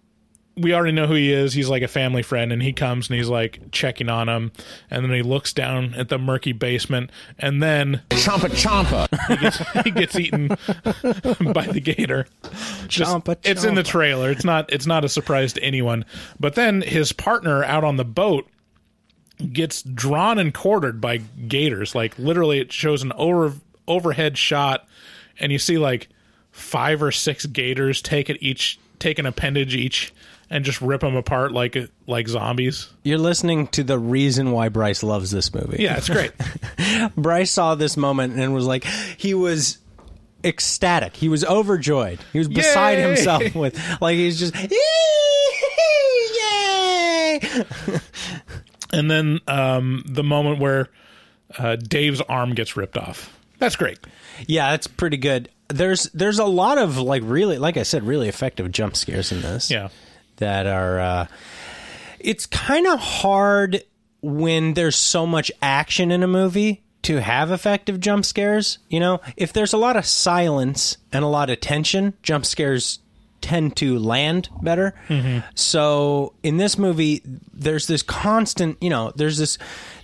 we 0.55 0.73
already 0.73 0.91
know 0.93 1.05
who 1.07 1.15
he 1.15 1.31
is. 1.31 1.53
He's 1.53 1.69
like 1.69 1.81
a 1.83 1.87
family 1.87 2.23
friend, 2.23 2.51
and 2.53 2.61
he 2.61 2.73
comes 2.73 3.09
and 3.09 3.17
he's 3.17 3.29
like 3.29 3.71
checking 3.71 4.09
on 4.09 4.29
him, 4.29 4.51
and 4.89 5.03
then 5.03 5.11
he 5.11 5.21
looks 5.21 5.51
down 5.53 5.93
at 5.95 6.09
the 6.09 6.17
murky 6.17 6.51
basement, 6.53 7.09
and 7.39 7.61
then 7.61 8.01
Champa 8.11 8.49
Champa. 8.49 9.07
he 9.27 9.35
gets, 9.37 9.57
he 9.83 9.91
gets 9.91 10.15
eaten 10.17 10.47
by 11.53 11.67
the 11.67 11.81
gator. 11.83 12.25
Just- 12.87 13.11
Champa 13.11 13.37
it's 13.43 13.63
in 13.63 13.75
the 13.75 13.83
trailer. 13.83 14.29
It's 14.31 14.45
not. 14.45 14.71
It's 14.71 14.85
not 14.87 15.03
a 15.03 15.09
surprise 15.09 15.53
to 15.53 15.63
anyone. 15.63 16.05
But 16.39 16.55
then 16.55 16.81
his 16.81 17.11
partner 17.11 17.63
out 17.63 17.83
on 17.83 17.97
the 17.97 18.05
boat 18.05 18.47
gets 19.51 19.81
drawn 19.83 20.39
and 20.39 20.53
quartered 20.53 21.01
by 21.01 21.17
gators. 21.17 21.95
Like 21.95 22.17
literally, 22.17 22.59
it 22.59 22.71
shows 22.71 23.03
an 23.03 23.11
over 23.13 23.53
overhead 23.87 24.37
shot, 24.37 24.87
and 25.39 25.51
you 25.51 25.59
see 25.59 25.77
like 25.77 26.09
five 26.51 27.01
or 27.01 27.11
six 27.11 27.45
gators 27.45 28.01
take 28.01 28.29
it 28.29 28.37
each, 28.41 28.79
take 28.99 29.19
an 29.19 29.25
appendage 29.25 29.75
each, 29.75 30.13
and 30.49 30.63
just 30.63 30.81
rip 30.81 31.01
them 31.01 31.15
apart 31.15 31.51
like 31.51 31.77
like 32.07 32.27
zombies. 32.27 32.89
You're 33.03 33.17
listening 33.17 33.67
to 33.67 33.83
the 33.83 33.97
reason 33.99 34.51
why 34.51 34.69
Bryce 34.69 35.03
loves 35.03 35.31
this 35.31 35.53
movie. 35.53 35.81
Yeah, 35.83 35.97
it's 35.97 36.09
great. 36.09 36.31
Bryce 37.15 37.51
saw 37.51 37.75
this 37.75 37.97
moment 37.97 38.39
and 38.39 38.53
was 38.53 38.65
like, 38.65 38.85
he 38.85 39.33
was 39.33 39.79
ecstatic. 40.43 41.15
He 41.15 41.29
was 41.29 41.43
overjoyed. 41.45 42.19
He 42.33 42.39
was 42.39 42.47
beside 42.47 42.97
Yay! 42.97 43.07
himself 43.07 43.55
with, 43.55 43.79
like, 44.01 44.15
he's 44.15 44.37
just, 44.39 44.53
yay! 44.55 44.69
and 48.93 49.11
then 49.11 49.39
um, 49.47 50.03
the 50.05 50.23
moment 50.23 50.59
where 50.59 50.87
uh, 51.57 51.75
Dave's 51.75 52.21
arm 52.21 52.53
gets 52.53 52.77
ripped 52.77 52.97
off. 52.97 53.37
That's 53.59 53.75
great. 53.75 53.99
Yeah, 54.47 54.71
that's 54.71 54.87
pretty 54.87 55.17
good. 55.17 55.49
There's 55.67 56.03
there's 56.13 56.39
a 56.39 56.45
lot 56.45 56.77
of 56.77 56.97
like 56.97 57.23
really 57.25 57.57
like 57.57 57.75
I 57.77 57.83
said 57.83 58.03
really 58.03 58.29
effective 58.29 58.71
jump 58.71 58.95
scares 58.95 59.31
in 59.31 59.41
this. 59.41 59.69
Yeah. 59.71 59.89
that 60.37 60.65
are 60.67 60.99
uh 60.99 61.27
it's 62.19 62.45
kind 62.45 62.87
of 62.87 62.99
hard 62.99 63.83
when 64.21 64.73
there's 64.73 64.95
so 64.95 65.25
much 65.27 65.51
action 65.61 66.11
in 66.11 66.23
a 66.23 66.27
movie 66.27 66.83
to 67.03 67.19
have 67.21 67.51
effective 67.51 67.99
jump 67.99 68.23
scares 68.23 68.77
you 68.89 68.97
know 68.99 69.19
if 69.35 69.51
there's 69.51 69.73
a 69.73 69.77
lot 69.77 69.97
of 69.97 70.05
silence 70.05 70.95
and 71.11 71.25
a 71.25 71.27
lot 71.27 71.49
of 71.49 71.59
tension 71.59 72.13
jump 72.23 72.45
scares 72.45 72.99
tend 73.43 73.75
to 73.75 73.99
land 73.99 74.49
better 74.61 74.95
so 75.53 76.33
in 76.43 76.57
this 76.57 76.77
movie 76.77 77.21
there's 77.53 77.85
this 77.87 78.01
constant 78.01 78.77
you 78.81 78.89
know 78.89 79.11
there's 79.15 79.37
this 79.37 79.57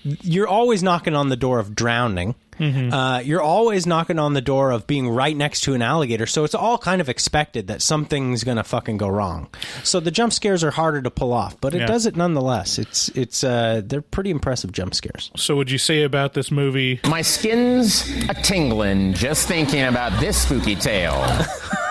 you're 0.04 0.48
always 0.48 0.84
knocking 0.84 1.16
on 1.16 1.30
the 1.30 1.36
door 1.38 1.58
of 1.60 1.74
drowning 1.74 2.36
uh, 2.62 3.22
you're 3.24 3.42
always 3.42 3.88
knocking 3.88 4.20
on 4.20 4.34
the 4.34 4.42
door 4.42 4.72
of 4.72 4.86
being 4.86 5.08
right 5.08 5.38
next 5.38 5.62
to 5.62 5.76
an 5.76 5.82
alligator, 5.82 6.26
so 6.26 6.44
it's 6.44 6.54
all 6.54 6.78
kind 6.78 7.00
of 7.00 7.08
expected 7.08 7.68
that 7.68 7.82
something's 7.82 8.44
gonna 8.44 8.66
fucking 8.66 8.98
go 8.98 9.08
wrong. 9.08 9.48
So 9.86 10.02
the 10.02 10.12
jump 10.12 10.34
scares 10.34 10.62
are 10.62 10.72
harder 10.72 11.02
to 11.04 11.10
pull 11.10 11.32
off, 11.32 11.56
but 11.62 11.74
it 11.74 11.80
Yeah. 11.80 11.86
does 11.86 12.06
it 12.06 12.18
nonetheless. 12.18 12.78
It's 12.78 13.08
it's 13.16 13.46
uh, 13.46 13.82
they're 13.86 14.02
pretty 14.02 14.30
impressive 14.30 14.74
jump 14.74 14.94
scares. 14.94 15.32
So, 15.38 15.56
would 15.56 15.72
you 15.72 15.78
say 15.78 16.04
about 16.04 16.34
this 16.34 16.52
movie? 16.52 17.00
My 17.08 17.22
skin's 17.22 18.04
a 18.28 18.34
tingling 18.34 19.14
just 19.14 19.48
thinking 19.48 19.84
about 19.86 20.20
this 20.20 20.42
spooky 20.42 20.76
tale. 20.76 21.16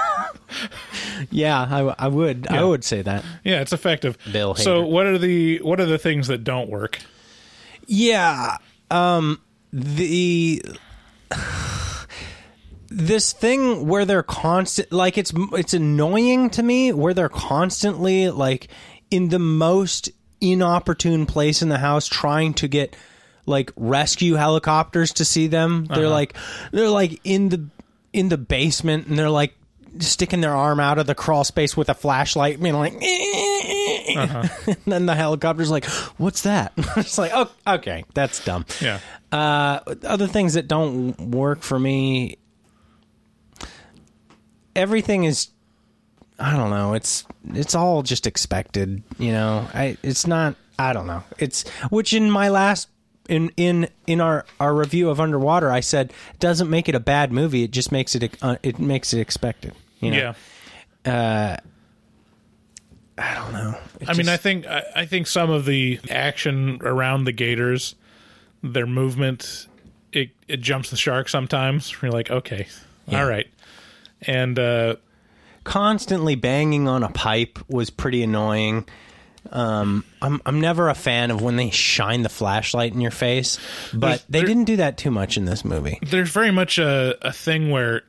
Yeah, 1.30 1.60
I, 1.60 2.06
I 2.06 2.08
would 2.08 2.46
I 2.48 2.62
would 2.64 2.84
say 2.84 3.02
that. 3.02 3.24
Yeah, 3.44 3.60
it's 3.60 3.72
effective. 3.72 4.16
Bill 4.32 4.54
So, 4.54 4.86
what 4.86 5.06
are 5.06 5.18
the 5.18 5.58
what 5.58 5.80
are 5.80 5.86
the 5.86 5.98
things 5.98 6.28
that 6.28 6.44
don't 6.44 6.70
work? 6.70 6.98
Yeah. 7.86 8.56
Um 8.90 9.40
the 9.72 10.62
this 12.88 13.32
thing 13.32 13.86
where 13.86 14.04
they're 14.04 14.22
constant 14.22 14.90
like 14.92 15.18
it's 15.18 15.32
it's 15.52 15.74
annoying 15.74 16.50
to 16.50 16.62
me 16.62 16.92
where 16.92 17.12
they're 17.12 17.28
constantly 17.28 18.30
like 18.30 18.68
in 19.10 19.28
the 19.28 19.38
most 19.38 20.08
inopportune 20.40 21.26
place 21.26 21.62
in 21.62 21.68
the 21.68 21.78
house 21.78 22.06
trying 22.06 22.54
to 22.54 22.68
get 22.68 22.96
like 23.44 23.72
rescue 23.76 24.34
helicopters 24.34 25.12
to 25.14 25.24
see 25.24 25.46
them. 25.46 25.86
They're 25.86 26.08
like 26.08 26.36
they're 26.72 26.90
like 26.90 27.20
in 27.24 27.48
the 27.48 27.66
in 28.12 28.28
the 28.28 28.38
basement 28.38 29.06
and 29.06 29.18
they're 29.18 29.30
like 29.30 29.54
sticking 30.00 30.40
their 30.40 30.54
arm 30.54 30.80
out 30.80 30.98
of 30.98 31.06
the 31.06 31.14
crawl 31.14 31.44
space 31.44 31.76
with 31.76 31.88
a 31.88 31.94
flashlight, 31.94 32.60
being 32.62 32.74
like, 32.74 32.92
and 33.02 34.50
then 34.86 35.06
the 35.06 35.14
helicopter's 35.14 35.70
like, 35.70 35.84
"What's 36.16 36.42
that?" 36.42 36.72
it's 36.96 37.18
like, 37.18 37.32
"Oh, 37.34 37.50
okay, 37.66 38.04
that's 38.14 38.44
dumb." 38.44 38.64
Yeah. 38.80 39.00
Uh, 39.30 39.80
other 40.04 40.26
things 40.26 40.54
that 40.54 40.68
don't 40.68 41.18
work 41.20 41.62
for 41.62 41.78
me, 41.78 42.38
everything 44.74 45.24
is, 45.24 45.48
I 46.38 46.56
don't 46.56 46.70
know. 46.70 46.94
It's 46.94 47.24
it's 47.52 47.74
all 47.74 48.02
just 48.02 48.26
expected, 48.26 49.02
you 49.18 49.32
know. 49.32 49.68
I 49.74 49.96
it's 50.02 50.26
not. 50.26 50.56
I 50.78 50.92
don't 50.92 51.06
know. 51.06 51.24
It's 51.38 51.68
which 51.90 52.12
in 52.12 52.30
my 52.30 52.48
last. 52.48 52.88
In, 53.28 53.52
in 53.58 53.90
in 54.06 54.22
our, 54.22 54.46
our 54.58 54.74
review 54.74 55.10
of 55.10 55.20
Underwater, 55.20 55.70
I 55.70 55.80
said 55.80 56.14
doesn't 56.38 56.70
make 56.70 56.88
it 56.88 56.94
a 56.94 57.00
bad 57.00 57.30
movie. 57.30 57.62
It 57.62 57.72
just 57.72 57.92
makes 57.92 58.14
it 58.14 58.34
uh, 58.40 58.56
it 58.62 58.78
makes 58.78 59.12
it 59.12 59.20
expected. 59.20 59.74
You 60.00 60.10
know? 60.12 60.34
Yeah. 61.06 61.60
I 63.16 63.34
don't 63.34 63.52
know. 63.52 63.76
It 64.00 64.08
I 64.08 64.12
mean, 64.14 64.28
I 64.28 64.36
think 64.36 64.66
I, 64.66 64.82
I 64.94 65.06
think 65.06 65.26
some 65.26 65.50
of 65.50 65.64
the 65.64 65.98
action 66.08 66.78
around 66.82 67.24
the 67.24 67.32
gators, 67.32 67.96
their 68.62 68.86
movement, 68.86 69.66
it 70.12 70.30
it 70.46 70.60
jumps 70.60 70.90
the 70.90 70.96
shark 70.96 71.28
sometimes. 71.28 71.92
You're 72.02 72.12
like, 72.12 72.30
okay, 72.30 72.68
all 73.10 73.24
right, 73.26 73.48
and 74.22 74.56
uh, 74.58 74.96
constantly 75.64 76.36
banging 76.36 76.86
on 76.86 77.02
a 77.02 77.08
pipe 77.10 77.58
was 77.68 77.90
pretty 77.90 78.22
annoying. 78.22 78.86
Um, 79.50 80.04
I'm 80.22 80.40
I'm 80.46 80.60
never 80.60 80.88
a 80.88 80.94
fan 80.94 81.32
of 81.32 81.40
when 81.42 81.56
they 81.56 81.70
shine 81.70 82.22
the 82.22 82.28
flashlight 82.28 82.92
in 82.92 83.00
your 83.00 83.10
face, 83.10 83.58
but 83.92 84.00
There's- 84.00 84.24
they 84.28 84.38
there- 84.40 84.46
didn't 84.46 84.64
do 84.64 84.76
that 84.76 84.96
too 84.96 85.10
much 85.10 85.36
in 85.36 85.44
this 85.44 85.64
movie. 85.64 85.98
there's 86.02 86.30
very 86.30 86.50
much 86.52 86.78
a, 86.78 87.16
a 87.22 87.32
thing 87.32 87.70
where 87.70 88.02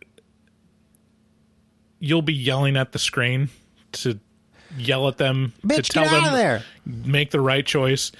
you'll 1.99 2.21
be 2.21 2.33
yelling 2.33 2.77
at 2.77 2.91
the 2.91 2.99
screen 2.99 3.49
to 3.93 4.19
yell 4.77 5.07
at 5.07 5.17
them 5.17 5.53
to 5.67 5.81
tell 5.81 6.05
them 6.09 6.33
there. 6.33 6.63
make 6.85 7.31
the 7.31 7.41
right 7.41 7.65
choice. 7.65 8.11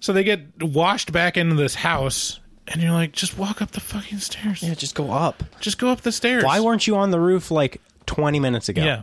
So 0.00 0.12
they 0.12 0.24
get 0.24 0.62
washed 0.62 1.12
back 1.12 1.36
into 1.36 1.54
this 1.56 1.74
house, 1.74 2.38
and 2.68 2.80
you're 2.82 2.92
like, 2.92 3.12
just 3.12 3.36
walk 3.36 3.60
up 3.60 3.72
the 3.72 3.80
fucking 3.80 4.18
stairs. 4.20 4.62
Yeah, 4.62 4.74
just 4.74 4.94
go 4.94 5.10
up. 5.10 5.42
Just 5.60 5.78
go 5.78 5.88
up 5.90 6.02
the 6.02 6.12
stairs. 6.12 6.44
Why 6.44 6.60
weren't 6.60 6.86
you 6.86 6.96
on 6.96 7.10
the 7.10 7.20
roof 7.20 7.50
like 7.50 7.80
20 8.06 8.38
minutes 8.40 8.68
ago? 8.68 8.82
Yeah. 8.84 9.02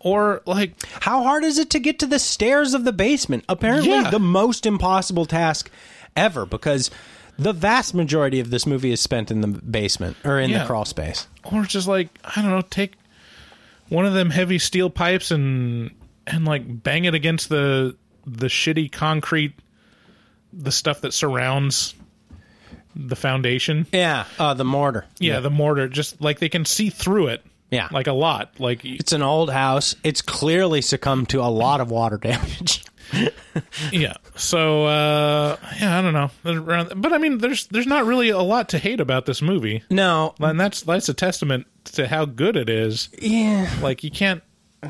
Or 0.00 0.42
like 0.46 0.74
How 1.00 1.22
hard 1.22 1.42
is 1.42 1.58
it 1.58 1.70
to 1.70 1.78
get 1.80 1.98
to 2.00 2.06
the 2.06 2.18
stairs 2.18 2.74
of 2.74 2.84
the 2.84 2.92
basement? 2.92 3.44
Apparently, 3.48 3.90
Yeah. 3.90 4.10
the 4.10 4.20
most 4.20 4.64
impossible 4.66 5.26
task 5.26 5.70
ever 6.14 6.46
because 6.46 6.90
The 7.38 7.52
vast 7.52 7.92
majority 7.94 8.40
of 8.40 8.48
this 8.50 8.64
movie 8.66 8.92
is 8.92 9.00
spent 9.00 9.30
in 9.30 9.40
the 9.42 9.48
basement 9.48 10.16
or 10.24 10.38
in 10.40 10.48
Yeah. 10.50 10.60
the 10.60 10.66
crawl 10.66 10.84
space. 10.86 11.26
or 11.44 11.64
just 11.64 11.86
like 11.88 12.08
I 12.24 12.40
don't 12.40 12.50
know, 12.50 12.62
take 12.62 12.92
one 13.88 14.06
of 14.06 14.14
them 14.14 14.30
heavy 14.30 14.58
steel 14.58 14.90
pipes 14.90 15.30
and 15.30 15.90
and 16.26 16.44
like 16.44 16.82
bang 16.82 17.04
it 17.04 17.14
against 17.14 17.48
the 17.48 17.96
the 18.26 18.46
shitty 18.46 18.90
concrete, 18.90 19.52
the 20.52 20.72
stuff 20.72 21.02
that 21.02 21.12
surrounds 21.12 21.94
the 22.94 23.16
foundation. 23.16 23.86
Yeah, 23.92 24.24
uh, 24.38 24.54
the 24.54 24.64
mortar. 24.64 25.06
Yeah, 25.18 25.40
the 25.40 25.50
mortar, 25.50 25.88
just 25.88 26.20
like 26.20 26.38
they 26.38 26.48
can 26.48 26.64
see 26.64 26.90
through 26.90 27.28
it. 27.28 27.44
Yeah. 27.70 27.88
like 27.90 28.06
a 28.06 28.12
lot. 28.12 28.60
Like 28.60 28.84
It's 28.84 29.12
an 29.12 29.22
old 29.22 29.50
house. 29.50 29.96
It's 30.04 30.22
clearly 30.22 30.82
succumbed 30.82 31.30
to 31.30 31.40
a 31.40 31.50
lot 31.50 31.80
of 31.80 31.90
water 31.90 32.16
damage. 32.16 32.84
yeah. 33.92 34.14
So 34.36 34.86
uh 34.86 35.56
yeah, 35.80 35.98
I 35.98 36.02
don't 36.02 36.12
know. 36.12 36.30
But 36.94 37.12
I 37.12 37.18
mean, 37.18 37.38
there's 37.38 37.66
there's 37.68 37.86
not 37.86 38.04
really 38.04 38.28
a 38.30 38.40
lot 38.42 38.68
to 38.70 38.78
hate 38.78 39.00
about 39.00 39.26
this 39.26 39.40
movie, 39.42 39.82
no, 39.90 40.34
and 40.40 40.58
that's 40.58 40.82
that's 40.82 41.08
a 41.08 41.14
testament 41.14 41.66
to 41.94 42.06
how 42.06 42.24
good 42.24 42.56
it 42.56 42.68
is. 42.68 43.08
yeah, 43.20 43.68
Like 43.82 44.02
you 44.04 44.10
can't. 44.10 44.42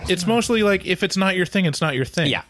It's 0.09 0.27
mostly 0.27 0.63
like 0.63 0.85
if 0.85 1.03
it's 1.03 1.17
not 1.17 1.37
your 1.37 1.47
thing, 1.47 1.65
it's 1.65 1.81
not 1.81 1.95
your 1.95 2.05
thing. 2.05 2.27
yeah. 2.31 2.43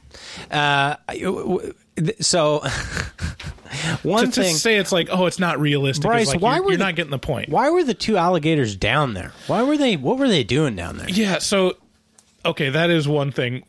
Uh, 0.51 0.97
I- 1.09 1.19
w- 1.19 1.49
w- 1.57 1.75
th- 1.97 2.23
so 2.23 2.61
one 4.03 4.27
to, 4.31 4.43
to 4.43 4.45
say 4.55 4.77
it's 4.77 4.93
like 4.93 5.09
oh 5.11 5.27
it's 5.27 5.39
not 5.39 5.61
realistic 5.61 6.03
Bryce, 6.05 6.29
like, 6.29 6.41
why 6.41 6.57
you're, 6.57 6.65
were 6.65 6.71
you're 6.73 6.79
the- 6.79 6.85
not 6.85 6.95
getting 6.97 7.11
the 7.11 7.19
point 7.19 7.49
why 7.51 7.71
were 7.71 7.85
the 7.85 7.95
two 7.95 8.17
alligators 8.17 8.75
down 8.77 9.15
there? 9.15 9.33
Why 9.47 9.63
were 9.63 9.77
they? 9.77 9.97
What 9.97 10.19
were 10.19 10.29
they 10.29 10.45
doing 10.45 10.77
down 10.77 10.99
there? 10.99 11.09
yeah 11.09 11.39
so 11.39 11.77
okay 12.45 12.71
that 12.71 12.91
is 12.91 13.07
one 13.07 13.31
thing 13.33 13.63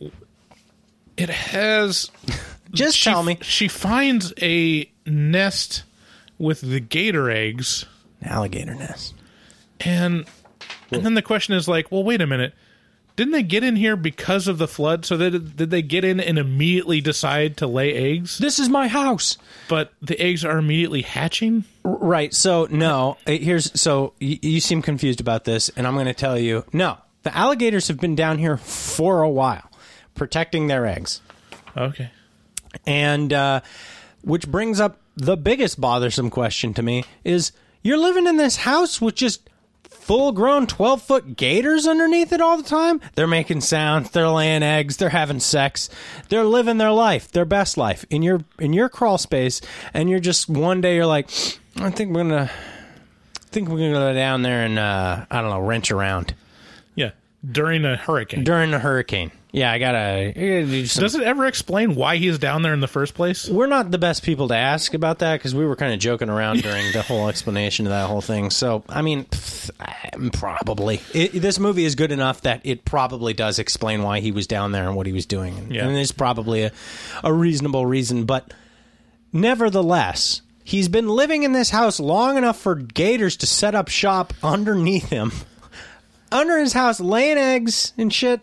it 1.18 1.30
has 1.30 2.11
Just 2.72 2.97
she, 2.97 3.09
tell 3.09 3.24
me, 3.24 3.38
she 3.41 3.68
finds 3.70 4.34
a 4.41 4.89
nest 5.05 5.84
with 6.38 6.61
the 6.61 6.80
gator 6.80 7.30
eggs 7.32 7.86
alligator 8.24 8.76
nest. 8.76 9.13
and 9.82 10.26
and 10.91 11.05
then 11.05 11.13
the 11.13 11.22
question 11.22 11.53
is 11.55 11.68
like 11.68 11.91
well 11.91 12.03
wait 12.03 12.20
a 12.22 12.28
minute 12.28 12.53
didn't 13.15 13.32
they 13.32 13.41
get 13.43 13.63
in 13.63 13.76
here 13.76 13.95
because 13.95 14.47
of 14.47 14.57
the 14.59 14.68
flood 14.68 15.05
so 15.05 15.15
that 15.18 15.55
did 15.55 15.70
they 15.72 15.82
get 15.82 16.03
in 16.03 16.20
and 16.20 16.38
immediately 16.38 16.99
decide 17.01 17.57
to 17.57 17.65
lay 17.68 17.93
eggs 17.93 18.38
This 18.38 18.59
is 18.59 18.70
my 18.70 18.88
house. 18.88 19.38
but 19.70 19.93
the 20.01 20.20
eggs 20.20 20.43
are 20.45 20.57
immediately 20.57 21.01
hatching 21.03 21.63
Right. 21.84 22.34
So 22.34 22.68
no, 22.70 23.18
uh, 23.26 23.32
here's 23.32 23.80
so 23.80 24.13
you, 24.20 24.38
you 24.41 24.59
seem 24.59 24.82
confused 24.82 25.22
about 25.22 25.45
this, 25.45 25.70
and 25.70 25.88
I'm 25.88 25.93
going 25.93 26.05
to 26.07 26.13
tell 26.13 26.38
you 26.38 26.65
no. 26.74 26.97
The 27.24 27.36
alligators 27.36 27.88
have 27.88 27.97
been 27.99 28.15
down 28.15 28.38
here 28.39 28.57
for 28.57 29.22
a 29.22 29.30
while, 29.30 29.70
protecting 30.18 30.68
their 30.68 30.86
eggs, 30.86 31.22
okay 31.78 32.09
and 32.86 33.34
uh, 33.34 33.61
which 34.22 34.47
brings 34.47 34.80
up 34.80 34.97
the 35.15 35.38
biggest 35.38 35.80
bothersome 35.80 36.30
question 36.30 36.74
to 36.76 36.84
me: 36.84 37.03
is 37.24 37.51
you're 37.82 37.97
living 37.97 38.28
in 38.28 38.38
this 38.38 38.57
house 38.57 39.01
with 39.01 39.15
just 39.15 39.49
full-grown 39.84 40.68
12-foot 40.68 41.36
gators 41.36 41.86
underneath 41.86 42.32
it 42.32 42.39
all 42.39 42.57
the 42.57 42.63
time? 42.63 43.01
They're 43.15 43.28
making 43.28 43.61
sounds, 43.61 44.11
they're 44.11 44.30
laying 44.30 44.63
eggs, 44.63 44.97
they're 44.97 45.09
having 45.09 45.39
sex, 45.39 45.89
they're 46.30 46.43
living 46.43 46.78
their 46.78 46.91
life, 46.91 47.32
their 47.32 47.45
best 47.45 47.78
life 47.78 48.05
in 48.09 48.22
your 48.22 48.41
in 48.59 48.74
your 48.74 48.89
crawl 48.89 49.18
space, 49.18 49.61
and 49.93 50.09
you're 50.09 50.20
just 50.20 50.49
one 50.49 50.82
day 50.82 50.95
you're 50.95 51.05
like, 51.05 51.30
I 51.78 51.89
think 51.89 52.13
we're 52.13 52.24
gonna. 52.24 52.51
I 52.51 53.49
think 53.49 53.70
we're 53.70 53.78
gonna 53.78 53.93
go 53.93 54.13
down 54.13 54.41
there 54.41 54.65
and 54.65 54.78
uh, 54.78 55.26
I 55.32 55.41
don't 55.41 55.49
know, 55.49 55.61
wrench 55.61 55.89
around 55.89 56.36
yeah 56.95 57.11
during 57.49 57.86
a 57.86 57.95
hurricane 57.95 58.43
during 58.43 58.74
a 58.74 58.80
hurricane. 58.80 59.32
Yeah, 59.54 59.72
I 59.72 59.80
gotta. 59.80 59.98
I 59.98 60.32
gotta 60.34 60.66
do 60.66 60.86
some- 60.86 61.04
Does 61.04 61.16
it 61.16 61.24
ever 61.24 61.45
explain 61.45 61.95
why 61.95 62.18
he's 62.18 62.38
down 62.38 62.64
there 62.64 62.74
in 62.74 62.82
the 62.82 62.88
first 62.88 63.14
place? 63.14 63.48
we're 63.48 63.66
not 63.68 63.89
the 63.91 63.98
best 63.98 64.24
people 64.24 64.50
to 64.50 64.56
ask 64.56 64.93
about 64.93 65.20
that 65.20 65.38
because 65.38 65.56
we 65.56 65.66
were 65.66 65.76
kind 65.78 65.93
of 65.93 66.00
joking 66.00 66.30
around 66.30 66.62
during 66.64 66.91
the 66.91 67.02
whole 67.02 67.30
explanation 67.30 67.86
of 67.88 67.91
that 67.91 68.08
whole 68.08 68.20
thing. 68.22 68.50
So, 68.50 68.84
I 68.89 69.02
mean, 69.02 69.24
pff, 69.24 70.34
probably 70.34 71.00
it, 71.14 71.30
this 71.34 71.60
movie 71.60 71.86
is 71.86 71.95
good 71.95 72.12
enough 72.12 72.41
that 72.41 72.62
it 72.66 72.84
probably 72.84 73.34
does 73.34 73.58
explain 73.58 74.04
why 74.04 74.20
he 74.20 74.32
was 74.32 74.48
down 74.48 74.74
there 74.74 74.86
and 74.86 74.95
what 74.98 75.08
he 75.08 75.14
was 75.14 75.26
doing, 75.26 75.58
and, 75.58 75.74
Yeah. 75.74 75.88
and 75.88 75.95
there's 75.95 76.12
probably 76.12 76.64
a, 76.64 76.72
a 77.24 77.32
reasonable 77.32 77.86
reason. 77.86 78.26
But 78.26 78.54
nevertheless, 79.32 80.41
he's 80.64 80.88
been 80.89 81.08
living 81.08 81.43
in 81.43 81.54
this 81.54 81.70
house 81.70 82.00
long 82.00 82.38
enough 82.38 82.60
for 82.60 82.76
gators 82.76 83.38
to 83.38 83.48
set 83.48 83.76
up 83.76 83.88
shop 83.88 84.34
underneath 84.43 85.10
him, 85.10 85.32
under 86.32 86.58
his 86.58 86.74
house, 86.74 87.00
laying 87.00 87.38
eggs 87.38 87.93
and 87.98 88.14
shit 88.14 88.41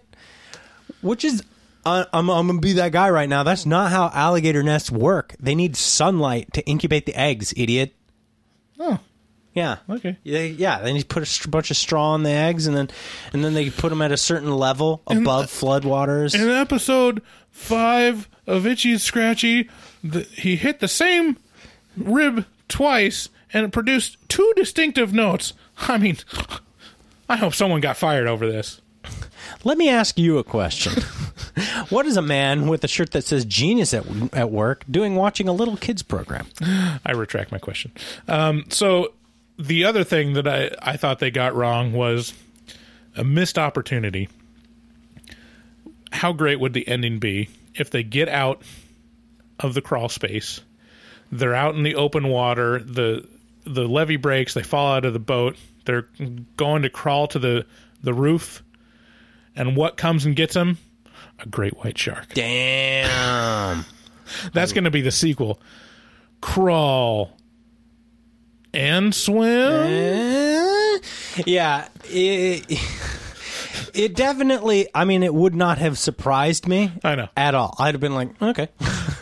which 1.04 1.24
is 1.24 1.42
uh, 1.86 2.04
I'm, 2.12 2.28
I'm 2.30 2.46
gonna 2.46 2.60
be 2.60 2.72
that 2.74 2.92
guy 2.92 3.10
right 3.10 3.28
now. 3.28 3.42
That's 3.42 3.66
not 3.66 3.90
how 3.92 4.10
alligator 4.12 4.62
nests 4.62 4.90
work. 4.90 5.34
They 5.38 5.54
need 5.54 5.76
sunlight 5.76 6.52
to 6.54 6.64
incubate 6.66 7.06
the 7.06 7.14
eggs, 7.14 7.52
idiot. 7.56 7.94
Oh, 8.80 8.98
Yeah. 9.52 9.76
okay. 9.88 10.16
Yeah, 10.24 10.40
yeah. 10.40 10.80
Then 10.80 10.96
you 10.96 11.04
put 11.04 11.22
a 11.22 11.26
st- 11.26 11.50
bunch 11.50 11.70
of 11.70 11.76
straw 11.76 12.12
on 12.12 12.22
the 12.22 12.30
eggs, 12.30 12.66
and 12.66 12.76
then 12.76 12.88
and 13.32 13.44
then 13.44 13.54
they 13.54 13.70
put 13.70 13.90
them 13.90 14.02
at 14.02 14.10
a 14.12 14.16
certain 14.16 14.50
level 14.56 15.02
above 15.06 15.46
floodwaters. 15.46 16.34
In 16.34 16.48
episode 16.50 17.22
five 17.50 18.28
of 18.46 18.66
Itchy 18.66 18.92
and 18.92 19.00
Scratchy, 19.00 19.68
the, 20.02 20.22
he 20.22 20.56
hit 20.56 20.80
the 20.80 20.88
same 20.88 21.36
rib 21.96 22.46
twice 22.68 23.28
and 23.52 23.64
it 23.66 23.70
produced 23.72 24.16
two 24.28 24.52
distinctive 24.56 25.12
notes. 25.12 25.52
I 25.78 25.98
mean, 25.98 26.16
I 27.28 27.36
hope 27.36 27.54
someone 27.54 27.80
got 27.80 27.96
fired 27.96 28.26
over 28.26 28.46
this. 28.50 28.80
Let 29.64 29.78
me 29.78 29.88
ask 29.88 30.18
you 30.18 30.38
a 30.38 30.44
question. 30.44 30.92
what 31.88 32.06
is 32.06 32.16
a 32.16 32.22
man 32.22 32.68
with 32.68 32.84
a 32.84 32.88
shirt 32.88 33.12
that 33.12 33.24
says 33.24 33.44
"genius" 33.44 33.94
at 33.94 34.04
at 34.34 34.50
work 34.50 34.84
doing 34.90 35.14
watching 35.16 35.48
a 35.48 35.52
little 35.52 35.76
kids 35.76 36.02
program? 36.02 36.46
I 37.04 37.12
retract 37.12 37.50
my 37.50 37.58
question. 37.58 37.92
Um, 38.28 38.64
so 38.68 39.12
the 39.58 39.84
other 39.84 40.04
thing 40.04 40.34
that 40.34 40.46
I, 40.46 40.70
I 40.82 40.96
thought 40.96 41.18
they 41.18 41.30
got 41.30 41.54
wrong 41.54 41.92
was 41.92 42.34
a 43.16 43.24
missed 43.24 43.58
opportunity. 43.58 44.28
How 46.12 46.32
great 46.32 46.60
would 46.60 46.74
the 46.74 46.86
ending 46.86 47.18
be 47.18 47.48
if 47.74 47.90
they 47.90 48.02
get 48.02 48.28
out 48.28 48.62
of 49.60 49.74
the 49.74 49.80
crawl 49.80 50.08
space? 50.08 50.60
They're 51.32 51.54
out 51.54 51.74
in 51.74 51.82
the 51.82 51.94
open 51.94 52.28
water. 52.28 52.78
the 52.78 53.26
The 53.64 53.88
levee 53.88 54.16
breaks. 54.16 54.54
They 54.54 54.62
fall 54.62 54.92
out 54.94 55.04
of 55.04 55.12
the 55.12 55.18
boat. 55.18 55.56
They're 55.84 56.08
going 56.56 56.82
to 56.82 56.90
crawl 56.90 57.26
to 57.28 57.38
the 57.38 57.66
the 58.02 58.14
roof, 58.14 58.62
and 59.56 59.76
what 59.76 59.96
comes 59.96 60.24
and 60.26 60.34
gets 60.36 60.54
him? 60.54 60.78
A 61.40 61.48
great 61.48 61.76
white 61.78 61.98
shark. 61.98 62.32
Damn. 62.34 63.84
That's 64.52 64.72
going 64.72 64.84
to 64.84 64.90
be 64.90 65.00
the 65.00 65.10
sequel. 65.10 65.60
Crawl 66.40 67.30
and 68.72 69.14
swim. 69.14 69.72
Eh, 69.86 70.98
yeah, 71.46 71.88
it, 72.04 72.64
it 73.94 74.14
definitely. 74.14 74.88
I 74.94 75.04
mean, 75.04 75.22
it 75.22 75.34
would 75.34 75.54
not 75.54 75.78
have 75.78 75.98
surprised 75.98 76.66
me. 76.68 76.92
I 77.02 77.14
know. 77.14 77.28
at 77.36 77.54
all. 77.54 77.74
I'd 77.78 77.94
have 77.94 78.00
been 78.00 78.14
like, 78.14 78.40
okay, 78.42 78.68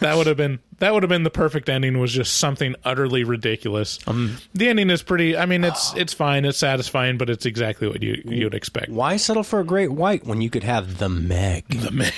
That 0.02 0.16
would 0.16 0.26
have 0.26 0.36
been 0.36 0.58
that 0.78 0.92
would 0.92 1.02
have 1.02 1.10
been 1.10 1.22
the 1.22 1.30
perfect 1.30 1.68
ending. 1.68 1.98
Was 1.98 2.12
just 2.12 2.38
something 2.38 2.74
utterly 2.84 3.24
ridiculous. 3.24 3.98
the 3.98 4.68
ending 4.68 4.90
is 4.90 5.02
pretty. 5.02 5.36
I 5.36 5.46
mean, 5.46 5.64
it's 5.64 5.94
it's 5.94 6.12
fine. 6.12 6.44
It's 6.44 6.58
satisfying, 6.58 7.18
but 7.18 7.30
it's 7.30 7.46
exactly 7.46 7.88
what 7.88 8.02
you 8.02 8.20
you 8.24 8.46
would 8.46 8.54
expect. 8.54 8.90
why 8.90 9.16
settle 9.16 9.44
for 9.44 9.60
a 9.60 9.64
great 9.64 9.92
white 9.92 10.26
when 10.26 10.40
you 10.40 10.50
could 10.50 10.64
have 10.64 10.98
the 10.98 11.08
Meg? 11.08 11.68
The 11.68 11.90
man. 11.90 12.12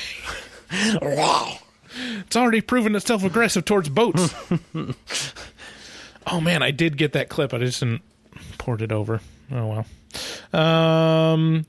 it's 2.26 2.37
already 2.37 2.61
proven 2.61 2.97
itself 2.97 3.22
aggressive 3.22 3.64
towards 3.64 3.89
boats. 3.89 4.35
oh 6.26 6.41
man, 6.41 6.62
I 6.62 6.70
did 6.70 6.97
get 6.97 7.12
that 7.12 7.28
clip. 7.28 7.53
I 7.53 7.59
just 7.59 7.80
didn't 7.80 8.03
port 8.59 8.80
it 8.80 8.93
over. 8.93 9.20
Oh 9.53 9.85
well. 10.53 10.61
Um. 10.61 11.66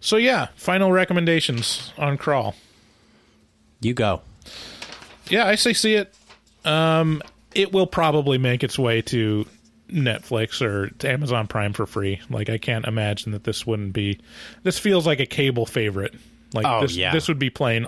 So 0.00 0.16
yeah, 0.16 0.48
final 0.56 0.92
recommendations 0.92 1.92
on 1.96 2.18
Crawl. 2.18 2.54
You 3.80 3.94
go. 3.94 4.20
Yeah, 5.28 5.46
I 5.46 5.54
say 5.54 5.72
see 5.72 5.94
it. 5.94 6.14
Um, 6.64 7.22
it 7.54 7.72
will 7.72 7.86
probably 7.86 8.38
make 8.38 8.64
its 8.64 8.78
way 8.78 9.02
to 9.02 9.46
Netflix 9.90 10.60
or 10.62 10.88
to 10.88 11.10
Amazon 11.10 11.46
Prime 11.46 11.72
for 11.72 11.86
free. 11.86 12.20
Like 12.30 12.48
I 12.50 12.58
can't 12.58 12.84
imagine 12.86 13.32
that 13.32 13.44
this 13.44 13.66
wouldn't 13.66 13.92
be. 13.92 14.18
This 14.62 14.78
feels 14.78 15.06
like 15.06 15.20
a 15.20 15.26
cable 15.26 15.66
favorite. 15.66 16.14
Like 16.52 16.66
Oh, 16.66 16.82
this, 16.82 16.96
yeah. 16.96 17.12
this 17.12 17.28
would 17.28 17.38
be 17.38 17.50
playing 17.50 17.86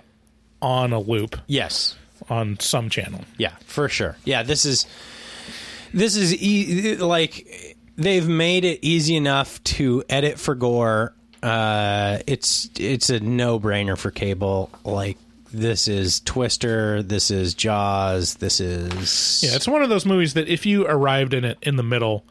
on 0.62 0.92
a 0.92 0.98
loop 1.00 1.36
Yes. 1.46 1.96
on 2.28 2.58
some 2.60 2.90
channel. 2.90 3.20
Yeah, 3.38 3.54
for 3.66 3.88
sure. 3.88 4.16
Yeah, 4.24 4.42
this 4.42 4.64
is 4.64 4.86
this 5.94 6.16
is 6.16 6.34
e- 6.42 6.96
like 6.96 7.76
they've 7.96 8.26
made 8.28 8.64
it 8.64 8.80
easy 8.82 9.16
enough 9.16 9.62
to 9.64 10.02
edit 10.08 10.38
for 10.38 10.54
gore. 10.54 11.14
Uh, 11.42 12.18
it's 12.26 12.68
it's 12.78 13.10
a 13.10 13.20
no 13.20 13.60
brainer 13.60 13.96
for 13.96 14.10
cable. 14.10 14.70
Like 14.84 15.16
this 15.52 15.88
is 15.88 16.20
Twister. 16.20 17.02
This 17.02 17.30
is 17.30 17.54
Jaws. 17.54 18.34
This 18.34 18.60
is 18.60 19.42
Yeah, 19.42 19.56
it's 19.56 19.68
one 19.68 19.82
of 19.82 19.88
those 19.88 20.06
movies 20.06 20.34
that 20.34 20.48
if 20.48 20.66
you 20.66 20.86
arrived 20.86 21.34
in 21.34 21.44
it 21.44 21.58
in 21.62 21.76
the 21.76 21.82
middle, 21.82 22.24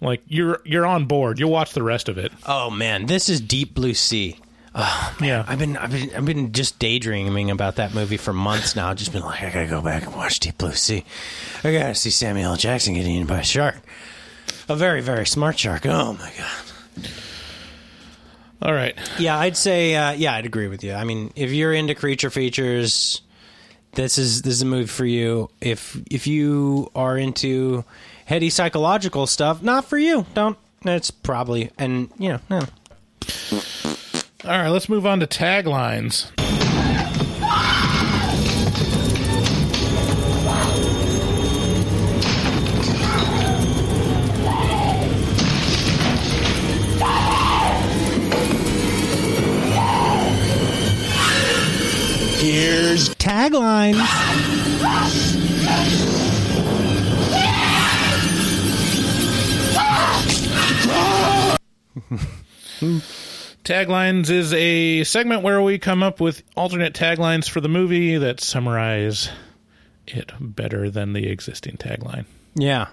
like 0.00 0.22
you're 0.28 0.60
you're 0.64 0.86
on 0.86 1.06
board. 1.06 1.38
You'll 1.38 1.50
watch 1.50 1.72
the 1.72 1.82
rest 1.82 2.08
of 2.08 2.18
it. 2.18 2.32
Oh 2.46 2.70
man, 2.70 3.06
this 3.06 3.28
is 3.28 3.40
Deep 3.40 3.74
Blue 3.74 3.94
Sea. 3.94 4.38
Oh 4.74 5.16
yeah. 5.22 5.44
I've 5.48 5.58
been 5.58 5.76
I've 5.76 5.90
been 5.90 6.14
I've 6.14 6.24
been 6.26 6.52
just 6.52 6.78
daydreaming 6.78 7.50
about 7.50 7.76
that 7.76 7.94
movie 7.94 8.18
for 8.18 8.34
months 8.34 8.76
now. 8.76 8.90
I've 8.90 8.98
Just 8.98 9.12
been 9.12 9.22
like, 9.22 9.42
I 9.42 9.50
gotta 9.50 9.66
go 9.66 9.80
back 9.80 10.04
and 10.04 10.14
watch 10.14 10.38
Deep 10.38 10.58
Blue 10.58 10.72
Sea. 10.72 11.04
I 11.64 11.72
gotta 11.72 11.94
see 11.94 12.10
Samuel 12.10 12.50
L. 12.52 12.56
Jackson 12.56 12.94
getting 12.94 13.12
eaten 13.14 13.26
by 13.26 13.40
a 13.40 13.44
shark. 13.44 13.76
A 14.68 14.76
very 14.76 15.00
very 15.00 15.26
smart 15.26 15.58
shark. 15.58 15.86
Oh 15.86 16.12
my 16.12 16.30
god. 16.36 17.10
All 18.62 18.72
right. 18.72 18.96
Yeah, 19.18 19.38
I'd 19.38 19.56
say 19.56 19.94
uh, 19.94 20.12
yeah, 20.12 20.34
I'd 20.34 20.46
agree 20.46 20.68
with 20.68 20.82
you. 20.82 20.94
I 20.94 21.04
mean, 21.04 21.32
if 21.36 21.52
you're 21.52 21.72
into 21.74 21.94
creature 21.94 22.30
features, 22.30 23.20
this 23.92 24.18
is 24.18 24.42
this 24.42 24.54
is 24.54 24.62
a 24.62 24.66
movie 24.66 24.86
for 24.86 25.04
you. 25.04 25.50
If 25.60 26.00
if 26.10 26.26
you 26.26 26.90
are 26.94 27.18
into 27.18 27.84
heady 28.24 28.50
psychological 28.50 29.26
stuff, 29.26 29.62
not 29.62 29.84
for 29.84 29.98
you. 29.98 30.26
Don't. 30.34 30.56
It's 30.84 31.10
probably 31.10 31.70
and 31.78 32.10
you 32.18 32.30
know 32.30 32.40
no. 32.48 32.60
All 34.44 34.50
right, 34.50 34.68
let's 34.68 34.88
move 34.88 35.06
on 35.06 35.20
to 35.20 35.26
taglines. 35.26 36.30
Taglines 63.66 64.30
is 64.30 64.52
a 64.52 65.02
segment 65.02 65.42
where 65.42 65.60
we 65.60 65.76
come 65.80 66.00
up 66.00 66.20
with 66.20 66.44
alternate 66.56 66.94
taglines 66.94 67.48
for 67.48 67.60
the 67.60 67.68
movie 67.68 68.16
that 68.16 68.38
summarize 68.40 69.28
it 70.06 70.30
better 70.38 70.88
than 70.88 71.14
the 71.14 71.26
existing 71.28 71.76
tagline. 71.76 72.26
Yeah. 72.54 72.86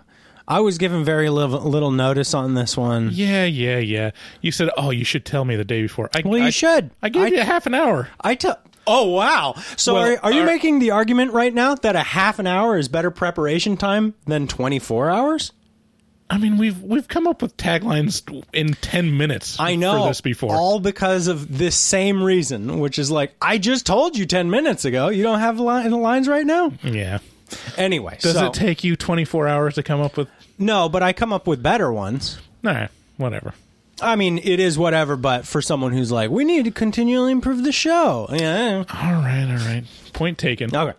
I 0.48 0.62
was 0.62 0.80
given 0.80 1.06
very 1.06 1.30
little, 1.30 1.60
little 1.62 1.92
notice 1.92 2.34
on 2.34 2.56
this 2.56 2.76
one. 2.76 3.10
Yeah, 3.14 3.46
yeah, 3.46 3.78
yeah. 3.78 4.12
You 4.42 4.52
said, 4.52 4.72
"Oh, 4.76 4.90
you 4.90 5.06
should 5.06 5.26
tell 5.26 5.46
me 5.46 5.56
the 5.56 5.64
day 5.64 5.84
before." 5.84 6.10
I, 6.16 6.24
Well, 6.26 6.40
you 6.40 6.46
I- 6.48 6.50
should. 6.50 6.90
I 7.04 7.10
gave 7.10 7.22
I- 7.22 7.28
you 7.28 7.40
a 7.42 7.44
half 7.44 7.68
an 7.68 7.76
hour. 7.76 8.10
I 8.20 8.34
tell. 8.34 8.58
Oh 8.88 9.10
wow! 9.12 9.54
So 9.78 9.94
Well, 9.94 10.16
are, 10.16 10.20
are 10.26 10.32
you 10.34 10.42
are- 10.42 10.46
making 10.46 10.80
the 10.80 10.90
argument 10.92 11.34
right 11.34 11.54
now 11.54 11.76
that 11.76 11.96
a 11.96 12.02
half 12.02 12.40
an 12.40 12.48
hour 12.48 12.78
is 12.80 12.88
better 12.90 13.12
preparation 13.12 13.78
time 13.78 14.16
than 14.26 14.48
twenty 14.48 14.80
four 14.80 15.10
hours? 15.12 15.54
I 16.30 16.38
mean, 16.38 16.58
we've 16.58 16.82
we've 16.82 17.08
come 17.08 17.28
up 17.28 17.42
with 17.42 17.56
taglines 17.58 18.24
in 18.54 18.74
ten 18.76 19.18
minutes. 19.18 19.60
I 19.60 19.76
know 19.76 20.02
for 20.04 20.08
this 20.08 20.22
before. 20.22 20.56
all 20.56 20.80
because 20.80 21.28
of 21.28 21.58
this 21.58 21.76
same 21.76 22.24
reason, 22.24 22.80
which 22.80 22.98
is 22.98 23.12
like 23.12 23.36
I 23.42 23.58
just 23.60 23.86
told 23.86 24.18
you 24.18 24.26
ten 24.26 24.50
minutes 24.50 24.84
ago. 24.86 25.10
You 25.10 25.22
don't 25.24 25.40
have 25.40 25.60
li- 25.60 25.88
the 25.90 25.96
lines 25.98 26.28
right 26.28 26.46
now. 26.46 26.72
yeah. 26.84 27.20
Anyway, 27.78 28.18
Does 28.20 28.34
so- 28.34 28.48
it 28.48 28.54
take 28.54 28.84
you 28.84 28.96
twenty 28.96 29.26
four 29.26 29.48
hours 29.48 29.76
to 29.76 29.84
come 29.84 30.02
up 30.02 30.18
with? 30.18 30.28
no? 30.58 30.90
But 30.90 31.04
I 31.04 31.14
come 31.14 31.32
up 31.34 31.46
with 31.46 31.62
better 31.62 31.92
ones. 31.94 32.40
Nah, 32.64 32.88
whatever. 33.18 33.54
I 34.02 34.16
mean, 34.16 34.40
it 34.40 34.60
is 34.60 34.78
whatever. 34.78 35.16
But 35.16 35.46
for 35.46 35.62
someone 35.62 35.92
who's 35.94 36.12
like, 36.12 36.32
we 36.32 36.46
need 36.46 36.66
to 36.66 36.72
continually 36.72 37.32
improve 37.32 37.64
the 37.64 37.72
show. 37.72 38.28
Yeah. 38.32 38.86
All 38.92 39.14
right, 39.14 39.46
all 39.52 39.58
right. 39.68 39.84
Point 40.14 40.40
taken. 40.40 40.76
Okay. 40.76 40.98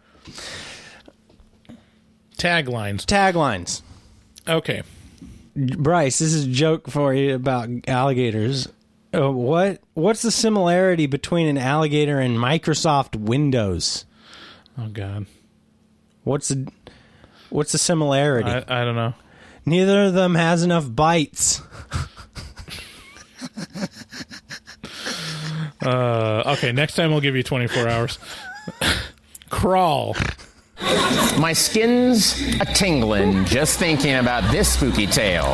Taglines. 2.38 3.04
Taglines. 3.04 3.82
Okay. 4.46 4.82
Bryce, 5.56 6.18
this 6.18 6.32
is 6.32 6.46
a 6.46 6.50
joke 6.50 6.90
for 6.90 7.14
you 7.14 7.34
about 7.34 7.68
alligators. 7.86 8.68
Uh, 9.14 9.30
what 9.30 9.80
what's 9.94 10.22
the 10.22 10.30
similarity 10.30 11.06
between 11.06 11.46
an 11.46 11.58
alligator 11.58 12.18
and 12.18 12.36
Microsoft 12.36 13.14
Windows? 13.14 14.04
Oh 14.76 14.88
God. 14.88 15.26
What's 16.24 16.48
the 16.48 16.70
what's 17.50 17.72
the 17.72 17.78
similarity? 17.78 18.50
I, 18.50 18.82
I 18.82 18.84
don't 18.84 18.96
know. 18.96 19.14
Neither 19.66 20.04
of 20.04 20.14
them 20.14 20.34
has 20.34 20.62
enough 20.62 20.84
bytes. 20.84 21.62
Uh, 25.84 26.54
okay, 26.56 26.72
next 26.72 26.94
time 26.94 27.10
we'll 27.10 27.20
give 27.20 27.36
you 27.36 27.42
24 27.42 27.88
hours. 27.88 28.18
Crawl. 29.50 30.16
My 31.38 31.52
skin's 31.52 32.40
a 32.60 32.64
tingling 32.64 33.44
just 33.44 33.78
thinking 33.78 34.16
about 34.16 34.50
this 34.50 34.72
spooky 34.74 35.06
tale. 35.06 35.52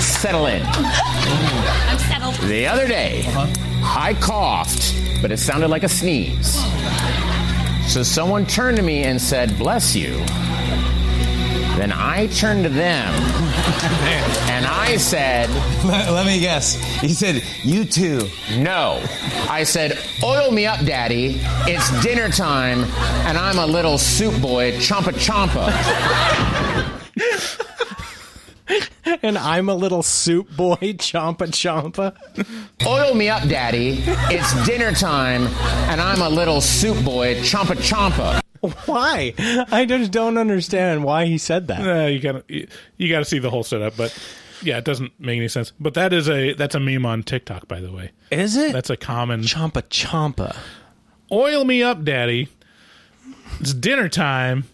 Settle 0.00 0.46
in. 0.46 0.62
I'm 0.66 1.98
settled. 1.98 2.34
The 2.48 2.66
other 2.66 2.86
day, 2.86 3.24
uh-huh. 3.26 3.46
I 3.82 4.14
coughed, 4.14 4.94
but 5.22 5.30
it 5.32 5.38
sounded 5.38 5.68
like 5.68 5.82
a 5.82 5.88
sneeze. 5.88 6.54
So 7.92 8.02
someone 8.02 8.46
turned 8.46 8.76
to 8.76 8.82
me 8.82 9.02
and 9.04 9.20
said, 9.20 9.58
Bless 9.58 9.96
you. 9.96 10.24
Then 11.80 11.92
I 11.92 12.26
turned 12.26 12.64
to 12.64 12.68
them 12.68 13.08
and 14.50 14.66
I 14.66 14.98
said, 14.98 15.48
Let, 15.82 16.12
let 16.12 16.26
me 16.26 16.38
guess. 16.38 16.74
He 17.00 17.08
said, 17.14 17.42
you 17.64 17.86
too. 17.86 18.28
No. 18.58 19.02
I 19.48 19.64
said, 19.64 19.98
Oil 20.22 20.50
me 20.50 20.66
up, 20.66 20.84
Daddy. 20.84 21.40
It's 21.66 22.02
dinner 22.02 22.28
time, 22.28 22.84
and 23.24 23.38
I'm 23.38 23.56
a 23.56 23.64
little 23.64 23.96
soup 23.96 24.42
boy, 24.42 24.72
chompa 24.72 25.14
chompa. 25.14 25.70
and 29.22 29.38
I'm 29.38 29.70
a 29.70 29.74
little 29.74 30.02
soup 30.02 30.54
boy, 30.54 30.76
chompa 30.98 31.46
chompa. 31.48 32.14
Oil 32.86 33.14
me 33.14 33.30
up, 33.30 33.48
Daddy. 33.48 34.02
It's 34.28 34.66
dinner 34.66 34.92
time, 34.92 35.46
and 35.88 35.98
I'm 35.98 36.20
a 36.20 36.28
little 36.28 36.60
soup 36.60 37.02
boy, 37.02 37.36
chompa 37.36 37.76
chompa. 37.76 38.42
Why? 38.86 39.34
I 39.70 39.86
just 39.86 40.12
don't 40.12 40.36
understand 40.36 41.02
why 41.04 41.24
he 41.24 41.38
said 41.38 41.68
that. 41.68 42.08
You 42.12 42.20
gotta 42.20 42.44
you, 42.48 42.66
you 42.98 43.08
gotta 43.08 43.24
see 43.24 43.38
the 43.38 43.48
whole 43.48 43.62
setup, 43.62 43.96
but 43.96 44.16
yeah, 44.62 44.76
it 44.76 44.84
doesn't 44.84 45.18
make 45.18 45.38
any 45.38 45.48
sense. 45.48 45.72
But 45.80 45.94
that 45.94 46.12
is 46.12 46.28
a 46.28 46.52
that's 46.52 46.74
a 46.74 46.80
meme 46.80 47.06
on 47.06 47.22
TikTok, 47.22 47.68
by 47.68 47.80
the 47.80 47.90
way. 47.90 48.10
Is 48.30 48.56
it? 48.56 48.72
That's 48.72 48.90
a 48.90 48.98
common. 48.98 49.42
chompa 49.42 49.82
chompa. 49.84 50.54
Oil 51.32 51.64
me 51.64 51.82
up, 51.82 52.04
Daddy. 52.04 52.48
It's 53.60 53.72
dinner 53.72 54.08
time, 54.08 54.64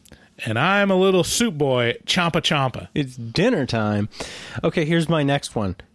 and 0.45 0.59
I'm 0.59 0.91
a 0.91 0.97
little 0.97 1.23
soup 1.25 1.57
boy, 1.57 1.95
chompa 2.07 2.43
chompa. 2.43 2.89
It's 2.95 3.15
dinner 3.17 3.67
time. 3.67 4.09
Okay, 4.65 4.85
here's 4.85 5.09
my 5.09 5.23
next 5.23 5.55
one. 5.55 5.77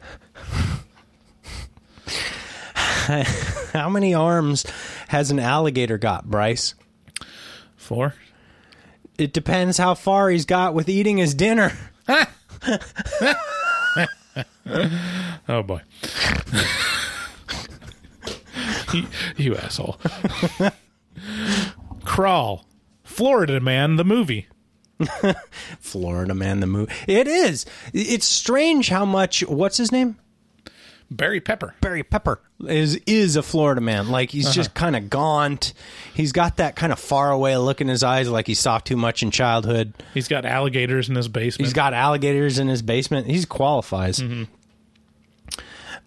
How 3.74 3.90
many 3.90 4.14
arms 4.14 4.66
has 5.10 5.32
an 5.32 5.40
alligator 5.40 5.98
got, 5.98 6.30
Bryce? 6.30 6.76
Four. 7.92 8.16
It 9.18 9.34
depends 9.34 9.78
how 9.78 9.96
far 9.96 10.30
he's 10.30 10.46
got 10.46 10.74
with 10.74 10.88
eating 10.88 11.18
his 11.18 11.34
dinner. 11.34 11.74
Oh 15.50 15.64
boy. 15.64 15.82
you, 18.94 19.06
you 19.36 19.58
asshole. 19.58 20.00
Crawl. 22.06 22.66
Florida 23.04 23.60
Man, 23.60 23.98
the 23.98 24.06
movie. 24.06 24.48
Florida 25.82 26.34
man, 26.34 26.62
the 26.62 26.68
movie. 26.68 26.94
It 27.08 27.28
is. 27.28 27.66
It's 27.94 28.26
strange 28.26 28.88
how 28.88 29.04
much. 29.04 29.42
What's 29.42 29.76
his 29.76 29.92
name? 29.92 30.18
Barry 31.12 31.42
Pepper. 31.42 31.76
Barry 31.82 32.04
Pepper 32.04 32.40
is 32.66 32.96
is 33.06 33.36
a 33.36 33.44
Florida 33.44 33.82
man. 33.82 34.08
Like 34.10 34.30
he's 34.32 34.54
just 34.54 34.74
kind 34.74 34.96
of 34.96 35.10
gaunt. 35.10 35.74
He's 36.14 36.32
got 36.32 36.58
that 36.58 36.78
kind 36.78 36.94
of 36.94 37.00
far 37.00 37.32
away 37.32 37.58
look 37.58 37.82
in 37.82 37.90
his 37.90 38.02
eyes, 38.02 38.30
like 38.30 38.48
he 38.48 38.54
saw 38.54 38.78
too 38.80 38.96
much 38.96 39.22
in 39.22 39.30
childhood. 39.30 39.94
He's 40.14 40.30
got 40.30 40.46
alligators 40.46 41.10
in 41.10 41.16
his 41.16 41.28
basement. 41.28 41.66
He's 41.68 41.74
got 41.74 41.94
alligators 41.94 42.60
in 42.60 42.70
his 42.70 42.82
basement. 42.82 43.28
He 43.28 43.44
qualifies. 43.46 44.24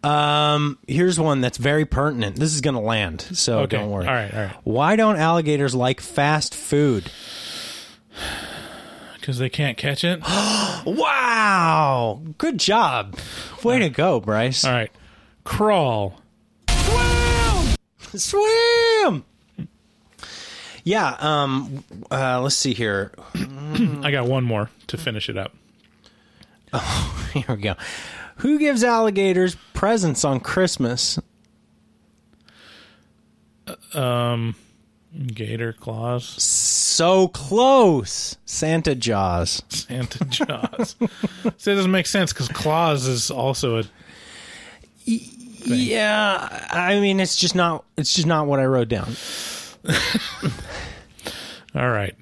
Um, 0.03 0.79
here's 0.87 1.19
one 1.19 1.41
that's 1.41 1.57
very 1.59 1.85
pertinent. 1.87 2.37
This 2.37 2.55
is 2.55 2.61
going 2.61 2.75
to 2.75 2.81
land, 2.81 3.23
so 3.33 3.61
Okay. 3.61 3.79
don't 3.79 3.91
worry. 3.91 4.07
All 4.07 4.13
right, 4.13 4.35
all 4.35 4.41
right. 4.43 4.57
Why 4.65 4.97
don't 4.97 5.17
alligators 5.17 5.75
like 5.75 6.01
fast 6.01 6.55
food? 6.55 7.11
Because 9.25 9.39
they 9.39 9.49
can't 9.49 9.79
catch 9.79 10.05
it. 10.05 10.20
Wow, 10.87 12.20
good 12.37 12.59
job. 12.59 13.16
Way 13.62 13.79
to 13.79 13.89
go, 13.89 14.20
Bryce. 14.20 14.66
All 14.66 14.72
right. 14.72 14.91
Crawl. 15.43 16.20
Swim. 16.68 17.77
Swim! 18.16 19.25
Yeah. 20.83 21.16
Um. 21.20 21.85
Uh, 22.11 22.43
let's 22.43 22.57
see 22.57 22.75
here. 22.75 23.12
I 23.35 24.11
got 24.11 24.27
one 24.27 24.45
more 24.45 24.68
to 24.89 24.99
finish 24.99 25.31
it 25.31 25.39
up. 25.39 25.55
Oh, 26.75 27.31
here 27.33 27.47
we 27.49 27.62
go. 27.62 27.77
Who 28.39 28.59
gives 28.59 28.85
alligators 28.85 29.57
presents 29.72 30.22
on 30.22 30.41
Christmas? 30.41 31.18
Gator 35.27 35.73
claws. 35.73 36.25
So 36.43 37.29
close. 37.29 38.37
Santa 38.47 38.95
Jaws. 38.95 39.62
Santa 39.69 40.25
Jaws. 40.25 40.97
so 41.57 41.73
it 41.73 41.77
doesn't 41.77 41.91
make 41.91 42.07
sense 42.07 42.33
because 42.33 42.49
claws 42.49 43.07
is 43.07 43.31
also 43.31 43.79
a. 43.79 43.83
Thing. 43.85 45.21
Yeah, 45.67 46.67
I 46.71 47.01
mean, 47.01 47.21
it's 47.21 47.37
just 47.37 47.55
not. 47.55 47.85
It's 47.97 48.15
just 48.15 48.27
not 48.27 48.47
what 48.47 48.61
I 48.61 48.65
wrote 48.65 48.89
down. 48.89 49.15
All 51.75 51.91
right. 51.91 52.15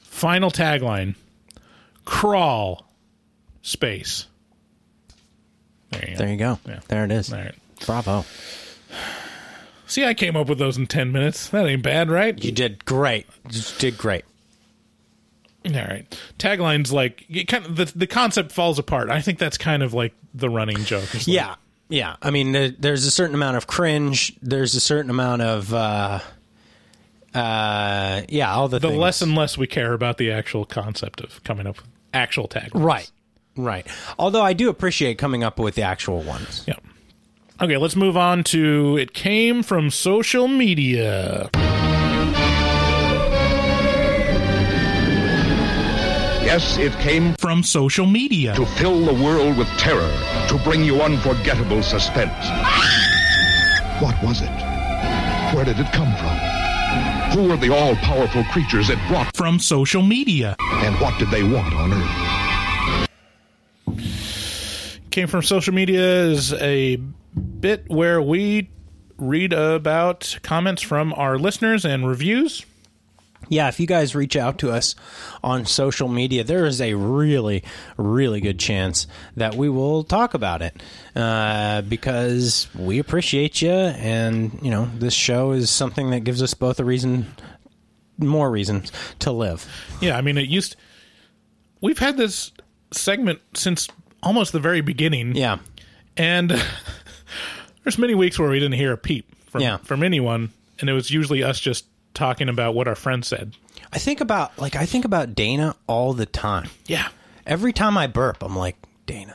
Final 0.00 0.50
tagline 0.50 1.14
crawl 2.04 2.86
space. 3.62 4.26
There 5.90 6.02
you 6.02 6.12
go. 6.12 6.18
There 6.18 6.28
you 6.28 6.36
go. 6.36 6.58
Yeah. 6.66 6.80
There 6.88 7.04
it 7.04 7.12
is. 7.12 7.32
All 7.32 7.38
right. 7.38 7.54
Bravo. 7.86 8.24
See, 9.90 10.04
I 10.04 10.14
came 10.14 10.36
up 10.36 10.48
with 10.48 10.58
those 10.58 10.78
in 10.78 10.86
10 10.86 11.10
minutes. 11.10 11.48
That 11.48 11.66
ain't 11.66 11.82
bad, 11.82 12.10
right? 12.10 12.42
You 12.42 12.52
did 12.52 12.84
great. 12.84 13.26
You 13.50 13.60
did 13.78 13.98
great. 13.98 14.24
All 15.66 15.72
right. 15.72 16.06
Taglines 16.38 16.92
like 16.92 17.26
kind 17.48 17.66
of 17.66 17.74
the 17.74 17.84
the 17.84 18.06
concept 18.06 18.52
falls 18.52 18.78
apart. 18.78 19.10
I 19.10 19.20
think 19.20 19.40
that's 19.40 19.58
kind 19.58 19.82
of 19.82 19.92
like 19.92 20.14
the 20.32 20.48
running 20.48 20.84
joke. 20.84 21.12
Like, 21.12 21.26
Yeah, 21.26 21.56
yeah. 21.88 22.14
I 22.22 22.30
mean, 22.30 22.52
there, 22.52 22.70
there's 22.70 23.04
a 23.04 23.10
certain 23.10 23.34
amount 23.34 23.56
of 23.56 23.66
cringe. 23.66 24.32
There's 24.40 24.76
a 24.76 24.80
certain 24.80 25.10
amount 25.10 25.42
of, 25.42 25.74
uh, 25.74 26.20
uh, 27.34 28.22
yeah, 28.28 28.54
all 28.54 28.68
the 28.68 28.78
the 28.78 28.88
things. 28.88 29.00
less 29.00 29.22
and 29.22 29.34
less 29.34 29.58
we 29.58 29.66
care 29.66 29.92
about 29.92 30.18
the 30.18 30.30
actual 30.30 30.64
concept 30.64 31.20
of 31.20 31.42
coming 31.42 31.66
up 31.66 31.78
with 31.78 31.88
actual 32.14 32.46
taglines. 32.46 32.70
right, 32.84 33.10
right. 33.56 33.86
Although 34.20 34.42
I 34.42 34.52
do 34.52 34.68
appreciate 34.70 35.18
coming 35.18 35.42
up 35.42 35.58
with 35.58 35.74
the 35.74 35.82
actual 35.82 36.22
ones. 36.22 36.64
Yeah. 36.66 36.76
Okay, 37.62 37.76
let's 37.76 37.94
move 37.96 38.16
on 38.16 38.42
to 38.44 38.96
it 38.98 39.12
came 39.12 39.62
from 39.62 39.90
social 39.90 40.48
media. 40.48 41.50
Yes, 46.42 46.78
it 46.78 46.92
came 46.94 47.34
From 47.34 47.62
social 47.62 48.06
media. 48.06 48.54
to 48.56 48.64
fill 48.66 49.04
the 49.04 49.12
world 49.22 49.56
with 49.58 49.68
terror, 49.78 50.10
to 50.48 50.58
bring 50.64 50.82
you 50.82 51.00
unforgettable 51.02 51.82
suspense. 51.82 52.32
What 54.00 54.20
was 54.22 54.40
it? 54.40 54.50
Where 55.54 55.64
did 55.66 55.78
it 55.78 55.92
come 55.92 56.12
from? 56.16 56.36
Who 57.36 57.48
were 57.48 57.56
the 57.56 57.72
all 57.72 57.94
powerful 57.96 58.42
creatures 58.44 58.88
it 58.90 58.98
brought, 59.06 59.36
From 59.36 59.58
social 59.60 60.02
media. 60.02 60.56
and 60.58 60.98
what 60.98 61.16
did 61.18 61.30
they 61.30 61.42
want 61.44 61.72
on 61.74 61.92
Earth? 61.92 63.06
Came 65.10 65.28
from 65.28 65.42
social 65.42 65.74
media 65.74 66.00
is 66.24 66.52
a 66.54 66.98
bit 67.34 67.84
where 67.88 68.20
we 68.20 68.70
read 69.18 69.52
about 69.52 70.38
comments 70.42 70.82
from 70.82 71.12
our 71.14 71.38
listeners 71.38 71.84
and 71.84 72.06
reviews. 72.06 72.64
Yeah, 73.48 73.68
if 73.68 73.80
you 73.80 73.86
guys 73.86 74.14
reach 74.14 74.36
out 74.36 74.58
to 74.58 74.70
us 74.70 74.94
on 75.42 75.66
social 75.66 76.08
media, 76.08 76.44
there 76.44 76.66
is 76.66 76.80
a 76.80 76.94
really, 76.94 77.64
really 77.96 78.40
good 78.40 78.60
chance 78.60 79.08
that 79.36 79.56
we 79.56 79.68
will 79.68 80.04
talk 80.04 80.34
about 80.34 80.62
it 80.62 80.80
uh, 81.16 81.82
because 81.82 82.68
we 82.76 83.00
appreciate 83.00 83.60
you, 83.60 83.72
and 83.72 84.56
you 84.62 84.70
know 84.70 84.88
this 84.94 85.14
show 85.14 85.50
is 85.50 85.68
something 85.68 86.10
that 86.10 86.20
gives 86.20 86.42
us 86.42 86.54
both 86.54 86.78
a 86.78 86.84
reason, 86.84 87.26
more 88.18 88.48
reasons 88.50 88.92
to 89.20 89.32
live. 89.32 89.66
Yeah, 90.00 90.16
I 90.16 90.20
mean, 90.20 90.38
it 90.38 90.48
used. 90.48 90.76
We've 91.80 91.98
had 91.98 92.16
this 92.16 92.52
segment 92.92 93.40
since 93.54 93.88
almost 94.22 94.52
the 94.52 94.60
very 94.60 94.80
beginning. 94.80 95.34
Yeah, 95.34 95.58
and 96.16 96.52
there's 97.84 97.98
many 97.98 98.14
weeks 98.14 98.38
where 98.38 98.48
we 98.50 98.58
didn't 98.58 98.74
hear 98.76 98.92
a 98.92 98.96
peep 98.98 99.26
from 99.50 99.62
Yeah. 99.62 99.78
from 99.78 100.02
anyone, 100.02 100.50
and 100.80 100.88
it 100.90 100.92
was 100.92 101.10
usually 101.10 101.42
us 101.42 101.58
just 101.60 101.84
talking 102.14 102.48
about 102.48 102.74
what 102.74 102.88
our 102.88 102.94
friends 102.94 103.28
said. 103.28 103.54
I 103.92 103.98
think 103.98 104.20
about 104.20 104.58
like 104.58 104.76
I 104.76 104.86
think 104.86 105.04
about 105.04 105.34
Dana 105.34 105.74
all 105.86 106.12
the 106.12 106.26
time. 106.26 106.68
Yeah, 106.86 107.08
Every 107.46 107.72
time 107.72 107.96
I 107.98 108.06
burp, 108.06 108.42
I'm 108.42 108.54
like 108.56 108.76
Dana. 109.06 109.34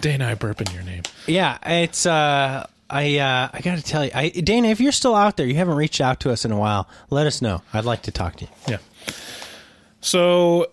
Dana, 0.00 0.28
I 0.28 0.34
burp 0.34 0.60
in 0.60 0.72
your 0.72 0.82
name. 0.82 1.02
Yeah, 1.26 1.58
it's 1.64 2.06
uh 2.06 2.66
I 2.88 3.18
uh 3.18 3.48
I 3.52 3.60
got 3.60 3.78
to 3.78 3.82
tell 3.82 4.04
you, 4.04 4.10
I 4.14 4.28
Dana, 4.28 4.68
if 4.68 4.80
you're 4.80 4.92
still 4.92 5.14
out 5.14 5.36
there, 5.36 5.46
you 5.46 5.54
haven't 5.56 5.76
reached 5.76 6.00
out 6.00 6.20
to 6.20 6.30
us 6.30 6.44
in 6.44 6.52
a 6.52 6.58
while, 6.58 6.88
let 7.08 7.26
us 7.26 7.40
know. 7.42 7.62
I'd 7.72 7.84
like 7.84 8.02
to 8.02 8.10
talk 8.12 8.36
to 8.36 8.44
you. 8.44 8.50
Yeah. 8.68 8.78
So 10.00 10.70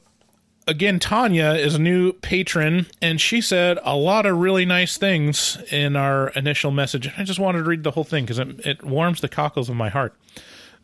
again, 0.67 0.99
Tanya 0.99 1.51
is 1.51 1.75
a 1.75 1.79
new 1.79 2.13
patron, 2.13 2.87
and 3.01 3.19
she 3.19 3.41
said 3.41 3.79
a 3.83 3.95
lot 3.95 4.25
of 4.25 4.37
really 4.37 4.65
nice 4.65 4.97
things 4.97 5.57
in 5.71 5.95
our 5.95 6.29
initial 6.29 6.71
message. 6.71 7.09
I 7.17 7.23
just 7.23 7.39
wanted 7.39 7.59
to 7.59 7.63
read 7.63 7.83
the 7.83 7.91
whole 7.91 8.03
thing 8.03 8.25
because 8.25 8.39
it, 8.39 8.65
it 8.65 8.83
warms 8.83 9.21
the 9.21 9.29
cockles 9.29 9.69
of 9.69 9.75
my 9.75 9.89
heart. 9.89 10.13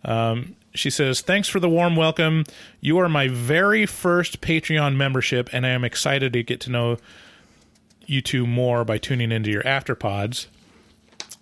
Um, 0.06 0.56
she 0.74 0.90
says, 0.90 1.22
Thanks 1.22 1.48
for 1.48 1.60
the 1.60 1.70
warm 1.70 1.96
welcome. 1.96 2.46
You 2.80 2.98
are 2.98 3.10
my 3.10 3.28
very 3.28 3.86
first 3.86 4.42
Patreon 4.42 4.96
membership, 4.96 5.50
and 5.54 5.66
I 5.66 5.70
am 5.70 5.84
excited 5.84 6.34
to 6.34 6.44
get 6.44 6.60
to 6.62 6.72
know 6.72 6.98
you 8.06 8.22
two 8.22 8.48
more 8.48 8.84
by 8.84 8.98
tuning 8.98 9.32
into 9.32 9.52
your 9.52 9.64
afterpods. 9.64 10.48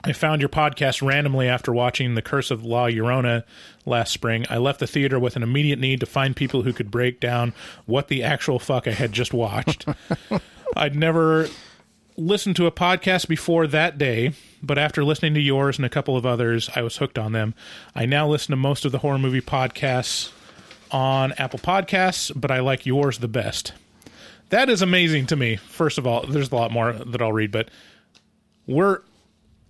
I 0.04 0.14
found 0.14 0.42
your 0.42 0.50
podcast 0.50 1.06
randomly 1.06 1.48
after 1.48 1.72
watching 1.72 2.16
The 2.16 2.24
Curse 2.24 2.50
of 2.50 2.66
La 2.66 2.88
Llorona 2.88 3.44
last 3.86 4.12
spring. 4.12 4.46
I 4.50 4.58
left 4.58 4.80
the 4.80 4.88
theater 4.88 5.20
with 5.20 5.36
an 5.36 5.44
immediate 5.44 5.80
need 5.80 6.00
to 6.02 6.06
find 6.06 6.36
people 6.36 6.64
who 6.64 6.74
could 6.74 6.92
break 6.92 7.20
down 7.20 7.54
what 7.86 8.08
the 8.08 8.24
actual 8.24 8.60
fuck 8.60 8.88
I 8.88 8.92
had 8.92 9.12
just 9.12 9.34
watched. 9.34 9.86
I'd 10.76 10.96
never 10.96 11.48
listened 12.18 12.56
to 12.58 12.68
a 12.68 12.72
podcast 12.72 13.28
before 13.28 13.68
that 13.68 13.98
day, 13.98 14.34
but 14.62 14.78
after 14.78 15.04
listening 15.04 15.34
to 15.34 15.40
yours 15.40 15.78
and 15.78 15.86
a 15.86 15.90
couple 15.90 16.16
of 16.16 16.26
others, 16.26 16.70
I 16.76 16.82
was 16.82 16.98
hooked 16.98 17.18
on 17.18 17.32
them. 17.32 17.54
I 17.96 18.06
now 18.06 18.28
listen 18.28 18.52
to 18.52 18.58
most 18.58 18.86
of 18.86 18.92
the 18.92 19.00
horror 19.00 19.20
movie 19.20 19.42
podcasts 19.42 20.32
on 20.92 21.32
Apple 21.34 21.60
Podcasts, 21.60 22.32
but 22.36 22.52
I 22.52 22.60
like 22.60 22.86
yours 22.86 23.20
the 23.20 23.28
best. 23.28 23.74
That 24.50 24.70
is 24.70 24.82
amazing 24.82 25.28
to 25.28 25.36
me. 25.36 25.56
First 25.56 25.98
of 25.98 26.06
all, 26.06 26.26
there's 26.28 26.52
a 26.52 26.56
lot 26.56 26.72
more 26.72 26.92
that 26.92 27.22
I'll 27.22 27.32
read, 27.32 27.52
but 27.52 27.70
we're 28.68 29.02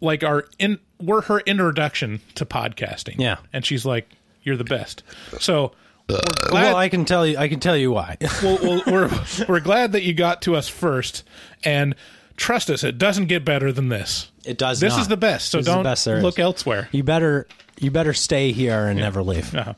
like 0.01 0.23
our 0.23 0.45
in 0.57 0.79
we're 1.01 1.21
her 1.23 1.39
introduction 1.41 2.21
to 2.35 2.45
podcasting. 2.45 3.15
Yeah. 3.19 3.37
and 3.53 3.65
she's 3.65 3.85
like, 3.85 4.09
"You're 4.43 4.57
the 4.57 4.63
best." 4.63 5.03
So. 5.39 5.73
Uh, 6.09 6.19
glad, 6.49 6.63
well, 6.63 6.75
I 6.75 6.89
can 6.89 7.05
tell 7.05 7.25
you 7.25 7.37
I 7.37 7.47
can 7.47 7.61
tell 7.61 7.77
you 7.77 7.91
why. 7.91 8.17
well, 8.43 8.57
well, 8.61 8.81
we're 8.87 9.09
we're 9.47 9.59
glad 9.61 9.93
that 9.93 10.03
you 10.03 10.13
got 10.13 10.41
to 10.41 10.55
us 10.57 10.67
first, 10.67 11.23
and 11.63 11.95
trust 12.35 12.69
us, 12.69 12.83
it 12.83 12.97
doesn't 12.97 13.27
get 13.27 13.45
better 13.45 13.71
than 13.71 13.87
this. 13.87 14.29
It 14.43 14.57
does 14.57 14.79
This 14.81 14.93
not. 14.93 15.01
is 15.03 15.07
the 15.07 15.15
best, 15.15 15.51
so 15.51 15.59
This 15.59 15.67
don't 15.67 15.83
best 15.83 16.03
there 16.03 16.17
is. 16.17 16.23
look 16.23 16.37
elsewhere. 16.39 16.89
you 16.91 17.03
better 17.03 17.47
you 17.79 17.91
better 17.91 18.13
stay 18.13 18.51
here 18.51 18.87
and 18.87 18.99
never 18.99 19.23
leave. 19.23 19.55
Uh-huh. 19.55 19.73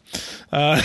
Uh, 0.52 0.82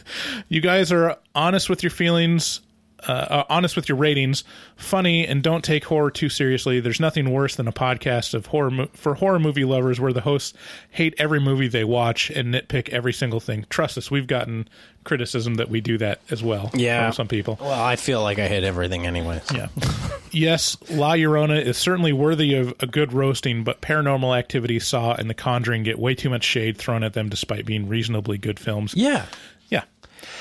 you 0.48 0.60
guys 0.60 0.92
are 0.92 1.18
honest 1.34 1.68
with 1.68 1.82
your 1.82 1.90
feelings, 1.90 2.60
uh, 3.08 3.12
uh, 3.12 3.44
honest 3.48 3.76
with 3.76 3.88
your 3.88 3.98
ratings, 3.98 4.44
funny, 4.76 5.26
and 5.26 5.42
don't 5.42 5.64
take 5.64 5.84
horror 5.84 6.10
too 6.10 6.28
seriously. 6.28 6.80
There's 6.80 7.00
nothing 7.00 7.30
worse 7.30 7.56
than 7.56 7.68
a 7.68 7.72
podcast 7.72 8.34
of 8.34 8.46
horror 8.46 8.70
mo- 8.70 8.88
for 8.92 9.14
horror 9.14 9.38
movie 9.38 9.64
lovers 9.64 10.00
where 10.00 10.12
the 10.12 10.20
hosts 10.20 10.54
hate 10.90 11.14
every 11.18 11.40
movie 11.40 11.68
they 11.68 11.84
watch 11.84 12.30
and 12.30 12.54
nitpick 12.54 12.88
every 12.90 13.12
single 13.12 13.40
thing. 13.40 13.66
Trust 13.70 13.98
us, 13.98 14.10
we've 14.10 14.26
gotten 14.26 14.68
criticism 15.04 15.54
that 15.56 15.68
we 15.68 15.80
do 15.80 15.98
that 15.98 16.20
as 16.30 16.42
well. 16.42 16.70
Yeah. 16.74 17.06
from 17.06 17.12
some 17.14 17.28
people. 17.28 17.58
Well, 17.60 17.72
I 17.72 17.96
feel 17.96 18.22
like 18.22 18.38
I 18.38 18.46
hit 18.48 18.62
everything 18.64 19.06
anyways. 19.06 19.42
Yeah. 19.52 19.66
yes, 20.30 20.76
La 20.90 21.12
Llorona 21.14 21.60
is 21.60 21.76
certainly 21.76 22.12
worthy 22.12 22.54
of 22.54 22.74
a 22.80 22.86
good 22.86 23.12
roasting, 23.12 23.64
but 23.64 23.80
Paranormal 23.80 24.38
Activity, 24.38 24.78
Saw, 24.78 25.14
and 25.14 25.28
The 25.28 25.34
Conjuring 25.34 25.82
get 25.82 25.98
way 25.98 26.14
too 26.14 26.30
much 26.30 26.44
shade 26.44 26.76
thrown 26.78 27.02
at 27.02 27.14
them 27.14 27.28
despite 27.28 27.66
being 27.66 27.88
reasonably 27.88 28.38
good 28.38 28.60
films. 28.60 28.94
Yeah. 28.96 29.26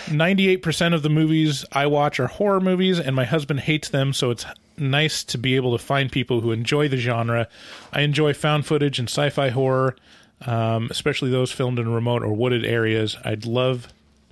Yeah. 0.08 0.14
98% 0.14 0.94
of 0.94 1.04
the 1.04 1.10
movies 1.10 1.66
I 1.72 1.88
watch 1.88 2.20
are 2.20 2.28
horror 2.28 2.60
movies, 2.62 3.00
and 3.00 3.16
my 3.16 3.26
husband 3.26 3.62
hates 3.62 3.90
them, 3.90 4.14
so 4.14 4.30
it's 4.32 4.46
nice 4.78 5.24
to 5.26 5.38
be 5.38 5.56
able 5.56 5.78
to 5.78 5.84
find 5.84 6.12
people 6.12 6.42
who 6.42 6.52
enjoy 6.52 6.88
the 6.88 6.98
genre. 6.98 7.48
I 7.94 8.02
enjoy 8.02 8.34
found 8.34 8.66
footage 8.66 9.00
and 9.00 9.10
sci 9.10 9.30
fi 9.30 9.50
horror, 9.50 9.96
um, 10.46 10.88
especially 10.90 11.30
those 11.30 11.52
filmed 11.52 11.78
in 11.80 11.90
remote 11.94 12.24
or 12.24 12.34
wooded 12.34 12.66
areas. 12.66 13.16
I'd 13.24 13.46
love 13.46 13.88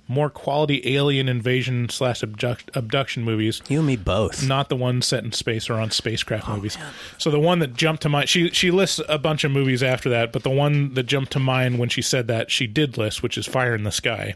more 0.08 0.28
quality 0.28 0.96
alien 0.96 1.28
invasion 1.28 1.88
slash 1.88 2.20
abduct- 2.24 2.68
abduction 2.74 3.22
movies 3.22 3.62
You 3.68 3.78
and 3.78 3.86
me 3.86 3.94
both. 3.94 4.44
not 4.44 4.68
the 4.68 4.74
ones 4.74 5.06
set 5.06 5.22
in 5.22 5.30
space 5.30 5.70
or 5.70 5.74
on 5.74 5.92
spacecraft 5.92 6.48
movies. 6.48 6.76
So 7.16 7.30
the 7.30 7.38
one 7.38 7.60
that 7.60 7.74
jumped 7.74 8.02
to 8.02 8.08
mind, 8.08 8.28
she 8.28 8.50
she 8.50 8.72
lists 8.72 9.00
a 9.08 9.18
bunch 9.18 9.44
of 9.44 9.52
movies 9.52 9.84
after 9.84 10.10
that, 10.10 10.32
but 10.32 10.42
the 10.42 10.50
one 10.50 10.94
that 10.94 11.04
jumped 11.04 11.30
to 11.34 11.38
mind 11.38 11.78
when 11.78 11.88
she 11.90 12.02
said 12.02 12.26
that 12.26 12.50
she 12.50 12.66
did 12.66 12.98
list, 12.98 13.22
which 13.22 13.38
is 13.38 13.46
Fire 13.46 13.72
in 13.76 13.84
the 13.84 13.92
Sky. 13.92 14.34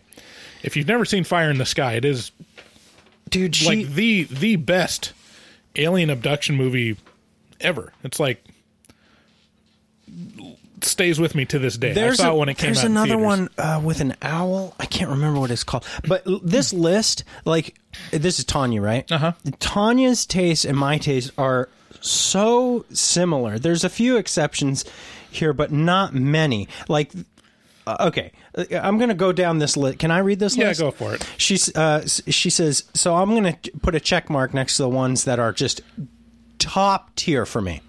If 0.64 0.76
you've 0.76 0.88
never 0.88 1.04
seen 1.04 1.24
Fire 1.24 1.50
in 1.50 1.58
the 1.58 1.66
Sky, 1.66 1.92
it 1.94 2.04
is 2.04 2.32
Dude, 3.28 3.54
she 3.54 3.66
like 3.66 3.94
the 3.94 4.24
the 4.24 4.56
best 4.56 5.12
alien 5.76 6.10
abduction 6.10 6.56
movie 6.56 6.96
ever. 7.60 7.92
It's 8.02 8.18
like 8.18 8.44
stays 10.82 11.18
with 11.18 11.34
me 11.34 11.44
to 11.46 11.58
this 11.58 11.76
day. 11.76 11.92
There's 11.92 12.20
I 12.20 12.24
saw 12.24 12.30
a- 12.30 12.34
it 12.34 12.38
when 12.38 12.48
it 12.48 12.58
came 12.58 12.72
There's 12.72 12.84
another 12.84 13.18
one 13.18 13.48
uh, 13.58 13.80
with 13.82 14.00
an 14.00 14.14
owl. 14.22 14.74
I 14.78 14.86
can't 14.86 15.10
remember 15.10 15.40
what 15.40 15.50
it's 15.50 15.64
called. 15.64 15.84
But 16.06 16.24
this 16.42 16.72
list, 16.72 17.24
like, 17.44 17.74
this 18.10 18.38
is 18.38 18.44
Tanya, 18.44 18.80
right? 18.80 19.10
Uh-huh. 19.10 19.32
Tanya's 19.60 20.26
taste 20.26 20.64
and 20.64 20.76
my 20.76 20.98
taste 20.98 21.32
are 21.38 21.68
so 22.00 22.84
similar. 22.92 23.58
There's 23.58 23.84
a 23.84 23.88
few 23.88 24.16
exceptions 24.16 24.84
here, 25.30 25.52
but 25.52 25.72
not 25.72 26.14
many. 26.14 26.68
Like, 26.88 27.12
uh, 27.86 27.96
okay, 28.08 28.32
uh, 28.56 28.64
I'm 28.82 28.96
going 28.98 29.08
to 29.10 29.14
go 29.14 29.32
down 29.32 29.58
this 29.58 29.76
list. 29.76 29.98
Can 29.98 30.10
I 30.10 30.18
read 30.18 30.38
this 30.38 30.56
Yeah, 30.56 30.68
list? 30.68 30.80
go 30.80 30.90
for 30.90 31.14
it. 31.14 31.26
She's, 31.36 31.74
uh, 31.76 32.06
she 32.06 32.50
says, 32.50 32.84
so 32.94 33.14
I'm 33.16 33.30
going 33.30 33.54
to 33.54 33.70
put 33.82 33.94
a 33.94 34.00
check 34.00 34.30
mark 34.30 34.54
next 34.54 34.76
to 34.76 34.82
the 34.82 34.88
ones 34.88 35.24
that 35.24 35.38
are 35.38 35.52
just 35.52 35.80
top 36.58 37.14
tier 37.16 37.44
for 37.46 37.60
me. 37.60 37.80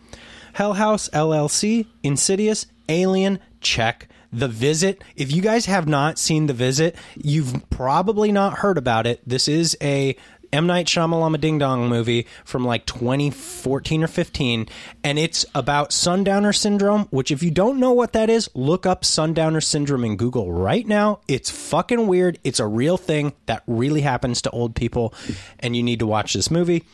Hell 0.53 0.73
House 0.73 1.09
LLC, 1.09 1.87
Insidious, 2.03 2.65
Alien, 2.89 3.39
check. 3.61 4.07
The 4.33 4.47
Visit. 4.49 5.01
If 5.15 5.31
you 5.31 5.41
guys 5.41 5.65
have 5.67 5.87
not 5.87 6.19
seen 6.19 6.47
The 6.47 6.53
Visit, 6.53 6.97
you've 7.15 7.69
probably 7.69 8.33
not 8.33 8.55
heard 8.57 8.77
about 8.77 9.07
it. 9.07 9.21
This 9.25 9.47
is 9.47 9.77
a 9.81 10.17
M 10.55 10.67
Night 10.67 10.85
Shyamalama 10.85 11.41
Ding 11.41 11.57
Dong 11.57 11.89
movie 11.89 12.27
from 12.45 12.63
like 12.63 12.85
2014 12.85 14.03
or 14.05 14.07
15, 14.07 14.69
and 15.03 15.19
it's 15.19 15.45
about 15.53 15.91
Sundowner 15.91 16.53
Syndrome. 16.53 17.07
Which, 17.11 17.29
if 17.29 17.43
you 17.43 17.51
don't 17.51 17.77
know 17.77 17.91
what 17.91 18.13
that 18.13 18.29
is, 18.29 18.49
look 18.53 18.85
up 18.85 19.03
Sundowner 19.03 19.59
Syndrome 19.59 20.05
in 20.05 20.15
Google 20.15 20.53
right 20.53 20.87
now. 20.87 21.19
It's 21.27 21.49
fucking 21.49 22.07
weird. 22.07 22.39
It's 22.45 22.61
a 22.61 22.67
real 22.67 22.95
thing 22.95 23.33
that 23.47 23.63
really 23.67 23.99
happens 23.99 24.41
to 24.43 24.49
old 24.51 24.75
people, 24.75 25.13
and 25.59 25.75
you 25.75 25.83
need 25.83 25.99
to 25.99 26.07
watch 26.07 26.33
this 26.33 26.49
movie. 26.49 26.85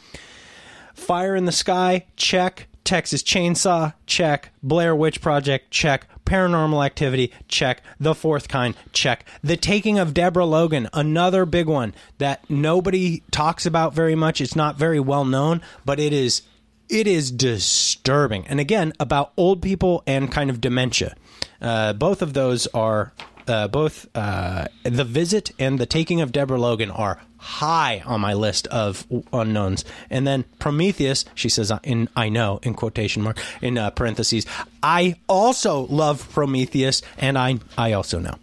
Fire 0.96 1.36
in 1.36 1.46
the 1.46 1.52
Sky, 1.52 2.08
check. 2.16 2.68
Texas 2.84 3.22
Chainsaw, 3.22 3.94
check. 4.08 4.52
Blair 4.64 4.96
Witch 4.96 5.22
Project, 5.22 5.70
check. 5.70 6.08
Paranormal 6.32 6.86
Activity, 6.86 7.30
check. 7.50 7.84
The 8.00 8.16
Fourth 8.16 8.48
Kind, 8.48 8.76
check. 8.94 9.26
The 9.44 9.58
Taking 9.58 10.00
of 10.00 10.14
Deborah 10.14 10.46
Logan, 10.46 10.88
another 10.94 11.46
big 11.46 11.68
one 11.68 11.94
that 12.20 12.50
nobody 12.50 13.22
talks 13.32 13.66
about 13.66 13.94
very 13.94 14.16
much. 14.16 14.40
It's 14.40 14.56
not 14.56 14.78
very 14.78 15.02
well 15.02 15.26
known, 15.26 15.62
but 15.84 16.00
it 16.00 16.14
is 16.14 16.44
it 16.88 17.06
is 17.06 17.32
disturbing. 17.32 18.48
And 18.48 18.62
again, 18.62 18.94
about 18.98 19.34
old 19.36 19.62
people 19.62 20.04
and 20.08 20.32
kind 20.32 20.50
of 20.50 20.62
dementia. 20.62 21.16
Uh, 21.62 21.92
both 21.92 22.22
of 22.22 22.32
those 22.32 22.66
are 22.68 23.12
uh, 23.48 23.68
both 23.68 24.08
uh, 24.16 24.66
the 24.84 25.04
visit 25.04 25.52
and 25.60 25.80
the 25.80 25.86
taking 25.86 26.22
of 26.22 26.32
Deborah 26.32 26.60
Logan 26.60 26.92
are 26.92 27.20
high 27.38 28.04
on 28.06 28.22
my 28.22 28.34
list 28.34 28.68
of 28.68 29.06
unknowns. 29.34 29.84
And 30.10 30.28
then 30.28 30.46
Prometheus, 30.60 31.26
she 31.34 31.50
says 31.50 31.72
uh, 31.72 31.80
in 31.84 32.08
I 32.16 32.30
know 32.30 32.60
in 32.64 32.74
quotation 32.76 33.24
mark 33.24 33.40
in 33.62 33.78
uh, 33.78 33.90
parentheses. 33.92 34.46
I 34.84 35.16
also 35.28 35.88
love 35.88 36.30
Prometheus, 36.32 37.02
and 37.18 37.38
I 37.38 37.60
I 37.78 37.94
also 37.94 38.20
know. 38.20 38.36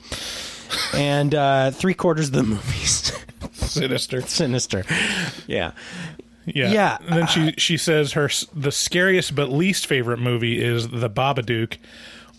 And 0.95 1.35
uh, 1.35 1.71
three 1.71 1.95
quarters 1.95 2.29
of 2.29 2.35
the 2.35 2.43
movies 2.55 3.13
Sinister. 3.53 4.21
sinister. 4.23 4.85
Yeah. 5.47 5.73
Yeah. 6.45 6.71
Yeah, 6.73 6.99
And 7.07 7.19
then 7.19 7.27
she 7.27 7.53
she 7.59 7.77
says 7.77 8.13
her 8.13 8.31
the 8.55 8.73
scariest 8.73 9.35
but 9.35 9.51
least 9.51 9.87
favorite 9.87 10.19
movie 10.19 10.63
is 10.63 10.89
The 10.89 11.11
Babadook. 11.11 11.77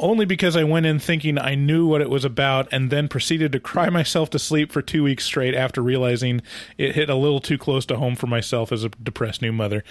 Only 0.02 0.26
because 0.26 0.56
I 0.56 0.64
went 0.64 0.86
in 0.86 0.98
thinking 0.98 1.38
I 1.38 1.56
knew 1.56 1.86
what 1.86 2.00
it 2.00 2.10
was 2.10 2.24
about 2.24 2.70
and 2.72 2.90
then 2.90 3.10
proceeded 3.10 3.52
to 3.52 3.60
cry 3.60 3.90
myself 3.90 4.30
to 4.32 4.40
sleep 4.40 4.72
for 4.72 4.82
two 4.82 5.04
weeks 5.04 5.26
straight 5.26 5.54
after 5.54 5.82
realizing 5.82 6.42
it 6.78 6.96
hit 6.96 7.10
a 7.10 7.16
little 7.16 7.42
too 7.42 7.58
close 7.58 7.86
to 7.88 7.98
home 7.98 8.16
for 8.16 8.28
myself 8.28 8.72
as 8.72 8.84
a 8.86 8.90
depressed 8.90 9.42
new 9.42 9.52
mother. 9.52 9.84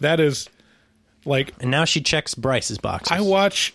That 0.00 0.20
is 0.20 0.48
like 1.24 1.52
And 1.60 1.70
now 1.70 1.84
she 1.84 2.00
checks 2.00 2.34
Bryce's 2.34 2.78
boxes. 2.78 3.10
I 3.16 3.20
watch 3.20 3.74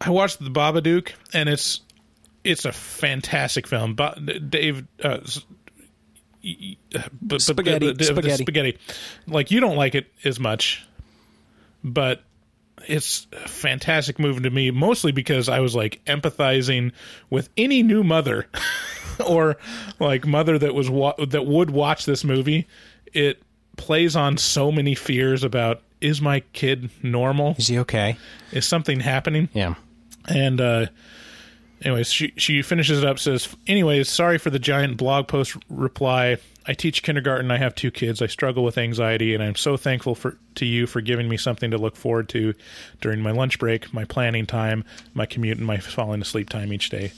I 0.00 0.10
watched 0.10 0.40
The 0.42 0.50
Babadook 0.50 1.12
and 1.32 1.48
it's 1.48 1.80
it's 2.42 2.64
a 2.64 2.72
fantastic 2.72 3.66
film. 3.68 3.94
Ba- 3.94 4.18
Dave 4.18 4.84
uh, 5.04 5.18
s- 5.22 5.44
y- 6.42 6.56
y- 6.60 6.76
uh, 6.96 7.02
but- 7.12 7.28
but- 7.28 7.42
Spaghetti, 7.42 7.86
but- 7.88 7.98
but- 7.98 8.06
spaghetti. 8.06 8.42
spaghetti. 8.42 8.78
Like 9.28 9.50
you 9.52 9.60
don't 9.60 9.76
like 9.76 9.94
it 9.94 10.10
as 10.24 10.40
much, 10.40 10.84
but 11.84 12.22
it's 12.86 13.26
a 13.32 13.48
fantastic 13.48 14.18
movie 14.18 14.40
to 14.40 14.50
me. 14.50 14.70
Mostly 14.70 15.12
because 15.12 15.48
I 15.48 15.60
was 15.60 15.74
like 15.74 16.04
empathizing 16.06 16.92
with 17.28 17.48
any 17.56 17.82
new 17.82 18.02
mother 18.02 18.46
or 19.26 19.56
like 19.98 20.26
mother 20.26 20.58
that 20.58 20.74
was 20.74 20.88
wa- 20.90 21.14
that 21.18 21.46
would 21.46 21.70
watch 21.70 22.04
this 22.06 22.24
movie. 22.24 22.66
It 23.12 23.42
plays 23.76 24.16
on 24.16 24.36
so 24.36 24.70
many 24.70 24.94
fears 24.94 25.44
about 25.44 25.82
is 26.00 26.20
my 26.20 26.40
kid 26.52 26.90
normal? 27.02 27.54
Is 27.58 27.68
he 27.68 27.78
okay? 27.80 28.16
Is 28.52 28.66
something 28.66 29.00
happening? 29.00 29.48
Yeah. 29.52 29.74
And 30.28 30.60
uh 30.60 30.86
anyways, 31.82 32.12
she 32.12 32.32
she 32.36 32.62
finishes 32.62 33.02
it 33.02 33.04
up 33.06 33.18
says, 33.18 33.48
"Anyways, 33.66 34.08
sorry 34.08 34.38
for 34.38 34.50
the 34.50 34.58
giant 34.58 34.96
blog 34.96 35.28
post 35.28 35.56
reply. 35.68 36.38
I 36.66 36.74
teach 36.74 37.02
kindergarten. 37.02 37.50
I 37.50 37.56
have 37.56 37.74
two 37.74 37.90
kids. 37.90 38.20
I 38.20 38.26
struggle 38.26 38.62
with 38.62 38.76
anxiety 38.78 39.34
and 39.34 39.42
I'm 39.42 39.56
so 39.56 39.76
thankful 39.76 40.14
for 40.14 40.36
to 40.56 40.66
you 40.66 40.86
for 40.86 41.00
giving 41.00 41.28
me 41.28 41.36
something 41.36 41.70
to 41.70 41.78
look 41.78 41.96
forward 41.96 42.28
to 42.30 42.54
during 43.00 43.20
my 43.22 43.30
lunch 43.30 43.58
break, 43.58 43.92
my 43.94 44.04
planning 44.04 44.46
time, 44.46 44.84
my 45.14 45.26
commute 45.26 45.58
and 45.58 45.66
my 45.66 45.78
falling 45.78 46.20
asleep 46.20 46.48
time 46.48 46.72
each 46.72 46.90
day. 46.90 47.12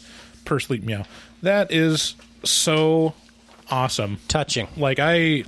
Per 0.44 0.60
sleep 0.60 0.84
meow. 0.84 1.04
That 1.42 1.72
is 1.72 2.14
so 2.44 3.14
awesome. 3.70 4.18
Touching. 4.28 4.68
Like 4.76 4.98
I 5.00 5.44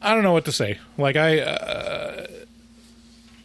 I 0.00 0.14
don't 0.14 0.22
know 0.22 0.32
what 0.32 0.44
to 0.46 0.52
say. 0.52 0.78
Like 0.96 1.16
I 1.16 1.40
uh, 1.40 2.26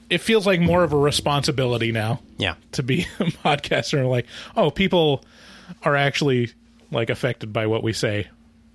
it 0.09 0.19
feels 0.19 0.45
like 0.47 0.59
more 0.61 0.83
of 0.83 0.93
a 0.93 0.97
responsibility 0.97 1.91
now 1.91 2.19
Yeah. 2.37 2.55
to 2.73 2.83
be 2.83 3.01
a 3.19 3.25
podcaster 3.25 4.09
like 4.09 4.25
oh 4.55 4.71
people 4.71 5.23
are 5.83 5.95
actually 5.95 6.51
like 6.91 7.09
affected 7.09 7.51
by 7.53 7.67
what 7.67 7.83
we 7.83 7.93
say 7.93 8.27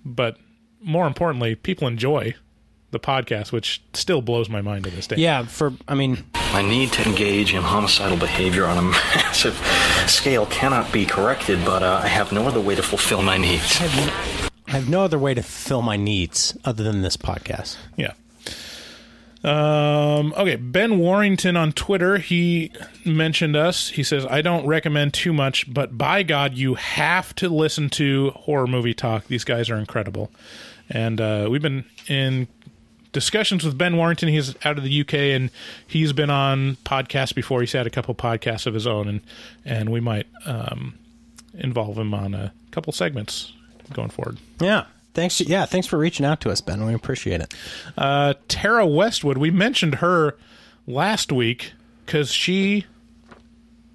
but 0.05 0.37
more 0.83 1.07
importantly 1.07 1.55
people 1.55 1.89
enjoy 1.89 2.35
the 2.91 3.01
podcast 3.01 3.53
which 3.53 3.83
still 3.95 4.21
blows 4.21 4.51
my 4.51 4.61
mind 4.61 4.85
to 4.85 4.91
this 4.91 5.07
day 5.07 5.17
Yeah, 5.17 5.45
for 5.47 5.73
I 5.89 5.95
mean, 5.95 6.25
My 6.53 6.61
need 6.61 6.93
to 6.93 7.09
engage 7.09 7.55
in 7.55 7.63
homicidal 7.63 8.19
behavior 8.19 8.67
on 8.67 8.77
a 8.77 8.83
massive 9.17 9.55
scale 10.07 10.45
cannot 10.47 10.93
be 10.93 11.07
corrected, 11.07 11.65
but 11.65 11.83
uh, 11.83 12.01
I 12.05 12.09
have 12.09 12.33
no 12.33 12.47
other 12.47 12.61
way 12.61 12.75
to 12.75 12.83
fulfill 12.83 13.23
my 13.23 13.39
needs. 13.39 13.81
I 13.81 14.73
have 14.73 14.91
no 14.91 15.03
other 15.05 15.19
way 15.19 15.33
to 15.33 15.43
fill 15.43 15.81
my 15.81 15.97
needs 15.97 16.55
other 16.67 16.83
than 16.85 17.01
this 17.01 17.17
podcast. 17.17 17.79
yeah 17.97 18.13
um 19.45 20.33
okay 20.37 20.55
ben 20.57 20.99
warrington 20.99 21.57
on 21.57 21.73
twitter 21.73 22.19
he 22.19 22.71
mentioned 23.05 23.57
us 23.57 23.89
he 23.91 24.03
says 24.03 24.25
i 24.27 24.41
don't 24.41 24.65
recommend 24.67 25.13
too 25.13 25.33
much 25.33 25.73
but 25.73 25.99
by 25.99 26.23
god 26.23 26.55
you 26.55 26.75
have 26.75 27.35
to 27.35 27.49
listen 27.49 27.89
to 27.89 28.31
horror 28.31 28.69
movie 28.69 28.95
talk 28.95 29.27
these 29.27 29.43
guys 29.43 29.69
are 29.69 29.77
incredible 29.77 30.31
and 30.89 31.21
uh 31.21 31.49
we've 31.51 31.63
been 31.63 31.85
in 32.07 32.47
discussions 33.13 33.65
with 33.65 33.79
Ben 33.79 33.97
Warrington. 33.97 34.29
He's 34.29 34.55
out 34.65 34.79
of 34.79 34.85
the 34.85 35.01
UK 35.01 35.15
and 35.15 35.51
he's 35.87 36.13
been 36.13 36.31
on 36.31 36.77
podcasts 36.85 37.35
before. 37.35 37.61
He's 37.61 37.73
had 37.73 37.87
a 37.87 37.91
couple 37.91 38.15
podcasts 38.15 38.67
of 38.67 38.75
his 38.75 38.87
own, 38.87 39.09
and 39.09 39.21
and 39.65 39.91
we 39.91 40.01
might 40.01 40.27
um, 40.47 40.95
involve 41.55 41.99
him 41.99 42.15
on 42.15 42.35
a 42.35 42.53
couple 42.71 42.93
segments 42.93 43.53
going 43.93 44.11
forward. 44.11 44.39
Yeah. 44.61 44.87
Thanks. 45.15 45.41
Yeah. 45.41 45.67
Thanks 45.67 45.87
for 45.87 45.99
reaching 45.99 46.25
out 46.25 46.41
to 46.43 46.51
us, 46.51 46.61
Ben. 46.61 46.85
We 46.85 46.95
appreciate 46.95 47.41
it. 47.41 47.55
Uh, 47.97 48.35
Tara 48.49 48.87
Westwood, 48.87 49.39
we 49.39 49.51
mentioned 49.51 49.97
her 49.97 50.37
last 50.87 51.31
week 51.31 51.73
because 52.07 52.33
she 52.33 52.87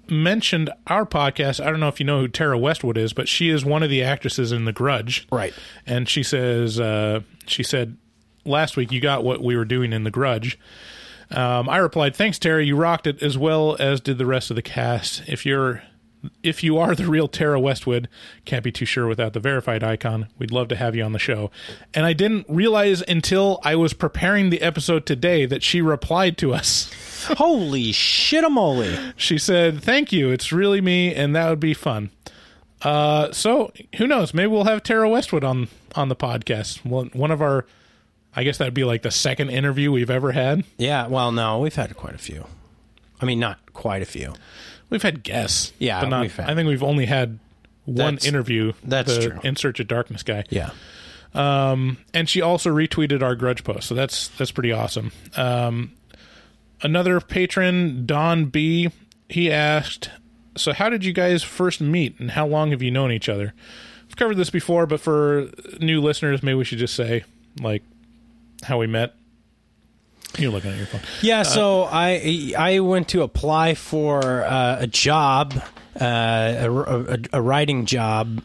mentioned 0.08 0.70
our 0.86 1.04
podcast. 1.04 1.64
I 1.64 1.70
don't 1.70 1.80
know 1.80 1.88
if 1.88 2.00
you 2.00 2.06
know 2.06 2.20
who 2.20 2.28
Tara 2.28 2.58
Westwood 2.58 2.96
is, 2.96 3.12
but 3.12 3.28
she 3.28 3.50
is 3.50 3.64
one 3.64 3.82
of 3.82 3.90
the 3.90 4.02
actresses 4.02 4.52
in 4.52 4.64
The 4.64 4.72
Grudge. 4.72 5.26
Right. 5.30 5.52
And 5.86 6.08
she 6.08 6.22
says, 6.22 6.78
uh, 6.80 7.20
she 7.46 7.62
said 7.62 7.96
last 8.44 8.76
week 8.76 8.92
you 8.92 9.00
got 9.00 9.24
what 9.24 9.42
we 9.42 9.56
were 9.56 9.64
doing 9.64 9.92
in 9.92 10.04
The 10.04 10.10
Grudge. 10.10 10.58
Um, 11.30 11.68
I 11.68 11.76
replied, 11.76 12.16
"Thanks, 12.16 12.38
Tara. 12.38 12.64
You 12.64 12.74
rocked 12.74 13.06
it 13.06 13.22
as 13.22 13.36
well 13.36 13.76
as 13.78 14.00
did 14.00 14.16
the 14.16 14.24
rest 14.24 14.48
of 14.50 14.56
the 14.56 14.62
cast. 14.62 15.22
If 15.28 15.44
you're, 15.44 15.82
if 16.42 16.62
you 16.62 16.78
are 16.78 16.94
the 16.94 17.06
real 17.06 17.28
Tara 17.28 17.60
Westwood, 17.60 18.08
can't 18.44 18.64
be 18.64 18.72
too 18.72 18.84
sure 18.84 19.06
without 19.06 19.32
the 19.32 19.40
verified 19.40 19.84
icon. 19.84 20.28
We'd 20.38 20.50
love 20.50 20.68
to 20.68 20.76
have 20.76 20.94
you 20.94 21.02
on 21.04 21.12
the 21.12 21.18
show." 21.18 21.50
And 21.94 22.04
I 22.06 22.12
didn't 22.12 22.46
realize 22.48 23.02
until 23.02 23.60
I 23.64 23.76
was 23.76 23.92
preparing 23.92 24.50
the 24.50 24.62
episode 24.62 25.06
today 25.06 25.46
that 25.46 25.62
she 25.62 25.80
replied 25.80 26.36
to 26.38 26.52
us. 26.54 26.92
Holy 27.36 27.92
shitamoly. 27.92 29.12
She 29.16 29.38
said, 29.38 29.82
"Thank 29.82 30.12
you. 30.12 30.30
It's 30.30 30.52
really 30.52 30.80
me, 30.80 31.14
and 31.14 31.34
that 31.36 31.48
would 31.50 31.60
be 31.60 31.74
fun." 31.74 32.10
Uh, 32.82 33.32
so 33.32 33.72
who 33.96 34.06
knows? 34.06 34.32
Maybe 34.32 34.48
we'll 34.48 34.64
have 34.64 34.82
Tara 34.82 35.08
Westwood 35.08 35.44
on 35.44 35.68
on 35.94 36.08
the 36.08 36.16
podcast. 36.16 36.84
One 36.84 37.10
one 37.12 37.30
of 37.30 37.42
our, 37.42 37.66
I 38.36 38.44
guess 38.44 38.58
that'd 38.58 38.74
be 38.74 38.84
like 38.84 39.02
the 39.02 39.10
second 39.10 39.50
interview 39.50 39.90
we've 39.90 40.10
ever 40.10 40.32
had. 40.32 40.64
Yeah. 40.76 41.06
Well, 41.08 41.32
no, 41.32 41.58
we've 41.58 41.74
had 41.74 41.96
quite 41.96 42.14
a 42.14 42.18
few. 42.18 42.46
I 43.20 43.24
mean, 43.24 43.40
not 43.40 43.72
quite 43.72 44.02
a 44.02 44.06
few. 44.06 44.34
We've 44.90 45.02
had 45.02 45.22
guests, 45.22 45.72
Yeah, 45.78 46.00
but 46.00 46.08
not. 46.08 46.38
I 46.40 46.54
think 46.54 46.68
we've 46.68 46.82
only 46.82 47.06
had 47.06 47.38
one 47.84 48.14
That's- 48.14 48.26
interview. 48.26 48.72
that's 48.84 49.14
the 49.16 49.28
true. 49.30 49.40
In 49.44 49.56
Search 49.56 49.80
of 49.80 49.88
Darkness 49.88 50.22
guy. 50.22 50.44
Yeah. 50.50 50.70
Um, 51.34 51.98
and 52.14 52.28
she 52.28 52.40
also 52.40 52.70
retweeted 52.70 53.22
our 53.22 53.34
grudge 53.34 53.62
post, 53.64 53.86
so 53.88 53.94
that's 53.94 54.28
that's 54.28 54.50
pretty 54.50 54.72
awesome. 54.72 55.12
Um, 55.36 55.92
another 56.82 57.20
patron, 57.20 58.06
Don 58.06 58.46
B, 58.46 58.88
he 59.28 59.52
asked, 59.52 60.10
"So 60.56 60.72
how 60.72 60.88
did 60.88 61.04
you 61.04 61.12
guys 61.12 61.42
first 61.42 61.80
meet, 61.82 62.18
and 62.18 62.30
how 62.30 62.46
long 62.46 62.70
have 62.70 62.82
you 62.82 62.90
known 62.90 63.12
each 63.12 63.28
other?" 63.28 63.52
I've 64.08 64.16
covered 64.16 64.36
this 64.38 64.48
before, 64.48 64.86
but 64.86 65.00
for 65.00 65.50
new 65.80 66.00
listeners, 66.00 66.42
maybe 66.42 66.54
we 66.56 66.64
should 66.64 66.78
just 66.78 66.94
say 66.94 67.24
like 67.60 67.82
how 68.64 68.78
we 68.78 68.86
met. 68.86 69.14
You're 70.42 70.52
looking 70.52 70.70
at 70.72 70.76
your 70.78 70.86
phone. 70.86 71.00
Yeah, 71.22 71.42
so 71.42 71.84
I 71.84 72.52
I 72.56 72.80
went 72.80 73.08
to 73.08 73.22
apply 73.22 73.74
for 73.74 74.44
uh, 74.44 74.78
a 74.80 74.86
job, 74.86 75.54
uh, 76.00 76.04
a, 76.04 76.70
a, 76.70 77.18
a 77.34 77.42
writing 77.42 77.86
job 77.86 78.40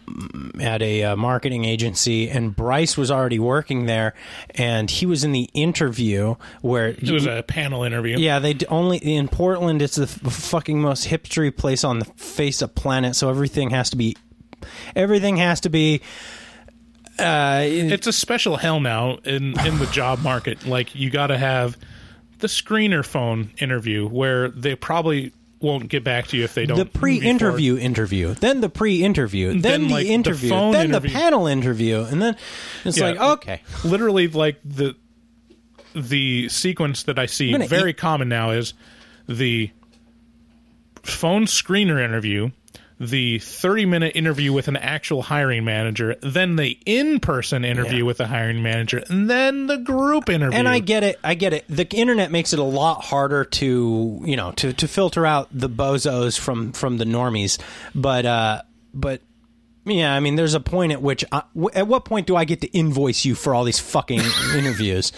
at 0.60 0.82
a 0.82 1.03
uh, 1.03 1.15
marketing 1.15 1.65
agency, 1.65 2.30
and 2.30 2.56
Bryce 2.56 2.98
was 2.98 3.11
already 3.11 3.40
working 3.40 3.86
there, 3.86 4.14
and 4.56 4.90
he 4.90 5.06
was 5.06 5.24
in 5.24 5.32
the 5.34 5.49
interview 5.53 6.36
where 6.61 6.88
It 6.90 7.11
was 7.11 7.26
a 7.26 7.44
panel 7.44 7.84
interview. 7.84 8.18
yeah, 8.18 8.40
they 8.40 8.56
only 8.70 8.98
in 8.98 9.28
Portland. 9.28 9.82
It's 9.82 9.95
the 9.95 10.03
f- 10.03 10.10
fucking 10.34 10.82
most 10.82 11.07
hipstery 11.07 11.56
place 11.56 11.84
on 11.84 11.99
the 11.99 12.06
face 12.06 12.61
of 12.61 12.74
planet. 12.76 13.15
So 13.15 13.30
everything 13.30 13.70
has 13.72 13.90
to 13.91 13.98
be, 13.98 14.15
everything 14.95 15.38
has 15.38 15.60
to 15.61 15.70
be. 15.70 16.02
Uh, 17.19 17.61
it's 17.65 18.07
a 18.07 18.14
special 18.14 18.57
hell 18.57 18.80
now 18.80 19.18
in 19.23 19.60
in 19.65 19.77
the 19.80 19.88
job 19.91 20.19
market. 20.19 20.65
Like 20.65 20.95
you 20.95 21.10
got 21.10 21.27
to 21.27 21.38
have 21.38 21.77
the 22.40 22.48
screener 22.48 23.06
phone 23.06 23.52
interview 23.60 24.07
where 24.07 24.49
they 24.49 24.76
probably 24.76 25.31
won't 25.60 25.88
get 25.88 26.03
back 26.03 26.27
to 26.27 26.35
you 26.38 26.44
if 26.44 26.53
they 26.56 26.65
don't 26.65 26.77
the 26.77 26.85
pre-interview 26.85 27.77
interview, 27.77 28.34
then 28.34 28.60
the 28.60 28.68
pre-interview, 28.68 29.52
then, 29.53 29.61
Then, 29.61 29.88
the 29.88 29.94
like, 29.94 30.06
the 30.07 30.14
interview, 30.14 30.49
phone 30.49 30.73
then 30.73 30.88
interview. 30.90 31.10
the 31.10 31.14
panel 31.15 31.48
interview, 31.48 32.02
and 32.02 32.22
then 32.22 32.35
it's 32.84 32.98
Yeah. 32.98 33.11
like 33.11 33.19
okay. 33.19 33.61
Literally, 33.85 34.27
like 34.27 34.60
the 34.65 34.95
the 35.95 36.49
sequence 36.49 37.03
that 37.03 37.18
I 37.19 37.27
see 37.27 37.56
very 37.68 37.91
eat- 37.91 37.98
common 37.98 38.27
now 38.27 38.49
is 38.52 38.73
the 39.30 39.69
phone 41.03 41.45
screener 41.45 42.03
interview. 42.03 42.49
The 43.10 43.40
30 43.40 43.86
minute 43.86 44.12
interview 44.16 44.54
with 44.54 44.68
an 44.68 44.78
actual 44.78 45.22
hiring 45.24 45.66
manager, 45.66 46.16
then 46.22 46.56
the 46.56 46.78
in 46.86 47.20
person 47.20 47.66
interview 47.66 47.98
Yeah. 48.00 48.04
with 48.04 48.18
the 48.18 48.28
hiring 48.28 48.64
manager, 48.64 49.04
and 49.10 49.30
then 49.30 49.68
the 49.68 49.78
group 49.78 50.30
interview. 50.30 50.58
and 50.58 50.68
I 50.68 50.80
get 50.80 51.04
it, 51.04 51.20
I 51.24 51.34
get 51.36 51.54
it. 51.54 51.66
The 51.68 51.88
internet 51.92 52.32
makes 52.32 52.54
it 52.54 52.60
a 52.60 52.64
lot 52.64 53.04
harder 53.04 53.44
to 53.46 54.22
you 54.26 54.36
know 54.36 54.52
to 54.54 54.74
to 54.74 54.88
filter 54.88 55.26
out 55.26 55.50
the 55.52 55.70
bozos 55.70 56.40
from 56.40 56.72
from 56.72 56.98
the 56.98 57.06
normies, 57.06 57.60
but 57.94 58.26
uh, 58.26 58.62
but. 58.94 59.22
Yeah, 59.85 60.14
I 60.14 60.22
mean, 60.22 60.38
there's 60.38 60.53
a 60.53 60.61
point 60.61 60.93
at 60.93 61.01
which, 61.01 61.26
I, 61.30 61.43
w- 61.53 61.69
at 61.73 61.88
what 61.88 62.05
point 62.05 62.26
do 62.26 62.38
I 62.38 62.45
get 62.45 62.61
to 62.61 62.68
invoice 62.72 63.26
you 63.26 63.35
for 63.35 63.53
all 63.53 63.65
these 63.65 63.80
fucking 63.80 64.22
interviews? 64.55 65.11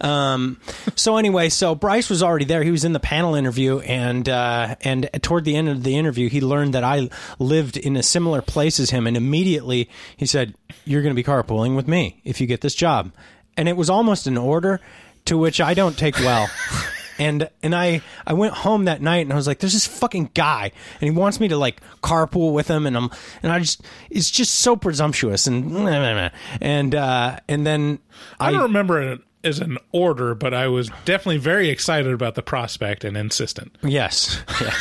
Um, 0.00 0.58
so 0.94 1.18
anyway, 1.18 1.50
so 1.50 1.74
Bryce 1.74 2.08
was 2.08 2.22
already 2.22 2.46
there. 2.46 2.62
He 2.62 2.70
was 2.70 2.86
in 2.86 2.94
the 2.94 3.00
panel 3.00 3.34
interview, 3.34 3.80
and 3.80 4.26
uh, 4.26 4.76
and 4.80 5.10
toward 5.20 5.44
the 5.44 5.54
end 5.54 5.68
of 5.68 5.82
the 5.82 5.96
interview, 5.96 6.30
he 6.30 6.40
learned 6.40 6.72
that 6.72 6.82
I 6.82 7.10
lived 7.38 7.76
in 7.76 7.94
a 7.94 8.02
similar 8.02 8.40
place 8.40 8.80
as 8.80 8.88
him, 8.88 9.06
and 9.06 9.18
immediately 9.18 9.90
he 10.16 10.24
said, 10.24 10.54
"You're 10.86 11.02
going 11.02 11.14
to 11.14 11.22
be 11.22 11.24
carpooling 11.24 11.76
with 11.76 11.86
me 11.86 12.22
if 12.24 12.40
you 12.40 12.46
get 12.46 12.62
this 12.62 12.74
job," 12.74 13.12
and 13.58 13.68
it 13.68 13.76
was 13.76 13.90
almost 13.90 14.26
an 14.26 14.38
order 14.38 14.80
to 15.26 15.36
which 15.36 15.60
I 15.60 15.74
don't 15.74 15.98
take 15.98 16.18
well. 16.20 16.48
And 17.18 17.48
and 17.62 17.74
I 17.74 18.02
I 18.26 18.34
went 18.34 18.54
home 18.54 18.84
that 18.86 19.00
night 19.00 19.18
and 19.18 19.32
I 19.32 19.36
was 19.36 19.46
like, 19.46 19.58
there's 19.58 19.72
this 19.72 19.86
fucking 19.86 20.30
guy 20.34 20.72
and 21.00 21.02
he 21.02 21.10
wants 21.10 21.40
me 21.40 21.48
to 21.48 21.56
like 21.56 21.80
carpool 22.02 22.52
with 22.52 22.68
him 22.68 22.86
and 22.86 22.96
I'm 22.96 23.10
and 23.42 23.52
I 23.52 23.58
just 23.60 23.82
it's 24.10 24.30
just 24.30 24.54
so 24.54 24.76
presumptuous 24.76 25.46
and 25.46 25.88
and 26.60 26.94
uh 26.94 27.40
and 27.48 27.66
then 27.66 27.98
I 28.38 28.50
don't 28.50 28.62
remember 28.62 29.00
it 29.02 29.20
as 29.46 29.60
an 29.60 29.78
order, 29.92 30.34
but 30.34 30.52
I 30.52 30.68
was 30.68 30.90
definitely 31.04 31.38
very 31.38 31.70
excited 31.70 32.12
about 32.12 32.34
the 32.34 32.42
prospect 32.42 33.04
and 33.04 33.16
insistent. 33.16 33.76
Yes. 33.82 34.42
Yeah. 34.60 34.74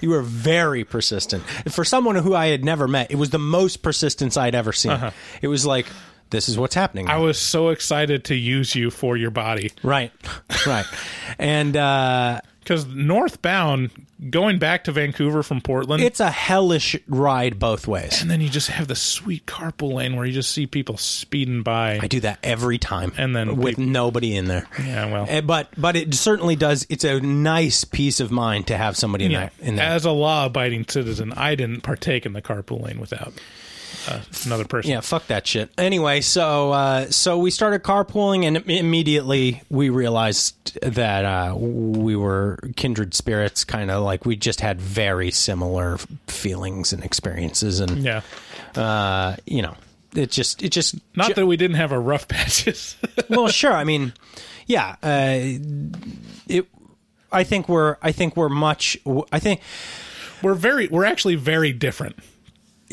you 0.00 0.10
were 0.10 0.22
very 0.22 0.84
persistent. 0.84 1.42
For 1.68 1.84
someone 1.84 2.14
who 2.16 2.34
I 2.34 2.46
had 2.46 2.64
never 2.64 2.86
met, 2.86 3.10
it 3.10 3.16
was 3.16 3.30
the 3.30 3.38
most 3.38 3.82
persistence 3.82 4.36
I'd 4.36 4.54
ever 4.54 4.72
seen. 4.72 4.92
Uh-huh. 4.92 5.10
It 5.42 5.48
was 5.48 5.66
like, 5.66 5.86
this 6.34 6.48
is 6.48 6.58
what's 6.58 6.74
happening. 6.74 7.08
I 7.08 7.16
was 7.18 7.38
so 7.38 7.68
excited 7.70 8.24
to 8.26 8.34
use 8.34 8.74
you 8.74 8.90
for 8.90 9.16
your 9.16 9.30
body. 9.30 9.72
Right. 9.82 10.12
Right. 10.66 10.86
And 11.38 11.76
uh 11.76 12.40
Because 12.60 12.86
northbound, 12.86 13.90
going 14.30 14.58
back 14.58 14.84
to 14.84 14.92
Vancouver 14.92 15.42
from 15.42 15.60
Portland, 15.60 16.02
it's 16.02 16.20
a 16.20 16.30
hellish 16.30 16.96
ride 17.06 17.58
both 17.58 17.86
ways. 17.86 18.22
and 18.22 18.30
then 18.30 18.40
you 18.40 18.48
just 18.48 18.68
have 18.70 18.88
the 18.88 18.94
sweet 18.96 19.44
carpool 19.44 19.92
lane 19.94 20.16
where 20.16 20.24
you 20.24 20.32
just 20.32 20.52
see 20.52 20.66
people 20.66 20.96
speeding 20.96 21.62
by. 21.62 21.98
I 22.00 22.06
do 22.06 22.20
that 22.20 22.38
every 22.42 22.78
time. 22.78 23.12
And 23.18 23.36
then 23.36 23.56
with 23.56 23.76
peop- 23.76 23.86
nobody 23.86 24.34
in 24.34 24.46
there. 24.46 24.66
Yeah, 24.82 25.12
well. 25.12 25.26
Eh, 25.28 25.42
but 25.42 25.68
but 25.76 25.96
it 25.96 26.14
certainly 26.14 26.56
does. 26.56 26.86
It's 26.88 27.04
a 27.04 27.20
nice 27.20 27.84
peace 27.84 28.20
of 28.20 28.30
mind 28.30 28.68
to 28.68 28.76
have 28.78 28.96
somebody 28.96 29.26
in 29.26 29.32
Yeah. 29.32 29.40
that. 29.40 29.52
In 29.60 29.76
that. 29.76 29.90
As 29.92 30.04
a 30.06 30.12
law-abiding 30.12 30.86
citizen, 30.88 31.32
I 31.36 31.54
didn't 31.56 31.82
partake 31.82 32.24
in 32.24 32.32
the 32.32 32.42
carpool 32.42 32.82
lane 32.82 32.98
without 33.00 33.34
uh, 34.08 34.20
another 34.44 34.64
person. 34.64 34.90
Yeah, 34.90 35.00
fuck 35.00 35.26
that 35.28 35.46
shit. 35.46 35.70
Anyway, 35.78 36.20
so 36.20 36.72
uh, 36.72 37.10
so 37.10 37.38
we 37.38 37.50
started 37.50 37.82
carpooling, 37.82 38.44
and 38.44 38.56
immediately 38.70 39.62
we 39.70 39.88
realized 39.90 40.78
that 40.82 41.24
uh, 41.24 41.54
we 41.56 42.16
were 42.16 42.58
kindred 42.76 43.14
spirits. 43.14 43.64
Kind 43.64 43.90
of 43.90 44.02
like 44.02 44.24
we 44.26 44.36
just 44.36 44.60
had 44.60 44.80
very 44.80 45.30
similar 45.30 45.98
feelings 46.26 46.92
and 46.92 47.04
experiences, 47.04 47.80
and 47.80 47.98
Yeah. 47.98 48.20
uh, 48.76 49.36
you 49.46 49.62
know, 49.62 49.74
it 50.14 50.30
just 50.30 50.62
it 50.62 50.70
just 50.70 50.96
Not 51.16 51.34
that 51.34 51.46
we 51.46 51.56
didn't 51.56 51.76
have 51.76 51.92
our 51.92 52.00
rough 52.00 52.28
patches. 52.28 52.96
well, 53.28 53.48
sure. 53.48 53.72
I 53.72 53.84
mean, 53.84 54.12
yeah. 54.66 54.96
Uh, 55.02 55.58
it. 56.48 56.66
I 57.32 57.42
think 57.44 57.68
we're. 57.68 57.96
I 58.02 58.12
think 58.12 58.36
we're 58.36 58.48
much. 58.48 58.96
I 59.32 59.38
think. 59.40 59.60
we're 60.42 60.54
very, 60.54 60.88
we're 60.88 61.04
actually 61.06 61.36
very 61.36 61.72
different 61.72 62.16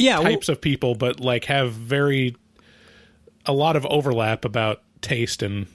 Yeah. 0.02 0.20
well- 0.20 0.32
types 0.32 0.50
of 0.50 0.60
people, 0.62 0.96
but 0.96 1.20
like 1.20 1.46
have 1.46 1.74
very 1.74 2.36
a 3.46 3.54
lot 3.54 3.76
of 3.76 3.86
overlap 3.88 4.46
about 4.46 4.82
taste 5.02 5.42
and 5.42 5.68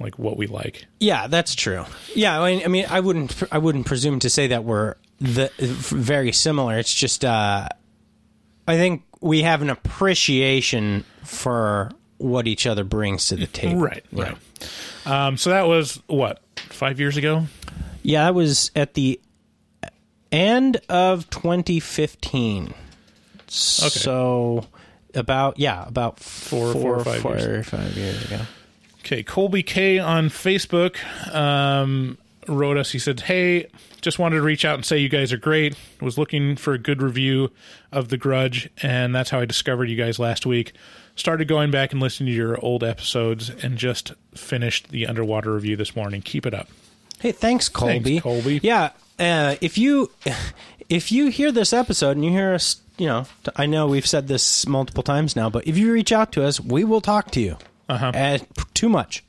like 0.00 0.18
what 0.18 0.36
we 0.36 0.46
like. 0.46 0.86
Yeah, 1.00 1.26
that's 1.26 1.54
true. 1.54 1.84
Yeah, 2.14 2.40
I 2.40 2.54
mean, 2.54 2.64
I 2.64 2.68
mean, 2.68 2.86
I 2.88 3.00
wouldn't, 3.00 3.42
I 3.52 3.58
wouldn't 3.58 3.86
presume 3.86 4.18
to 4.20 4.30
say 4.30 4.48
that 4.48 4.64
we're 4.64 4.96
the 5.20 5.50
very 5.58 6.32
similar. 6.32 6.78
It's 6.78 6.92
just, 6.92 7.24
uh, 7.24 7.68
I 8.66 8.76
think 8.76 9.04
we 9.20 9.42
have 9.42 9.62
an 9.62 9.70
appreciation 9.70 11.04
for 11.22 11.90
what 12.18 12.46
each 12.46 12.66
other 12.66 12.84
brings 12.84 13.26
to 13.28 13.36
the 13.36 13.46
table. 13.46 13.80
Right, 13.80 14.04
right. 14.12 14.36
Um, 15.06 15.36
so 15.36 15.50
that 15.50 15.66
was 15.66 16.00
what 16.06 16.42
five 16.56 16.98
years 16.98 17.16
ago. 17.16 17.46
Yeah, 18.02 18.24
that 18.24 18.34
was 18.34 18.70
at 18.76 18.94
the 18.94 19.20
end 20.32 20.78
of 20.88 21.28
2015. 21.30 22.74
So 23.54 24.66
about 25.14 25.58
yeah, 25.58 25.86
about 25.86 26.20
four, 26.20 26.72
four 26.72 26.96
or 26.96 27.04
five 27.04 27.20
four 27.20 27.36
years. 27.36 27.46
or 27.46 27.62
five 27.62 27.96
years 27.96 28.24
ago. 28.24 28.40
Okay, 29.00 29.22
Colby 29.22 29.62
K 29.62 29.98
on 29.98 30.28
Facebook 30.28 30.96
um, 31.34 32.16
wrote 32.48 32.76
us. 32.76 32.90
He 32.92 32.98
said, 32.98 33.20
"Hey, 33.20 33.66
just 34.00 34.18
wanted 34.18 34.36
to 34.36 34.42
reach 34.42 34.64
out 34.64 34.76
and 34.76 34.84
say 34.84 34.98
you 34.98 35.08
guys 35.08 35.32
are 35.32 35.38
great. 35.38 35.76
Was 36.00 36.18
looking 36.18 36.56
for 36.56 36.72
a 36.74 36.78
good 36.78 37.02
review 37.02 37.50
of 37.92 38.08
The 38.08 38.16
Grudge, 38.16 38.70
and 38.82 39.14
that's 39.14 39.30
how 39.30 39.40
I 39.40 39.44
discovered 39.44 39.86
you 39.86 39.96
guys 39.96 40.18
last 40.18 40.46
week. 40.46 40.72
Started 41.16 41.46
going 41.46 41.70
back 41.70 41.92
and 41.92 42.00
listening 42.00 42.28
to 42.28 42.34
your 42.34 42.58
old 42.64 42.82
episodes, 42.82 43.50
and 43.62 43.76
just 43.76 44.12
finished 44.34 44.88
the 44.88 45.06
underwater 45.06 45.52
review 45.52 45.76
this 45.76 45.94
morning. 45.94 46.22
Keep 46.22 46.46
it 46.46 46.54
up." 46.54 46.68
Hey, 47.20 47.32
thanks, 47.32 47.68
Colby. 47.68 48.18
Thanks, 48.18 48.22
Colby. 48.22 48.60
Yeah, 48.62 48.90
uh, 49.18 49.56
if 49.60 49.78
you 49.78 50.10
if 50.88 51.12
you 51.12 51.28
hear 51.28 51.52
this 51.52 51.72
episode 51.72 52.16
and 52.16 52.24
you 52.24 52.30
hear 52.30 52.54
us, 52.54 52.76
you 52.98 53.06
know, 53.06 53.26
I 53.56 53.66
know 53.66 53.86
we've 53.86 54.06
said 54.06 54.28
this 54.28 54.66
multiple 54.66 55.02
times 55.02 55.34
now, 55.36 55.50
but 55.50 55.66
if 55.66 55.76
you 55.76 55.92
reach 55.92 56.12
out 56.12 56.32
to 56.32 56.44
us, 56.44 56.60
we 56.60 56.84
will 56.84 57.00
talk 57.00 57.30
to 57.32 57.40
you. 57.40 57.56
Uh-huh. 57.88 58.12
Uh, 58.14 58.38
too 58.72 58.88
much. 58.88 59.24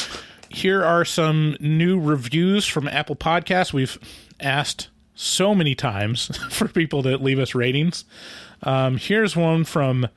Here 0.48 0.84
are 0.84 1.04
some 1.04 1.56
new 1.60 2.00
reviews 2.00 2.66
from 2.66 2.88
Apple 2.88 3.14
Podcasts. 3.14 3.72
We've 3.72 3.98
asked 4.40 4.88
so 5.14 5.54
many 5.54 5.74
times 5.74 6.36
for 6.50 6.66
people 6.66 7.02
to 7.04 7.16
leave 7.18 7.38
us 7.38 7.54
ratings. 7.54 8.04
Um, 8.62 8.96
here's 8.96 9.36
one 9.36 9.64
from 9.64 10.08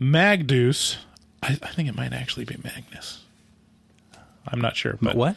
Magdeuce. 0.00 0.96
I, 1.42 1.58
I 1.62 1.68
think 1.68 1.88
it 1.88 1.96
might 1.96 2.12
actually 2.12 2.46
be 2.46 2.56
Magnus. 2.62 3.22
I'm 4.46 4.60
not 4.60 4.76
sure, 4.76 4.98
but 5.00 5.14
what? 5.14 5.36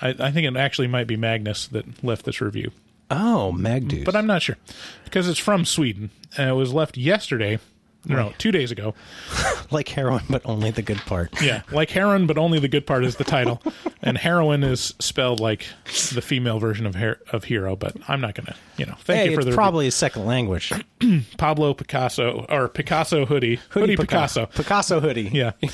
I, 0.00 0.14
I 0.18 0.30
think 0.30 0.46
it 0.46 0.56
actually 0.56 0.88
might 0.88 1.06
be 1.06 1.16
Magnus 1.16 1.66
that 1.68 2.04
left 2.04 2.24
this 2.24 2.40
review, 2.40 2.70
Oh, 3.10 3.54
Magdude. 3.56 4.04
but 4.04 4.14
I'm 4.14 4.26
not 4.26 4.42
sure 4.42 4.56
because 5.04 5.28
it's 5.28 5.38
from 5.38 5.64
Sweden 5.64 6.10
and 6.36 6.50
it 6.50 6.54
was 6.54 6.72
left 6.74 6.96
yesterday. 6.96 7.58
No, 8.04 8.32
two 8.38 8.52
days 8.52 8.70
ago. 8.70 8.94
like 9.70 9.88
heroin, 9.88 10.22
but 10.30 10.40
only 10.46 10.70
the 10.70 10.82
good 10.82 10.98
part. 10.98 11.42
Yeah, 11.42 11.62
like 11.72 11.90
heroin, 11.90 12.26
but 12.26 12.38
only 12.38 12.58
the 12.58 12.68
good 12.68 12.86
part 12.86 13.04
is 13.04 13.16
the 13.16 13.24
title. 13.24 13.60
and 14.02 14.16
heroin 14.16 14.62
is 14.62 14.94
spelled 14.98 15.40
like 15.40 15.66
the 16.14 16.22
female 16.22 16.58
version 16.58 16.86
of 16.86 16.94
her- 16.94 17.20
of 17.32 17.44
hero, 17.44 17.76
but 17.76 17.96
I'm 18.08 18.20
not 18.20 18.34
gonna, 18.34 18.54
you 18.78 18.86
know. 18.86 18.94
Thank 19.00 19.18
hey, 19.18 19.24
you 19.30 19.34
for 19.34 19.40
it's 19.40 19.50
the 19.50 19.54
probably 19.54 19.88
a 19.88 19.90
second 19.90 20.24
language. 20.24 20.72
Pablo 21.38 21.74
Picasso 21.74 22.46
or 22.48 22.68
Picasso 22.68 23.26
hoodie 23.26 23.56
hoodie, 23.70 23.96
Picasso. 23.96 24.46
Picasso 24.46 25.00
hoodie. 25.00 25.28
Yeah. 25.32 25.52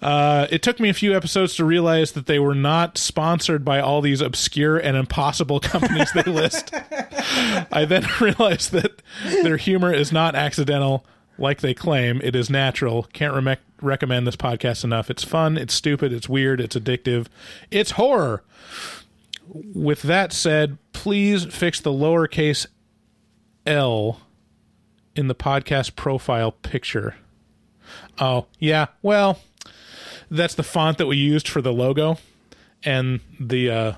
Uh, 0.00 0.46
it 0.50 0.62
took 0.62 0.78
me 0.78 0.88
a 0.88 0.94
few 0.94 1.16
episodes 1.16 1.56
to 1.56 1.64
realize 1.64 2.12
that 2.12 2.26
they 2.26 2.38
were 2.38 2.54
not 2.54 2.96
sponsored 2.96 3.64
by 3.64 3.80
all 3.80 4.00
these 4.00 4.20
obscure 4.20 4.78
and 4.78 4.96
impossible 4.96 5.58
companies 5.60 6.10
they 6.12 6.22
list. 6.22 6.72
I 7.72 7.84
then 7.84 8.06
realized 8.20 8.72
that 8.72 9.02
their 9.24 9.56
humor 9.56 9.92
is 9.92 10.12
not 10.12 10.34
accidental 10.34 11.04
like 11.36 11.60
they 11.60 11.74
claim. 11.74 12.20
It 12.22 12.36
is 12.36 12.48
natural. 12.48 13.04
Can't 13.12 13.34
reme- 13.34 13.58
recommend 13.82 14.26
this 14.26 14.36
podcast 14.36 14.84
enough. 14.84 15.10
It's 15.10 15.24
fun, 15.24 15.56
it's 15.56 15.74
stupid, 15.74 16.12
it's 16.12 16.28
weird, 16.28 16.60
it's 16.60 16.76
addictive, 16.76 17.26
it's 17.70 17.92
horror. 17.92 18.42
with 19.52 20.02
that 20.02 20.32
said, 20.32 20.78
please 20.92 21.44
fix 21.46 21.80
the 21.80 21.90
lowercase 21.92 22.66
L 23.66 24.20
in 25.16 25.28
the 25.28 25.34
podcast 25.34 25.96
profile 25.96 26.52
picture. 26.52 27.16
Oh, 28.18 28.46
yeah. 28.58 28.86
Well, 29.02 29.40
that's 30.30 30.54
the 30.54 30.62
font 30.62 30.98
that 30.98 31.06
we 31.06 31.16
used 31.16 31.48
for 31.48 31.60
the 31.62 31.72
logo, 31.72 32.18
and 32.84 33.20
the 33.40 33.70
uh, 33.70 33.92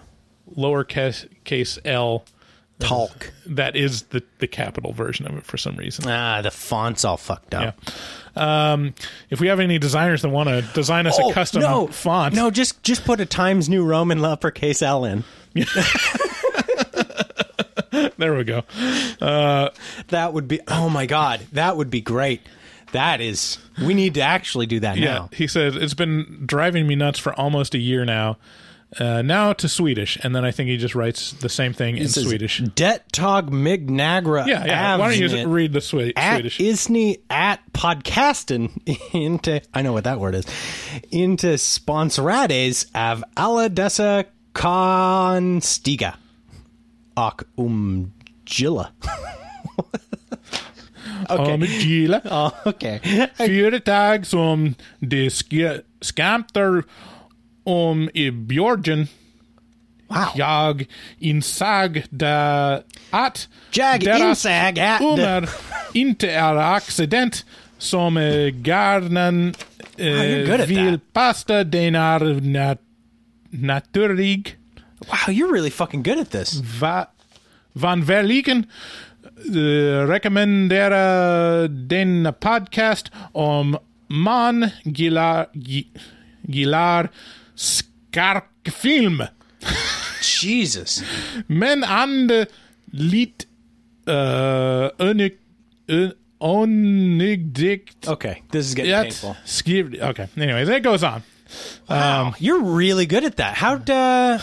lowercase 0.56 1.28
case 1.44 1.78
L. 1.84 2.24
Talk. 2.78 3.32
That 3.44 3.76
is 3.76 4.04
the, 4.04 4.22
the 4.38 4.46
capital 4.46 4.94
version 4.94 5.26
of 5.26 5.36
it 5.36 5.44
for 5.44 5.58
some 5.58 5.76
reason. 5.76 6.06
Ah, 6.08 6.40
the 6.40 6.50
font's 6.50 7.04
all 7.04 7.18
fucked 7.18 7.54
up. 7.54 7.78
Yeah. 8.36 8.72
Um, 8.72 8.94
if 9.28 9.38
we 9.38 9.48
have 9.48 9.60
any 9.60 9.78
designers 9.78 10.22
that 10.22 10.30
want 10.30 10.48
to 10.48 10.62
design 10.72 11.06
us 11.06 11.18
a 11.18 11.30
custom 11.34 11.62
Oh, 11.62 11.66
no, 11.66 11.86
font, 11.88 12.34
No, 12.34 12.50
just 12.50 12.82
just 12.82 13.04
put 13.04 13.20
a 13.20 13.26
Times 13.26 13.68
New 13.68 13.84
Roman 13.84 14.24
uppercase 14.24 14.80
L 14.80 15.04
in. 15.04 15.24
there 18.16 18.34
we 18.34 18.44
go. 18.44 18.62
That 19.20 20.30
would 20.32 20.48
be. 20.48 20.60
Oh 20.68 20.88
my 20.88 21.04
god, 21.04 21.40
that 21.52 21.76
would 21.76 21.90
be 21.90 22.00
great. 22.00 22.40
That 22.92 23.20
is. 23.20 23.58
We 23.86 23.94
need 23.94 24.14
to 24.14 24.20
actually 24.22 24.66
do 24.66 24.80
that 24.80 24.96
Yeah, 24.96 25.14
now. 25.14 25.28
he 25.32 25.46
said 25.46 25.74
it's 25.76 25.94
been 25.94 26.42
driving 26.46 26.86
me 26.86 26.96
nuts 26.96 27.18
for 27.18 27.32
almost 27.38 27.74
a 27.74 27.78
year 27.78 28.04
now. 28.04 28.36
Uh, 28.98 29.22
now 29.22 29.52
to 29.52 29.68
Swedish, 29.68 30.18
and 30.24 30.34
then 30.34 30.44
I 30.44 30.50
think 30.50 30.68
he 30.68 30.76
just 30.76 30.96
writes 30.96 31.30
the 31.34 31.48
same 31.48 31.72
thing 31.72 31.96
in 31.96 32.02
This 32.02 32.16
is 32.16 32.26
Swedish. 32.26 32.58
Det 32.74 33.02
tog 33.12 33.52
mig 33.52 33.86
nagra 33.88 34.44
Yeah, 34.48 34.64
yeah. 34.66 34.96
Why 34.96 35.14
don't 35.16 35.30
you 35.30 35.46
read 35.46 35.72
the 35.72 35.80
Swe- 35.80 36.12
at 36.16 36.34
Swedish? 36.34 36.58
Isni 36.58 37.18
at 37.30 37.60
podcasten 37.72 38.68
inte 39.14 39.60
I 39.72 39.82
know 39.82 39.92
what 39.92 40.02
that 40.04 40.18
word 40.18 40.34
is 40.34 40.44
inte 41.12 41.56
sponsorades 41.58 42.86
av 42.92 43.22
alla 43.36 43.68
dessa 43.68 44.24
konstiga 44.52 46.14
och 47.14 47.42
umgilla. 47.56 48.88
okay. 51.28 51.54
Om 51.54 51.62
gilla. 51.64 52.20
Oh, 52.24 52.50
okay. 52.68 53.00
Företag 53.36 54.26
som 54.26 54.74
det 54.98 55.28
sk- 55.28 55.80
skämtar 56.00 56.82
om 57.64 58.10
i 58.14 58.30
Björgen. 58.30 59.08
Wow. 60.08 60.26
Jag 60.34 60.84
insagde 61.18 62.82
att 63.10 63.48
Jag 63.72 64.00
deras 64.00 64.46
insåg 64.46 64.78
umar 65.00 65.48
inte 65.94 66.30
är 66.30 66.56
accident 66.56 67.46
som 67.78 68.16
eh, 68.16 68.46
garnen 68.48 69.54
good 69.96 70.60
eh, 70.60 70.66
vill 70.66 70.92
that. 70.98 71.12
pasta 71.12 71.64
den 71.64 71.94
är 71.94 72.20
nat- 72.40 72.78
naturlig. 73.50 74.56
Wow, 74.98 75.34
you're 75.34 75.52
really 75.54 75.70
fucking 75.70 76.02
good 76.02 76.18
at 76.18 76.30
this. 76.30 76.54
Va- 76.80 77.06
vanvärligen 77.72 78.58
uh, 78.58 78.64
rekommendera 80.08 81.68
denna 81.68 82.32
podcast 82.32 83.10
om 83.32 83.76
man 84.08 84.70
gillar, 84.84 85.46
gi- 85.54 85.90
gillar 86.48 87.08
skräckfilm. 87.54 89.22
Jesus. 90.42 91.02
Men 91.46 91.84
and 91.84 92.46
lite 92.92 93.46
uh, 94.06 94.88
onig, 94.98 95.32
uh, 95.88 96.10
onigdikt 96.40 98.08
Okay, 98.08 98.42
this 98.50 98.66
is 98.66 98.74
getting 98.74 98.92
painful. 99.02 99.36
Okay, 100.02 100.26
anyways, 100.36 100.68
it 100.68 100.82
goes 100.82 101.02
on. 101.02 101.22
Wow, 101.88 102.34
you're 102.38 102.62
really 102.62 103.06
good 103.06 103.24
at 103.24 103.36
that. 103.36 103.54
How 103.56 103.74
uh, 103.74 104.38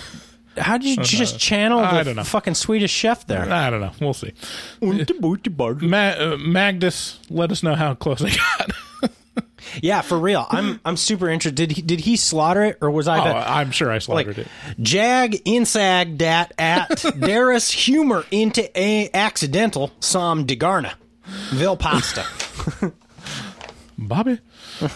how 0.58 0.78
did 0.78 0.88
you 0.98 1.04
just 1.04 1.40
channel 1.40 1.80
I 1.80 1.98
the 2.00 2.04
don't 2.04 2.16
know. 2.18 2.24
fucking 2.24 2.56
Swedish 2.56 2.92
chef 2.92 3.26
there? 3.28 3.52
I 3.52 3.70
don't 3.70 3.82
know. 3.82 3.92
We'll 4.02 4.14
see. 4.14 4.34
Ma- 5.82 5.98
uh, 6.18 6.38
Magnus, 6.40 7.20
let 7.30 7.52
us 7.52 7.64
know 7.64 7.76
how 7.76 7.94
close 7.96 8.22
I 8.24 8.30
got. 8.30 8.72
Yeah, 9.82 10.02
for 10.02 10.18
real. 10.18 10.46
I'm 10.50 10.80
I'm 10.86 10.96
super 10.98 11.28
interested. 11.30 11.56
Did 11.56 11.72
he, 11.76 11.82
did 11.82 12.00
he 12.00 12.16
slaughter 12.16 12.64
it 12.64 12.78
or 12.82 12.90
was 12.90 13.08
I 13.08 13.20
Oh, 13.20 13.24
the, 13.26 13.36
I'm 13.52 13.72
sure 13.72 13.90
I 13.92 13.96
like 13.96 14.04
slaughtered 14.04 14.38
it. 14.40 14.48
jag 14.82 15.36
insag 15.46 16.18
dat 16.18 16.54
at 16.58 17.04
deras 17.20 17.70
humor 17.72 18.24
into 18.32 18.64
a 18.80 19.10
accidental 19.14 19.92
som 20.00 20.46
degarna 20.46 20.94
vil 21.52 21.76
pasta. 21.76 22.24
Bobby. 23.98 24.40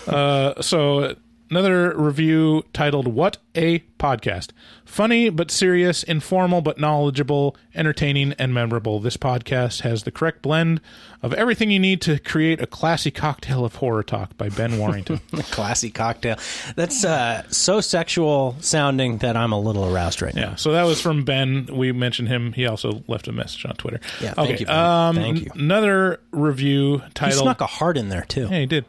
uh, 0.07 0.61
so 0.61 1.15
another 1.49 1.93
review 1.97 2.63
titled 2.73 3.07
"What 3.07 3.37
a 3.55 3.79
Podcast." 3.99 4.49
Funny 4.91 5.29
but 5.29 5.49
serious, 5.51 6.03
informal 6.03 6.61
but 6.61 6.77
knowledgeable, 6.77 7.55
entertaining 7.73 8.33
and 8.33 8.53
memorable. 8.53 8.99
This 8.99 9.15
podcast 9.15 9.83
has 9.83 10.03
the 10.03 10.11
correct 10.11 10.41
blend 10.41 10.81
of 11.23 11.33
everything 11.33 11.71
you 11.71 11.79
need 11.79 12.01
to 12.01 12.19
create 12.19 12.59
a 12.59 12.67
classy 12.67 13.09
cocktail 13.09 13.63
of 13.63 13.75
horror 13.75 14.03
talk 14.03 14.35
by 14.35 14.49
Ben 14.49 14.77
Warrington. 14.77 15.21
Classy 15.51 15.91
cocktail. 15.91 16.35
That's 16.75 17.05
uh, 17.05 17.43
so 17.47 17.79
sexual 17.79 18.57
sounding 18.59 19.19
that 19.19 19.37
I'm 19.37 19.53
a 19.53 19.59
little 19.59 19.85
aroused 19.95 20.21
right 20.21 20.35
now. 20.35 20.41
yeah, 20.41 20.55
so 20.55 20.73
that 20.73 20.83
was 20.83 20.99
from 20.99 21.23
Ben. 21.23 21.69
We 21.71 21.93
mentioned 21.93 22.27
him. 22.27 22.51
He 22.51 22.67
also 22.67 23.01
left 23.07 23.29
a 23.29 23.31
message 23.31 23.65
on 23.65 23.75
Twitter. 23.75 24.01
Yeah, 24.19 24.33
thank 24.33 24.49
okay, 24.49 24.59
you, 24.59 24.65
Ben. 24.65 24.75
Um, 24.75 25.15
Thank 25.15 25.39
you. 25.39 25.51
Another 25.55 26.19
review 26.31 27.01
titled. 27.13 27.39
He 27.39 27.43
snuck 27.45 27.61
a 27.61 27.65
heart 27.65 27.95
in 27.95 28.09
there 28.09 28.25
too. 28.27 28.49
Yeah, 28.51 28.59
he 28.59 28.65
did. 28.65 28.83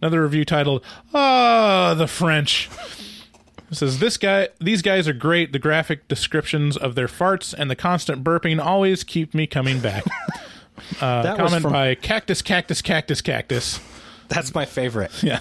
Another 0.00 0.22
review 0.22 0.46
titled 0.46 0.82
"Ah, 1.12 1.92
the 1.94 2.06
French." 2.08 2.70
It 3.72 3.76
says 3.76 3.98
this 4.00 4.18
guy, 4.18 4.48
these 4.60 4.82
guys 4.82 5.08
are 5.08 5.14
great. 5.14 5.52
The 5.52 5.58
graphic 5.58 6.06
descriptions 6.06 6.76
of 6.76 6.94
their 6.94 7.08
farts 7.08 7.54
and 7.56 7.70
the 7.70 7.74
constant 7.74 8.22
burping 8.22 8.62
always 8.62 9.02
keep 9.02 9.34
me 9.34 9.46
coming 9.46 9.80
back. 9.80 10.04
Uh, 11.00 11.22
That 11.22 11.38
was 11.38 11.50
comment 11.50 11.62
from- 11.62 11.72
by 11.72 11.94
Cactus, 11.94 12.42
Cactus, 12.42 12.82
Cactus, 12.82 13.20
Cactus. 13.20 13.78
That's 14.28 14.54
my 14.54 14.64
favorite. 14.64 15.12
Yeah, 15.22 15.40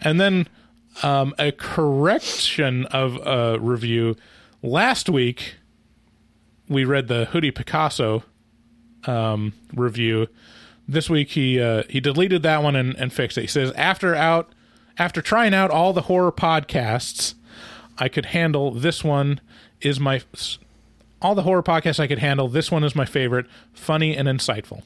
and 0.00 0.18
then 0.20 0.48
um, 1.02 1.34
a 1.38 1.52
correction 1.52 2.86
of 2.86 3.16
a 3.24 3.58
review. 3.60 4.16
Last 4.62 5.08
week, 5.08 5.56
we 6.68 6.84
read 6.84 7.08
the 7.08 7.26
Hoodie 7.26 7.50
Picasso 7.50 8.24
um, 9.04 9.52
review. 9.74 10.26
This 10.88 11.08
week 11.10 11.30
he 11.30 11.60
uh, 11.60 11.84
he 11.88 12.00
deleted 12.00 12.42
that 12.42 12.62
one 12.62 12.74
and, 12.76 12.96
and 12.96 13.12
fixed 13.12 13.38
it. 13.38 13.42
He 13.42 13.46
says 13.46 13.70
after 13.72 14.14
out 14.14 14.52
after 15.00 15.22
trying 15.22 15.54
out 15.54 15.70
all 15.70 15.94
the 15.94 16.02
horror 16.02 16.30
podcasts, 16.30 17.34
I 17.98 18.08
could 18.08 18.26
handle 18.26 18.70
this 18.70 19.02
one 19.02 19.40
is 19.80 19.98
my 19.98 20.22
all 21.22 21.34
the 21.34 21.42
horror 21.42 21.62
podcasts 21.62 21.98
I 21.98 22.06
could 22.06 22.18
handle. 22.18 22.48
This 22.48 22.70
one 22.70 22.84
is 22.84 22.94
my 22.94 23.06
favorite, 23.06 23.46
funny 23.72 24.14
and 24.14 24.28
insightful. 24.28 24.82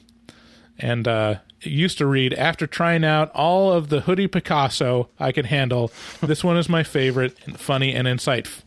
And 0.79 1.07
uh, 1.07 1.35
used 1.61 1.97
to 1.97 2.05
read 2.05 2.33
after 2.33 2.65
trying 2.65 3.03
out 3.03 3.29
all 3.35 3.73
of 3.73 3.89
the 3.89 4.01
Hoodie 4.01 4.27
Picasso 4.27 5.09
I 5.19 5.33
could 5.33 5.47
handle. 5.47 5.91
This 6.21 6.43
one 6.43 6.55
is 6.57 6.69
my 6.69 6.83
favorite, 6.83 7.37
funny 7.57 7.93
and 7.93 8.07
insightful. 8.07 8.61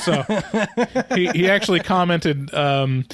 So 0.00 0.22
he 1.14 1.28
he 1.30 1.50
actually 1.50 1.80
commented. 1.80 2.54
Um, 2.54 3.06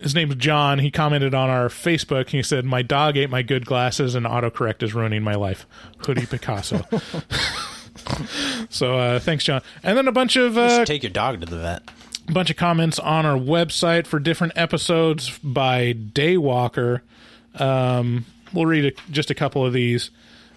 his 0.00 0.14
name's 0.14 0.36
John. 0.36 0.78
He 0.78 0.90
commented 0.90 1.34
on 1.34 1.50
our 1.50 1.68
Facebook. 1.68 2.28
He 2.28 2.42
said, 2.42 2.64
"My 2.64 2.82
dog 2.82 3.16
ate 3.16 3.30
my 3.30 3.42
good 3.42 3.66
glasses, 3.66 4.14
and 4.14 4.26
autocorrect 4.26 4.82
is 4.82 4.94
ruining 4.94 5.22
my 5.22 5.34
life." 5.34 5.66
Hoodie 5.98 6.26
Picasso. 6.26 6.84
so 8.70 8.96
uh, 8.96 9.18
thanks, 9.20 9.44
John. 9.44 9.62
And 9.82 9.96
then 9.96 10.08
a 10.08 10.12
bunch 10.12 10.36
of 10.36 10.56
uh, 10.56 10.84
take 10.84 11.02
your 11.02 11.10
dog 11.10 11.40
to 11.40 11.46
the 11.46 11.58
vet. 11.58 11.82
a 12.28 12.32
bunch 12.32 12.50
of 12.50 12.56
comments 12.56 12.98
on 12.98 13.26
our 13.26 13.36
website 13.36 14.06
for 14.06 14.18
different 14.18 14.52
episodes 14.56 15.38
by 15.40 15.92
Daywalker. 15.94 17.00
Um, 17.56 18.24
we'll 18.52 18.66
read 18.66 18.84
a, 18.86 19.10
just 19.10 19.30
a 19.30 19.34
couple 19.34 19.64
of 19.64 19.72
these. 19.72 20.10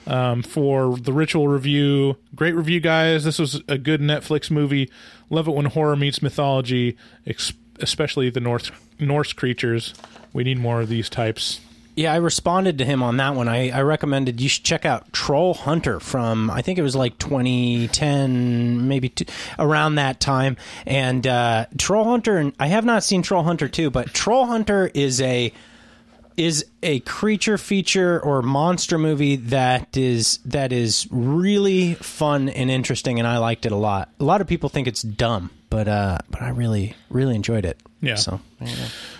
Um, 0.07 0.41
for 0.41 0.97
the 0.97 1.13
ritual 1.13 1.47
review, 1.47 2.17
great 2.35 2.55
review, 2.55 2.79
guys. 2.79 3.23
This 3.23 3.37
was 3.37 3.61
a 3.67 3.77
good 3.77 4.01
Netflix 4.01 4.49
movie. 4.49 4.89
Love 5.29 5.47
it 5.47 5.51
when 5.51 5.65
horror 5.67 5.95
meets 5.95 6.23
mythology, 6.23 6.97
ex- 7.27 7.53
especially 7.79 8.31
the 8.31 8.39
North 8.39 8.71
Norse 9.01 9.33
creatures. 9.33 9.93
We 10.33 10.43
need 10.43 10.59
more 10.59 10.81
of 10.81 10.89
these 10.89 11.09
types. 11.09 11.59
Yeah, 11.95 12.13
I 12.13 12.17
responded 12.17 12.77
to 12.77 12.85
him 12.85 13.03
on 13.03 13.17
that 13.17 13.35
one. 13.35 13.49
I, 13.49 13.69
I 13.69 13.81
recommended 13.81 14.39
you 14.39 14.47
should 14.47 14.63
check 14.63 14.85
out 14.85 15.11
Troll 15.11 15.53
Hunter 15.53 15.99
from 15.99 16.49
I 16.49 16.61
think 16.61 16.79
it 16.79 16.83
was 16.83 16.95
like 16.95 17.17
2010, 17.17 18.87
maybe 18.87 19.09
two, 19.09 19.25
around 19.59 19.95
that 19.95 20.21
time. 20.21 20.55
And 20.85 21.27
uh, 21.27 21.65
Troll 21.77 22.05
Hunter, 22.05 22.37
and 22.37 22.53
I 22.59 22.67
have 22.67 22.85
not 22.85 23.03
seen 23.03 23.23
Troll 23.23 23.43
Hunter 23.43 23.67
2, 23.67 23.89
but 23.89 24.13
Troll 24.13 24.45
Hunter 24.45 24.89
is 24.93 25.19
a 25.19 25.51
is 26.37 26.65
a 26.81 27.01
creature 27.01 27.57
feature 27.57 28.19
or 28.21 28.41
monster 28.41 28.97
movie 28.97 29.35
that 29.35 29.97
is 29.97 30.39
that 30.45 30.71
is 30.71 31.07
really 31.11 31.95
fun 31.95 32.47
and 32.47 32.71
interesting, 32.71 33.19
and 33.19 33.27
I 33.27 33.37
liked 33.37 33.65
it 33.65 33.73
a 33.73 33.77
lot. 33.77 34.09
A 34.19 34.23
lot 34.23 34.39
of 34.39 34.47
people 34.47 34.69
think 34.69 34.87
it's 34.87 35.01
dumb, 35.01 35.51
but 35.69 35.89
uh, 35.89 36.19
but 36.29 36.41
I 36.41 36.49
really 36.49 36.95
really 37.09 37.35
enjoyed 37.35 37.65
it. 37.65 37.77
Yeah. 38.01 38.15
So. 38.15 38.41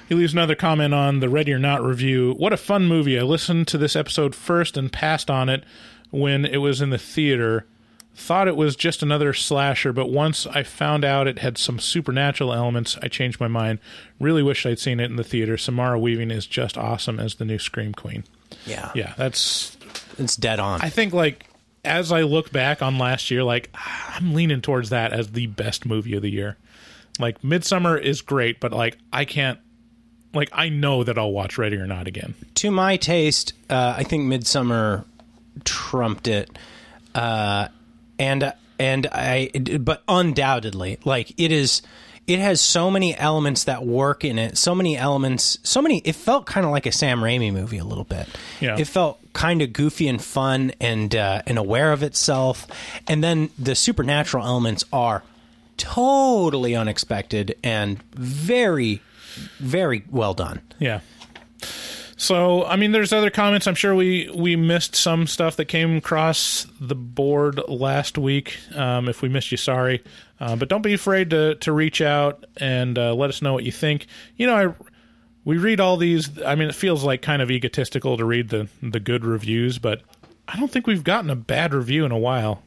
He 0.09 0.15
leaves 0.15 0.33
another 0.33 0.55
comment 0.55 0.93
on 0.93 1.19
the 1.19 1.29
Ready 1.29 1.53
or 1.53 1.59
Not 1.59 1.83
review. 1.83 2.33
What 2.37 2.51
a 2.51 2.57
fun 2.57 2.87
movie. 2.87 3.17
I 3.19 3.21
listened 3.21 3.67
to 3.69 3.77
this 3.77 3.95
episode 3.95 4.35
first 4.35 4.75
and 4.75 4.91
passed 4.91 5.29
on 5.29 5.49
it 5.49 5.63
when 6.09 6.45
it 6.45 6.57
was 6.57 6.81
in 6.81 6.89
the 6.89 6.97
theater. 6.97 7.65
thought 8.13 8.47
it 8.47 8.55
was 8.57 8.75
just 8.75 9.01
another 9.01 9.33
slasher, 9.33 9.93
but 9.93 10.09
once 10.09 10.45
I 10.47 10.63
found 10.63 11.05
out 11.05 11.27
it 11.27 11.39
had 11.39 11.57
some 11.57 11.79
supernatural 11.79 12.53
elements, 12.53 12.97
I 13.01 13.07
changed 13.07 13.39
my 13.39 13.47
mind. 13.47 13.79
Really 14.19 14.43
wish 14.43 14.65
I'd 14.65 14.79
seen 14.79 14.99
it 14.99 15.09
in 15.09 15.15
the 15.15 15.23
theater. 15.23 15.57
Samara 15.57 15.97
Weaving 15.99 16.31
is 16.31 16.45
just 16.45 16.77
awesome 16.77 17.19
as 17.19 17.35
the 17.35 17.45
new 17.45 17.57
Scream 17.59 17.93
Queen. 17.93 18.23
Yeah. 18.65 18.91
Yeah, 18.93 19.13
that's 19.17 19.77
It's 20.17 20.35
dead 20.35 20.59
on. 20.59 20.81
I 20.81 20.89
think 20.89 21.13
like 21.13 21.45
as 21.85 22.11
I 22.11 22.21
look 22.21 22.51
back 22.51 22.81
on 22.81 22.97
last 22.97 23.31
year, 23.31 23.43
like 23.43 23.69
I'm 23.73 24.33
leaning 24.33 24.61
towards 24.61 24.89
that 24.89 25.13
as 25.13 25.31
the 25.31 25.47
best 25.47 25.85
movie 25.85 26.15
of 26.15 26.21
the 26.21 26.29
year. 26.31 26.57
Like 27.21 27.41
Midsommar 27.41 28.01
is 28.01 28.21
great, 28.21 28.59
but 28.59 28.71
like 28.73 28.97
I 29.13 29.25
can't 29.25 29.59
like 30.33 30.49
I 30.51 30.69
know 30.69 31.03
that 31.03 31.17
I'll 31.17 31.31
watch 31.31 31.57
Ready 31.57 31.77
or 31.77 31.87
Not 31.87 32.07
again. 32.07 32.33
to 32.55 32.71
my 32.71 32.97
taste, 32.97 33.53
uh, 33.69 33.95
I 33.97 34.03
think 34.03 34.23
Midsommar 34.31 35.05
trumped 35.63 36.27
it, 36.27 36.49
uh, 37.15 37.67
and 38.19 38.53
and 38.79 39.07
I, 39.11 39.49
but 39.79 40.03
undoubtedly, 40.07 40.97
like 41.05 41.33
it 41.39 41.51
is, 41.51 41.81
it 42.27 42.39
has 42.39 42.61
so 42.61 42.89
many 42.89 43.15
elements 43.15 43.65
that 43.65 43.85
work 43.85 44.23
in 44.25 44.39
it. 44.39 44.57
So 44.57 44.73
many 44.73 44.97
elements, 44.97 45.59
so 45.63 45.81
many. 45.81 45.99
It 45.99 46.15
felt 46.15 46.45
kind 46.45 46.65
of 46.65 46.71
like 46.71 46.85
a 46.85 46.91
Sam 46.91 47.19
Raimi 47.19 47.51
movie 47.53 47.77
a 47.77 47.83
little 47.83 48.05
bit. 48.05 48.27
Yeah. 48.59 48.77
it 48.79 48.85
felt 48.87 49.19
kind 49.33 49.61
of 49.61 49.71
goofy 49.73 50.07
and 50.07 50.21
fun 50.21 50.71
and 50.79 51.15
uh, 51.15 51.41
and 51.45 51.57
aware 51.57 51.91
of 51.91 52.01
itself. 52.03 52.67
And 53.07 53.23
then 53.23 53.49
the 53.59 53.75
supernatural 53.75 54.45
elements 54.45 54.83
are 54.91 55.23
totally 55.81 56.75
unexpected 56.75 57.57
and 57.63 58.01
very, 58.13 59.01
very 59.57 60.03
well 60.09 60.35
done. 60.35 60.61
Yeah. 60.77 60.99
So, 62.17 62.65
I 62.65 62.75
mean, 62.75 62.91
there's 62.91 63.11
other 63.11 63.31
comments. 63.31 63.65
I'm 63.65 63.73
sure 63.73 63.95
we 63.95 64.29
we 64.33 64.55
missed 64.55 64.95
some 64.95 65.25
stuff 65.25 65.55
that 65.55 65.65
came 65.65 65.97
across 65.97 66.67
the 66.79 66.93
board 66.93 67.59
last 67.67 68.15
week. 68.15 68.59
Um, 68.75 69.09
if 69.09 69.23
we 69.23 69.29
missed 69.29 69.51
you, 69.51 69.57
sorry. 69.57 70.03
Uh, 70.39 70.55
but 70.55 70.69
don't 70.69 70.83
be 70.83 70.93
afraid 70.93 71.31
to 71.31 71.55
to 71.55 71.71
reach 71.71 71.99
out 71.99 72.45
and 72.57 72.99
uh, 72.99 73.15
let 73.15 73.31
us 73.31 73.41
know 73.41 73.53
what 73.53 73.63
you 73.63 73.71
think. 73.71 74.05
You 74.35 74.45
know, 74.45 74.55
I 74.55 74.85
we 75.45 75.57
read 75.57 75.79
all 75.79 75.97
these. 75.97 76.39
I 76.43 76.53
mean, 76.53 76.69
it 76.69 76.75
feels 76.75 77.03
like 77.03 77.23
kind 77.23 77.41
of 77.41 77.49
egotistical 77.49 78.17
to 78.17 78.25
read 78.25 78.49
the 78.49 78.67
the 78.83 78.99
good 78.99 79.25
reviews, 79.25 79.79
but 79.79 80.03
I 80.47 80.59
don't 80.59 80.69
think 80.69 80.85
we've 80.85 81.03
gotten 81.03 81.31
a 81.31 81.35
bad 81.35 81.73
review 81.73 82.05
in 82.05 82.11
a 82.11 82.19
while. 82.19 82.61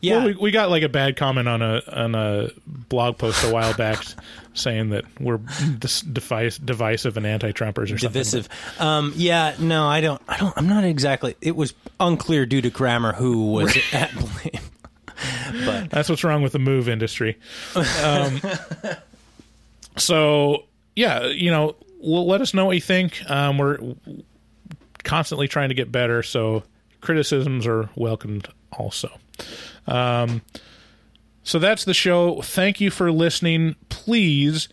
Yeah. 0.00 0.18
Well, 0.18 0.26
we, 0.26 0.34
we 0.34 0.50
got 0.50 0.70
like 0.70 0.82
a 0.82 0.88
bad 0.88 1.16
comment 1.16 1.48
on 1.48 1.62
a 1.62 1.82
on 1.90 2.14
a 2.14 2.50
blog 2.66 3.18
post 3.18 3.44
a 3.44 3.52
while 3.52 3.74
back 3.74 4.02
saying 4.54 4.90
that 4.90 5.04
we're 5.20 5.38
dis- 5.78 6.00
device, 6.02 6.58
divisive 6.58 7.16
and 7.16 7.26
anti-Trumpers 7.26 7.84
or 7.84 7.98
something. 7.98 8.10
divisive. 8.12 8.48
Um, 8.78 9.12
yeah, 9.16 9.54
no, 9.58 9.86
I 9.86 10.00
don't. 10.00 10.20
I 10.28 10.36
don't. 10.38 10.52
I'm 10.56 10.68
not 10.68 10.84
exactly. 10.84 11.36
It 11.40 11.56
was 11.56 11.74
unclear 12.00 12.46
due 12.46 12.60
to 12.62 12.70
grammar 12.70 13.12
who 13.12 13.52
was 13.52 13.76
at 13.92 14.12
blame. 14.14 14.62
but 15.64 15.90
That's 15.90 16.08
what's 16.08 16.22
wrong 16.24 16.42
with 16.42 16.52
the 16.52 16.58
move 16.58 16.88
industry. 16.88 17.36
Um, 18.02 18.40
so 19.96 20.64
yeah, 20.96 21.26
you 21.26 21.50
know, 21.50 21.76
l- 22.04 22.26
let 22.26 22.40
us 22.40 22.54
know 22.54 22.66
what 22.66 22.76
you 22.76 22.80
think. 22.80 23.20
Um, 23.28 23.58
we're 23.58 23.78
constantly 25.04 25.48
trying 25.48 25.70
to 25.70 25.74
get 25.74 25.90
better, 25.90 26.22
so 26.22 26.62
criticisms 27.00 27.66
are 27.66 27.88
welcomed 27.96 28.48
also. 28.72 29.10
Um, 29.88 30.42
so 31.42 31.58
that's 31.58 31.84
the 31.84 31.94
show. 31.94 32.42
Thank 32.42 32.80
you 32.80 32.90
for 32.90 33.10
listening. 33.10 33.74
Please 33.88 34.68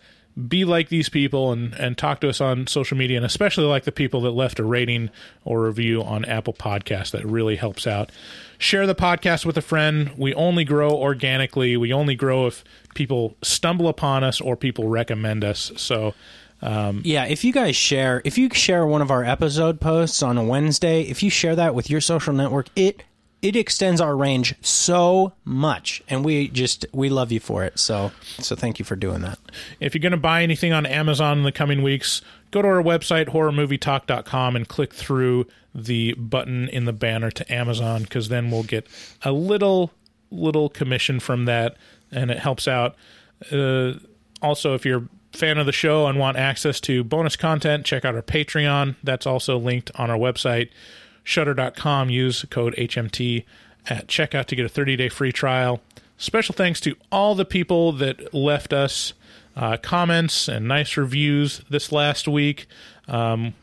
be 0.48 0.66
like 0.66 0.90
these 0.90 1.08
people 1.08 1.50
and, 1.50 1.72
and 1.74 1.96
talk 1.96 2.20
to 2.20 2.28
us 2.28 2.40
on 2.42 2.66
social 2.66 2.96
media, 2.96 3.16
and 3.16 3.24
especially 3.24 3.64
like 3.64 3.84
the 3.84 3.92
people 3.92 4.20
that 4.20 4.32
left 4.32 4.58
a 4.58 4.64
rating 4.64 5.10
or 5.44 5.62
review 5.62 6.02
on 6.02 6.26
Apple 6.26 6.52
Podcasts. 6.52 7.12
That 7.12 7.24
really 7.24 7.56
helps 7.56 7.86
out. 7.86 8.12
Share 8.58 8.86
the 8.86 8.94
podcast 8.94 9.46
with 9.46 9.56
a 9.56 9.62
friend. 9.62 10.12
We 10.18 10.34
only 10.34 10.64
grow 10.64 10.90
organically. 10.90 11.76
We 11.78 11.92
only 11.92 12.14
grow 12.14 12.46
if 12.46 12.62
people 12.94 13.36
stumble 13.42 13.88
upon 13.88 14.24
us 14.24 14.40
or 14.40 14.56
people 14.56 14.88
recommend 14.88 15.42
us. 15.42 15.72
So, 15.76 16.14
um, 16.60 17.00
yeah, 17.04 17.24
if 17.24 17.42
you 17.42 17.52
guys 17.52 17.76
share, 17.76 18.20
if 18.26 18.36
you 18.36 18.50
share 18.50 18.86
one 18.86 19.00
of 19.00 19.10
our 19.10 19.24
episode 19.24 19.80
posts 19.80 20.22
on 20.22 20.36
a 20.36 20.44
Wednesday, 20.44 21.02
if 21.02 21.22
you 21.22 21.30
share 21.30 21.56
that 21.56 21.74
with 21.74 21.88
your 21.88 22.02
social 22.02 22.34
network, 22.34 22.66
it 22.76 23.02
it 23.46 23.56
extends 23.56 24.00
our 24.00 24.16
range 24.16 24.54
so 24.60 25.32
much, 25.44 26.02
and 26.08 26.24
we 26.24 26.48
just 26.48 26.84
we 26.92 27.08
love 27.08 27.30
you 27.30 27.40
for 27.40 27.64
it. 27.64 27.78
So 27.78 28.10
so 28.38 28.56
thank 28.56 28.78
you 28.78 28.84
for 28.84 28.96
doing 28.96 29.20
that. 29.22 29.38
If 29.78 29.94
you're 29.94 30.02
going 30.02 30.10
to 30.10 30.18
buy 30.18 30.42
anything 30.42 30.72
on 30.72 30.84
Amazon 30.84 31.38
in 31.38 31.44
the 31.44 31.52
coming 31.52 31.82
weeks, 31.82 32.22
go 32.50 32.62
to 32.62 32.68
our 32.68 32.82
website, 32.82 33.28
horrormovietalk.com, 33.28 34.56
and 34.56 34.66
click 34.66 34.92
through 34.92 35.46
the 35.74 36.14
button 36.14 36.68
in 36.70 36.86
the 36.86 36.92
banner 36.92 37.30
to 37.30 37.52
Amazon 37.52 38.02
because 38.02 38.28
then 38.28 38.50
we'll 38.50 38.62
get 38.62 38.86
a 39.22 39.30
little, 39.30 39.92
little 40.30 40.68
commission 40.68 41.20
from 41.20 41.44
that 41.44 41.76
and 42.10 42.30
it 42.30 42.38
helps 42.38 42.66
out. 42.66 42.96
Uh, 43.52 43.92
also, 44.40 44.74
if 44.74 44.86
you're 44.86 45.08
a 45.34 45.36
fan 45.36 45.58
of 45.58 45.66
the 45.66 45.72
show 45.72 46.06
and 46.06 46.18
want 46.18 46.38
access 46.38 46.80
to 46.80 47.04
bonus 47.04 47.36
content, 47.36 47.84
check 47.84 48.04
out 48.04 48.14
our 48.14 48.22
Patreon. 48.22 48.96
That's 49.04 49.26
also 49.26 49.58
linked 49.58 49.90
on 49.96 50.10
our 50.10 50.16
website, 50.16 50.70
shudder.com. 51.26 52.08
Use 52.08 52.44
code 52.48 52.74
HMT 52.76 53.44
at 53.88 54.06
checkout 54.06 54.46
to 54.46 54.56
get 54.56 54.64
a 54.64 54.68
30 54.68 54.96
day 54.96 55.08
free 55.08 55.32
trial. 55.32 55.82
Special 56.16 56.54
thanks 56.54 56.80
to 56.80 56.96
all 57.12 57.34
the 57.34 57.44
people 57.44 57.92
that 57.92 58.32
left 58.32 58.72
us 58.72 59.12
uh, 59.56 59.76
comments 59.76 60.48
and 60.48 60.66
nice 60.68 60.96
reviews 60.96 61.62
this 61.68 61.90
last 61.92 62.28
week. 62.28 62.66
Um, 63.08 63.54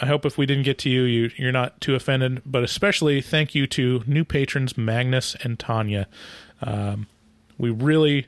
I 0.00 0.06
hope 0.06 0.26
if 0.26 0.36
we 0.36 0.44
didn't 0.44 0.64
get 0.64 0.78
to 0.80 0.90
you, 0.90 1.02
you, 1.02 1.30
you're 1.36 1.52
not 1.52 1.80
too 1.80 1.94
offended. 1.94 2.42
But 2.44 2.62
especially 2.62 3.22
thank 3.22 3.54
you 3.54 3.66
to 3.68 4.04
new 4.06 4.24
patrons 4.24 4.76
Magnus 4.76 5.34
and 5.42 5.58
Tanya. 5.58 6.06
Um, 6.60 7.06
we 7.56 7.70
really 7.70 8.26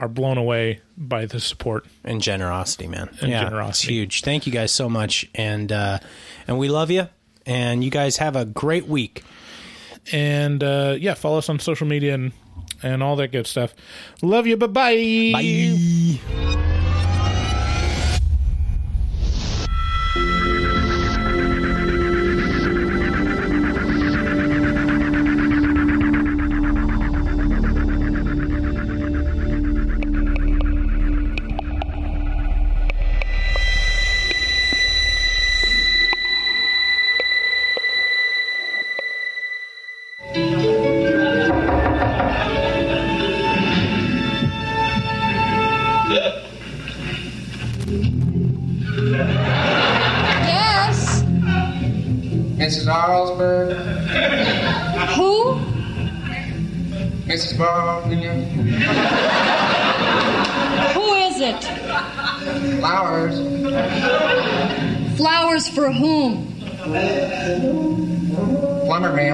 are 0.00 0.08
blown 0.08 0.38
away 0.38 0.80
by 0.96 1.24
the 1.26 1.40
support 1.40 1.86
and 2.04 2.20
generosity, 2.20 2.88
man. 2.88 3.10
And 3.20 3.30
yeah, 3.30 3.44
generosity. 3.44 3.70
it's 3.70 3.84
huge. 3.84 4.22
Thank 4.22 4.46
you 4.46 4.52
guys 4.52 4.72
so 4.72 4.88
much, 4.88 5.28
and 5.34 5.70
uh, 5.70 5.98
and 6.48 6.58
we 6.58 6.68
love 6.68 6.90
you. 6.90 7.08
And 7.48 7.82
you 7.82 7.90
guys 7.90 8.18
have 8.18 8.36
a 8.36 8.44
great 8.44 8.86
week. 8.86 9.24
And 10.12 10.62
uh, 10.62 10.96
yeah, 10.98 11.14
follow 11.14 11.38
us 11.38 11.48
on 11.48 11.58
social 11.58 11.86
media 11.86 12.14
and 12.14 12.32
and 12.82 13.02
all 13.02 13.16
that 13.16 13.32
good 13.32 13.46
stuff. 13.46 13.74
Love 14.22 14.46
you. 14.46 14.56
Bye 14.56 14.66
bye. 14.68 16.74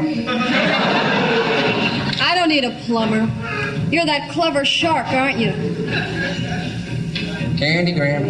Ma'am. 0.03 0.27
I 2.21 2.35
don't 2.35 2.49
need 2.49 2.65
a 2.65 2.73
plumber. 2.81 3.31
You're 3.91 4.07
that 4.07 4.31
clever 4.31 4.65
shark, 4.65 5.07
aren't 5.09 5.39
you? 5.39 5.53
Candygram. 7.57 8.25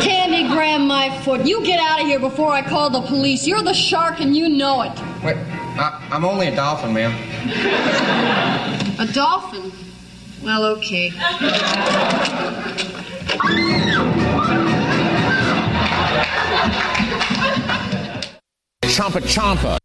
Candy 0.00 0.48
Graham 0.48 0.86
my 0.86 1.10
foot. 1.20 1.44
You 1.44 1.64
get 1.64 1.80
out 1.80 2.00
of 2.00 2.06
here 2.06 2.20
before 2.20 2.50
I 2.52 2.62
call 2.62 2.90
the 2.90 3.02
police. 3.02 3.46
You're 3.46 3.62
the 3.62 3.74
shark 3.74 4.20
and 4.20 4.36
you 4.36 4.48
know 4.48 4.82
it. 4.82 4.92
Wait, 5.24 5.36
I, 5.36 6.06
I'm 6.10 6.24
only 6.24 6.46
a 6.46 6.54
dolphin, 6.54 6.92
ma'am. 6.94 7.12
A 8.98 9.06
dolphin? 9.12 9.72
Well, 10.42 10.64
okay. 10.64 11.10
Champa 18.90 19.20
Champa. 19.20 19.78